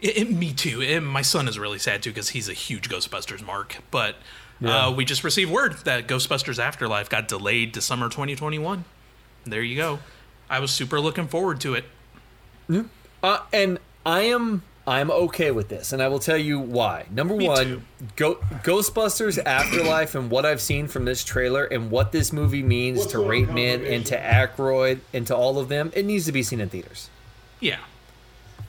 It, 0.01 0.17
it- 0.19 0.31
me 0.31 0.53
too. 0.53 0.83
And 0.83 1.07
my 1.07 1.23
son 1.23 1.49
is 1.49 1.59
really 1.59 1.79
sad 1.79 2.03
too 2.03 2.11
because 2.11 2.31
he's 2.31 2.49
a 2.49 2.53
huge 2.53 2.89
Ghostbusters 2.89 3.45
mark. 3.45 3.77
But 3.91 4.17
Yeah. 4.61 4.87
uh, 4.87 4.91
we 4.91 5.05
just 5.05 5.25
received 5.25 5.51
word 5.51 5.75
that 5.85 6.07
Ghostbusters 6.07 6.59
Afterlife 6.59 7.09
got 7.09 7.29
delayed 7.29 7.75
to 7.75 7.81
summer 7.81 8.09
2021. 8.09 8.85
There 9.45 9.63
you 9.63 9.77
go. 9.77 10.01
I 10.51 10.61
was 10.61 10.71
super 10.71 11.01
looking 11.01 11.29
forward 11.29 11.61
to 11.61 11.75
it. 11.75 11.85
Uh, 13.23 13.41
and 13.53 13.79
I 14.05 14.23
am 14.23 14.63
I'm 14.89 15.11
okay 15.11 15.51
with 15.51 15.69
this, 15.69 15.93
and 15.93 16.03
I 16.03 16.09
will 16.09 16.19
tell 16.19 16.39
you 16.39 16.59
why. 16.59 17.05
Number 17.11 17.37
Me 17.37 17.47
one. 17.47 17.85
Go, 18.17 18.37
Ghostbusters 18.65 19.39
Afterlife, 19.45 20.15
and 20.15 20.31
what 20.31 20.47
I've 20.47 20.63
seen 20.63 20.89
from 20.89 21.05
this 21.05 21.25
trailer, 21.25 21.65
and 21.65 21.91
what 21.91 22.11
this 22.11 22.33
movie 22.33 22.63
means 22.63 23.05
to 23.09 23.19
Reitman 23.19 23.87
and 23.87 24.07
to 24.07 24.19
Aykroyd 24.19 25.01
and 25.13 25.27
to 25.27 25.37
all 25.37 25.59
of 25.59 25.69
them, 25.69 25.93
it 25.95 26.07
needs 26.07 26.25
to 26.25 26.33
be 26.33 26.43
seen 26.43 26.59
in 26.61 26.71
theaters. 26.71 27.11
Yeah. 27.61 27.81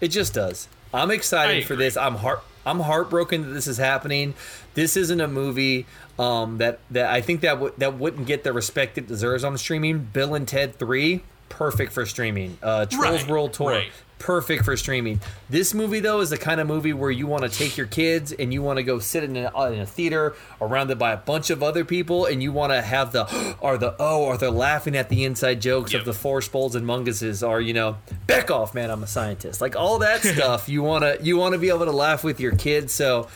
It 0.02 0.10
just 0.10 0.34
does. 0.34 0.68
I'm 0.94 1.10
excited 1.10 1.66
for 1.66 1.78
this. 1.78 1.96
I'm 1.96 2.16
heart 2.16 2.44
I'm 2.66 2.82
heartbroken 2.82 3.42
that 3.44 3.50
this 3.54 3.68
is 3.68 3.78
happening. 3.78 4.34
This 4.74 4.96
isn't 4.98 5.20
a 5.22 5.28
movie 5.28 5.86
um, 6.18 6.58
that 6.58 6.80
that 6.92 7.10
I 7.10 7.22
think 7.22 7.42
that 7.42 7.54
w- 7.56 7.74
that 7.78 7.98
wouldn't 7.98 8.28
get 8.28 8.44
the 8.44 8.54
respect 8.54 8.98
it 8.98 9.08
deserves 9.08 9.44
on 9.44 9.58
streaming. 9.58 10.00
Bill 10.14 10.36
and 10.36 10.48
Ted 10.48 10.78
Three, 10.78 11.24
perfect 11.50 11.92
for 11.94 12.06
streaming. 12.06 12.58
Uh, 12.62 12.86
Trolls 12.86 13.22
Right, 13.24 13.30
World 13.32 13.54
Tour, 13.54 13.72
right. 13.72 13.92
Perfect 14.20 14.66
for 14.66 14.78
streaming. 14.78 15.20
This 15.50 15.74
movie 15.74 16.00
though 16.02 16.20
is 16.20 16.30
the 16.30 16.38
kind 16.38 16.62
of 16.62 16.68
movie 16.68 16.94
where 16.94 17.10
you 17.10 17.26
want 17.26 17.44
to 17.44 17.50
take 17.50 17.78
your 17.78 17.88
kids 17.88 18.32
and 18.32 18.54
you 18.54 18.62
want 18.62 18.78
to 18.78 18.84
go 18.84 19.00
sit 19.00 19.24
in 19.24 19.36
a, 19.38 19.66
in 19.72 19.80
a 19.80 19.86
theater 19.86 20.36
surrounded 20.60 21.00
by 21.00 21.14
a 21.14 21.18
bunch 21.18 21.50
of 21.50 21.64
other 21.64 21.84
people 21.86 22.26
and 22.26 22.44
you 22.44 22.52
want 22.52 22.72
to 22.74 22.82
have 22.82 23.12
the 23.14 23.56
or 23.62 23.78
the 23.78 23.96
oh 24.00 24.24
or 24.24 24.38
they're 24.38 24.52
laughing 24.52 24.96
at 24.96 25.10
the 25.10 25.24
inside 25.26 25.62
jokes 25.62 25.94
Yep. 25.94 26.02
of 26.02 26.06
the 26.06 26.14
Force 26.14 26.48
Bowls 26.48 26.76
and 26.76 26.86
Munguses 26.86 27.48
or 27.48 27.62
you 27.62 27.74
know 27.74 27.98
back 28.28 28.52
off 28.52 28.76
man 28.76 28.92
I'm 28.92 29.02
a 29.04 29.08
scientist 29.08 29.62
like 29.62 29.76
all 29.76 30.00
that 30.00 30.22
stuff 30.24 30.70
you 30.70 30.84
want 30.84 31.04
to 31.04 31.18
you 31.26 31.38
want 31.38 31.54
to 31.54 31.60
be 31.60 31.70
able 31.70 31.86
to 31.86 31.92
laugh 31.92 32.24
with 32.24 32.40
your 32.40 32.56
kids 32.56 32.94
so 32.94 33.28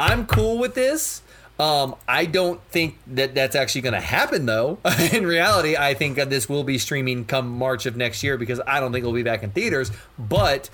I'm 0.00 0.26
cool 0.26 0.58
with 0.58 0.74
this. 0.74 1.22
Um, 1.58 1.94
I 2.08 2.24
don't 2.24 2.60
think 2.70 2.98
that 3.08 3.34
that's 3.34 3.54
actually 3.54 3.82
going 3.82 3.94
to 3.94 4.00
happen, 4.00 4.46
though. 4.46 4.78
in 5.12 5.26
reality, 5.26 5.76
I 5.76 5.94
think 5.94 6.16
that 6.16 6.28
this 6.30 6.48
will 6.48 6.64
be 6.64 6.78
streaming 6.78 7.24
come 7.24 7.48
March 7.50 7.86
of 7.86 7.96
next 7.96 8.22
year 8.22 8.36
because 8.36 8.60
I 8.66 8.80
don't 8.80 8.92
think 8.92 9.02
it'll 9.04 9.12
be 9.12 9.22
back 9.22 9.42
in 9.42 9.50
theaters. 9.50 9.92
But 10.18 10.70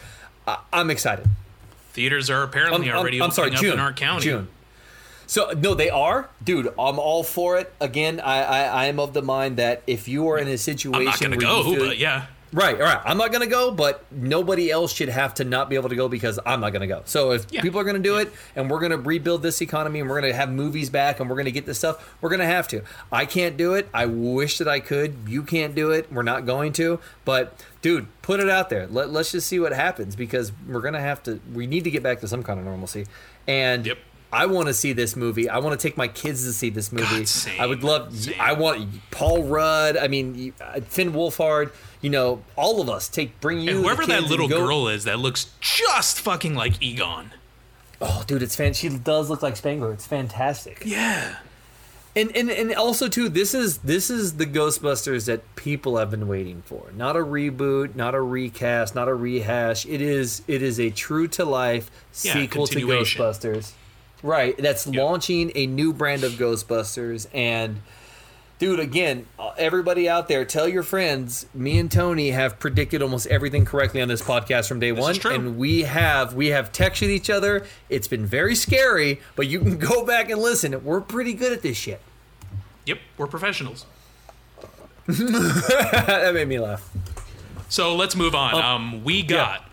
I- 0.47 0.61
I'm 0.73 0.91
excited. 0.91 1.27
Theaters 1.93 2.31
are 2.31 2.43
apparently 2.43 2.91
I'm, 2.91 2.97
already 2.97 3.21
I'm 3.21 3.33
sorry, 3.33 3.51
June. 3.51 3.71
up 3.71 3.75
in 3.75 3.81
our 3.81 3.93
county. 3.93 4.25
June. 4.25 4.49
So 5.27 5.51
no, 5.51 5.75
they 5.75 5.91
are, 5.91 6.31
dude. 6.43 6.69
I'm 6.79 6.99
all 6.99 7.23
for 7.23 7.59
it. 7.59 7.71
Again, 7.81 8.19
I 8.21 8.43
I, 8.43 8.61
I 8.63 8.85
am 8.87 8.99
of 8.99 9.13
the 9.13 9.21
mind 9.21 9.59
that 9.59 9.83
if 9.87 10.09
you 10.09 10.27
are 10.29 10.39
in 10.39 10.49
a 10.49 10.57
situation, 10.57 11.01
I'm 11.01 11.05
not 11.05 11.21
going 11.21 11.33
to 11.33 11.37
go, 11.39 11.65
feel- 11.65 11.87
but 11.87 11.99
yeah. 11.99 12.27
Right, 12.53 12.77
all 12.77 12.87
right. 12.87 13.01
I'm 13.05 13.19
not 13.19 13.31
going 13.31 13.43
to 13.43 13.51
go, 13.51 13.71
but 13.71 14.05
nobody 14.11 14.71
else 14.71 14.93
should 14.93 15.11
have 15.11 15.35
to 15.35 15.45
not 15.45 15.69
be 15.69 15.77
able 15.77 15.91
to 15.91 15.97
go 15.97 16.09
because 16.09 16.39
I'm 16.47 16.61
not 16.61 16.71
going 16.71 16.81
to 16.81 16.87
go. 16.87 17.03
So 17.05 17.33
if 17.33 17.47
Yeah. 17.51 17.61
people 17.61 17.79
are 17.81 17.85
going 17.85 17.97
to 17.97 18.03
do 18.03 18.17
it 18.17 18.33
and 18.57 18.71
we're 18.71 18.79
going 18.81 18.91
to 18.93 18.97
rebuild 18.99 19.43
this 19.43 19.61
economy 19.61 20.01
and 20.01 20.09
we're 20.09 20.21
going 20.21 20.33
to 20.33 20.37
have 20.37 20.51
movies 20.51 20.89
back 20.89 21.21
and 21.21 21.29
we're 21.29 21.37
going 21.37 21.45
to 21.47 21.51
get 21.53 21.67
this 21.67 21.79
stuff, 21.79 22.17
we're 22.23 22.31
going 22.31 22.41
to 22.41 22.47
have 22.47 22.67
to. 22.69 22.83
I 23.13 23.27
can't 23.27 23.57
do 23.57 23.75
it. 23.75 23.89
I 23.93 24.07
wish 24.07 24.59
that 24.59 24.69
I 24.69 24.81
could. 24.81 25.17
You 25.27 25.43
can't 25.43 25.75
do 25.75 25.91
it. 25.91 26.11
We're 26.13 26.23
not 26.23 26.47
going 26.47 26.73
to. 26.75 27.01
But 27.27 27.53
dude, 27.83 28.07
put 28.23 28.41
it 28.41 28.49
out 28.49 28.71
there. 28.71 28.87
Let, 28.87 29.11
let's 29.11 29.33
just 29.33 29.47
see 29.47 29.61
what 29.61 29.73
happens 29.73 30.17
because 30.17 30.51
we're 30.67 30.81
going 30.81 30.95
to 30.95 31.01
have 31.01 31.23
to 31.25 31.41
we 31.53 31.67
need 31.67 31.85
to 31.85 31.91
get 31.91 32.03
back 32.03 32.21
to 32.21 32.29
some 32.29 32.43
kind 32.43 32.59
of 32.59 32.65
normalcy. 32.65 33.07
And 33.47 33.87
Yep. 33.87 33.99
I 34.33 34.47
want 34.47 34.69
to 34.69 34.75
see 34.75 34.93
this 34.93 35.17
movie. 35.17 35.49
I 35.49 35.59
want 35.59 35.79
to 35.79 35.89
take 35.89 35.97
my 35.97 36.09
kids 36.09 36.45
to 36.45 36.53
see 36.53 36.69
this 36.71 36.93
movie. 36.93 37.27
I 37.59 37.67
would 37.67 37.83
love. 37.83 38.15
I 38.39 38.53
want 38.53 38.89
Paul 39.11 39.45
Rudd. 39.45 39.97
I 39.97 40.09
mean, 40.09 40.53
uh, 40.61 40.81
Finn 40.81 41.13
Wolfhard. 41.13 41.73
You 42.01 42.11
know, 42.11 42.43
all 42.55 42.81
of 42.81 42.89
us 42.89 43.09
take 43.09 43.41
bring 43.41 43.61
you 43.61 43.71
And 43.71 43.79
the 43.79 43.83
whoever 43.83 44.07
that 44.07 44.25
little 44.25 44.47
girl 44.49 44.89
is 44.89 45.05
that 45.05 45.19
looks 45.19 45.51
just 45.61 46.21
fucking 46.21 46.55
like 46.55 46.81
Egon. 46.83 47.33
Oh, 48.01 48.23
dude, 48.27 48.43
it's 48.43 48.55
fan. 48.55 48.75
She 48.75 48.89
does 48.91 49.29
look 49.31 49.43
like 49.43 49.57
Spengler. 49.57 49.93
It's 49.93 50.07
fantastic. 50.07 50.83
Yeah. 50.85 51.37
And, 52.15 52.35
and 52.37 52.51
and 52.51 52.75
also 52.75 53.09
too, 53.09 53.29
this 53.29 53.55
is 53.55 53.79
this 53.79 54.11
is 54.11 54.37
the 54.37 54.47
Ghostbusters 54.47 55.27
that 55.27 55.55
people 55.57 55.97
have 55.99 56.11
been 56.11 56.27
waiting 56.29 56.63
for. 56.63 56.91
Not 56.97 57.17
a 57.17 57.21
reboot, 57.21 57.95
not 57.95 58.15
a 58.15 58.21
recast, 58.21 58.95
not 58.95 59.09
a 59.09 59.15
rehash. 59.15 59.87
It 59.87 60.01
is 60.01 60.43
it 60.49 60.63
is 60.63 60.81
a 60.81 60.91
true 60.91 61.29
to 61.29 61.45
life 61.45 61.91
Yeah, 62.23 62.35
sequel 62.35 62.67
to. 62.69 62.81
Ghostbusters. 62.81 63.73
Right, 64.23 64.57
that's 64.59 64.87
launching 64.87 65.53
a 65.55 65.67
new 65.67 65.93
brand 65.93 66.25
of 66.25 66.33
Ghostbusters 66.33 67.29
and 67.33 67.81
dude, 68.59 68.81
again, 68.81 69.27
everybody 69.57 70.09
out 70.09 70.29
there, 70.29 70.45
tell 70.45 70.69
your 70.69 70.83
friends. 70.83 71.47
Me 71.55 71.79
and 71.79 71.91
Tony 71.91 72.31
have 72.31 72.59
predicted 72.59 73.03
almost 73.03 73.27
everything 73.29 73.65
correctly 73.65 74.03
on 74.03 74.09
this 74.09 74.23
podcast 74.23 74.69
from 74.69 74.81
day 74.81 74.93
one, 74.93 75.13
is 75.13 75.19
true. 75.19 75.33
and 75.33 75.59
we 75.59 75.83
have 75.83 76.35
we 76.35 76.49
have 76.49 76.73
texted 76.73 77.09
each 77.09 77.31
other. 77.31 77.65
It's 77.89 78.09
been 78.09 78.27
very 78.27 78.55
scary, 78.55 79.21
but 79.37 79.47
you 79.47 79.61
can 79.61 79.79
go 79.79 80.05
back 80.05 80.31
and 80.31 80.41
listen. 80.41 80.85
We're 80.85 81.01
pretty 81.01 81.35
good 81.35 81.53
at 81.53 81.63
this 81.63 81.77
shit. 81.77 82.01
Yep, 82.87 82.99
we're 83.17 83.27
professionals. 83.27 83.87
that 85.07 86.31
made 86.35 86.49
me 86.49 86.59
laugh. 86.59 86.91
So 87.69 87.95
let's 87.95 88.17
move 88.17 88.35
on. 88.35 88.55
Oh, 88.55 88.59
um, 88.59 89.05
we 89.05 89.23
got 89.23 89.68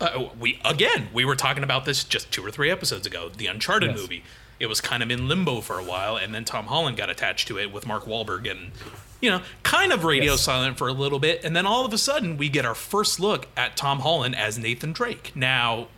uh, 0.00 0.28
we 0.38 0.60
again 0.64 1.08
we 1.12 1.24
were 1.24 1.36
talking 1.36 1.62
about 1.64 1.84
this 1.84 2.04
just 2.04 2.30
two 2.30 2.44
or 2.44 2.50
three 2.50 2.70
episodes 2.70 3.06
ago. 3.06 3.28
The 3.28 3.46
Uncharted 3.46 3.90
Yes. 3.92 3.98
movie. 4.00 4.24
It 4.58 4.66
was 4.66 4.80
kind 4.80 5.02
of 5.02 5.10
in 5.10 5.28
limbo 5.28 5.60
for 5.60 5.78
a 5.78 5.84
while, 5.84 6.16
and 6.16 6.34
then 6.34 6.44
Tom 6.44 6.66
Holland 6.66 6.96
got 6.96 7.10
attached 7.10 7.46
to 7.48 7.58
it 7.58 7.70
with 7.72 7.86
Mark 7.86 8.04
Wahlberg, 8.06 8.50
and 8.50 8.72
you 9.20 9.30
know, 9.30 9.42
kind 9.62 9.92
of 9.92 10.02
radio 10.04 10.32
Yes. 10.32 10.42
silent 10.42 10.78
for 10.78 10.88
a 10.88 10.92
little 10.92 11.18
bit, 11.18 11.44
and 11.44 11.54
then 11.54 11.66
all 11.66 11.84
of 11.84 11.92
a 11.92 11.98
sudden 11.98 12.36
we 12.38 12.48
get 12.48 12.64
our 12.64 12.74
first 12.74 13.20
look 13.20 13.48
at 13.56 13.76
Tom 13.76 14.00
Holland 14.00 14.34
as 14.34 14.58
Nathan 14.58 14.92
Drake. 14.92 15.32
Now, 15.34 15.88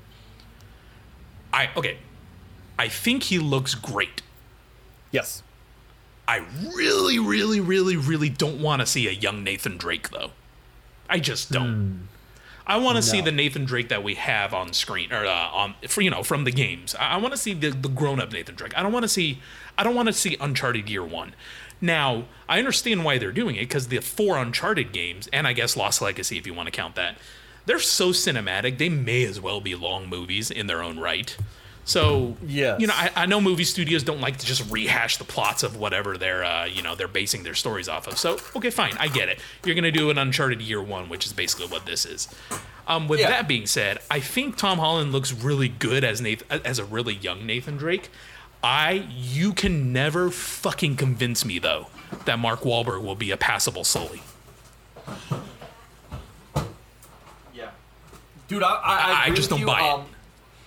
I 1.52 1.70
okay, 1.76 1.98
I 2.78 2.88
think 2.88 3.24
he 3.24 3.38
looks 3.38 3.74
great. 3.74 4.22
Yes. 5.10 5.42
I 6.26 6.44
really, 6.76 7.18
really, 7.18 7.58
really, 7.60 7.96
really 7.96 8.28
don't 8.28 8.60
want 8.60 8.80
to 8.80 8.86
see 8.86 9.08
a 9.08 9.12
young 9.12 9.42
Nathan 9.42 9.78
Drake, 9.78 10.10
though. 10.10 10.32
I 11.08 11.20
just 11.20 11.50
don't. 11.50 12.08
I 12.68 12.76
want 12.76 12.96
to 12.96 13.02
see 13.02 13.20
Hmm. 13.20 13.24
The 13.24 13.32
Nathan 13.32 13.64
Drake 13.64 13.88
that 13.88 14.04
we 14.04 14.14
have 14.16 14.52
on 14.52 14.72
screen, 14.74 15.12
or 15.12 15.24
uh, 15.24 15.48
on 15.50 15.74
for 15.88 16.02
you 16.02 16.10
know 16.10 16.22
from 16.22 16.44
the 16.44 16.52
games. 16.52 16.94
I, 16.94 17.14
I 17.14 17.16
want 17.16 17.32
to 17.32 17.38
see 17.38 17.54
the, 17.54 17.70
the 17.70 17.88
grown 17.88 18.20
up 18.20 18.30
Nathan 18.32 18.54
Drake. 18.54 18.76
I 18.76 18.82
don't 18.82 18.92
want 18.92 19.04
to 19.04 19.08
see. 19.08 19.40
I 19.76 19.82
don't 19.82 19.94
want 19.94 20.06
to 20.08 20.12
see 20.12 20.36
Uncharted 20.38 20.88
Year 20.90 21.04
One. 21.04 21.34
Now 21.80 22.24
I 22.48 22.58
understand 22.58 23.04
why 23.04 23.18
they're 23.18 23.32
doing 23.32 23.56
it 23.56 23.60
because 23.60 23.88
the 23.88 24.00
four 24.00 24.36
Uncharted 24.36 24.92
games, 24.92 25.28
and 25.32 25.46
I 25.46 25.52
guess 25.54 25.76
Lost 25.76 26.02
Legacy, 26.02 26.36
if 26.36 26.46
you 26.46 26.52
want 26.52 26.66
to 26.66 26.72
count 26.72 26.94
that, 26.96 27.16
they're 27.66 27.78
so 27.78 28.10
cinematic. 28.10 28.78
They 28.78 28.88
may 28.88 29.24
as 29.24 29.40
well 29.40 29.60
be 29.60 29.74
long 29.74 30.08
movies 30.08 30.50
in 30.50 30.66
their 30.66 30.82
own 30.82 30.98
right. 30.98 31.36
So 31.88 32.36
Yes. 32.46 32.82
you 32.82 32.86
know, 32.86 32.92
I, 32.94 33.10
I 33.16 33.24
know 33.26 33.40
movie 33.40 33.64
studios 33.64 34.02
don't 34.02 34.20
like 34.20 34.36
to 34.36 34.44
just 34.44 34.70
rehash 34.70 35.16
the 35.16 35.24
plots 35.24 35.62
of 35.62 35.78
whatever 35.78 36.18
they're, 36.18 36.44
uh, 36.44 36.66
you 36.66 36.82
know, 36.82 36.94
they're 36.94 37.08
basing 37.08 37.44
their 37.44 37.54
stories 37.54 37.88
off 37.88 38.06
of. 38.06 38.18
So, 38.18 38.36
okay, 38.54 38.68
fine, 38.68 38.94
I 39.00 39.08
get 39.08 39.30
it. 39.30 39.40
You're 39.64 39.74
gonna 39.74 39.90
do 39.90 40.10
an 40.10 40.18
Uncharted 40.18 40.60
Year 40.60 40.82
One, 40.82 41.08
which 41.08 41.24
is 41.24 41.32
basically 41.32 41.66
what 41.68 41.86
this 41.86 42.04
is. 42.04 42.28
Um, 42.86 43.08
with 43.08 43.20
Yeah. 43.20 43.30
that 43.30 43.48
being 43.48 43.64
said, 43.66 44.00
I 44.10 44.20
think 44.20 44.56
Tom 44.58 44.76
Holland 44.78 45.12
looks 45.12 45.32
really 45.32 45.68
good 45.68 46.04
as 46.04 46.20
Nathan, 46.20 46.60
as 46.62 46.78
a 46.78 46.84
really 46.84 47.14
young 47.14 47.46
Nathan 47.46 47.78
Drake. 47.78 48.10
I, 48.62 49.08
you 49.10 49.54
can 49.54 49.90
never 49.90 50.30
fucking 50.30 50.96
convince 50.96 51.42
me 51.46 51.58
though 51.58 51.86
that 52.26 52.38
Mark 52.38 52.60
Wahlberg 52.60 53.02
will 53.02 53.14
be 53.14 53.30
a 53.30 53.36
passable 53.38 53.84
Sully. 53.84 54.20
Yeah. 57.54 57.70
Dude, 58.48 58.62
I, 58.62 58.68
I, 58.68 58.74
I- 58.74 59.22
I 59.24 59.30
just 59.30 59.48
don't 59.48 59.60
you. 59.60 59.66
buy 59.66 59.80
it. 60.00 60.00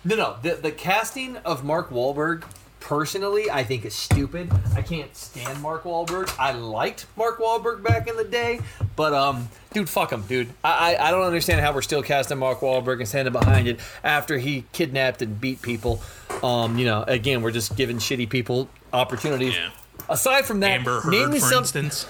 No, 0.04 0.16
no. 0.16 0.36
The, 0.42 0.56
the 0.56 0.72
casting 0.72 1.38
of 1.38 1.64
Mark 1.64 1.90
Wahlberg, 1.92 2.44
personally, 2.80 3.50
I 3.52 3.64
think 3.64 3.86
is 3.86 3.94
stupid. 3.96 4.52
I 4.76 4.82
can't 4.82 5.16
stand 5.16 5.62
Mark 5.62 5.84
Wahlberg. 5.84 6.34
I 6.40 6.54
liked 6.54 7.06
Mark 7.16 7.40
Wahlberg 7.40 7.84
back 7.84 8.08
in 8.08 8.18
the 8.18 8.24
day, 8.24 8.60
but 8.96 9.14
um, 9.14 9.50
dude, 9.74 9.88
fuck 9.90 10.12
him, 10.12 10.24
dude. 10.24 10.50
I, 10.64 10.96
I, 10.96 11.08
I 11.08 11.12
don't 11.12 11.22
understand 11.24 11.62
how 11.62 11.74
we're 11.74 11.84
still 11.84 12.02
casting 12.02 12.40
Mark 12.40 12.62
Wahlberg 12.62 12.98
and 13.00 13.08
standing 13.08 13.32
behind 13.32 13.68
it 13.68 13.80
after 14.04 14.38
he 14.40 14.66
kidnapped 14.74 15.22
and 15.22 15.40
beat 15.40 15.62
people. 15.62 16.02
Um, 16.42 16.78
you 16.80 16.86
know, 16.86 17.04
again, 17.04 17.44
we're 17.44 17.52
just 17.52 17.76
giving 17.76 17.98
shitty 17.98 18.30
people 18.30 18.70
opportunities. 18.92 19.56
Yeah. 19.56 19.70
Aside 20.10 20.46
from 20.46 20.62
that, 20.62 20.72
Amber 20.80 21.02
name 21.10 21.30
me 21.30 21.40
for 21.40 21.46
some. 21.46 21.60
instance. 21.60 22.08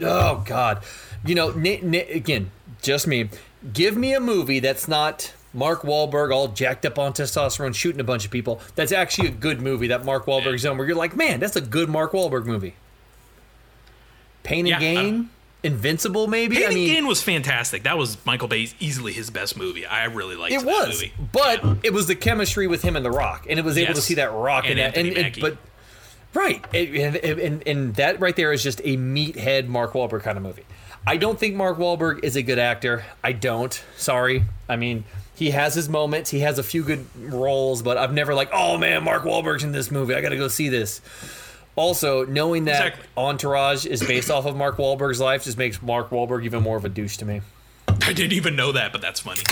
Oh 0.00 0.42
God, 0.44 0.82
you 1.24 1.34
know, 1.36 1.50
na- 1.52 1.78
na- 1.82 1.98
again, 2.10 2.50
just 2.82 3.06
me. 3.06 3.30
Give 3.72 3.96
me 3.96 4.12
a 4.14 4.20
movie 4.20 4.60
that's 4.60 4.86
not 4.88 5.32
Mark 5.54 5.82
Wahlberg 5.82 6.32
all 6.32 6.48
jacked 6.48 6.84
up 6.86 6.98
on 6.98 7.12
testosterone 7.12 7.74
shooting 7.74 8.00
a 8.00 8.04
bunch 8.04 8.24
of 8.24 8.30
people. 8.30 8.60
That's 8.74 8.92
actually 8.92 9.28
a 9.28 9.32
good 9.32 9.60
movie 9.60 9.88
that 9.88 10.04
Mark 10.04 10.26
Wahlberg's 10.26 10.64
in. 10.64 10.76
Where 10.76 10.86
you're 10.86 10.96
like, 10.96 11.16
man, 11.16 11.40
that's 11.40 11.56
a 11.56 11.60
good 11.60 11.88
Mark 11.88 12.12
Wahlberg 12.12 12.44
movie. 12.44 12.74
Pain 14.42 14.60
and 14.60 14.68
Yeah, 14.68 14.76
uh, 14.76 14.80
Gain, 14.80 15.30
Invincible, 15.62 16.26
maybe. 16.28 16.56
Pain 16.56 16.64
I 16.64 16.66
and 16.68 16.74
mean, 16.74 16.88
Gain 16.94 17.06
was 17.06 17.22
fantastic. 17.22 17.82
That 17.82 17.98
was 17.98 18.16
Michael 18.24 18.48
Bay's 18.48 18.74
easily 18.78 19.12
his 19.12 19.30
best 19.30 19.56
movie. 19.56 19.84
I 19.84 20.04
really 20.04 20.36
liked 20.36 20.54
it 20.54 20.64
was, 20.64 20.88
movie. 21.00 21.12
but 21.32 21.64
it 21.84 21.92
was 21.92 22.06
the 22.06 22.14
chemistry 22.14 22.66
with 22.66 22.82
him 22.82 22.94
and 22.96 23.04
The 23.04 23.10
Rock, 23.10 23.46
and 23.50 23.58
it 23.58 23.64
was 23.64 23.76
able 23.76 23.94
to 23.94 24.00
see 24.00 24.14
that 24.14 24.32
Rock 24.32 24.64
in 24.66 24.78
And 24.78 24.94
that. 24.94 24.96
And, 24.96 25.16
and- 25.16 25.40
but 25.40 25.56
right, 26.34 26.64
and, 26.72 27.16
and, 27.16 27.40
and, 27.40 27.66
and 27.66 27.94
that 27.96 28.20
right 28.20 28.36
there 28.36 28.52
is 28.52 28.62
just 28.62 28.80
a 28.84 28.96
meathead 28.96 29.66
Mark 29.66 29.92
Wahlberg 29.94 30.22
kind 30.22 30.36
of 30.36 30.44
movie. 30.44 30.64
I 31.06 31.16
don't 31.16 31.38
think 31.38 31.54
Mark 31.56 31.78
Wahlberg 31.78 32.22
is 32.22 32.36
a 32.36 32.42
good 32.42 32.58
actor. 32.58 33.04
I 33.24 33.32
don't. 33.32 33.72
Sorry. 33.96 34.44
I 34.68 34.76
mean, 34.76 35.04
he 35.38 35.50
has 35.52 35.74
his 35.74 35.88
moments. 35.88 36.30
He 36.30 36.40
has 36.40 36.58
a 36.58 36.62
few 36.64 36.82
good 36.82 37.06
roles, 37.16 37.80
but 37.82 37.96
I've 37.96 38.12
never 38.12 38.34
like, 38.34 38.50
oh 38.52 38.76
man, 38.76 39.04
Mark 39.04 39.22
Wahlberg's 39.22 39.62
in 39.62 39.70
this 39.70 39.90
movie. 39.90 40.14
I 40.14 40.20
got 40.20 40.30
to 40.30 40.36
go 40.36 40.48
see 40.48 40.68
this. 40.68 41.00
Also, 41.76 42.26
knowing 42.26 42.64
that 42.64 42.86
Exactly. 42.88 43.08
Entourage 43.16 43.86
is 43.86 44.02
based 44.02 44.30
off 44.32 44.46
of 44.46 44.56
Mark 44.56 44.78
Wahlberg's 44.78 45.20
life 45.20 45.44
just 45.44 45.56
makes 45.56 45.80
Mark 45.80 46.10
Wahlberg 46.10 46.44
even 46.44 46.60
more 46.62 46.76
of 46.76 46.84
a 46.84 46.88
douche 46.88 47.16
to 47.18 47.24
me. 47.24 47.40
I 47.86 48.12
didn't 48.12 48.32
even 48.32 48.56
know 48.56 48.72
that, 48.72 48.90
but 48.90 49.00
that's 49.00 49.20
funny. 49.20 49.42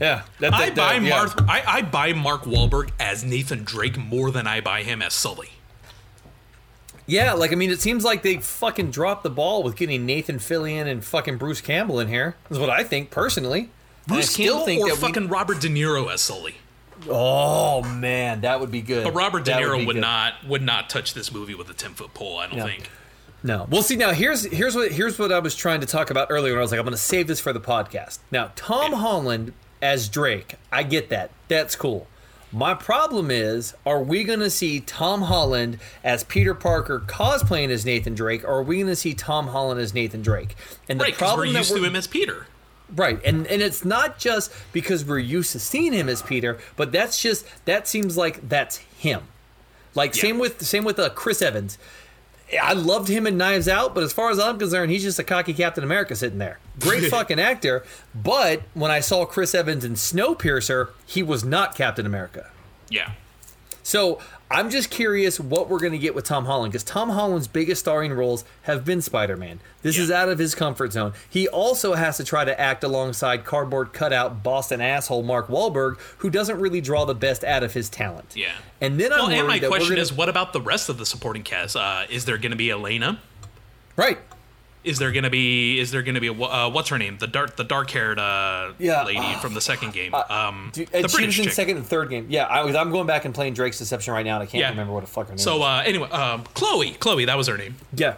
Yeah, 0.00 0.22
that, 0.40 0.54
I 0.54 0.70
that- 0.70 0.74
buy 0.74 0.94
yeah. 0.94 1.10
Mark. 1.10 1.42
I, 1.46 1.62
I 1.66 1.82
buy 1.82 2.14
Mark 2.14 2.44
Wahlberg 2.44 2.90
as 2.98 3.22
Nathan 3.24 3.62
Drake 3.62 3.98
more 3.98 4.30
than 4.30 4.46
I 4.46 4.62
buy 4.62 4.82
him 4.84 5.02
as 5.02 5.12
Sully. 5.12 5.50
Yeah, 7.06 7.34
like 7.34 7.52
I 7.52 7.56
mean, 7.56 7.70
it 7.70 7.82
seems 7.82 8.04
like 8.04 8.22
they 8.22 8.38
fucking 8.38 8.90
dropped 8.90 9.22
the 9.24 9.30
ball 9.30 9.62
with 9.62 9.76
getting 9.76 10.06
Nathan 10.06 10.38
Fillion 10.38 10.86
and 10.86 11.04
fucking 11.04 11.36
Bruce 11.36 11.60
Campbell 11.60 12.00
in 12.00 12.08
here. 12.08 12.36
Is 12.48 12.58
what 12.58 12.70
I 12.70 12.82
think 12.82 13.10
personally. 13.10 13.68
Bruce 14.06 14.36
Campbell 14.36 14.60
or 14.62 14.66
that 14.66 14.82
we- 14.84 14.90
fucking 14.96 15.28
Robert 15.28 15.60
De 15.60 15.68
Niro 15.68 16.12
as 16.12 16.20
Sully. 16.20 16.56
oh 17.08 17.82
man, 17.82 18.42
that 18.42 18.60
would 18.60 18.70
be 18.70 18.80
good. 18.82 19.04
But 19.04 19.14
Robert 19.14 19.44
De 19.44 19.52
Niro 19.52 19.78
be 19.78 19.86
would 19.86 19.96
not 19.96 20.34
would 20.46 20.62
not 20.62 20.88
touch 20.90 21.14
this 21.14 21.32
movie 21.32 21.54
with 21.54 21.68
a 21.70 21.74
ten 21.74 21.92
foot 21.94 22.14
pole. 22.14 22.38
I 22.38 22.46
don't 22.46 22.58
No. 22.58 22.66
think. 22.66 22.90
No. 23.42 23.66
Well, 23.70 23.82
see 23.82 23.96
now 23.96 24.12
here's 24.12 24.44
here's 24.44 24.74
what 24.74 24.92
here's 24.92 25.18
what 25.18 25.30
I 25.32 25.38
was 25.38 25.54
trying 25.54 25.80
to 25.80 25.86
talk 25.86 26.10
about 26.10 26.28
earlier. 26.30 26.52
When 26.54 26.60
I 26.60 26.62
was 26.62 26.70
like, 26.70 26.78
I'm 26.80 26.86
going 26.86 26.96
to 26.96 27.00
save 27.02 27.26
this 27.26 27.40
for 27.40 27.52
the 27.52 27.60
podcast. 27.60 28.18
Now, 28.30 28.52
Tom 28.56 28.92
Holland 28.94 29.52
as 29.82 30.08
Drake, 30.08 30.54
I 30.72 30.82
get 30.82 31.10
that. 31.10 31.30
That's 31.48 31.76
cool. 31.76 32.06
My 32.52 32.72
problem 32.72 33.30
is, 33.32 33.74
are 33.84 34.00
we 34.02 34.22
going 34.22 34.38
to 34.38 34.48
see 34.48 34.78
Tom 34.80 35.22
Holland 35.22 35.78
as 36.04 36.22
Peter 36.22 36.54
Parker 36.54 37.00
cosplaying 37.00 37.68
as 37.70 37.84
Nathan 37.84 38.14
Drake, 38.14 38.44
or 38.44 38.58
are 38.58 38.62
we 38.62 38.76
going 38.76 38.86
to 38.86 38.94
see 38.96 39.12
Tom 39.12 39.48
Holland 39.48 39.80
as 39.80 39.92
Nathan 39.92 40.22
Drake? 40.22 40.54
And 40.88 41.00
the 41.00 41.04
Right, 41.04 41.12
we're 41.14 41.18
problem 41.18 41.52
that 41.52 41.58
used 41.58 41.70
to 41.70 41.74
we're- 41.80 41.88
him 41.88 41.96
as 41.96 42.06
Peter. 42.06 42.46
Right, 42.94 43.18
and 43.24 43.46
and 43.46 43.62
it's 43.62 43.84
not 43.84 44.18
just 44.18 44.52
because 44.72 45.04
we're 45.04 45.18
used 45.18 45.52
to 45.52 45.58
seeing 45.58 45.92
him 45.92 46.08
as 46.08 46.20
Peter, 46.22 46.58
but 46.76 46.92
that's 46.92 47.20
just 47.20 47.46
that 47.64 47.88
seems 47.88 48.16
like 48.16 48.48
that's 48.48 48.76
him. 48.76 49.22
Like 49.94 50.14
Yeah. 50.16 50.22
same 50.22 50.38
with 50.38 50.62
same 50.64 50.84
with 50.84 50.98
uh, 50.98 51.08
Chris 51.10 51.40
Evans. 51.40 51.78
I 52.62 52.74
loved 52.74 53.08
him 53.08 53.26
in 53.26 53.38
Knives 53.38 53.68
Out, 53.68 53.94
but 53.94 54.04
as 54.04 54.12
far 54.12 54.30
as 54.30 54.38
I'm 54.38 54.58
concerned, 54.58 54.92
he's 54.92 55.02
just 55.02 55.18
a 55.18 55.24
cocky 55.24 55.54
Captain 55.54 55.82
America 55.82 56.14
sitting 56.14 56.38
there. 56.38 56.58
Great 56.78 57.04
fucking 57.10 57.40
actor, 57.40 57.84
but 58.14 58.62
when 58.74 58.90
I 58.90 59.00
saw 59.00 59.24
Chris 59.24 59.54
Evans 59.54 59.82
in 59.84 59.94
Snowpiercer, 59.94 60.90
he 61.06 61.22
was 61.22 61.42
not 61.42 61.74
Captain 61.74 62.04
America. 62.04 62.50
Yeah. 62.90 63.12
So 63.82 64.20
I'm 64.50 64.70
just 64.70 64.90
curious 64.90 65.40
what 65.40 65.68
we're 65.68 65.80
going 65.80 65.92
to 65.92 65.98
get 65.98 66.14
with 66.14 66.24
Tom 66.24 66.44
Holland 66.44 66.72
because 66.72 66.84
Tom 66.84 67.10
Holland's 67.10 67.48
biggest 67.48 67.80
starring 67.80 68.12
roles 68.12 68.44
have 68.62 68.84
been 68.84 69.00
Spider 69.00 69.36
Man. 69.36 69.58
This 69.82 69.98
is 69.98 70.10
out 70.10 70.28
of 70.28 70.38
his 70.38 70.54
comfort 70.54 70.92
zone. 70.92 71.12
He 71.28 71.48
also 71.48 71.94
has 71.94 72.18
to 72.18 72.24
try 72.24 72.44
to 72.44 72.58
act 72.60 72.84
alongside 72.84 73.44
cardboard 73.44 73.92
cutout 73.92 74.42
Boston 74.42 74.80
asshole 74.80 75.22
Mark 75.22 75.48
Wahlberg, 75.48 75.98
who 76.18 76.30
doesn't 76.30 76.60
really 76.60 76.80
draw 76.80 77.04
the 77.04 77.14
best 77.14 77.42
out 77.42 77.62
of 77.62 77.72
his 77.74 77.88
talent. 77.88 78.34
Yeah. 78.36 78.52
And 78.80 79.00
then 79.00 79.12
I'm 79.12 79.28
Well, 79.28 79.30
and 79.30 79.48
my 79.48 79.58
question 79.58 79.90
gonna, 79.90 80.00
is, 80.00 80.12
what 80.12 80.28
about 80.28 80.52
the 80.52 80.60
rest 80.60 80.88
of 80.88 80.98
the 80.98 81.06
supporting 81.06 81.42
cast? 81.42 81.74
Uh, 81.74 82.04
is 82.10 82.24
there 82.26 82.38
going 82.38 82.52
to 82.52 82.56
be 82.56 82.70
Elena? 82.70 83.20
right. 83.96 84.18
Is 84.84 84.98
there 84.98 85.10
gonna 85.12 85.30
be? 85.30 85.78
Is 85.80 85.90
there 85.90 86.02
gonna 86.02 86.20
be? 86.20 86.26
A, 86.28 86.32
uh, 86.32 86.68
what's 86.70 86.90
her 86.90 86.98
name? 86.98 87.16
The 87.18 87.26
dark, 87.26 87.56
the 87.56 87.64
dark-haired 87.64 88.18
uh, 88.18 88.72
Yeah, 88.78 89.02
lady 89.04 89.18
uh, 89.18 89.38
from 89.40 89.54
the 89.54 89.60
second 89.62 89.92
game. 89.94 90.14
um, 90.14 90.70
Dude, 90.74 90.88
the 90.88 91.08
she 91.08 91.16
British 91.16 91.26
was 91.26 91.38
in 91.38 91.44
chick. 91.44 91.52
second 91.54 91.76
and 91.78 91.86
third 91.86 92.10
game. 92.10 92.26
Yeah, 92.28 92.44
I 92.44 92.62
was. 92.64 92.74
I'm 92.76 92.90
going 92.90 93.06
back 93.06 93.24
and 93.24 93.34
playing 93.34 93.54
Drake's 93.54 93.78
Deception 93.78 94.12
right 94.12 94.24
now, 94.26 94.34
and 94.34 94.42
I 94.42 94.46
can't 94.46 94.60
Yeah. 94.60 94.68
remember 94.70 94.92
what 94.92 95.00
the 95.00 95.06
fuck 95.10 95.26
her 95.28 95.32
name 95.32 95.38
So 95.38 95.56
is. 95.56 95.62
uh, 95.62 95.82
anyway, 95.86 96.10
um, 96.10 96.44
Chloe, 96.54 96.90
Chloe, 96.92 97.24
that 97.24 97.36
was 97.36 97.46
her 97.48 97.56
name. 97.56 97.76
yeah, 97.94 98.16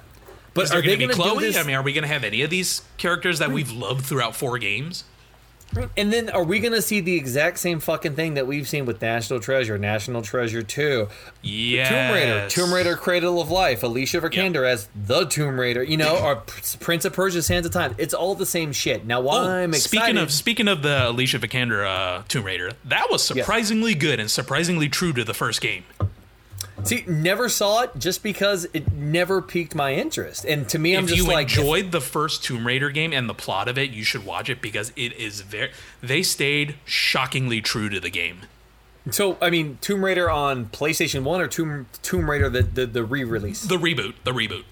but 0.55 0.65
Is 0.65 0.71
there 0.71 0.79
are 0.81 0.83
they 0.83 0.89
going 0.89 0.99
to 1.01 1.07
be 1.07 1.13
gonna 1.15 1.23
do 1.25 1.31
Chloe? 1.37 1.45
this? 1.47 1.57
I 1.57 1.63
mean, 1.63 1.77
are 1.77 1.83
we 1.83 1.93
going 1.93 2.03
to 2.03 2.09
have 2.09 2.25
any 2.25 2.43
of 2.43 2.51
these 2.51 2.83
characters 2.97 3.39
that 3.39 3.51
we've 3.53 3.71
loved 3.71 4.05
throughout 4.05 4.35
four 4.35 4.59
games? 4.59 5.05
And 5.97 6.13
then 6.13 6.31
are 6.31 6.45
we 6.45 6.59
gonna 6.61 6.83
see 6.83 7.01
the 7.01 7.15
exact 7.17 7.59
same 7.59 7.81
fucking 7.81 8.15
thing 8.15 8.35
that 8.35 8.47
we've 8.47 8.69
seen 8.69 8.87
with 8.87 9.01
National 9.03 9.41
Treasure, 9.41 9.77
National 9.79 10.23
Treasure 10.23 10.63
Two, 10.63 11.09
Yes. 11.43 11.89
Tomb 11.89 12.15
Raider, 12.15 12.49
Tomb 12.49 12.75
Raider 12.75 12.97
Cradle 12.97 13.41
of 13.41 13.51
Life, 13.51 13.83
Alicia 13.83 14.21
Vikander 14.21 14.67
as 14.69 14.89
the 14.95 15.25
Tomb 15.27 15.59
Raider, 15.61 15.83
you 15.83 15.97
know, 15.97 16.17
or 16.19 16.43
Prince 16.81 17.05
of 17.05 17.13
Persia 17.13 17.43
Sands 17.43 17.67
of 17.67 17.73
Time. 17.73 17.95
It's 17.99 18.15
all 18.15 18.35
the 18.35 18.47
same 18.47 18.73
shit. 18.73 19.07
Now, 19.07 19.21
why 19.21 19.37
Oh, 19.37 19.49
I'm 19.49 19.71
excited? 19.75 19.89
speaking 19.89 20.17
of 20.19 20.33
speaking 20.33 20.69
of 20.69 20.83
the 20.83 21.09
Alicia 21.09 21.39
Vikander 21.39 21.87
uh, 21.87 22.23
Tomb 22.29 22.45
Raider, 22.45 22.71
that 22.85 23.11
was 23.11 23.23
surprisingly 23.23 23.95
good 23.95 24.19
and 24.21 24.31
surprisingly 24.31 24.89
true 24.89 25.13
to 25.13 25.25
the 25.25 25.35
first 25.35 25.61
game. 25.61 25.85
See, 26.85 27.05
never 27.07 27.49
saw 27.49 27.83
it 27.83 27.91
just 27.99 28.23
because 28.23 28.67
it 28.73 28.93
never 28.93 29.41
piqued 29.43 29.75
my 29.75 29.95
interest. 29.95 30.45
And 30.45 30.69
to 30.69 30.79
me, 30.79 30.95
I'm 30.97 31.05
if 31.05 31.11
just 31.11 31.23
you 31.23 31.29
like, 31.33 31.49
if- 31.51 31.59
enjoyed 31.59 31.93
the 31.93 32.01
first 32.01 32.45
Tomb 32.45 32.67
Raider 32.67 32.91
game 32.91 33.13
and 33.13 33.29
the 33.29 33.35
plot 33.35 33.69
of 33.69 33.77
it, 33.79 33.91
you 33.91 34.05
should 34.05 34.25
watch 34.25 34.49
it 34.49 34.61
because 34.61 34.93
it 34.97 35.13
is 35.15 35.41
very. 35.41 35.71
They 36.03 36.23
stayed 36.23 36.77
shockingly 36.85 37.61
true 37.61 37.89
to 37.89 38.01
the 38.01 38.11
game. 38.11 38.41
so 39.11 39.39
I 39.41 39.51
mean, 39.51 39.79
Tomb 39.81 40.05
Raider 40.05 40.31
on 40.31 40.67
PlayStation 40.67 41.23
One 41.23 41.41
or 41.41 41.47
Tomb 41.49 41.87
Tomb 42.03 42.29
Raider 42.31 42.49
the 42.49 42.63
the, 42.63 42.87
the 42.87 43.05
re-release. 43.05 43.63
The 43.63 43.77
reboot, 43.79 44.15
the 44.25 44.33
reboot. 44.33 44.65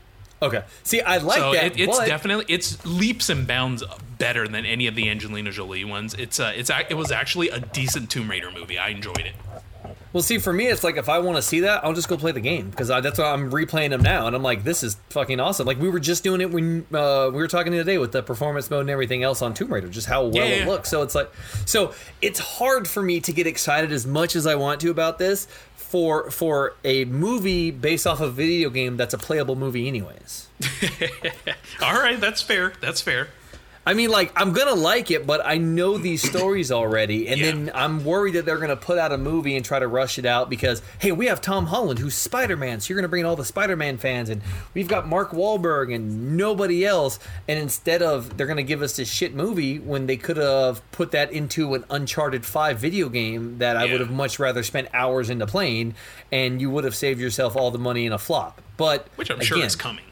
Okay, 0.43 0.63
see, 0.83 1.01
I 1.01 1.17
like 1.19 1.39
so 1.39 1.53
that. 1.53 1.65
it, 1.65 1.81
it's 1.81 1.99
but- 1.99 2.07
definitely 2.07 2.45
it's 2.49 2.85
leaps 2.85 3.31
and 3.31 3.47
bounds 3.47 3.83
better 4.19 4.47
than 4.47 4.67
any 4.67 4.87
of 4.87 4.95
the 4.95 5.09
Angelina 5.09 5.51
Jolie 5.53 5.85
ones. 5.85 6.13
It's 6.15 6.39
uh, 6.39 6.53
it's 6.55 6.71
it 6.91 6.97
was 6.97 7.11
actually 7.11 7.49
a 7.49 7.61
decent 7.61 8.11
Tomb 8.11 8.29
Raider 8.31 8.51
movie. 8.51 8.77
I 8.77 8.89
enjoyed 8.89 9.21
it. 9.21 9.35
Well, 10.15 10.23
see, 10.23 10.39
for 10.39 10.53
me, 10.53 10.69
it's 10.69 10.85
like 10.85 10.97
if 10.97 11.09
I 11.09 11.19
want 11.19 11.39
to 11.39 11.43
see 11.43 11.61
that, 11.61 11.85
I'll 11.85 11.93
just 11.93 12.09
go 12.09 12.17
play 12.17 12.31
the 12.31 12.41
game 12.41 12.71
because 12.71 12.87
that's 12.87 13.19
why 13.19 13.33
I'm 13.33 13.51
replaying 13.51 13.91
them 13.91 14.01
now, 14.01 14.29
and 14.29 14.37
I'm 14.37 14.45
like, 14.45 14.63
this 14.63 14.85
is 14.85 14.97
fucking 15.11 15.41
awesome. 15.41 15.67
Like 15.67 15.81
we 15.81 15.91
were 15.91 15.99
just 15.99 16.23
doing 16.23 16.41
it 16.41 16.53
when 16.53 16.87
uh, 16.95 17.31
we 17.33 17.39
were 17.39 17.49
talking 17.49 17.73
today 17.73 17.99
with 17.99 18.13
the 18.13 18.23
performance 18.23 18.71
mode 18.71 18.83
and 18.83 18.91
everything 18.91 19.25
else 19.25 19.43
on 19.43 19.55
Tomb 19.55 19.73
Raider, 19.73 19.89
just 19.89 20.07
how 20.07 20.23
well 20.23 20.49
Yeah, 20.49 20.63
it 20.63 20.69
looks. 20.69 20.89
So 20.89 21.03
it's 21.03 21.17
like, 21.17 21.33
so 21.67 21.95
it's 22.23 22.39
hard 22.39 22.87
for 22.87 23.03
me 23.03 23.19
to 23.23 23.33
get 23.33 23.49
excited 23.49 23.91
as 23.91 24.07
much 24.07 24.37
as 24.37 24.47
I 24.47 24.55
want 24.55 24.81
to 24.83 24.91
about 24.93 25.19
this 25.19 25.49
for 25.75 26.31
for 26.31 26.75
a 26.85 27.07
movie 27.07 27.73
based 27.73 28.07
off 28.07 28.21
a 28.21 28.31
video 28.31 28.71
game 28.71 28.97
that's 28.97 29.15
a 29.15 29.19
playable 29.19 29.57
movie, 29.57 29.89
anyways. 29.89 30.47
All 31.83 31.95
right, 31.95 32.21
that's 32.21 32.41
fair. 32.41 32.73
That's 32.81 33.01
fair. 33.01 33.31
I 33.87 33.93
mean, 33.93 34.09
like, 34.11 34.33
I'm 34.35 34.53
gonna 34.53 34.75
like 34.75 35.11
it, 35.11 35.27
but 35.27 35.45
I 35.45 35.59
know 35.59 35.99
these 35.99 36.23
stories 36.27 36.73
already, 36.73 37.29
and 37.29 37.39
Yeah. 37.39 37.47
then 37.47 37.71
I'm 37.75 38.03
worried 38.05 38.33
that 38.35 38.47
they're 38.47 38.57
gonna 38.59 38.77
put 38.77 38.97
out 38.97 39.13
a 39.13 39.19
movie 39.19 39.57
and 39.57 39.65
try 39.65 39.79
to 39.79 39.87
rush 39.87 40.19
it 40.19 40.25
out 40.25 40.49
because, 40.49 40.81
hey, 41.01 41.13
we 41.13 41.27
have 41.27 41.43
Tom 41.43 41.67
Holland 41.67 41.99
who's 41.99 42.15
Spider-Man, 42.15 42.81
so 42.81 42.89
you're 42.89 42.97
gonna 42.99 43.09
bring 43.09 43.21
in 43.21 43.27
all 43.27 43.37
the 43.37 43.45
Spider-Man 43.45 43.99
fans, 43.99 44.31
and 44.31 44.41
we've 44.73 44.89
got 44.89 45.07
Mark 45.07 45.33
Wahlberg 45.33 45.95
and 45.95 46.37
nobody 46.37 46.87
else, 46.87 47.19
and 47.47 47.59
instead 47.59 48.01
of 48.01 48.39
they're 48.39 48.47
gonna 48.47 48.63
give 48.63 48.81
us 48.81 48.97
this 48.97 49.09
shit 49.11 49.35
movie 49.35 49.79
when 49.79 50.07
they 50.07 50.17
could 50.17 50.39
have 50.39 50.81
put 50.91 51.11
that 51.11 51.31
into 51.33 51.75
an 51.75 51.85
Uncharted 51.91 52.47
Five 52.47 52.79
video 52.79 53.11
game 53.11 53.59
that 53.59 53.77
I 53.77 53.85
would 53.85 54.01
have 54.01 54.11
much 54.11 54.39
rather 54.39 54.63
spent 54.63 54.89
hours 54.95 55.29
into 55.29 55.47
playing, 55.47 55.95
and 56.33 56.59
you 56.61 56.71
would 56.71 56.85
have 56.85 56.97
saved 56.97 57.21
yourself 57.21 57.55
all 57.55 57.71
the 57.71 57.79
money 57.79 58.07
in 58.07 58.13
a 58.13 58.19
flop. 58.19 58.63
But 58.79 59.09
Which 59.17 59.31
I'm 59.31 59.41
sure 59.41 59.63
is 59.63 59.77
coming. 59.77 60.05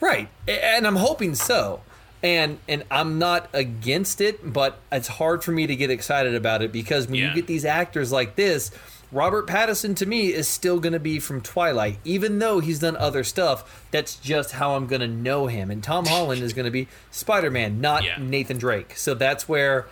Right. 0.00 0.28
And 0.46 0.86
I'm 0.86 0.96
hoping 0.96 1.34
so. 1.34 1.80
And 2.22 2.58
and 2.68 2.84
I'm 2.90 3.18
not 3.18 3.48
against 3.52 4.20
it, 4.20 4.52
but 4.52 4.78
it's 4.92 5.08
hard 5.08 5.42
for 5.42 5.52
me 5.52 5.66
to 5.66 5.74
get 5.74 5.90
excited 5.90 6.34
about 6.34 6.60
it 6.62 6.70
because 6.72 7.06
when 7.06 7.14
Yeah. 7.16 7.28
you 7.30 7.34
get 7.34 7.46
these 7.46 7.64
actors 7.64 8.12
like 8.12 8.36
this, 8.36 8.70
Robert 9.10 9.46
Pattinson 9.46 9.96
to 9.96 10.06
me 10.06 10.28
is 10.32 10.46
still 10.46 10.78
going 10.80 10.92
to 10.92 11.00
be 11.00 11.18
from 11.18 11.40
Twilight, 11.40 11.98
even 12.04 12.38
though 12.38 12.60
he's 12.60 12.78
done 12.78 12.94
other 12.96 13.24
stuff. 13.24 13.86
That's 13.90 14.14
just 14.16 14.52
how 14.52 14.76
I'm 14.76 14.86
going 14.86 15.00
to 15.00 15.08
know 15.08 15.46
him. 15.46 15.70
And 15.70 15.82
Tom 15.82 16.06
Holland 16.06 16.42
is 16.42 16.52
going 16.52 16.66
to 16.66 16.70
be 16.70 16.88
Spider-Man, 17.10 17.80
not 17.80 18.04
Yeah. 18.04 18.18
Nathan 18.20 18.58
Drake. 18.58 18.92
So 18.96 19.14
that's 19.14 19.48
where 19.48 19.86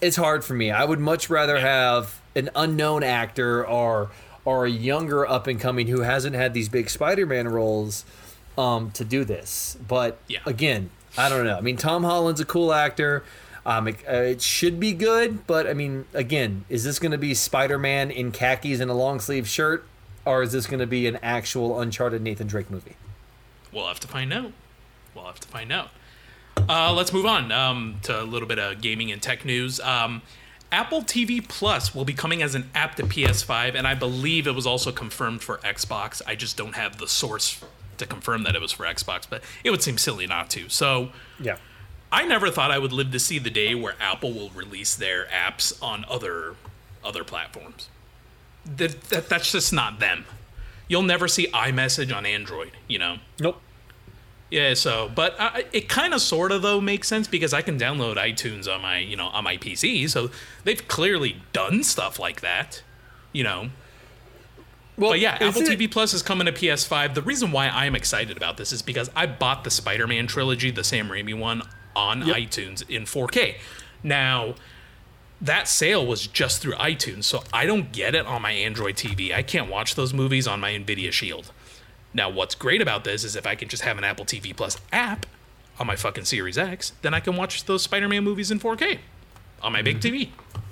it's 0.00 0.16
hard 0.16 0.44
for 0.44 0.52
me. 0.54 0.70
I 0.70 0.84
would 0.84 1.00
much 1.00 1.30
rather 1.30 1.58
have 1.58 2.20
an 2.34 2.50
unknown 2.54 3.02
actor 3.02 3.66
or 3.66 4.10
or 4.44 4.64
a 4.66 4.70
younger 4.70 5.26
up 5.26 5.48
and 5.48 5.58
coming 5.60 5.88
who 5.88 6.02
hasn't 6.02 6.36
had 6.36 6.54
these 6.54 6.68
big 6.68 6.88
Spider-Man 6.88 7.48
roles 7.48 8.04
um, 8.56 8.90
to 8.92 9.04
do 9.04 9.24
this. 9.24 9.76
But 9.88 10.18
Yeah. 10.28 10.38
again, 10.46 10.90
I 11.18 11.28
don't 11.28 11.44
know. 11.44 11.56
I 11.56 11.60
mean, 11.60 11.76
Tom 11.76 12.04
Holland's 12.04 12.40
a 12.40 12.44
cool 12.44 12.72
actor. 12.72 13.24
Um, 13.64 13.88
it, 13.88 13.96
uh, 14.08 14.12
it 14.12 14.42
should 14.42 14.78
be 14.78 14.92
good, 14.92 15.46
but 15.46 15.66
I 15.66 15.74
mean, 15.74 16.04
again, 16.14 16.64
is 16.68 16.84
this 16.84 16.98
going 16.98 17.12
to 17.12 17.18
be 17.18 17.34
Spider-Man 17.34 18.12
in 18.12 18.30
khakis 18.30 18.78
and 18.78 18.90
a 18.90 18.94
long 18.94 19.18
sleeve 19.18 19.48
shirt, 19.48 19.84
or 20.24 20.42
is 20.42 20.52
this 20.52 20.66
going 20.66 20.78
to 20.78 20.86
be 20.86 21.08
an 21.08 21.18
actual 21.22 21.80
Uncharted 21.80 22.22
Nathan 22.22 22.46
Drake 22.46 22.70
movie? 22.70 22.94
We'll 23.72 23.88
have 23.88 23.98
to 24.00 24.08
find 24.08 24.32
out. 24.32 24.52
We'll 25.14 25.24
have 25.24 25.40
to 25.40 25.48
find 25.48 25.72
out. 25.72 25.90
Uh, 26.68 26.92
let's 26.92 27.12
move 27.12 27.26
on 27.26 27.50
um, 27.50 27.96
to 28.02 28.22
a 28.22 28.24
little 28.24 28.48
bit 28.48 28.58
of 28.58 28.80
gaming 28.80 29.10
and 29.10 29.20
tech 29.20 29.44
news. 29.44 29.80
Um, 29.80 30.22
Apple 30.70 31.02
TV 31.02 31.46
Plus 31.46 31.94
will 31.94 32.04
be 32.04 32.12
coming 32.12 32.42
as 32.42 32.54
an 32.54 32.70
app 32.74 32.96
to 32.96 33.02
PS5, 33.02 33.74
and 33.74 33.86
I 33.86 33.94
believe 33.94 34.46
it 34.46 34.54
was 34.54 34.66
also 34.66 34.92
confirmed 34.92 35.42
for 35.42 35.58
Xbox. 35.58 36.22
I 36.26 36.34
just 36.34 36.56
don't 36.56 36.74
have 36.74 36.98
the 36.98 37.08
source 37.08 37.62
to 37.98 38.06
confirm 38.06 38.42
that 38.44 38.54
it 38.54 38.60
was 38.60 38.72
for 38.72 38.84
Xbox, 38.84 39.26
but 39.28 39.42
it 39.64 39.70
would 39.70 39.82
seem 39.82 39.98
silly 39.98 40.26
not 40.26 40.50
to. 40.50 40.68
So 40.68 41.10
Yeah. 41.40 41.56
I 42.12 42.24
never 42.24 42.50
thought 42.50 42.70
I 42.70 42.78
would 42.78 42.92
live 42.92 43.10
to 43.12 43.18
see 43.18 43.38
the 43.38 43.50
day 43.50 43.74
where 43.74 43.94
Apple 44.00 44.32
will 44.32 44.50
release 44.50 44.94
their 44.94 45.26
apps 45.26 45.76
on 45.82 46.04
other 46.08 46.54
other 47.04 47.24
platforms. 47.24 47.88
That, 48.64 49.00
that 49.10 49.28
that's 49.28 49.52
just 49.52 49.72
not 49.72 49.98
them. 50.00 50.24
You'll 50.88 51.02
never 51.02 51.26
see 51.28 51.46
iMessage 51.48 52.14
on 52.16 52.24
Android, 52.24 52.72
you 52.88 52.98
know. 52.98 53.16
Nope. 53.40 53.60
Yeah, 54.50 54.74
so 54.74 55.10
but 55.12 55.34
uh, 55.38 55.62
it 55.72 55.88
kind 55.88 56.14
of 56.14 56.20
sort 56.20 56.52
of 56.52 56.62
though 56.62 56.80
makes 56.80 57.08
sense 57.08 57.26
because 57.26 57.52
I 57.52 57.62
can 57.62 57.76
download 57.78 58.16
iTunes 58.16 58.72
on 58.72 58.80
my 58.82 58.98
you 58.98 59.16
know 59.16 59.26
on 59.26 59.42
my 59.42 59.56
PC, 59.56 60.08
so 60.08 60.30
they've 60.62 60.86
clearly 60.86 61.42
done 61.52 61.82
stuff 61.82 62.18
like 62.20 62.40
that, 62.42 62.82
you 63.32 63.42
know. 63.42 63.70
Well, 64.96 65.10
But 65.10 65.20
yeah, 65.20 65.36
Apple 65.40 65.62
it- 65.62 65.78
TV 65.78 65.90
Plus 65.90 66.14
is 66.14 66.22
coming 66.22 66.46
to 66.46 66.52
PS5. 66.52 67.14
The 67.14 67.22
reason 67.22 67.52
why 67.52 67.68
I'm 67.68 67.94
excited 67.94 68.36
about 68.36 68.56
this 68.56 68.72
is 68.72 68.82
because 68.82 69.10
I 69.14 69.26
bought 69.26 69.64
the 69.64 69.70
Spider-Man 69.70 70.26
trilogy, 70.26 70.70
the 70.70 70.84
Sam 70.84 71.08
Raimi 71.08 71.38
one, 71.38 71.62
on 71.94 72.22
iTunes 72.22 72.88
in 72.88 73.04
4K. 73.04 73.56
Now, 74.02 74.54
that 75.40 75.68
sale 75.68 76.06
was 76.06 76.26
just 76.26 76.62
through 76.62 76.74
iTunes, 76.74 77.24
so 77.24 77.42
I 77.52 77.66
don't 77.66 77.92
get 77.92 78.14
it 78.14 78.26
on 78.26 78.42
my 78.42 78.52
Android 78.52 78.96
TV. 78.96 79.34
I 79.34 79.42
can't 79.42 79.70
watch 79.70 79.94
those 79.94 80.14
movies 80.14 80.46
on 80.46 80.60
my 80.60 80.72
Nvidia 80.72 81.12
Shield. 81.12 81.52
Now, 82.14 82.30
what's 82.30 82.54
great 82.54 82.80
about 82.80 83.04
this 83.04 83.24
is 83.24 83.36
if 83.36 83.46
I 83.46 83.54
can 83.54 83.68
just 83.68 83.82
have 83.82 83.98
an 83.98 84.04
Apple 84.04 84.24
TV 84.24 84.56
Plus 84.56 84.78
app 84.92 85.26
on 85.78 85.86
my 85.86 85.96
fucking 85.96 86.24
Series 86.24 86.56
X, 86.56 86.92
then 87.02 87.12
I 87.12 87.20
can 87.20 87.36
watch 87.36 87.64
those 87.64 87.82
Spider-Man 87.82 88.24
movies 88.24 88.50
in 88.50 88.58
4K 88.58 88.98
on 89.62 89.72
my 89.72 89.82
big 89.82 90.00
mm-hmm. 90.00 90.14
TV. 90.14 90.62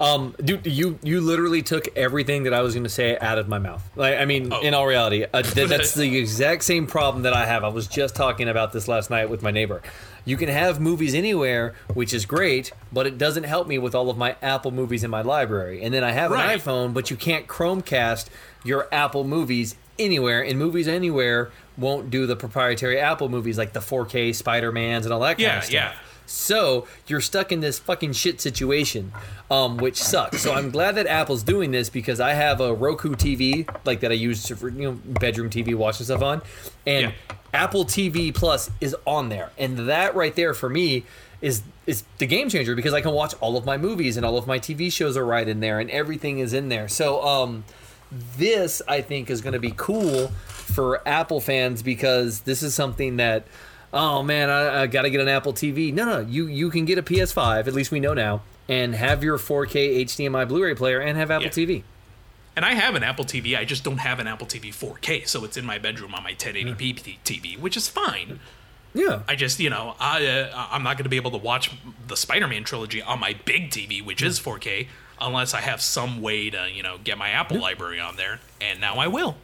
Um, 0.00 0.34
dude, 0.42 0.64
you 0.66 0.98
you 1.02 1.20
literally 1.20 1.60
took 1.62 1.88
everything 1.96 2.44
that 2.44 2.54
I 2.54 2.60
was 2.62 2.74
going 2.74 2.84
to 2.84 2.88
say 2.90 3.18
out 3.18 3.36
of 3.38 3.48
my 3.48 3.58
mouth. 3.58 3.82
Like, 3.96 4.16
I 4.18 4.24
mean, 4.26 4.52
Oh. 4.52 4.60
in 4.60 4.72
all 4.72 4.86
reality, 4.86 5.24
uh, 5.32 5.42
th- 5.42 5.68
that's 5.70 5.94
the 5.94 6.16
exact 6.18 6.62
same 6.64 6.86
problem 6.86 7.24
that 7.24 7.32
I 7.32 7.46
have. 7.46 7.64
I 7.64 7.68
was 7.68 7.88
just 7.88 8.14
talking 8.14 8.48
about 8.48 8.72
this 8.72 8.86
last 8.86 9.10
night 9.10 9.28
with 9.28 9.42
my 9.42 9.50
neighbor. 9.50 9.82
You 10.24 10.36
can 10.36 10.48
have 10.48 10.78
movies 10.78 11.14
anywhere, 11.14 11.74
which 11.94 12.12
is 12.14 12.26
great, 12.26 12.70
but 12.92 13.06
it 13.06 13.18
doesn't 13.18 13.44
help 13.44 13.66
me 13.66 13.78
with 13.78 13.94
all 13.94 14.08
of 14.10 14.16
my 14.16 14.36
Apple 14.42 14.70
movies 14.70 15.02
in 15.02 15.10
my 15.10 15.22
library. 15.22 15.82
And 15.82 15.92
then 15.92 16.04
I 16.04 16.12
have 16.12 16.30
an 16.32 16.38
iPhone, 16.38 16.92
but 16.94 17.10
you 17.10 17.16
can't 17.16 17.46
Chromecast 17.48 18.26
your 18.62 18.86
Apple 18.92 19.24
movies 19.24 19.74
anywhere, 19.98 20.42
and 20.44 20.58
movies 20.58 20.86
anywhere 20.86 21.50
won't 21.76 22.10
do 22.10 22.26
the 22.26 22.36
proprietary 22.36 23.00
Apple 23.00 23.28
movies 23.28 23.56
like 23.58 23.72
the 23.72 23.80
4K 23.80 24.32
Spider 24.34 24.70
Mans 24.70 25.06
and 25.06 25.12
all 25.12 25.20
that 25.20 25.38
kind 25.38 25.40
Yeah, 25.40 25.58
of 25.58 25.64
stuff. 25.64 25.72
yeah. 25.74 25.92
So 26.28 26.86
you're 27.06 27.20
stuck 27.20 27.52
in 27.52 27.60
this 27.60 27.78
fucking 27.78 28.12
shit 28.12 28.40
situation, 28.40 29.12
um, 29.50 29.78
which 29.78 30.02
sucks. 30.02 30.40
So 30.40 30.52
I'm 30.54 30.70
glad 30.70 30.94
that 30.96 31.06
Apple's 31.06 31.42
doing 31.42 31.70
this 31.70 31.88
because 31.90 32.20
I 32.20 32.34
have 32.34 32.60
a 32.60 32.74
Roku 32.74 33.14
TV 33.14 33.68
like 33.84 34.00
that 34.00 34.10
I 34.10 34.14
use 34.14 34.46
for 34.48 34.68
you 34.68 34.82
know 34.82 34.92
bedroom 35.04 35.50
TV 35.50 35.74
watching 35.74 36.04
stuff 36.04 36.22
on, 36.22 36.42
and 36.86 37.06
Yeah. 37.06 37.12
Apple 37.54 37.86
TV 37.86 38.32
Plus 38.34 38.70
is 38.80 38.94
on 39.06 39.30
there, 39.30 39.50
and 39.58 39.78
that 39.88 40.14
right 40.14 40.34
there 40.36 40.52
for 40.52 40.68
me 40.68 41.04
is 41.40 41.62
is 41.86 42.04
the 42.18 42.26
game 42.26 42.48
changer 42.50 42.74
because 42.74 42.92
I 42.92 43.00
can 43.00 43.12
watch 43.12 43.34
all 43.40 43.56
of 43.56 43.64
my 43.64 43.78
movies 43.78 44.16
and 44.16 44.26
all 44.26 44.36
of 44.36 44.46
my 44.46 44.58
TV 44.58 44.92
shows 44.92 45.16
are 45.16 45.24
right 45.24 45.48
in 45.48 45.60
there 45.60 45.80
and 45.80 45.88
everything 45.90 46.40
is 46.40 46.52
in 46.52 46.68
there. 46.68 46.88
So 46.88 47.24
um, 47.24 47.64
this 48.36 48.82
I 48.86 49.00
think 49.00 49.30
is 49.30 49.40
going 49.40 49.54
to 49.54 49.58
be 49.58 49.72
cool 49.76 50.28
for 50.46 51.00
Apple 51.08 51.40
fans 51.40 51.82
because 51.82 52.40
this 52.40 52.62
is 52.62 52.74
something 52.74 53.16
that 53.16 53.46
oh 53.92 54.22
man 54.22 54.50
I, 54.50 54.82
I 54.82 54.86
got 54.86 55.02
to 55.02 55.10
get 55.10 55.20
an 55.20 55.28
Apple 55.28 55.52
TV. 55.52 55.92
No, 55.92 56.04
no, 56.04 56.20
you 56.20 56.46
you 56.46 56.70
can 56.70 56.84
get 56.84 56.98
a 56.98 57.02
PS5 57.02 57.66
at 57.66 57.74
least 57.74 57.90
we 57.90 58.00
know 58.00 58.14
now 58.14 58.42
and 58.68 58.94
have 58.94 59.24
your 59.24 59.38
4K 59.38 60.02
HDMI 60.04 60.46
Blu-ray 60.46 60.74
player 60.74 61.00
and 61.00 61.16
have 61.16 61.30
Apple 61.30 61.44
Yeah. 61.46 61.50
TV. 61.50 61.82
And 62.54 62.64
I 62.64 62.74
have 62.74 62.96
an 62.96 63.02
Apple 63.04 63.24
TV. 63.24 63.56
I 63.56 63.64
just 63.64 63.84
don't 63.84 63.98
have 63.98 64.18
an 64.18 64.26
Apple 64.26 64.46
TV 64.46 64.70
4K, 64.74 65.28
so 65.28 65.44
it's 65.44 65.56
in 65.56 65.64
my 65.64 65.78
bedroom 65.78 66.12
on 66.14 66.24
my 66.24 66.34
1080p 66.34 67.18
TV, 67.24 67.58
which 67.58 67.76
is 67.76 67.88
fine. 67.88 68.40
Yeah. 68.94 69.20
I 69.28 69.36
just, 69.36 69.60
you 69.60 69.70
know, 69.70 69.94
I 70.00 70.26
uh, 70.26 70.66
I'm 70.70 70.82
not 70.82 70.96
going 70.96 71.04
to 71.04 71.08
be 71.08 71.16
able 71.16 71.30
to 71.30 71.36
watch 71.36 71.70
the 72.08 72.16
Spider-Man 72.16 72.64
trilogy 72.64 73.00
on 73.00 73.20
my 73.20 73.36
big 73.44 73.70
TV, 73.70 74.04
which 74.04 74.22
is 74.22 74.40
4K, 74.40 74.88
unless 75.20 75.54
I 75.54 75.60
have 75.60 75.80
some 75.80 76.20
way 76.20 76.50
to, 76.50 76.66
you 76.72 76.82
know, 76.82 76.96
get 77.04 77.16
my 77.16 77.30
Apple 77.30 77.60
library 77.60 78.00
on 78.00 78.16
there. 78.16 78.40
And 78.60 78.80
now 78.80 78.96
I 78.96 79.06
will. 79.06 79.36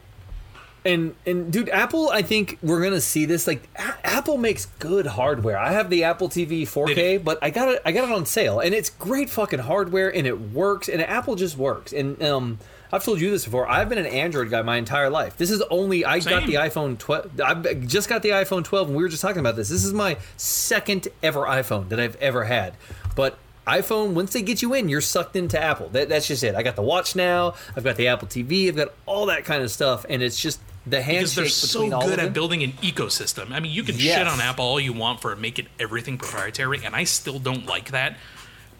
And 0.85 1.15
and 1.25 1.51
dude, 1.51 1.69
Apple, 1.69 2.09
I 2.09 2.21
think 2.21 2.59
we're 2.61 2.83
gonna 2.83 3.01
see 3.01 3.25
this. 3.25 3.47
Like, 3.47 3.67
A- 3.75 3.95
Apple 4.05 4.37
makes 4.37 4.67
good 4.79 5.07
hardware. 5.07 5.57
I 5.57 5.71
have 5.71 5.89
the 5.89 6.03
Apple 6.03 6.29
TV 6.29 6.61
4K, 6.61 7.23
but 7.23 7.39
I 7.41 7.49
got 7.49 7.69
it. 7.69 7.81
I 7.83 7.91
got 7.91 8.07
it 8.07 8.13
on 8.13 8.25
sale, 8.27 8.59
and 8.59 8.73
it's 8.75 8.91
great 8.91 9.29
fucking 9.29 9.59
hardware, 9.59 10.13
and 10.13 10.27
it 10.27 10.39
works. 10.39 10.87
And 10.87 11.01
Apple 11.01 11.35
just 11.35 11.57
works. 11.57 11.91
And 11.91 12.21
um, 12.21 12.59
I've 12.93 13.03
told 13.03 13.19
you 13.19 13.31
this 13.31 13.45
before. 13.45 13.67
I've 13.67 13.89
been 13.89 13.97
an 13.97 14.05
Android 14.05 14.51
guy 14.51 14.61
my 14.61 14.77
entire 14.77 15.09
life. 15.09 15.37
This 15.37 15.49
is 15.49 15.61
only 15.71 16.05
I 16.05 16.19
got 16.19 16.45
the 16.45 16.53
iPhone 16.53 16.97
12. 16.99 17.41
I 17.41 17.73
just 17.73 18.07
got 18.07 18.21
the 18.21 18.29
iPhone 18.29 18.63
12, 18.63 18.89
and 18.89 18.95
we 18.95 19.01
were 19.03 19.09
just 19.09 19.23
talking 19.23 19.39
about 19.39 19.55
this. 19.55 19.69
This 19.69 19.83
is 19.83 19.91
my 19.93 20.17
second 20.37 21.07
ever 21.23 21.41
iPhone 21.41 21.89
that 21.89 21.99
I've 21.99 22.15
ever 22.17 22.43
had. 22.45 22.75
But 23.15 23.39
iPhone, 23.65 24.13
once 24.13 24.33
they 24.33 24.43
get 24.43 24.61
you 24.61 24.75
in, 24.75 24.87
you're 24.87 25.01
sucked 25.01 25.35
into 25.35 25.59
Apple. 25.59 25.89
That, 25.89 26.09
that's 26.09 26.27
just 26.27 26.43
it. 26.43 26.53
I 26.53 26.61
got 26.61 26.75
the 26.75 26.83
watch 26.83 27.15
now. 27.15 27.55
I've 27.75 27.83
got 27.83 27.95
the 27.95 28.07
Apple 28.07 28.27
TV. 28.27 28.67
I've 28.67 28.75
got 28.75 28.89
all 29.07 29.25
that 29.25 29.45
kind 29.45 29.63
of 29.63 29.71
stuff, 29.71 30.05
and 30.07 30.21
it's 30.21 30.39
just 30.39 30.59
the 30.87 31.01
handshake 31.01 31.19
because 31.21 31.35
they're 31.35 31.47
so 31.49 31.89
good 32.01 32.19
at 32.19 32.33
building 32.33 32.63
an 32.63 32.73
ecosystem. 32.73 33.51
I 33.51 33.59
mean, 33.59 33.71
you 33.71 33.83
can 33.83 33.97
Yes. 33.97 34.17
shit 34.17 34.27
on 34.27 34.39
Apple 34.41 34.65
all 34.65 34.79
you 34.79 34.93
want 34.93 35.21
for 35.21 35.35
making 35.35 35.67
everything 35.79 36.17
proprietary, 36.17 36.81
and 36.85 36.95
I 36.95 37.03
still 37.05 37.39
don't 37.39 37.65
like 37.65 37.91
that. 37.91 38.17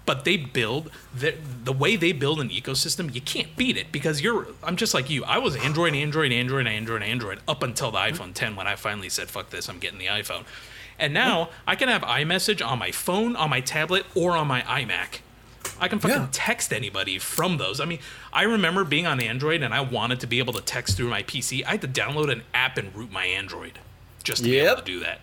But 0.05 0.23
they 0.23 0.37
build 0.37 0.91
the 1.15 1.33
the 1.63 1.73
way 1.73 1.95
they 1.95 2.11
build 2.11 2.39
an 2.39 2.49
ecosystem. 2.49 3.13
You 3.13 3.21
can't 3.21 3.55
beat 3.57 3.75
it 3.75 3.91
because 3.91 4.21
you're. 4.21 4.47
I'm 4.63 4.75
just 4.75 4.93
like 4.93 5.09
you. 5.09 5.23
I 5.25 5.39
was 5.39 5.55
Android, 5.55 5.95
Android, 5.95 6.31
Android, 6.31 6.67
Android, 6.67 7.01
Android 7.01 7.39
up 7.47 7.63
until 7.63 7.89
the 7.89 7.97
iPhone 7.97 8.33
10 8.35 8.55
when 8.55 8.67
I 8.67 8.75
finally 8.75 9.09
said, 9.09 9.31
"Fuck 9.31 9.49
this, 9.49 9.67
I'm 9.67 9.79
getting 9.79 9.97
the 9.97 10.05
iPhone." 10.05 10.43
And 10.99 11.11
now 11.11 11.49
I 11.65 11.75
can 11.75 11.89
have 11.89 12.03
iMessage 12.03 12.63
on 12.65 12.77
my 12.77 12.91
phone, 12.91 13.35
on 13.35 13.49
my 13.49 13.61
tablet, 13.61 14.05
or 14.13 14.37
on 14.37 14.47
my 14.47 14.61
iMac. 14.61 15.21
I 15.79 15.87
can 15.87 15.99
fucking 15.99 16.17
Yeah. 16.17 16.27
text 16.31 16.71
anybody 16.73 17.19
from 17.19 17.57
those. 17.57 17.79
I 17.81 17.85
mean, 17.85 17.99
I 18.31 18.43
remember 18.43 18.83
being 18.83 19.05
on 19.07 19.19
Android 19.19 19.61
and 19.61 19.73
I 19.73 19.81
wanted 19.81 20.19
to 20.21 20.27
be 20.27 20.39
able 20.39 20.53
to 20.53 20.61
text 20.61 20.95
through 20.97 21.09
my 21.09 21.23
PC. 21.23 21.63
I 21.65 21.71
had 21.71 21.81
to 21.81 21.87
download 21.87 22.31
an 22.31 22.43
app 22.53 22.77
and 22.77 22.95
root 22.95 23.11
my 23.11 23.25
Android 23.25 23.79
just 24.23 24.43
to 24.43 24.49
be 24.49 24.57
able 24.59 24.77
to 24.77 24.81
do 24.83 24.99
that. 25.01 25.19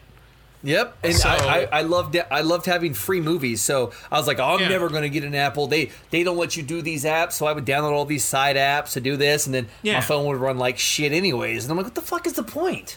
Yep, 0.65 0.97
and 1.03 1.15
So- 1.17 1.29
I, 1.29 1.35
I, 1.73 1.79
I 1.79 1.83
loved 1.83 2.15
it. 2.15 2.25
I 2.31 2.43
loved 2.43 2.67
having 2.67 2.95
free 2.95 3.21
movies. 3.21 3.61
So 3.61 3.91
I 4.13 4.17
was 4.19 4.29
like, 4.29 4.39
oh, 4.39 4.45
I'm 4.55 4.61
Yeah. 4.61 4.69
never 4.69 4.89
going 4.89 5.03
to 5.03 5.09
get 5.09 5.25
an 5.25 5.35
Apple. 5.35 5.67
They 5.67 5.91
they 6.11 6.23
don't 6.23 6.37
let 6.37 6.57
you 6.57 6.63
do 6.63 6.83
these 6.83 7.03
apps, 7.05 7.33
so 7.33 7.47
I 7.47 7.53
would 7.53 7.65
download 7.67 7.91
all 7.91 8.05
these 8.05 8.25
side 8.25 8.55
apps 8.55 8.93
to 8.93 9.01
do 9.01 9.17
this, 9.17 9.45
and 9.47 9.53
then 9.55 9.69
Yeah. 9.83 9.95
my 9.95 10.01
phone 10.03 10.25
would 10.27 10.37
run 10.37 10.59
like 10.59 10.79
shit 10.79 11.11
anyways. 11.13 11.65
And 11.65 11.73
I'm 11.73 11.77
like, 11.79 11.87
what 11.87 11.95
the 11.97 12.01
fuck 12.01 12.27
is 12.29 12.35
the 12.35 12.45
point? 12.45 12.97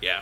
Yeah. 0.00 0.20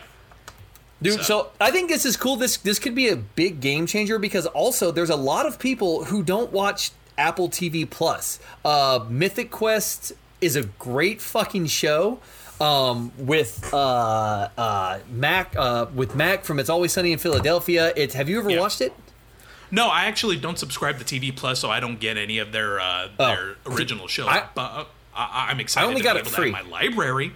Dude, 1.03 1.15
So- 1.15 1.23
so. 1.23 1.49
I 1.61 1.71
think 1.71 1.89
this 1.91 2.05
is 2.07 2.17
cool. 2.17 2.37
This 2.37 2.57
this 2.57 2.79
could 2.79 2.95
be 2.95 3.09
a 3.09 3.17
big 3.17 3.61
game 3.61 3.87
changer 3.87 4.19
because 4.19 4.47
also 4.47 4.91
there's 4.91 5.11
a 5.11 5.17
lot 5.17 5.45
of 5.47 5.59
people 5.59 6.05
who 6.07 6.23
don't 6.23 6.53
watch 6.53 6.91
Apple 7.19 7.49
TV 7.49 7.89
Plus. 7.89 8.39
Uh, 8.65 9.01
Mythic 9.09 9.51
Quest 9.51 10.13
is 10.41 10.57
a 10.57 10.63
great 10.65 11.21
fucking 11.21 11.67
show. 11.67 12.19
Um, 12.59 13.13
with 13.19 13.69
uh, 13.75 14.49
uh, 14.57 14.99
Mac 15.11 15.55
uh, 15.59 15.87
with 15.95 16.15
Mac 16.17 16.45
from 16.47 16.59
It's 16.59 16.71
Always 16.71 16.91
Sunny 16.95 17.13
in 17.13 17.19
Philadelphia. 17.19 17.93
It's 17.97 18.15
have 18.15 18.31
you 18.31 18.39
ever 18.39 18.49
Yeah. 18.49 18.61
watched 18.61 18.81
it? 18.81 18.95
No, 19.71 19.89
I 19.89 20.07
actually 20.07 20.37
don't 20.37 20.59
subscribe 20.59 20.99
to 20.99 21.05
TV 21.05 21.37
Plus, 21.37 21.59
so 21.61 21.71
I 21.71 21.81
don't 21.81 22.01
get 22.01 22.17
any 22.17 22.39
of 22.39 22.53
their 22.53 22.81
uh, 22.81 23.09
their 23.19 23.57
original 23.67 24.09
shows. 24.09 24.27
Oh. 24.31 24.33
I- 24.33 24.45
but 24.55 24.63
uh, 24.63 24.85
I, 25.15 25.49
I'm 25.51 25.61
excited 25.61 25.85
I 25.85 25.89
only 25.89 26.01
to 26.01 26.05
got 26.05 26.17
it 26.17 26.27
free. 26.27 26.51
my 26.51 26.63
library. 26.63 27.35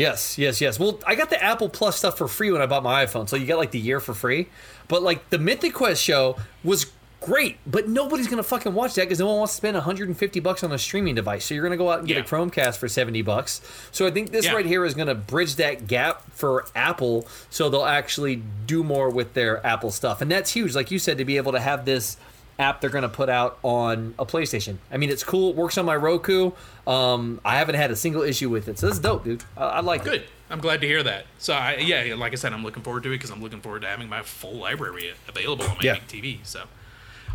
Yes, 0.00 0.38
yes, 0.38 0.62
yes. 0.62 0.78
Well, 0.80 0.98
I 1.06 1.14
got 1.14 1.28
the 1.28 1.42
Apple 1.44 1.68
Plus 1.68 1.98
stuff 1.98 2.16
for 2.16 2.26
free 2.26 2.50
when 2.50 2.62
I 2.62 2.66
bought 2.66 2.82
my 2.82 3.04
iPhone, 3.04 3.28
so 3.28 3.36
you 3.36 3.44
get 3.44 3.58
like 3.58 3.70
the 3.70 3.78
year 3.78 4.00
for 4.00 4.14
free. 4.14 4.48
But 4.88 5.02
like 5.02 5.28
the 5.28 5.38
Mythic 5.38 5.74
Quest 5.74 6.02
show 6.02 6.36
was 6.64 6.86
great, 7.20 7.58
but 7.66 7.86
nobody's 7.86 8.26
gonna 8.26 8.42
fucking 8.42 8.72
watch 8.72 8.94
that 8.94 9.02
because 9.02 9.18
no 9.18 9.26
one 9.26 9.36
wants 9.40 9.52
to 9.52 9.56
spend 9.58 9.74
150 9.76 10.40
bucks 10.40 10.64
on 10.64 10.72
a 10.72 10.78
streaming 10.78 11.14
device. 11.14 11.44
So 11.44 11.52
you're 11.52 11.62
gonna 11.62 11.76
go 11.76 11.90
out 11.90 11.98
and 11.98 12.08
get 12.08 12.16
Yeah. 12.16 12.22
a 12.22 12.26
Chromecast 12.26 12.78
for 12.78 12.88
70 12.88 13.20
bucks. 13.20 13.60
So 13.92 14.06
I 14.06 14.10
think 14.10 14.32
this 14.32 14.46
Yeah. 14.46 14.54
right 14.54 14.64
here 14.64 14.86
is 14.86 14.94
gonna 14.94 15.14
bridge 15.14 15.56
that 15.56 15.86
gap 15.86 16.22
for 16.32 16.64
Apple, 16.74 17.28
so 17.50 17.68
they'll 17.68 17.84
actually 17.84 18.42
do 18.66 18.82
more 18.82 19.10
with 19.10 19.34
their 19.34 19.64
Apple 19.66 19.90
stuff, 19.90 20.22
and 20.22 20.30
that's 20.30 20.52
huge. 20.54 20.74
Like 20.74 20.90
you 20.90 20.98
said, 20.98 21.18
to 21.18 21.26
be 21.26 21.36
able 21.36 21.52
to 21.52 21.60
have 21.60 21.84
this 21.84 22.16
app 22.60 22.80
they're 22.80 22.90
going 22.90 23.02
to 23.02 23.08
put 23.08 23.28
out 23.28 23.58
on 23.62 24.14
a 24.18 24.26
PlayStation. 24.26 24.76
I 24.92 24.96
mean, 24.98 25.10
it's 25.10 25.24
cool. 25.24 25.50
It 25.50 25.56
works 25.56 25.78
on 25.78 25.86
my 25.86 25.96
Roku. 25.96 26.52
Um, 26.86 27.40
I 27.44 27.56
haven't 27.56 27.76
had 27.76 27.90
a 27.90 27.96
single 27.96 28.22
issue 28.22 28.48
with 28.50 28.68
it, 28.68 28.78
so 28.78 28.86
this 28.86 28.96
is 28.96 29.00
dope, 29.02 29.24
dude. 29.24 29.44
I, 29.56 29.64
I 29.64 29.80
like 29.80 30.02
it. 30.02 30.04
Good. 30.04 30.22
I'm 30.50 30.60
glad 30.60 30.80
to 30.80 30.86
hear 30.86 31.02
that. 31.04 31.26
So 31.38 31.54
I, 31.54 31.76
yeah, 31.76 32.14
like 32.16 32.32
I 32.32 32.36
said, 32.36 32.52
I'm 32.52 32.62
looking 32.64 32.82
forward 32.82 33.04
to 33.04 33.10
it 33.10 33.16
because 33.16 33.30
I'm 33.30 33.40
looking 33.42 33.60
forward 33.60 33.82
to 33.82 33.88
having 33.88 34.08
my 34.08 34.22
full 34.22 34.54
library 34.54 35.12
available 35.28 35.64
on 35.64 35.76
my 35.76 35.82
Yeah. 35.82 35.94
big 35.94 36.06
TV. 36.08 36.38
So. 36.44 36.64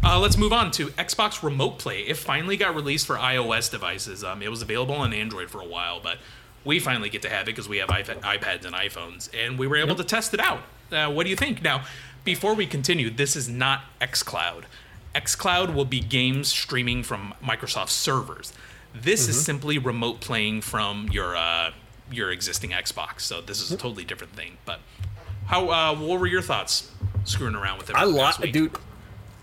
Uh, 0.03 0.19
let's 0.19 0.37
move 0.37 0.53
on 0.53 0.69
to 0.71 0.87
Xbox 0.89 1.41
Remote 1.41 1.79
Play. 1.79 2.01
It 2.01 2.17
finally 2.17 2.57
got 2.57 2.75
released 2.75 3.07
for 3.07 3.15
iOS 3.15 3.71
devices. 3.71 4.23
Um, 4.23 4.41
it 4.43 4.49
was 4.51 4.61
available 4.61 4.93
on 4.93 5.13
Android 5.13 5.49
for 5.49 5.61
a 5.61 5.65
while, 5.65 5.99
but 5.99 6.17
we 6.63 6.79
finally 6.79 7.09
get 7.09 7.21
to 7.23 7.29
have 7.29 7.43
it 7.43 7.45
because 7.55 7.67
we 7.69 7.77
have 7.77 7.89
iPad, 7.89 8.19
iPads 8.19 8.65
and 8.65 8.75
iPhones, 8.75 9.29
and 9.33 9.57
we 9.57 9.65
were 9.65 9.77
able 9.77 9.95
to 9.95 10.03
test 10.03 10.33
it 10.33 10.39
out. 10.39 10.59
Uh, 10.91 11.09
what 11.11 11.23
do 11.23 11.29
you 11.29 11.35
think? 11.35 11.63
Now, 11.63 11.85
before 12.23 12.53
we 12.53 12.67
continue, 12.67 13.09
this 13.09 13.35
is 13.35 13.47
not 13.49 13.81
xCloud. 14.01 14.65
xCloud 15.15 15.73
will 15.73 15.85
be 15.85 15.99
games 16.01 16.49
streaming 16.49 17.03
from 17.03 17.33
Microsoft 17.43 17.89
servers. 17.89 18.53
This 18.93 19.27
is 19.27 19.43
simply 19.43 19.77
remote 19.77 20.19
playing 20.21 20.61
from 20.61 21.07
your 21.11 21.35
uh, 21.35 21.71
your 22.11 22.31
existing 22.31 22.69
Xbox. 22.71 23.21
So 23.21 23.41
this 23.41 23.61
is 23.61 23.71
a 23.71 23.77
totally 23.77 24.05
different 24.05 24.33
thing. 24.33 24.57
But 24.65 24.79
how? 25.47 25.69
Uh, 25.69 25.95
what 25.95 26.19
were 26.19 26.27
your 26.27 26.41
thoughts 26.41 26.91
screwing 27.23 27.55
around 27.55 27.79
with 27.79 27.89
it? 27.89 27.95
I 27.95 28.03
like, 28.03 28.51
dude. 28.51 28.71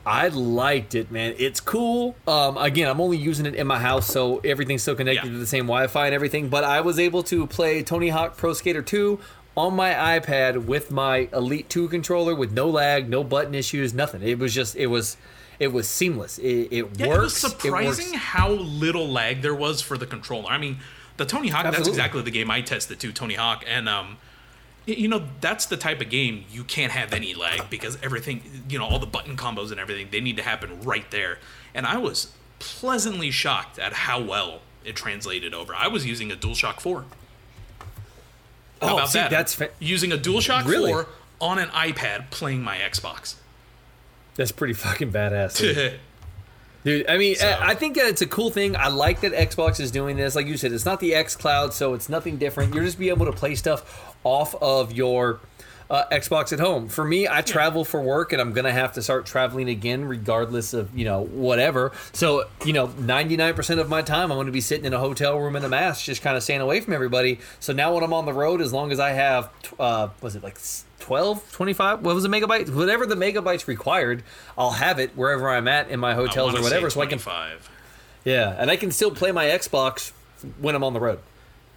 I 0.05 0.28
liked 0.28 0.97
it, 0.97 1.12
man. 1.12 1.35
It's 1.39 1.61
cool. 1.61 2.16
Um, 2.27 2.57
again, 2.57 2.89
I'm 2.89 3.01
only 3.01 3.16
using 3.19 3.47
it 3.47 3.55
in 3.55 3.69
my 3.69 3.78
house, 3.78 4.07
so 4.09 4.39
everything's 4.39 4.82
still 4.82 4.97
connected 4.97 5.27
Yeah. 5.27 5.32
to 5.32 5.39
the 5.39 5.47
same 5.47 5.66
Wi-Fi 5.66 6.07
and 6.07 6.15
everything. 6.15 6.49
But 6.49 6.65
I 6.65 6.81
was 6.81 6.99
able 6.99 7.23
to 7.24 7.47
play 7.47 7.85
Tony 7.85 8.09
Hawk 8.09 8.36
Pro 8.36 8.53
Skater 8.53 8.82
2 8.82 9.20
on 9.57 9.77
my 9.77 9.93
iPad 10.19 10.65
with 10.65 10.90
my 10.90 11.28
Elite 11.32 11.69
2 11.69 11.86
controller 11.89 12.35
with 12.35 12.51
no 12.51 12.69
lag, 12.69 13.09
no 13.09 13.23
button 13.23 13.55
issues, 13.55 13.94
nothing. 13.94 14.23
It 14.24 14.40
was 14.40 14.53
just, 14.53 14.74
it 14.74 14.89
was, 14.89 15.16
it 15.62 15.72
was 15.72 15.89
seamless. 15.89 16.39
It, 16.39 16.68
it 16.72 16.89
Yeah, 16.97 17.06
works. 17.06 17.18
it 17.18 17.22
was 17.22 17.36
surprising 17.36 18.10
works. 18.12 18.18
how 18.24 18.51
little 18.51 19.09
lag 19.09 19.43
there 19.43 19.55
was 19.55 19.80
for 19.80 19.97
the 19.97 20.06
controller. 20.06 20.48
I 20.51 20.59
mean, 20.59 20.78
the 21.18 21.24
Tony 21.24 21.48
Hawk, 21.48 21.64
that's 21.64 21.86
exactly 21.86 22.20
the 22.22 22.30
game 22.32 22.51
I 22.51 22.62
tested 22.62 22.98
too, 22.98 23.12
Tony 23.12 23.34
Hawk. 23.34 23.64
And, 23.66 23.89
um, 23.89 24.16
you 24.86 25.06
know, 25.06 25.22
that's 25.40 25.66
the 25.66 25.76
type 25.76 26.01
of 26.01 26.10
game 26.10 26.44
you 26.51 26.64
can't 26.64 26.90
have 26.90 27.12
any 27.12 27.34
lag 27.34 27.70
because 27.70 27.97
everything, 28.02 28.64
you 28.68 28.78
know, 28.78 28.84
all 28.84 28.98
the 28.98 29.06
button 29.06 29.36
combos 29.36 29.70
and 29.70 29.78
everything, 29.78 30.09
they 30.10 30.20
need 30.20 30.36
to 30.39 30.43
happen 30.43 30.80
right 30.82 31.09
there. 31.12 31.39
And 31.74 31.86
I 31.86 31.98
was 31.98 32.32
pleasantly 32.59 33.30
shocked 33.30 33.78
at 33.78 33.93
how 33.93 34.20
well 34.20 34.62
it 34.84 34.97
translated 34.97 35.55
over. 35.55 35.74
I 35.76 35.86
was 35.86 36.05
using 36.05 36.32
a 36.32 36.34
DualShock 36.34 36.80
4. 36.80 37.05
How 38.80 38.89
Oh, 38.89 38.94
about 38.97 39.10
see, 39.10 39.20
that? 39.20 39.30
that's 39.30 39.55
fa- 39.55 39.70
using 39.78 40.10
a 40.12 40.18
DualShock 40.18 40.64
Really? 40.64 40.90
4 40.90 41.06
on 41.40 41.59
an 41.60 41.68
iPad 41.68 42.30
playing 42.30 42.62
my 42.62 42.78
Xbox. 42.78 43.36
That's 44.36 44.52
pretty 44.52 44.74
fucking 44.74 45.12
badass. 45.12 45.59
dude. 45.59 46.00
Dude, 46.84 47.09
I 47.09 47.16
mean, 47.16 47.36
I 47.40 47.70
I 47.70 47.74
think 47.76 47.94
that 47.94 48.06
it's 48.06 48.22
a 48.22 48.26
cool 48.26 48.50
thing. 48.50 48.74
I 48.74 48.88
like 48.88 49.20
that 49.20 49.32
Xbox 49.32 49.78
is 49.78 49.92
doing 49.92 50.16
this. 50.16 50.34
Like 50.34 50.46
you 50.46 50.56
said, 50.56 50.72
it's 50.72 50.84
not 50.84 50.98
the 50.98 51.14
X 51.14 51.36
Cloud, 51.36 51.72
so 51.72 51.94
it's 51.94 52.09
nothing 52.09 52.38
different. 52.38 52.74
You're 52.74 52.84
just 52.84 52.98
be 52.98 53.09
able 53.09 53.26
to 53.26 53.32
play 53.32 53.54
stuff 53.54 54.16
off 54.24 54.56
of 54.60 54.90
your 54.90 55.38
uh, 55.92 56.04
Xbox 56.10 56.52
at 56.52 56.59
home. 56.59 56.88
For 56.88 57.04
me, 57.04 57.28
I 57.28 57.42
travel 57.42 57.84
for 57.84 58.00
work, 58.00 58.32
and 58.32 58.40
I'm 58.40 58.52
gonna 58.52 58.72
have 58.72 58.94
to 58.94 59.02
start 59.02 59.26
traveling 59.26 59.68
again, 59.68 60.06
regardless 60.06 60.74
of 60.74 60.96
you 60.98 61.04
know 61.04 61.22
whatever. 61.22 61.92
So 62.12 62.48
you 62.64 62.72
know, 62.72 62.88
99% 62.88 63.78
of 63.78 63.88
my 63.88 64.02
time, 64.02 64.32
I'm 64.32 64.38
gonna 64.38 64.50
be 64.50 64.60
sitting 64.60 64.84
in 64.84 64.92
a 64.92 64.98
hotel 64.98 65.38
room 65.38 65.54
in 65.54 65.64
a 65.64 65.68
mask, 65.68 66.04
just 66.04 66.22
kind 66.22 66.36
of 66.36 66.42
staying 66.42 66.62
away 66.62 66.80
from 66.80 66.94
everybody. 66.94 67.38
So 67.60 67.72
now 67.72 67.94
when 67.94 68.02
I'm 68.02 68.12
on 68.12 68.24
the 68.26 68.32
road, 68.32 68.60
as 68.60 68.72
long 68.72 68.90
as 68.90 68.98
I 68.98 69.10
have, 69.10 69.50
uh, 69.78 70.09
was 70.20 70.34
it 70.34 70.42
like 70.42 70.59
12, 71.03 71.53
25, 71.53 72.01
what 72.05 72.15
was 72.15 72.23
the 72.24 72.29
megabytes? 72.31 72.74
Whatever 72.74 73.05
the 73.07 73.15
megabytes 73.16 73.66
required, 73.66 74.23
I'll 74.57 74.70
have 74.70 74.99
it 74.99 75.11
wherever 75.16 75.51
I'm 75.51 75.69
at 75.69 75.91
in 75.91 76.01
my 76.01 76.15
hotels 76.15 76.55
or 76.55 76.62
whatever, 76.62 76.89
so 76.91 77.01
I 77.01 77.07
can 77.07 77.19
25. 77.19 77.69
yeah, 78.24 78.55
and 78.59 78.70
I 78.70 78.77
can 78.77 78.91
still 78.91 79.11
play 79.11 79.33
my 79.33 79.47
Xbox 79.47 80.12
when 80.61 80.74
I'm 80.74 80.85
on 80.85 80.93
the 80.95 81.01
road. 81.01 81.19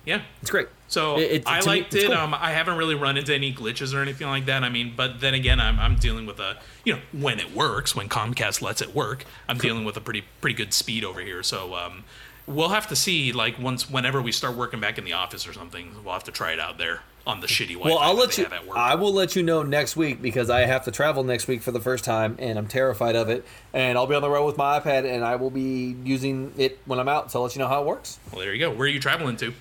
Yeah. 0.06 0.22
It's 0.42 0.52
great. 0.52 0.68
So 0.88 1.18
It- 1.18 1.32
it- 1.32 1.44
I 1.48 1.62
to 1.62 1.68
me, 1.68 1.76
liked 1.80 1.96
it. 1.96 2.06
cool. 2.06 2.14
Um, 2.16 2.36
I 2.36 2.52
haven't 2.52 2.78
really 2.78 2.94
run 2.94 3.18
into 3.18 3.34
any 3.34 3.52
glitches 3.52 3.92
or 3.92 4.02
anything 4.04 4.28
like 4.28 4.46
that. 4.46 4.64
I 4.64 4.70
mean, 4.70 4.94
but 4.96 5.20
then 5.20 5.34
again, 5.34 5.60
I'm, 5.60 5.80
I'm 5.80 5.96
dealing 5.96 6.28
with 6.28 6.40
a 6.40 6.58
you 6.84 6.94
know 6.94 7.00
when 7.12 7.40
it 7.40 7.56
works, 7.56 7.96
when 7.96 8.08
Comcast 8.08 8.62
lets 8.62 8.82
it 8.84 8.94
work, 8.94 9.26
I'm 9.50 9.58
dealing 9.58 9.84
with 9.84 9.98
a 9.98 10.02
pretty 10.02 10.24
pretty 10.42 10.54
good 10.56 10.74
speed 10.76 11.04
over 11.04 11.22
here. 11.22 11.42
So 11.42 11.74
um, 11.74 12.04
we'll 12.46 12.70
have 12.70 12.86
to 12.90 12.96
see 12.96 13.32
like 13.34 13.58
once 13.58 13.90
whenever 13.90 14.22
we 14.22 14.32
start 14.32 14.56
working 14.56 14.80
back 14.80 15.00
in 15.00 15.06
the 15.06 15.14
office 15.14 15.48
or 15.48 15.54
something, 15.54 15.96
we'll 16.04 16.14
have 16.14 16.24
to 16.26 16.32
try 16.32 16.52
it 16.52 16.60
out 16.60 16.78
there. 16.78 17.02
On 17.28 17.40
the 17.40 17.48
shitty 17.48 17.70
Wi-Fi 17.74 17.90
Well, 17.90 17.98
I'll 18.00 18.14
let 18.16 18.38
you. 18.38 18.48
I 18.76 18.96
will 18.96 19.12
let 19.14 19.36
you 19.36 19.44
know 19.44 19.64
next 19.64 19.96
week 19.96 20.22
because 20.22 20.50
I 20.50 20.62
have 20.62 20.86
to 20.86 20.92
travel 20.92 21.24
next 21.24 21.48
week 21.48 21.62
for 21.62 21.72
the 21.72 21.80
first 21.80 22.04
time, 22.04 22.36
and 22.40 22.58
I'm 22.58 22.68
terrified 22.68 23.16
of 23.16 23.30
it. 23.30 23.46
And 23.74 23.98
I'll 23.98 24.08
be 24.08 24.16
on 24.16 24.22
the 24.22 24.30
road 24.30 24.46
with 24.46 24.58
my 24.58 24.80
iPad, 24.80 25.06
and 25.12 25.24
I 25.24 25.36
will 25.38 25.50
be 25.50 25.96
using 26.04 26.54
it 26.58 26.80
when 26.86 27.00
I'm 27.00 27.08
out. 27.10 27.32
So 27.32 27.40
I'll 27.40 27.44
let 27.46 27.56
you 27.56 27.60
know 27.60 27.68
how 27.68 27.82
it 27.82 27.88
works. 27.88 28.20
well, 28.32 28.42
there 28.42 28.54
you 28.54 28.60
go. 28.60 28.70
Where 28.70 28.86
are 28.86 28.90
you 28.90 29.00
traveling 29.00 29.38
to? 29.38 29.54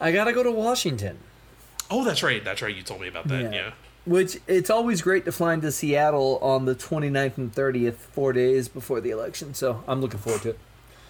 I 0.00 0.12
gotta 0.12 0.32
go 0.32 0.42
to 0.42 0.50
Washington. 0.50 1.18
Oh, 1.90 2.04
that's 2.04 2.22
right. 2.22 2.44
That's 2.44 2.60
right. 2.62 2.74
You 2.74 2.82
told 2.82 3.00
me 3.00 3.08
about 3.08 3.28
that. 3.28 3.52
Yeah. 3.52 3.72
Which 4.04 4.38
it's 4.48 4.68
always 4.68 5.00
great 5.00 5.24
to 5.26 5.32
fly 5.32 5.54
into 5.54 5.70
Seattle 5.70 6.38
on 6.42 6.64
the 6.64 6.74
29th 6.74 7.38
and 7.38 7.54
30th, 7.54 7.94
four 7.94 8.32
days 8.32 8.66
before 8.68 9.00
the 9.00 9.10
election. 9.10 9.54
So 9.54 9.84
I'm 9.86 10.00
looking 10.00 10.18
forward 10.18 10.42
to 10.42 10.50
it. 10.50 10.58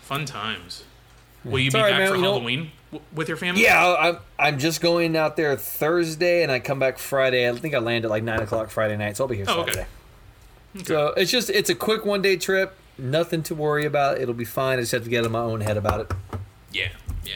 Fun 0.03 0.27
times. 0.27 0.85
Will 1.45 1.59
you 1.61 1.67
It's 1.67 1.75
be 1.75 1.81
right, 1.81 1.91
back 1.91 1.99
man, 2.01 2.09
for 2.11 2.17
you 2.17 2.23
know- 2.23 2.33
Halloween 2.35 2.71
w- 2.93 3.05
with 3.13 3.27
your 3.29 3.37
family? 3.37 3.63
Yeah, 3.63 3.97
I'm 3.99 4.19
I'm 4.39 4.59
just 4.59 4.81
going 4.81 5.17
out 5.17 5.37
there 5.37 5.57
Thursday, 5.57 6.43
and 6.45 6.53
I 6.53 6.61
come 6.61 6.79
back 6.79 6.99
Friday. 6.99 7.49
I 7.49 7.53
think 7.57 7.75
I 7.75 7.79
land 7.79 8.05
at 8.05 8.11
like 8.11 8.23
nine 8.23 8.41
o'clock 8.41 8.71
Friday 8.71 8.97
night, 8.97 9.17
so 9.17 9.25
I'll 9.25 9.29
be 9.29 9.37
here 9.37 9.47
Oh, 9.49 9.63
okay. 9.63 9.73
Saturday. 9.73 10.85
So 10.85 11.09
it's 11.17 11.31
just 11.31 11.51
it's 11.51 11.69
a 11.71 11.75
quick 11.75 12.05
one 12.05 12.23
day 12.23 12.37
trip. 12.37 12.75
Nothing 12.99 13.43
to 13.45 13.55
worry 13.55 13.85
about. 13.87 14.19
It'll 14.21 14.35
be 14.35 14.45
fine. 14.45 14.79
I 14.79 14.83
just 14.83 14.93
have 14.93 15.05
to 15.05 15.11
get 15.11 15.25
in 15.25 15.33
my 15.33 15.41
own 15.41 15.63
head 15.63 15.77
about 15.77 16.01
it. 16.01 16.13
Yeah, 16.73 16.89
yeah. 17.25 17.35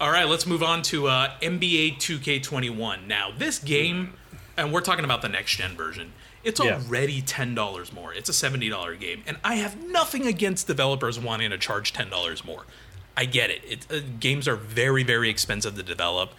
All 0.00 0.10
right, 0.10 0.26
let's 0.26 0.46
move 0.46 0.62
on 0.62 0.82
to 0.82 1.08
uh, 1.08 1.30
NBA 1.42 1.96
2K21. 1.98 3.06
Now, 3.06 3.30
this 3.36 3.58
game, 3.58 4.14
and 4.56 4.72
we're 4.72 4.80
talking 4.80 5.04
about 5.04 5.20
the 5.22 5.28
next 5.28 5.56
gen 5.56 5.76
version, 5.76 6.12
it's 6.42 6.58
Yeah. 6.58 6.76
already 6.76 7.20
$10 7.20 7.92
more. 7.92 8.14
It's 8.14 8.28
a 8.28 8.32
$70 8.32 8.98
game, 8.98 9.22
and 9.26 9.36
I 9.44 9.56
have 9.56 9.82
nothing 9.88 10.26
against 10.26 10.66
developers 10.66 11.18
wanting 11.20 11.50
to 11.50 11.58
charge 11.58 11.92
$10 11.92 12.44
more. 12.44 12.64
I 13.20 13.26
get 13.26 13.50
it. 13.50 13.62
it 13.68 13.86
uh, 13.92 14.00
games 14.18 14.48
are 14.48 14.56
very, 14.56 15.02
very 15.02 15.28
expensive 15.28 15.74
to 15.76 15.82
develop. 15.82 16.32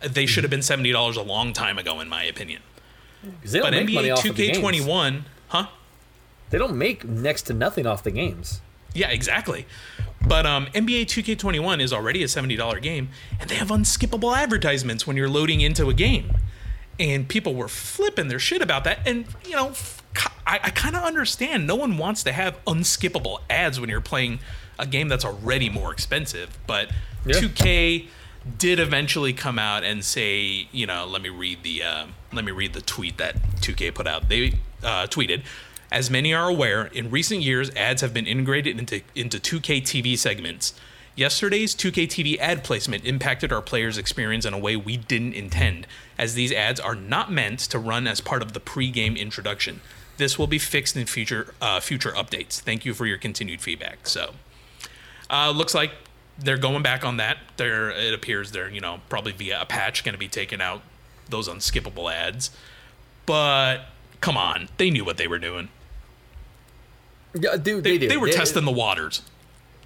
They 0.00 0.24
should 0.24 0.44
have 0.44 0.50
been 0.52 0.60
$70 0.60 1.16
a 1.16 1.20
long 1.20 1.52
time 1.52 1.78
ago, 1.78 1.98
in 1.98 2.08
my 2.08 2.22
opinion. 2.22 2.62
they 3.44 3.58
don't 3.58 3.62
But 3.62 3.72
make 3.72 3.88
NBA 3.88 4.12
of 4.12 4.22
the 4.36 4.52
games. 4.52 4.58
2K21, 4.58 5.22
huh? 5.48 5.66
They 6.50 6.58
don't 6.58 6.78
make 6.78 7.04
next 7.04 7.42
to 7.42 7.54
nothing 7.54 7.86
off 7.88 8.04
the 8.04 8.12
games. 8.12 8.60
Yeah, 8.94 9.08
exactly. 9.08 9.66
But 10.24 10.46
um, 10.46 10.66
NBA 10.66 11.06
2K21 11.06 11.82
is 11.82 11.92
already 11.92 12.22
a 12.22 12.26
$70 12.26 12.80
game, 12.80 13.08
and 13.40 13.50
they 13.50 13.56
have 13.56 13.68
unskippable 13.68 14.36
advertisements 14.36 15.08
when 15.08 15.16
you're 15.16 15.28
loading 15.28 15.60
into 15.60 15.88
a 15.88 15.94
game. 15.94 16.36
And 17.00 17.28
people 17.28 17.56
were 17.56 17.68
flipping 17.68 18.28
their 18.28 18.38
shit 18.38 18.62
about 18.62 18.84
that. 18.84 19.00
And, 19.04 19.26
you 19.44 19.56
know, 19.56 19.72
I 20.46 20.70
kind 20.70 20.94
of 20.96 21.02
understand. 21.02 21.66
No 21.66 21.74
one 21.74 21.98
wants 21.98 22.22
to 22.22 22.32
have 22.32 22.64
unskippable 22.64 23.40
ads 23.50 23.78
when 23.80 23.90
you're 23.90 24.00
playing 24.00 24.38
a 24.78 24.86
game 24.86 25.08
that's 25.08 25.24
already 25.24 25.68
more 25.68 25.92
expensive. 25.92 26.58
But 26.66 26.90
Yeah. 27.24 27.34
2K 27.40 28.08
did 28.56 28.80
eventually 28.80 29.32
come 29.32 29.58
out 29.58 29.84
and 29.84 30.04
say, 30.04 30.68
you 30.72 30.86
know, 30.86 31.04
let 31.06 31.20
me 31.20 31.28
read 31.28 31.62
the 31.62 31.82
uh, 31.82 32.06
let 32.32 32.44
me 32.44 32.52
read 32.52 32.72
the 32.72 32.80
tweet 32.80 33.18
that 33.18 33.36
2K 33.60 33.94
put 33.94 34.06
out. 34.06 34.28
They 34.28 34.54
uh, 34.82 35.06
tweeted, 35.06 35.42
as 35.90 36.10
many 36.10 36.32
are 36.32 36.48
aware, 36.48 36.86
in 36.86 37.10
recent 37.10 37.42
years, 37.42 37.70
ads 37.74 38.00
have 38.02 38.14
been 38.14 38.26
integrated 38.26 38.78
into 38.78 39.02
into 39.14 39.38
2K 39.38 39.82
TV 39.82 40.16
segments. 40.16 40.74
Yesterday's 41.16 41.74
2K 41.74 42.06
TV 42.06 42.38
ad 42.38 42.62
placement 42.62 43.04
impacted 43.04 43.52
our 43.52 43.60
players' 43.60 43.98
experience 43.98 44.44
in 44.44 44.54
a 44.54 44.58
way 44.58 44.76
we 44.76 44.96
didn't 44.96 45.32
intend, 45.32 45.84
as 46.16 46.34
these 46.34 46.52
ads 46.52 46.78
are 46.78 46.94
not 46.94 47.32
meant 47.32 47.58
to 47.58 47.76
run 47.78 48.06
as 48.06 48.20
part 48.20 48.40
of 48.40 48.52
the 48.52 48.60
pre-game 48.60 49.16
introduction. 49.16 49.80
This 50.16 50.38
will 50.38 50.46
be 50.46 50.58
fixed 50.60 50.96
in 50.96 51.06
future 51.06 51.54
uh, 51.60 51.80
future 51.80 52.12
updates. 52.12 52.60
Thank 52.60 52.84
you 52.84 52.94
for 52.94 53.04
your 53.04 53.18
continued 53.18 53.60
feedback. 53.60 54.06
So, 54.06 54.34
uh, 55.30 55.50
looks 55.50 55.74
like 55.74 55.92
they're 56.38 56.58
going 56.58 56.82
back 56.82 57.04
on 57.04 57.16
that. 57.18 57.38
There, 57.56 57.90
it 57.90 58.14
appears 58.14 58.52
they're 58.52 58.70
you 58.70 58.80
know 58.80 59.00
probably 59.08 59.32
via 59.32 59.60
a 59.60 59.66
patch 59.66 60.04
going 60.04 60.14
to 60.14 60.18
be 60.18 60.28
taking 60.28 60.60
out 60.60 60.82
those 61.28 61.48
unskippable 61.48 62.12
ads. 62.12 62.50
But 63.26 63.82
come 64.20 64.36
on, 64.36 64.68
they 64.78 64.90
knew 64.90 65.04
what 65.04 65.16
they 65.16 65.28
were 65.28 65.38
doing. 65.38 65.68
Yeah, 67.34 67.56
dude, 67.56 67.84
They, 67.84 67.98
they, 67.98 68.06
they 68.06 68.16
were 68.16 68.30
testing 68.30 68.64
the 68.64 68.72
waters. 68.72 69.22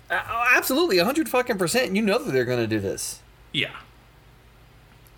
Uh, 0.09 0.21
absolutely, 0.55 0.99
hundred 0.99 1.29
fucking 1.29 1.59
percent. 1.59 1.97
You 1.97 2.03
know 2.03 2.19
that 2.19 2.33
they're 2.33 2.45
gonna 2.45 2.67
do 2.67 2.81
this. 2.81 3.21
Yeah. 3.53 3.75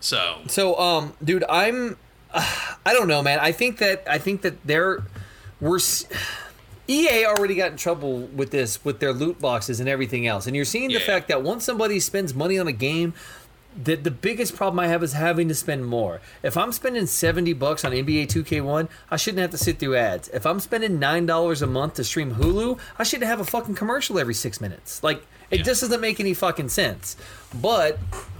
So 0.00 0.40
So, 0.48 0.78
um, 0.78 1.14
dude, 1.22 1.44
I'm, 1.48 1.96
I 2.34 2.92
don't 2.92 3.08
know, 3.08 3.22
man. 3.22 3.38
I 3.40 3.52
think 3.52 3.78
that 3.78 4.04
I 4.08 4.18
think 4.18 4.42
that 4.42 4.64
they're, 4.66 5.02
we're, 5.60 5.78
EA 6.88 7.24
already 7.26 7.54
got 7.54 7.70
in 7.72 7.76
trouble 7.78 8.18
with 8.20 8.50
this 8.50 8.84
with 8.84 9.00
their 9.00 9.12
loot 9.12 9.40
boxes 9.40 9.80
and 9.80 9.88
everything 9.88 10.26
else, 10.26 10.46
and 10.46 10.54
you're 10.54 10.64
seeing 10.64 10.88
the 10.88 10.94
Yeah. 10.94 11.06
fact 11.06 11.28
that 11.28 11.42
once 11.42 11.64
somebody 11.64 11.98
spends 12.00 12.34
money 12.34 12.58
on 12.58 12.66
a 12.68 12.72
game. 12.72 13.14
The, 13.76 13.96
the 13.96 14.12
biggest 14.12 14.54
problem 14.54 14.78
I 14.78 14.86
have 14.86 15.02
is 15.02 15.14
having 15.14 15.48
to 15.48 15.54
spend 15.54 15.84
more. 15.86 16.20
If 16.44 16.56
I'm 16.56 16.70
spending 16.70 17.06
70 17.08 17.54
bucks 17.54 17.84
on 17.84 17.90
NBA 17.90 18.28
2K1, 18.28 18.86
I 19.10 19.16
shouldn't 19.16 19.40
have 19.40 19.50
to 19.50 19.58
sit 19.58 19.80
through 19.80 19.96
ads. 19.96 20.28
If 20.28 20.46
I'm 20.46 20.60
spending 20.60 21.00
$9 21.00 21.60
a 21.60 21.66
month 21.66 21.94
to 21.94 22.04
stream 22.04 22.36
Hulu, 22.36 22.78
I 23.00 23.02
shouldn't 23.02 23.28
have 23.28 23.40
a 23.40 23.44
fucking 23.44 23.74
commercial 23.74 24.16
every 24.20 24.34
six 24.34 24.60
minutes. 24.60 25.02
Like, 25.02 25.26
it 25.50 25.56
Yeah. 25.58 25.62
just 25.64 25.80
doesn't 25.80 26.00
make 26.00 26.20
any 26.20 26.34
fucking 26.34 26.68
sense. 26.68 27.16
But 27.52 27.98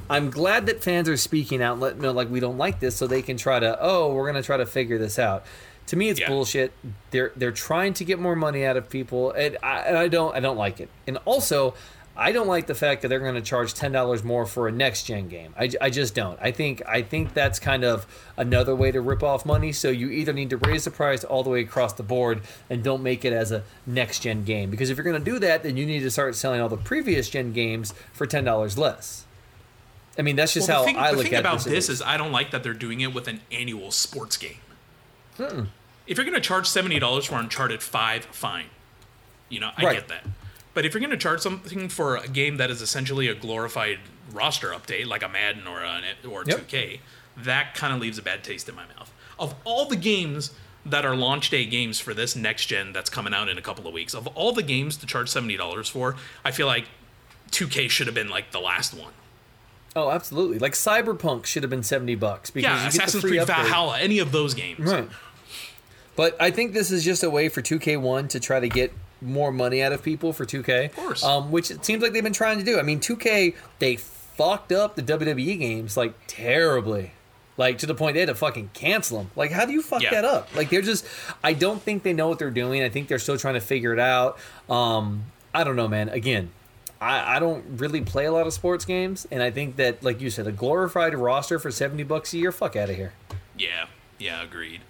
I'm 0.08 0.30
glad 0.30 0.66
that 0.66 0.84
fans 0.84 1.08
are 1.08 1.16
speaking 1.16 1.60
out 1.60 1.80
letting 1.80 2.02
know 2.02 2.12
like 2.12 2.30
we 2.30 2.38
don't 2.38 2.56
like 2.58 2.78
this 2.78 2.94
so 2.94 3.08
they 3.08 3.20
can 3.22 3.36
try 3.36 3.58
to 3.58 3.76
oh 3.80 4.14
we're 4.14 4.26
gonna 4.26 4.40
try 4.40 4.58
to 4.58 4.66
figure 4.66 4.98
this 4.98 5.18
out. 5.18 5.44
To 5.88 5.96
me, 5.96 6.08
it's 6.08 6.20
Yeah. 6.20 6.28
bullshit. 6.28 6.72
They're 7.10 7.32
they're 7.36 7.52
trying 7.52 7.92
to 7.94 8.04
get 8.04 8.18
more 8.18 8.34
money 8.36 8.64
out 8.64 8.76
of 8.76 8.88
people, 8.88 9.32
and 9.32 9.56
I, 9.62 9.80
and 9.80 9.98
I 9.98 10.08
don't 10.08 10.34
I 10.34 10.40
don't 10.40 10.56
like 10.56 10.80
it. 10.80 10.88
And 11.06 11.18
also, 11.26 11.74
I 12.16 12.30
don't 12.32 12.46
like 12.46 12.66
the 12.68 12.74
fact 12.74 13.02
that 13.02 13.08
they're 13.08 13.18
going 13.18 13.34
to 13.34 13.42
charge 13.42 13.74
ten 13.74 13.92
dollars 13.92 14.22
more 14.24 14.46
for 14.46 14.66
a 14.66 14.72
next 14.72 15.02
gen 15.02 15.28
game. 15.28 15.52
I, 15.58 15.68
I 15.80 15.90
just 15.90 16.14
don't. 16.14 16.38
I 16.40 16.52
think 16.52 16.80
I 16.88 17.02
think 17.02 17.34
that's 17.34 17.58
kind 17.58 17.84
of 17.84 18.06
another 18.36 18.74
way 18.74 18.92
to 18.92 19.00
rip 19.00 19.22
off 19.22 19.44
money. 19.44 19.72
So 19.72 19.90
you 19.90 20.08
either 20.10 20.32
need 20.32 20.48
to 20.50 20.56
raise 20.56 20.84
the 20.84 20.90
price 20.90 21.22
all 21.24 21.42
the 21.42 21.50
way 21.50 21.60
across 21.60 21.92
the 21.92 22.02
board 22.02 22.40
and 22.70 22.82
don't 22.82 23.02
make 23.02 23.24
it 23.24 23.32
as 23.34 23.52
a 23.52 23.64
next 23.84 24.20
gen 24.20 24.44
game 24.44 24.70
because 24.70 24.88
if 24.90 24.96
you're 24.96 25.04
going 25.04 25.22
to 25.22 25.30
do 25.30 25.38
that, 25.40 25.64
then 25.64 25.76
you 25.76 25.84
need 25.84 26.00
to 26.00 26.10
start 26.10 26.34
selling 26.34 26.60
all 26.60 26.68
the 26.68 26.76
previous 26.76 27.28
gen 27.28 27.52
games 27.52 27.92
for 28.12 28.26
ten 28.26 28.44
dollars 28.44 28.78
less. 28.78 29.26
I 30.16 30.22
mean, 30.22 30.36
that's 30.36 30.54
just 30.54 30.68
well, 30.68 30.78
how 30.78 30.84
thing, 30.86 30.96
I 30.96 31.10
the 31.10 31.16
look 31.16 31.26
thing 31.26 31.34
at 31.34 31.40
about 31.40 31.56
this. 31.56 31.64
this 31.64 31.88
is 31.88 32.00
I 32.00 32.16
don't 32.16 32.32
like 32.32 32.52
that 32.52 32.62
they're 32.62 32.72
doing 32.72 33.00
it 33.00 33.12
with 33.12 33.26
an 33.28 33.40
annual 33.52 33.90
sports 33.90 34.36
game. 34.36 34.58
Hmm. 35.36 35.64
If 36.06 36.16
you're 36.18 36.24
going 36.26 36.34
to 36.34 36.40
charge 36.40 36.66
seventy 36.68 36.98
dollars 36.98 37.24
for 37.26 37.36
Uncharted 37.36 37.82
Five, 37.82 38.24
fine. 38.26 38.66
You 39.48 39.60
know, 39.60 39.70
I 39.76 39.84
Right. 39.84 39.94
get 39.96 40.08
that. 40.08 40.24
But 40.74 40.84
if 40.84 40.92
you're 40.92 41.00
going 41.00 41.10
to 41.12 41.16
charge 41.16 41.40
something 41.40 41.88
for 41.88 42.16
a 42.16 42.26
game 42.28 42.56
that 42.56 42.70
is 42.70 42.82
essentially 42.82 43.28
a 43.28 43.34
glorified 43.34 44.00
roster 44.32 44.68
update, 44.70 45.06
like 45.06 45.22
a 45.22 45.28
Madden 45.28 45.66
or 45.66 45.82
an 45.84 46.02
or 46.28 46.42
Yep. 46.46 46.66
2K, 46.68 47.00
that 47.36 47.74
kind 47.74 47.94
of 47.94 48.00
leaves 48.00 48.18
a 48.18 48.22
bad 48.22 48.42
taste 48.42 48.68
in 48.68 48.74
my 48.74 48.84
mouth. 48.96 49.12
Of 49.38 49.54
all 49.64 49.86
the 49.86 49.96
games 49.96 50.50
that 50.86 51.04
are 51.06 51.14
launch 51.16 51.48
day 51.50 51.64
games 51.64 51.98
for 52.00 52.12
this 52.12 52.34
next 52.36 52.66
gen 52.66 52.92
that's 52.92 53.08
coming 53.08 53.32
out 53.32 53.48
in 53.48 53.56
a 53.56 53.62
couple 53.62 53.86
of 53.86 53.94
weeks, 53.94 54.14
of 54.14 54.26
all 54.28 54.52
the 54.52 54.62
games 54.62 54.96
to 54.98 55.06
charge 55.06 55.28
seventy 55.28 55.56
dollars 55.56 55.88
for, 55.88 56.16
I 56.44 56.50
feel 56.50 56.66
like 56.66 56.86
2K 57.52 57.88
should 57.88 58.06
have 58.08 58.14
been 58.14 58.28
like 58.28 58.50
the 58.50 58.60
last 58.60 58.94
one. 58.94 59.12
oh, 59.96 60.10
absolutely. 60.10 60.58
Like 60.58 60.72
Cyberpunk 60.72 61.46
should 61.46 61.62
have 61.62 61.70
been 61.70 61.84
seventy 61.84 62.16
bucks 62.16 62.50
because 62.50 62.64
Yeah, 62.68 62.76
you 62.78 62.82
get 62.84 62.92
the 62.92 62.98
Assassin's 62.98 63.20
free 63.22 63.30
Creed 63.30 63.40
upgrade. 63.42 63.58
Valhalla, 63.58 63.98
any 64.00 64.18
of 64.18 64.32
those 64.32 64.52
games. 64.54 64.80
Right. 64.80 65.08
But 66.16 66.36
I 66.40 66.50
think 66.50 66.72
this 66.72 66.90
is 66.90 67.04
just 67.04 67.22
a 67.22 67.30
way 67.30 67.48
for 67.48 67.60
2K1 67.62 68.28
to 68.30 68.40
try 68.40 68.60
to 68.60 68.68
get 68.68 68.92
more 69.20 69.50
money 69.52 69.82
out 69.82 69.92
of 69.92 70.02
people 70.02 70.32
for 70.32 70.44
2K. 70.44 70.86
Of 70.86 70.96
course. 70.96 71.24
Um, 71.24 71.50
which 71.50 71.70
it 71.70 71.84
seems 71.84 72.02
like 72.02 72.12
they've 72.12 72.22
been 72.22 72.32
trying 72.32 72.58
to 72.58 72.64
do. 72.64 72.78
I 72.78 72.82
mean, 72.82 73.00
2K, 73.00 73.54
they 73.78 73.96
fucked 73.96 74.72
up 74.72 74.96
the 74.96 75.02
WWE 75.02 75.58
games 75.58 75.96
like 75.96 76.14
terribly. 76.26 77.12
Like 77.56 77.78
to 77.78 77.86
the 77.86 77.94
point 77.94 78.14
they 78.14 78.20
had 78.20 78.28
to 78.30 78.34
fucking 78.34 78.70
cancel 78.74 79.18
them. 79.18 79.30
Like, 79.36 79.50
how 79.52 79.64
do 79.64 79.72
you 79.72 79.80
fuck 79.82 80.02
Yeah. 80.02 80.10
that 80.10 80.24
up? 80.24 80.54
Like, 80.56 80.70
they're 80.70 80.82
just. 80.82 81.06
I 81.42 81.52
don't 81.52 81.80
think 81.80 82.02
they 82.02 82.12
know 82.12 82.28
what 82.28 82.40
they're 82.40 82.50
doing. 82.50 82.82
I 82.82 82.88
think 82.88 83.06
they're 83.08 83.18
still 83.20 83.38
trying 83.38 83.54
to 83.54 83.60
figure 83.60 83.92
it 83.92 84.00
out. 84.00 84.38
Um, 84.68 85.26
I 85.54 85.62
don't 85.62 85.76
know, 85.76 85.86
man. 85.86 86.08
Again, 86.08 86.50
I, 87.00 87.36
I 87.36 87.38
don't 87.38 87.78
really 87.78 88.00
play 88.00 88.24
a 88.24 88.32
lot 88.32 88.48
of 88.48 88.52
sports 88.52 88.84
games, 88.84 89.26
and 89.30 89.40
I 89.40 89.52
think 89.52 89.76
that, 89.76 90.02
like 90.02 90.20
you 90.20 90.30
said, 90.30 90.48
a 90.48 90.52
glorified 90.52 91.14
roster 91.14 91.60
for 91.60 91.70
seventy 91.70 92.02
bucks 92.02 92.34
a 92.34 92.38
year. 92.38 92.50
Fuck 92.50 92.74
out 92.74 92.90
of 92.90 92.96
here. 92.96 93.12
Yeah, 93.56 93.86
yeah, 94.18 94.42
agreed. 94.42 94.80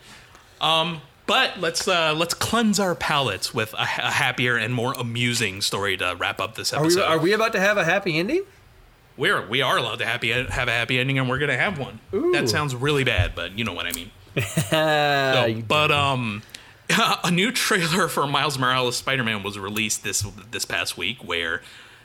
Um, 0.59 1.03
but 1.27 1.59
let's 1.61 1.87
uh, 1.89 2.15
let's 2.15 2.35
cleanse 2.35 2.79
our 2.79 2.95
palates 2.95 3.55
with 3.55 3.73
a, 3.75 3.83
a 3.83 4.11
happier 4.11 4.57
and 4.57 4.75
more 4.75 4.93
amusing 4.95 5.61
story 5.61 5.97
to 5.97 6.15
wrap 6.19 6.41
up 6.41 6.55
this 6.55 6.73
Are 6.73 6.81
episode. 6.83 7.01
we, 7.01 7.07
are 7.07 7.19
we 7.19 7.33
about 7.33 7.53
to 7.53 7.61
have 7.61 7.77
a 7.77 7.85
happy 7.85 8.19
ending? 8.19 8.43
We're 9.17 9.47
we 9.47 9.63
are 9.63 9.79
allowed 9.79 10.01
to 10.01 10.07
happy 10.07 10.31
have 10.31 10.69
a 10.69 10.73
happy 10.73 10.99
ending, 10.99 11.19
and 11.19 11.29
we're 11.29 11.39
gonna 11.39 11.57
have 11.57 11.79
one. 11.79 12.01
Ooh. 12.13 12.33
That 12.33 12.49
sounds 12.49 12.75
really 12.75 13.05
bad, 13.05 13.35
but 13.35 13.57
you 13.57 13.65
know 13.65 13.73
what 13.73 13.87
I 13.87 13.93
mean. 13.93 14.11
So, 14.71 15.63
but 15.69 15.93
um, 15.93 16.43
a 17.25 17.31
new 17.31 17.53
trailer 17.53 18.09
for 18.09 18.27
Miles 18.27 18.59
Morales 18.59 18.97
Spider-Man 18.97 19.43
was 19.43 19.59
released 19.59 20.03
this 20.03 20.27
this 20.51 20.65
past 20.65 20.99
week, 20.99 21.23
where 21.23 21.63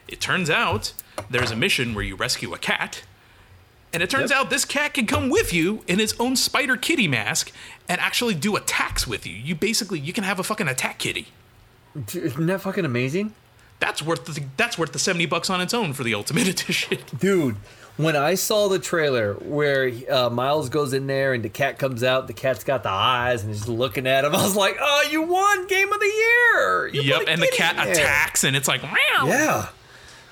it 0.08 0.22
turns 0.22 0.50
out 0.50 0.94
there's 1.30 1.52
a 1.52 1.56
mission 1.56 1.94
where 1.96 2.04
you 2.04 2.16
rescue 2.16 2.54
a 2.54 2.58
cat, 2.60 3.04
and 3.94 4.03
it 4.03 4.10
turns 4.10 4.32
Yep. 4.32 4.40
out 4.40 4.49
this 4.49 4.66
cat 4.66 4.94
can 4.94 5.06
come 5.06 5.30
with 5.30 5.53
you 5.53 5.84
in 5.88 5.99
its 5.99 6.14
own 6.20 6.36
Spider 6.36 6.78
Kitty 6.78 7.07
mask 7.07 7.52
and 7.88 7.99
actually 8.02 8.36
do 8.36 8.56
attacks 8.56 9.07
with 9.07 9.26
you. 9.26 9.34
You 9.34 9.56
basically 9.56 9.99
you 9.99 10.14
can 10.14 10.24
have 10.24 10.40
a 10.40 10.44
fucking 10.44 10.68
attack 10.68 10.99
kitty. 10.99 11.28
Isn't 12.14 12.45
that 12.48 12.61
fucking 12.61 12.86
amazing? 12.86 13.34
That's 13.80 14.02
worth 14.02 14.26
the, 14.26 14.44
that's 14.57 14.78
worth 14.78 14.91
the 14.91 14.99
seventy 14.99 15.26
bucks 15.26 15.49
on 15.49 15.61
its 15.61 15.74
own 15.74 15.94
for 15.94 16.03
the 16.03 16.14
Ultimate 16.14 16.48
Edition. 16.61 16.98
Dude, 17.18 17.56
when 17.98 18.16
I 18.16 18.36
saw 18.36 18.68
the 18.68 18.78
trailer 18.78 19.34
where 19.36 19.91
uh, 20.11 20.30
Miles 20.30 20.68
goes 20.70 20.91
in 20.94 21.07
there 21.07 21.34
and 21.34 21.44
the 21.44 21.49
cat 21.49 21.80
comes 21.80 22.03
out, 22.03 22.28
the 22.28 22.34
cat's 22.34 22.64
got 22.66 22.84
the 22.84 22.90
eyes 22.90 23.44
and 23.44 23.52
is 23.52 23.68
looking 23.70 24.06
at 24.06 24.26
him. 24.26 24.36
I 24.36 24.44
was 24.44 24.56
like, 24.56 24.78
"Oh, 24.80 25.07
you 25.10 25.22
won 25.24 25.66
Game 25.68 25.91
of 25.91 25.99
the 25.99 26.06
Year!" 26.06 26.88
You 26.88 27.02
yep, 27.03 27.22
and 27.28 27.41
the 27.41 27.48
cat 27.56 27.76
attacks, 27.88 28.44
and 28.44 28.56
it's 28.56 28.68
like, 28.68 28.84
wow. 28.84 29.26
Yeah, 29.26 29.70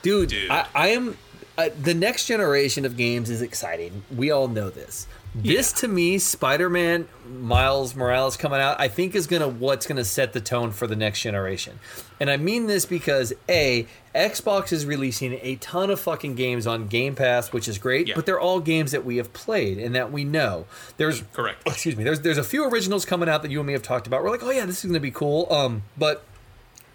dude, 0.01 0.29
Dude. 0.29 0.51
I, 0.51 0.67
I 0.75 0.87
am. 0.89 1.17
Uh, 1.57 1.69
the 1.81 1.93
next 1.93 2.25
generation 2.27 2.85
of 2.85 2.95
games 2.95 3.29
is 3.31 3.41
exciting. 3.41 4.03
We 4.15 4.29
all 4.29 4.47
know 4.47 4.69
this. 4.69 5.07
This 5.33 5.71
Yeah. 5.71 5.77
to 5.81 5.87
me, 5.87 6.17
Spider-Man, 6.19 7.07
Miles 7.27 7.95
Morales 7.95 8.37
coming 8.37 8.59
out, 8.59 8.79
I 8.79 8.87
think 8.87 9.15
is 9.15 9.25
gonna 9.27 9.47
what's 9.47 9.85
gonna 9.87 10.05
set 10.05 10.33
the 10.33 10.39
tone 10.41 10.71
for 10.71 10.85
the 10.87 10.95
next 10.95 11.21
generation. 11.21 11.79
And 12.19 12.29
I 12.29 12.37
mean 12.37 12.67
this 12.67 12.85
because 12.85 13.33
a 13.49 13.87
Xbox 14.15 14.71
is 14.71 14.85
releasing 14.85 15.39
a 15.43 15.55
ton 15.55 15.89
of 15.91 15.99
fucking 15.99 16.35
games 16.35 16.65
on 16.65 16.87
Game 16.87 17.13
Pass, 17.15 17.51
which 17.51 17.67
is 17.67 17.77
great, 17.77 18.07
Yeah. 18.07 18.15
but 18.15 18.25
they're 18.25 18.39
all 18.39 18.59
games 18.59 18.91
that 18.91 19.05
we 19.05 19.17
have 19.17 19.31
played 19.33 19.77
and 19.77 19.93
that 19.95 20.11
we 20.11 20.23
know. 20.23 20.65
There's 20.97 21.23
Correct. 21.33 21.61
excuse 21.67 21.95
me. 21.95 22.03
There's 22.03 22.21
there's 22.21 22.37
a 22.39 22.43
few 22.43 22.65
originals 22.67 23.05
coming 23.05 23.29
out 23.29 23.41
that 23.43 23.51
you 23.51 23.59
and 23.59 23.67
me 23.67 23.73
have 23.73 23.83
talked 23.83 24.07
about. 24.07 24.23
We're 24.23 24.31
like, 24.31 24.43
oh 24.43 24.51
yeah, 24.51 24.65
this 24.65 24.83
is 24.83 24.89
gonna 24.89 24.99
be 24.99 25.11
cool. 25.11 25.47
Um, 25.51 25.83
but 25.97 26.23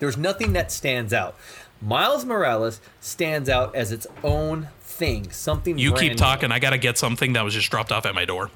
there's 0.01 0.17
nothing 0.17 0.53
that 0.55 0.73
stands 0.73 1.13
out. 1.13 1.37
Miles 1.83 2.25
Morales 2.25 2.81
stands 3.01 3.49
out 3.49 3.75
as 3.75 3.91
its 3.91 4.07
own 4.23 4.69
thing, 4.81 5.31
something. 5.31 5.79
You 5.79 5.93
keep 5.93 6.13
new. 6.13 6.19
talking. 6.19 6.53
I 6.53 6.59
gotta 6.59 6.79
get 6.79 6.97
something 6.97 7.33
that 7.33 7.43
was 7.43 7.55
just 7.55 7.71
dropped 7.71 7.91
off 7.91 8.07
at 8.07 8.15
my 8.15 8.25
door. 8.25 8.51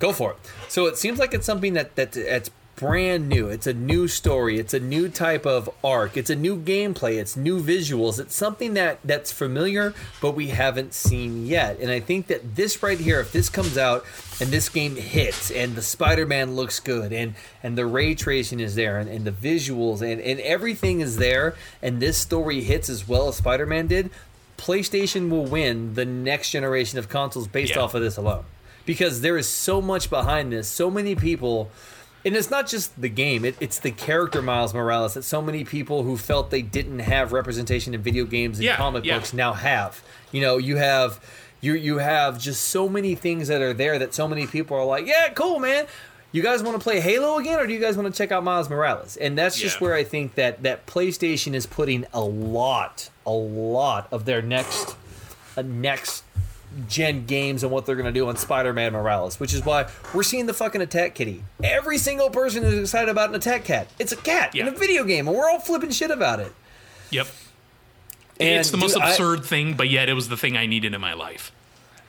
Go 0.00 0.12
for 0.12 0.32
it. 0.32 0.38
So 0.68 0.86
it 0.86 0.98
seems 0.98 1.18
like 1.18 1.32
it's 1.32 1.46
something 1.46 1.74
that 1.74 1.94
that 1.96 2.12
that's 2.12 2.50
brand 2.76 3.28
new. 3.28 3.48
It's 3.48 3.66
a 3.66 3.72
new 3.72 4.08
story. 4.08 4.58
It's 4.58 4.74
a 4.74 4.80
new 4.80 5.08
type 5.08 5.46
of 5.46 5.70
arc. 5.82 6.16
It's 6.16 6.30
a 6.30 6.36
new 6.36 6.56
gameplay. 6.56 7.18
It's 7.18 7.36
new 7.36 7.62
visuals. 7.62 8.18
It's 8.18 8.34
something 8.34 8.74
that 8.74 8.98
that's 9.04 9.32
familiar, 9.32 9.94
but 10.20 10.32
we 10.32 10.48
haven't 10.48 10.94
seen 10.94 11.46
yet. 11.46 11.78
And 11.80 11.90
I 11.90 12.00
think 12.00 12.26
that 12.28 12.56
this 12.56 12.82
right 12.82 12.98
here, 12.98 13.20
if 13.20 13.32
this 13.32 13.48
comes 13.48 13.78
out 13.78 14.04
and 14.40 14.50
this 14.50 14.68
game 14.68 14.96
hits, 14.96 15.50
and 15.50 15.76
the 15.76 15.82
Spider-Man 15.82 16.56
looks 16.56 16.80
good, 16.80 17.12
and 17.12 17.34
and 17.62 17.78
the 17.78 17.86
ray 17.86 18.14
tracing 18.14 18.60
is 18.60 18.74
there, 18.74 18.98
and, 18.98 19.08
and 19.08 19.24
the 19.24 19.30
visuals, 19.30 20.00
and 20.02 20.20
and 20.20 20.40
everything 20.40 21.00
is 21.00 21.16
there, 21.16 21.54
and 21.82 22.00
this 22.00 22.18
story 22.18 22.62
hits 22.62 22.88
as 22.88 23.06
well 23.06 23.28
as 23.28 23.36
Spider-Man 23.36 23.86
did. 23.86 24.10
PlayStation 24.56 25.30
will 25.30 25.44
win 25.44 25.94
the 25.94 26.04
next 26.04 26.50
generation 26.50 26.98
of 26.98 27.08
consoles 27.08 27.48
based 27.48 27.74
Yeah. 27.74 27.82
off 27.82 27.94
of 27.94 28.02
this 28.02 28.16
alone 28.16 28.44
because 28.86 29.20
there 29.20 29.36
is 29.36 29.48
so 29.48 29.82
much 29.82 30.08
behind 30.10 30.52
this. 30.52 30.68
So 30.68 30.90
many 30.90 31.14
people, 31.14 31.70
and 32.24 32.36
it's 32.36 32.50
not 32.50 32.66
just 32.68 33.00
the 33.00 33.08
game; 33.08 33.44
it, 33.44 33.56
it's 33.60 33.78
the 33.78 33.90
character 33.90 34.40
Miles 34.42 34.72
Morales 34.74 35.14
that 35.14 35.22
so 35.24 35.40
many 35.42 35.64
people 35.64 36.02
who 36.02 36.16
felt 36.16 36.50
they 36.50 36.62
didn't 36.62 37.00
have 37.00 37.32
representation 37.32 37.94
in 37.94 38.02
video 38.02 38.24
games 38.24 38.58
and 38.58 38.64
Yeah, 38.64 38.76
comic 38.76 39.04
yeah. 39.04 39.18
books 39.18 39.32
now 39.32 39.52
have. 39.52 40.02
You 40.32 40.40
know, 40.40 40.56
you 40.58 40.76
have 40.76 41.20
you 41.60 41.74
you 41.74 41.98
have 41.98 42.38
just 42.38 42.68
so 42.68 42.88
many 42.88 43.14
things 43.14 43.48
that 43.48 43.62
are 43.62 43.72
there 43.74 43.98
that 43.98 44.14
so 44.14 44.26
many 44.28 44.46
people 44.46 44.76
are 44.76 44.84
like, 44.84 45.06
yeah, 45.06 45.28
cool, 45.30 45.58
man. 45.58 45.86
You 46.32 46.42
guys 46.42 46.64
want 46.64 46.76
to 46.76 46.82
play 46.82 46.98
Halo 46.98 47.38
again, 47.38 47.60
or 47.60 47.66
do 47.66 47.72
you 47.72 47.78
guys 47.78 47.96
want 47.96 48.12
to 48.12 48.18
check 48.18 48.32
out 48.32 48.42
Miles 48.42 48.68
Morales? 48.68 49.16
And 49.16 49.38
that's 49.38 49.56
just 49.56 49.76
Yeah. 49.80 49.84
where 49.86 49.94
I 49.94 50.02
think 50.02 50.34
that 50.34 50.64
that 50.64 50.84
PlayStation 50.84 51.54
is 51.54 51.64
putting 51.64 52.06
a 52.12 52.22
lot, 52.22 53.08
a 53.24 53.30
lot 53.30 54.08
of 54.10 54.24
their 54.24 54.42
next, 54.42 54.96
uh, 55.56 55.62
next 55.62 56.24
gen 56.88 57.26
games 57.26 57.62
and 57.62 57.72
what 57.72 57.86
they're 57.86 57.96
going 57.96 58.06
to 58.06 58.12
do 58.12 58.28
on 58.28 58.36
Spider-Man 58.36 58.92
Morales, 58.92 59.38
which 59.40 59.54
is 59.54 59.64
why 59.64 59.88
we're 60.12 60.22
seeing 60.22 60.46
the 60.46 60.54
fucking 60.54 60.80
attack 60.80 61.14
kitty. 61.14 61.44
Every 61.62 61.98
single 61.98 62.30
person 62.30 62.64
is 62.64 62.78
excited 62.78 63.08
about 63.08 63.30
an 63.30 63.34
attack 63.36 63.64
cat. 63.64 63.88
It's 63.98 64.12
a 64.12 64.16
cat 64.16 64.54
in 64.54 64.68
a 64.68 64.70
video 64.70 65.04
game, 65.04 65.28
and 65.28 65.36
we're 65.36 65.48
all 65.48 65.60
flipping 65.60 65.90
shit 65.90 66.10
about 66.10 66.40
it. 66.40 66.52
Yep. 67.10 67.26
And 68.40 68.60
it's 68.60 68.70
the 68.70 68.76
most 68.76 68.94
dude, 68.94 69.02
I- 69.02 69.10
absurd 69.10 69.44
thing, 69.44 69.74
but 69.74 69.88
yet 69.88 70.08
it 70.08 70.14
was 70.14 70.28
the 70.28 70.36
thing 70.36 70.56
I 70.56 70.66
needed 70.66 70.94
in 70.94 71.00
my 71.00 71.14
life. 71.14 71.52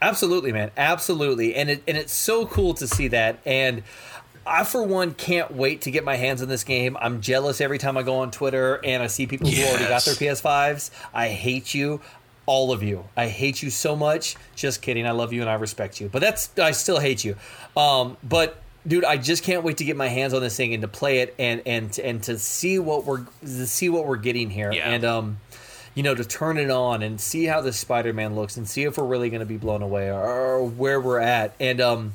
Absolutely, 0.01 0.51
man. 0.51 0.71
Absolutely. 0.75 1.55
And 1.55 1.69
it 1.69 1.83
and 1.87 1.97
it's 1.97 2.13
so 2.13 2.45
cool 2.45 2.73
to 2.75 2.87
see 2.87 3.07
that. 3.09 3.39
And 3.45 3.81
I 4.45 4.63
for 4.63 4.83
one 4.83 5.13
can't 5.13 5.51
wait 5.55 5.81
to 5.81 5.91
get 5.91 6.03
my 6.03 6.15
hands 6.15 6.41
on 6.41 6.47
this 6.47 6.63
game. 6.63 6.97
I'm 6.99 7.21
jealous 7.21 7.61
every 7.61 7.77
time 7.77 7.97
I 7.97 8.03
go 8.03 8.17
on 8.17 8.29
Twitter 8.29 8.79
and 8.83 9.01
I 9.01 9.07
see 9.07 9.25
people 9.25 9.49
who 9.49 9.63
already 9.63 9.85
got 9.85 10.03
their 10.03 10.13
PS5s. 10.15 10.91
I 11.13 11.29
hate 11.29 11.73
you. 11.73 12.01
All 12.45 12.71
of 12.71 12.83
you. 12.83 13.05
I 13.17 13.27
hate 13.27 13.63
you 13.63 13.69
so 13.69 13.95
much. 13.95 14.35
Just 14.55 14.81
kidding. 14.81 15.07
I 15.07 15.11
love 15.11 15.33
you 15.33 15.41
and 15.41 15.49
I 15.49 15.55
respect 15.55 15.99
you. 15.99 16.09
But 16.09 16.21
that's 16.21 16.57
I 16.59 16.71
still 16.71 16.99
hate 16.99 17.23
you. 17.23 17.35
Um, 17.75 18.17
but 18.23 18.61
dude, 18.87 19.03
I 19.03 19.17
just 19.17 19.43
can't 19.43 19.63
wait 19.63 19.77
to 19.77 19.83
get 19.83 19.97
my 19.97 20.07
hands 20.07 20.33
on 20.33 20.41
this 20.41 20.55
thing 20.55 20.73
and 20.73 20.81
to 20.81 20.87
play 20.87 21.19
it 21.19 21.33
and 21.39 21.61
and 21.65 21.97
and 21.99 22.21
to 22.23 22.37
see 22.37 22.79
what 22.79 23.05
we're 23.05 23.25
to 23.41 23.67
see 23.67 23.89
what 23.89 24.05
we're 24.05 24.17
getting 24.17 24.49
here. 24.49 24.71
Yeah. 24.71 24.89
And 24.89 25.05
um 25.05 25.37
you 25.95 26.03
know, 26.03 26.13
to 26.13 26.25
turn 26.25 26.57
it 26.57 26.69
on 26.69 27.01
and 27.01 27.19
see 27.19 27.45
how 27.45 27.61
this 27.61 27.77
Spider-Man 27.77 28.35
looks 28.35 28.57
and 28.57 28.67
see 28.67 28.83
if 28.83 28.97
we're 28.97 29.05
really 29.05 29.29
going 29.29 29.39
to 29.39 29.45
be 29.45 29.57
blown 29.57 29.81
away 29.81 30.11
or, 30.11 30.21
or 30.21 30.63
where 30.65 30.99
we're 30.99 31.21
at. 31.21 31.55
And 31.57 31.79
um, 31.79 32.13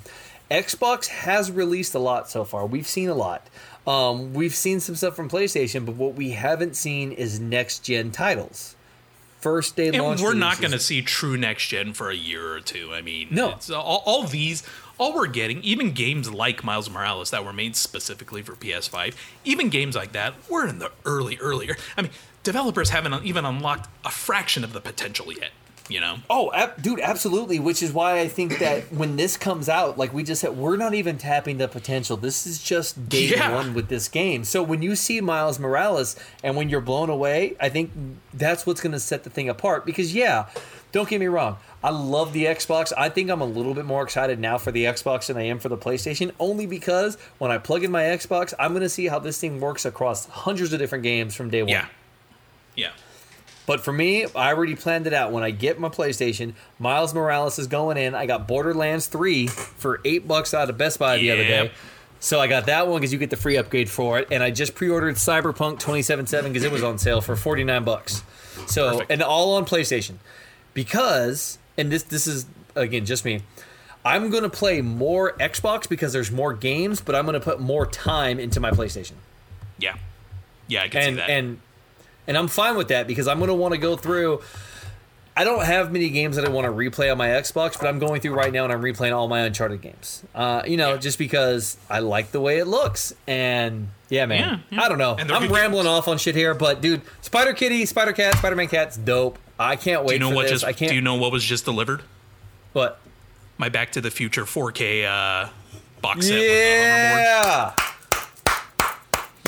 Xbox 0.50 1.06
has 1.06 1.50
released 1.50 1.94
a 1.94 1.98
lot 1.98 2.28
so 2.28 2.44
far. 2.44 2.66
We've 2.66 2.86
seen 2.86 3.08
a 3.08 3.14
lot. 3.14 3.46
Um, 3.86 4.34
we've 4.34 4.54
seen 4.54 4.80
some 4.80 4.94
stuff 4.94 5.16
from 5.16 5.30
PlayStation, 5.30 5.86
but 5.86 5.94
what 5.94 6.14
we 6.14 6.32
haven't 6.32 6.76
seen 6.76 7.10
is 7.10 7.40
next 7.40 7.80
gen 7.80 8.10
titles. 8.10 8.76
First 9.40 9.76
day 9.76 9.88
And 9.88 9.98
launch. 9.98 10.20
we're 10.20 10.34
not 10.34 10.60
going 10.60 10.72
to 10.72 10.78
see 10.78 11.02
true 11.02 11.36
next 11.36 11.66
gen 11.68 11.92
for 11.94 12.10
a 12.10 12.14
year 12.14 12.52
or 12.52 12.60
two. 12.60 12.92
I 12.92 13.00
mean, 13.00 13.28
No. 13.30 13.50
it's, 13.52 13.70
all, 13.70 14.02
all 14.04 14.24
these, 14.24 14.62
all 14.98 15.14
we're 15.14 15.26
getting, 15.28 15.62
even 15.62 15.92
games 15.92 16.30
like 16.30 16.62
Miles 16.62 16.90
Morales 16.90 17.30
that 17.30 17.44
were 17.44 17.52
made 17.52 17.74
specifically 17.76 18.42
for 18.42 18.52
PS5, 18.54 19.14
even 19.44 19.68
games 19.70 19.96
like 19.96 20.12
that, 20.12 20.34
we're 20.48 20.66
in 20.66 20.78
the 20.78 20.92
early, 21.06 21.38
earlier. 21.38 21.76
I 21.96 22.02
mean, 22.02 22.10
developers 22.42 22.90
haven't 22.90 23.24
even 23.24 23.44
unlocked 23.44 23.88
a 24.04 24.10
fraction 24.10 24.62
of 24.62 24.72
the 24.74 24.80
potential 24.80 25.32
yet. 25.32 25.50
You 25.90 26.00
know, 26.00 26.16
Oh, 26.30 26.52
ab- 26.54 26.80
dude, 26.80 27.00
absolutely. 27.00 27.58
Which 27.58 27.82
is 27.82 27.92
why 27.92 28.20
I 28.20 28.28
think 28.28 28.58
that 28.60 28.84
when 28.92 29.16
this 29.16 29.36
comes 29.36 29.68
out, 29.68 29.98
like 29.98 30.14
we 30.14 30.22
just 30.22 30.40
said, 30.40 30.56
we're 30.56 30.76
not 30.76 30.94
even 30.94 31.18
tapping 31.18 31.58
the 31.58 31.66
potential. 31.68 32.16
This 32.16 32.46
is 32.46 32.62
just 32.62 33.08
day 33.08 33.26
Yeah. 33.28 33.52
one 33.54 33.74
with 33.74 33.88
this 33.88 34.08
game. 34.08 34.44
So 34.44 34.62
when 34.62 34.82
you 34.82 34.94
see 34.96 35.20
Miles 35.20 35.58
Morales 35.58 36.14
and 36.44 36.56
when 36.56 36.68
you're 36.68 36.80
blown 36.80 37.10
away, 37.10 37.56
I 37.60 37.68
think 37.68 37.90
that's 38.32 38.64
what's 38.66 38.80
going 38.80 38.92
to 38.92 39.00
set 39.00 39.24
the 39.24 39.30
thing 39.30 39.48
apart. 39.48 39.84
Because 39.84 40.14
yeah, 40.14 40.46
don't 40.92 41.08
get 41.08 41.18
me 41.20 41.26
wrong, 41.26 41.56
I 41.82 41.90
love 41.90 42.32
the 42.32 42.44
Xbox. 42.44 42.92
I 42.96 43.08
think 43.08 43.28
I'm 43.30 43.40
a 43.40 43.44
little 43.46 43.74
bit 43.74 43.84
more 43.84 44.02
excited 44.02 44.38
now 44.38 44.58
for 44.58 44.70
the 44.70 44.84
Xbox 44.84 45.26
than 45.26 45.36
I 45.36 45.42
am 45.42 45.58
for 45.58 45.68
the 45.68 45.76
PlayStation, 45.78 46.30
only 46.38 46.66
because 46.66 47.16
when 47.38 47.50
I 47.50 47.58
plug 47.58 47.82
in 47.84 47.90
my 47.90 48.02
Xbox, 48.04 48.54
I'm 48.58 48.70
going 48.72 48.82
to 48.82 48.88
see 48.88 49.06
how 49.08 49.18
this 49.18 49.38
thing 49.40 49.60
works 49.60 49.84
across 49.84 50.26
hundreds 50.26 50.72
of 50.72 50.78
different 50.78 51.02
games 51.04 51.34
from 51.34 51.50
day 51.50 51.62
one. 51.62 51.70
yeah, 51.70 51.86
yeah. 52.76 52.90
But 53.70 53.82
for 53.82 53.92
me, 53.92 54.24
I 54.34 54.52
already 54.52 54.74
planned 54.74 55.06
it 55.06 55.12
out. 55.12 55.30
When 55.30 55.44
I 55.44 55.52
get 55.52 55.78
my 55.78 55.88
PlayStation, 55.88 56.54
Miles 56.80 57.14
Morales 57.14 57.56
is 57.56 57.68
going 57.68 57.98
in. 57.98 58.16
I 58.16 58.26
got 58.26 58.48
Borderlands 58.48 59.06
3 59.06 59.46
for 59.46 60.00
eight 60.04 60.26
bucks 60.26 60.52
out 60.54 60.68
of 60.68 60.76
Best 60.76 60.98
Buy 60.98 61.18
the 61.18 61.30
other 61.30 61.44
day. 61.44 61.70
So 62.18 62.40
I 62.40 62.48
got 62.48 62.66
that 62.66 62.88
one 62.88 62.98
because 63.00 63.12
you 63.12 63.18
get 63.20 63.30
the 63.30 63.36
free 63.36 63.56
upgrade 63.56 63.88
for 63.88 64.18
it. 64.18 64.26
And 64.32 64.42
I 64.42 64.50
just 64.50 64.74
pre 64.74 64.88
ordered 64.90 65.14
Cyberpunk 65.14 65.74
2077 65.74 66.52
because 66.52 66.64
it 66.64 66.72
was 66.72 66.82
on 66.82 66.98
sale 66.98 67.20
for 67.20 67.36
49 67.36 67.84
bucks. 67.84 68.24
So, 68.66 68.90
Perfect. 68.90 69.12
and 69.12 69.22
all 69.22 69.54
on 69.54 69.64
PlayStation. 69.66 70.14
Because, 70.74 71.58
and 71.78 71.92
this, 71.92 72.02
this 72.02 72.26
is, 72.26 72.46
again, 72.74 73.06
just 73.06 73.24
me. 73.24 73.42
I'm 74.04 74.30
going 74.30 74.42
to 74.42 74.50
play 74.50 74.80
more 74.80 75.34
Xbox 75.34 75.88
because 75.88 76.12
there's 76.12 76.32
more 76.32 76.54
games, 76.54 77.00
but 77.00 77.14
I'm 77.14 77.24
going 77.24 77.34
to 77.34 77.40
put 77.40 77.60
more 77.60 77.86
time 77.86 78.40
into 78.40 78.58
my 78.58 78.72
PlayStation 78.72 79.12
Yeah. 79.78 79.94
Yeah, 80.66 80.82
I 80.82 80.88
can 80.88 81.02
see 81.02 81.08
and 81.10 81.18
that. 81.18 81.30
and 81.30 81.60
and 82.30 82.38
I'm 82.38 82.46
fine 82.48 82.76
with 82.76 82.88
that 82.88 83.06
because 83.08 83.26
I'm 83.26 83.38
going 83.38 83.48
to 83.48 83.54
want 83.54 83.74
to 83.74 83.78
go 83.78 83.96
through. 83.96 84.40
I 85.36 85.44
don't 85.44 85.64
have 85.64 85.92
many 85.92 86.10
games 86.10 86.36
that 86.36 86.44
I 86.44 86.48
want 86.50 86.66
to 86.66 86.72
replay 86.72 87.10
on 87.10 87.18
my 87.18 87.28
Xbox, 87.28 87.78
but 87.78 87.86
I'm 87.86 87.98
going 87.98 88.20
through 88.20 88.34
right 88.34 88.52
now 88.52 88.64
and 88.64 88.72
I'm 88.72 88.82
replaying 88.82 89.14
all 89.14 89.26
my 89.28 89.40
Uncharted 89.40 89.80
games. 89.80 90.22
Uh, 90.34 90.62
you 90.66 90.76
know, 90.76 90.90
Yeah. 90.94 90.96
just 90.98 91.18
because 91.18 91.76
I 91.88 92.00
like 92.00 92.30
the 92.32 92.40
way 92.40 92.58
it 92.58 92.66
looks, 92.66 93.14
and 93.26 93.88
yeah, 94.08 94.26
man, 94.26 94.40
Yeah, 94.70 94.76
yeah. 94.78 94.84
I 94.84 94.88
don't 94.88 94.98
know. 94.98 95.16
I'm 95.18 95.50
rambling 95.52 95.84
games. 95.84 95.86
off 95.86 96.08
on 96.08 96.18
shit 96.18 96.34
here, 96.34 96.54
but 96.54 96.80
dude, 96.80 97.00
Spider 97.22 97.52
Kitty, 97.52 97.86
Spider 97.86 98.12
Cat, 98.12 98.36
Spider 98.38 98.56
Man 98.56 98.68
Cat's 98.68 98.96
dope. 98.96 99.38
I 99.58 99.76
can't 99.76 100.04
wait 100.04 100.08
do 100.08 100.14
you 100.14 100.18
know 100.20 100.28
for 100.30 100.34
what 100.36 100.42
this. 100.42 100.52
just? 100.52 100.64
I 100.64 100.72
can't. 100.72 100.90
Do 100.90 100.94
you 100.94 101.00
know 101.02 101.14
what 101.16 101.32
was 101.32 101.44
just 101.44 101.64
delivered? 101.64 102.02
what? 102.72 102.98
My 103.58 103.68
Back 103.68 103.92
to 103.92 104.00
the 104.00 104.10
Future 104.10 104.44
4K 104.44 105.04
uh, 105.04 105.48
box 106.00 106.26
set. 106.28 106.34
with. 106.38 106.42
Yeah. 106.50 107.74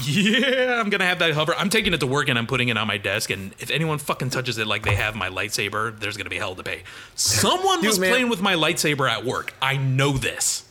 Yeah, 0.04 0.80
I'm 0.80 0.90
gonna 0.90 1.06
have 1.06 1.18
that 1.20 1.32
hover. 1.32 1.54
I'm 1.54 1.70
taking 1.70 1.94
it 1.94 2.00
to 2.00 2.06
work 2.06 2.28
and 2.28 2.38
I'm 2.38 2.46
putting 2.46 2.68
it 2.68 2.76
on 2.76 2.86
my 2.86 2.98
desk. 2.98 3.30
And 3.30 3.52
if 3.58 3.70
anyone 3.70 3.98
fucking 3.98 4.30
touches 4.30 4.58
it 4.58 4.66
like 4.66 4.84
they 4.84 4.94
have 4.94 5.14
my 5.14 5.28
lightsaber, 5.28 5.98
there's 5.98 6.16
gonna 6.16 6.30
be 6.30 6.38
hell 6.38 6.54
to 6.54 6.62
pay. 6.62 6.82
Someone 7.14 7.80
Dude, 7.80 7.88
was 7.88 7.98
man. 7.98 8.10
playing 8.10 8.28
with 8.28 8.40
my 8.40 8.54
lightsaber 8.54 9.10
at 9.10 9.24
work. 9.24 9.54
I 9.60 9.76
know 9.76 10.12
this. 10.12 10.64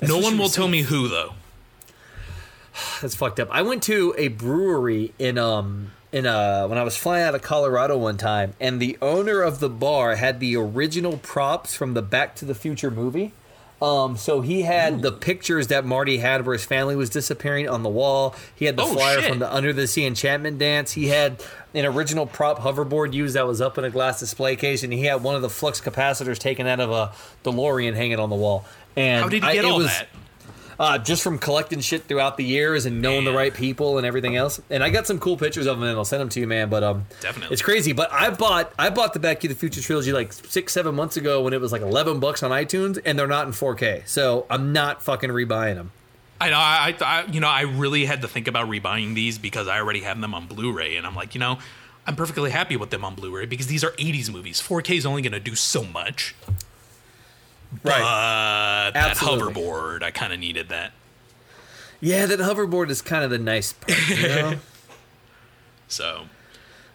no 0.00 0.18
one 0.18 0.38
will 0.38 0.48
tell 0.48 0.68
me 0.68 0.82
who 0.82 1.08
though. 1.08 1.34
That's 3.02 3.14
fucked 3.14 3.40
up. 3.40 3.48
I 3.50 3.62
went 3.62 3.82
to 3.84 4.14
a 4.16 4.28
brewery 4.28 5.12
in 5.18 5.38
um 5.38 5.92
in 6.12 6.26
uh 6.26 6.66
when 6.66 6.78
I 6.78 6.82
was 6.82 6.96
flying 6.96 7.24
out 7.24 7.34
of 7.34 7.42
Colorado 7.42 7.96
one 7.98 8.16
time, 8.16 8.54
and 8.60 8.80
the 8.80 8.96
owner 9.02 9.42
of 9.42 9.60
the 9.60 9.68
bar 9.68 10.16
had 10.16 10.40
the 10.40 10.56
original 10.56 11.18
props 11.18 11.74
from 11.74 11.94
the 11.94 12.02
Back 12.02 12.34
to 12.36 12.44
the 12.44 12.54
Future 12.54 12.90
movie. 12.90 13.32
Um, 13.80 14.16
so 14.16 14.40
he 14.40 14.62
had 14.62 15.02
the 15.02 15.12
pictures 15.12 15.68
that 15.68 15.84
Marty 15.84 16.18
had 16.18 16.44
where 16.44 16.54
his 16.54 16.64
family 16.64 16.96
was 16.96 17.10
disappearing 17.10 17.68
on 17.68 17.84
the 17.84 17.88
wall. 17.88 18.34
He 18.56 18.64
had 18.64 18.76
the 18.76 18.82
Oh, 18.82 18.94
flyer 18.94 19.20
shit. 19.20 19.30
from 19.30 19.38
the 19.38 19.54
Under 19.54 19.72
the 19.72 19.86
Sea 19.86 20.04
Enchantment 20.04 20.58
Dance. 20.58 20.92
He 20.92 21.06
had 21.08 21.40
an 21.74 21.84
original 21.86 22.26
prop 22.26 22.58
hoverboard 22.58 23.12
used 23.12 23.36
that 23.36 23.46
was 23.46 23.60
up 23.60 23.78
in 23.78 23.84
a 23.84 23.90
glass 23.90 24.18
display 24.18 24.56
case, 24.56 24.82
and 24.82 24.92
he 24.92 25.04
had 25.04 25.22
one 25.22 25.36
of 25.36 25.42
the 25.42 25.48
flux 25.50 25.80
capacitors 25.80 26.38
taken 26.38 26.66
out 26.66 26.80
of 26.80 26.90
a 26.90 27.12
DeLorean 27.44 27.94
hanging 27.94 28.18
on 28.18 28.30
the 28.30 28.36
wall. 28.36 28.64
And 28.96 29.22
How 29.22 29.28
did 29.28 29.44
he 29.44 29.52
get 29.52 29.64
it 29.64 29.64
all 29.64 29.78
was, 29.78 29.86
that? 29.86 30.08
Uh, 30.78 30.96
just 30.96 31.24
from 31.24 31.38
collecting 31.38 31.80
shit 31.80 32.04
throughout 32.04 32.36
the 32.36 32.44
years 32.44 32.86
and 32.86 33.02
knowing 33.02 33.24
the 33.24 33.32
right 33.32 33.52
people 33.52 33.98
and 33.98 34.06
everything 34.06 34.36
else. 34.36 34.60
And 34.70 34.84
I 34.84 34.90
got 34.90 35.08
some 35.08 35.18
cool 35.18 35.36
pictures 35.36 35.66
of 35.66 35.80
them, 35.80 35.88
and 35.88 35.98
I'll 35.98 36.04
send 36.04 36.20
them 36.20 36.28
to 36.28 36.40
you, 36.40 36.46
man. 36.46 36.68
But 36.68 36.84
um, 36.84 37.06
Definitely. 37.20 37.52
it's 37.52 37.62
crazy. 37.62 37.92
But 37.92 38.12
I 38.12 38.30
bought 38.30 38.72
I 38.78 38.90
bought 38.90 39.12
the 39.12 39.18
Back 39.18 39.40
to 39.40 39.48
the 39.48 39.56
Future 39.56 39.80
trilogy 39.80 40.12
like 40.12 40.32
six 40.32 40.72
seven 40.72 40.94
months 40.94 41.16
ago 41.16 41.42
when 41.42 41.52
it 41.52 41.60
was 41.60 41.72
like 41.72 41.82
eleven 41.82 42.20
bucks 42.20 42.44
on 42.44 42.52
iTunes, 42.52 43.00
and 43.04 43.18
they're 43.18 43.26
not 43.26 43.46
in 43.48 43.52
4K. 43.52 44.06
So 44.06 44.46
I'm 44.48 44.72
not 44.72 45.02
fucking 45.02 45.30
rebuying 45.30 45.74
them. 45.74 45.90
I 46.40 46.50
know. 46.50 46.56
I, 46.56 46.94
I, 47.00 47.24
you 47.24 47.40
know, 47.40 47.48
I 47.48 47.62
really 47.62 48.04
had 48.04 48.22
to 48.22 48.28
think 48.28 48.46
about 48.46 48.68
rebuying 48.68 49.14
these 49.14 49.38
because 49.38 49.66
I 49.66 49.80
already 49.80 50.02
have 50.02 50.20
them 50.20 50.34
on 50.34 50.46
Blu-ray, 50.46 50.96
and 50.96 51.06
I'm 51.06 51.16
like, 51.16 51.34
you 51.34 51.40
know, 51.40 51.58
I'm 52.06 52.14
perfectly 52.14 52.50
happy 52.50 52.76
with 52.76 52.90
them 52.90 53.04
on 53.04 53.16
Blu-ray 53.16 53.46
because 53.46 53.66
these 53.66 53.82
are 53.82 53.90
80s 53.92 54.30
movies. 54.30 54.60
4K 54.60 54.96
is 54.96 55.04
only 55.04 55.22
going 55.22 55.32
to 55.32 55.40
do 55.40 55.56
so 55.56 55.82
much. 55.82 56.36
Right. 57.84 58.00
Uh, 58.00 58.90
that 58.92 59.16
hoverboard, 59.18 60.02
I 60.02 60.10
kind 60.10 60.32
of 60.32 60.38
needed 60.38 60.68
that. 60.70 60.92
yeah, 62.00 62.26
that 62.26 62.38
hoverboard 62.40 62.88
is 62.90 63.02
kind 63.02 63.24
of 63.24 63.30
the 63.30 63.38
nice 63.38 63.72
part. 63.74 64.08
You 64.08 64.16
know? 64.28 64.54
So, 65.88 66.24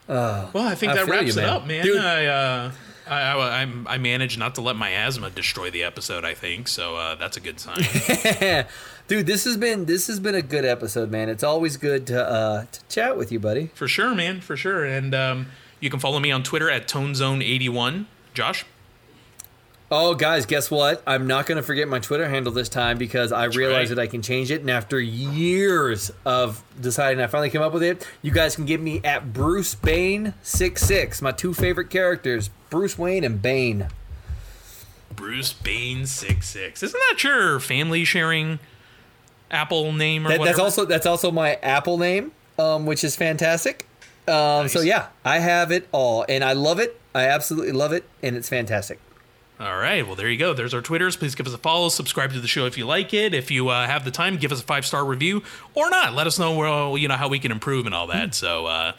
well, 0.08 0.58
I 0.58 0.76
think 0.76 0.92
I 0.92 0.96
that 0.96 1.08
wraps 1.08 1.24
you, 1.36 1.42
it 1.42 1.46
man. 1.46 1.50
up, 1.50 1.68
man. 1.68 1.84
Dude. 1.86 1.98
I, 2.02 2.26
uh, 2.26 2.72
I, 3.08 3.22
I, 3.22 3.50
I'm- 3.60 3.86
I 3.90 3.98
managed 3.98 4.38
not 4.40 4.56
to 4.56 4.62
let 4.62 4.76
my 4.76 4.90
asthma 4.92 5.30
destroy 5.30 5.70
the 5.70 5.84
episode. 5.84 6.24
I 6.26 6.34
think 6.34 6.68
so. 6.68 6.96
Uh, 6.96 7.16
that's 7.16 7.38
a 7.38 7.40
good 7.42 7.60
sign. 7.60 7.82
Dude, 9.08 9.26
this 9.28 9.44
has 9.44 9.58
been 9.58 9.86
this 9.86 10.08
has 10.08 10.20
been 10.22 10.36
a 10.36 10.42
good 10.42 10.64
episode, 10.64 11.12
man. 11.12 11.28
It's 11.28 11.44
always 11.44 11.76
good 11.78 12.08
to 12.08 12.24
uh, 12.26 12.66
to 12.72 12.80
chat 12.88 13.18
with 13.18 13.32
you, 13.32 13.40
buddy. 13.40 13.70
for 13.74 13.88
sure, 13.88 14.16
man. 14.16 14.40
For 14.40 14.56
sure. 14.56 14.86
And 14.86 15.14
um, 15.14 15.48
you 15.82 15.90
can 15.90 16.00
follow 16.00 16.20
me 16.20 16.32
on 16.32 16.42
Twitter 16.44 16.70
at 16.70 16.88
ToneZone81. 16.88 18.06
Josh. 18.34 18.66
Oh, 19.96 20.16
guys, 20.16 20.48
guess 20.48 20.72
what? 20.72 21.04
I'm 21.06 21.28
not 21.28 21.46
going 21.46 21.58
to 21.58 21.62
forget 21.62 21.88
my 21.88 22.00
Twitter 22.00 22.28
handle 22.28 22.52
this 22.52 22.68
time 22.68 22.98
because 22.98 23.32
I 23.32 23.44
realized 23.44 23.92
right. 23.92 23.98
that 23.98 24.02
I 24.02 24.08
can 24.08 24.24
change 24.24 24.50
it. 24.50 24.62
And 24.62 24.72
after 24.72 25.00
years 25.00 26.12
of 26.26 26.64
deciding, 26.82 27.24
I 27.24 27.28
finally 27.28 27.52
came 27.52 27.62
up 27.62 27.74
with 27.74 27.84
it. 27.84 28.08
You 28.24 28.32
guys 28.32 28.56
can 28.56 28.66
get 28.66 28.82
me 28.82 29.02
at 29.04 29.34
Bruce 29.34 29.76
Bane 29.76 30.34
six 30.42 30.82
six. 30.82 31.22
My 31.22 31.32
two 31.32 31.54
favorite 31.54 31.92
characters, 31.92 32.50
Bruce 32.72 32.98
Wayne 32.98 33.24
and 33.24 33.40
Bane. 33.40 33.88
Bruce 35.16 35.54
Bane 35.54 36.08
six 36.08 36.48
six. 36.50 36.82
Isn't 36.82 37.00
that 37.12 37.24
your 37.24 37.60
family 37.60 38.04
sharing 38.04 38.58
Apple 39.52 39.92
name 39.92 40.26
or 40.26 40.30
That, 40.30 40.40
whatever? 40.40 40.58
that's 40.58 40.64
also 40.64 40.86
that's 40.86 41.06
also 41.06 41.32
my 41.32 41.54
Apple 41.62 42.00
name, 42.00 42.32
um, 42.58 42.88
which 42.88 43.04
is 43.04 43.16
fantastic. 43.16 43.86
Um, 44.28 44.68
So 44.70 44.82
yeah, 44.82 45.10
I 45.24 45.38
have 45.38 45.72
it 45.72 45.88
all, 45.92 46.26
and 46.28 46.44
I 46.44 46.54
love 46.54 46.80
it. 46.80 47.00
I 47.14 47.28
absolutely 47.28 47.74
love 47.74 47.94
it, 47.94 48.06
and 48.24 48.36
it's 48.36 48.50
fantastic. 48.50 49.00
All 49.64 49.78
right. 49.78 50.06
Well, 50.06 50.18
there 50.18 50.30
you 50.30 50.38
go. 50.38 50.54
There's 50.54 50.74
our 50.74 50.82
Twitters. 50.82 51.16
Please 51.16 51.36
give 51.36 51.48
us 51.48 51.54
a 51.54 51.58
follow. 51.58 51.88
Subscribe 51.88 52.34
to 52.34 52.42
the 52.42 52.50
show 52.50 52.66
if 52.66 52.78
you 52.78 52.86
like 52.86 53.14
it. 53.14 53.34
If 53.34 53.50
you 53.50 53.70
uh, 53.70 53.88
have 53.88 54.04
the 54.04 54.12
time, 54.12 54.36
give 54.36 54.52
us 54.52 54.60
a 54.60 54.64
five 54.64 54.86
star 54.86 55.06
review 55.06 55.42
or 55.74 55.90
not. 55.90 56.14
Let 56.14 56.28
us 56.28 56.38
know 56.38 56.54
where, 56.54 56.98
you 56.98 57.08
know 57.08 57.16
how 57.16 57.30
we 57.30 57.40
can 57.40 57.50
improve 57.50 57.86
and 57.86 57.96
all 57.96 58.08
that. 58.08 58.36
So, 58.36 58.66
uh, 58.66 58.92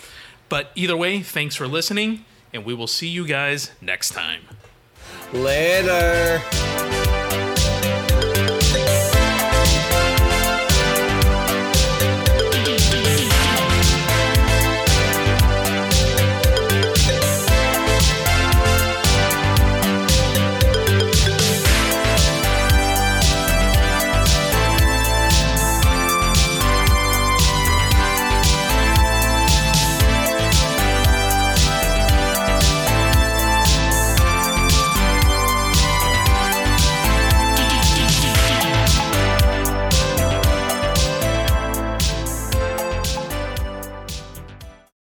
but 0.49 0.71
either 0.75 0.97
way, 0.97 1.21
thanks 1.21 1.55
for 1.55 1.69
listening, 1.69 2.25
and 2.55 2.65
we 2.65 2.73
will 2.73 2.87
see 2.87 3.09
you 3.09 3.27
guys 3.27 3.73
next 3.83 4.13
time. 4.13 4.41
Later. 5.35 6.43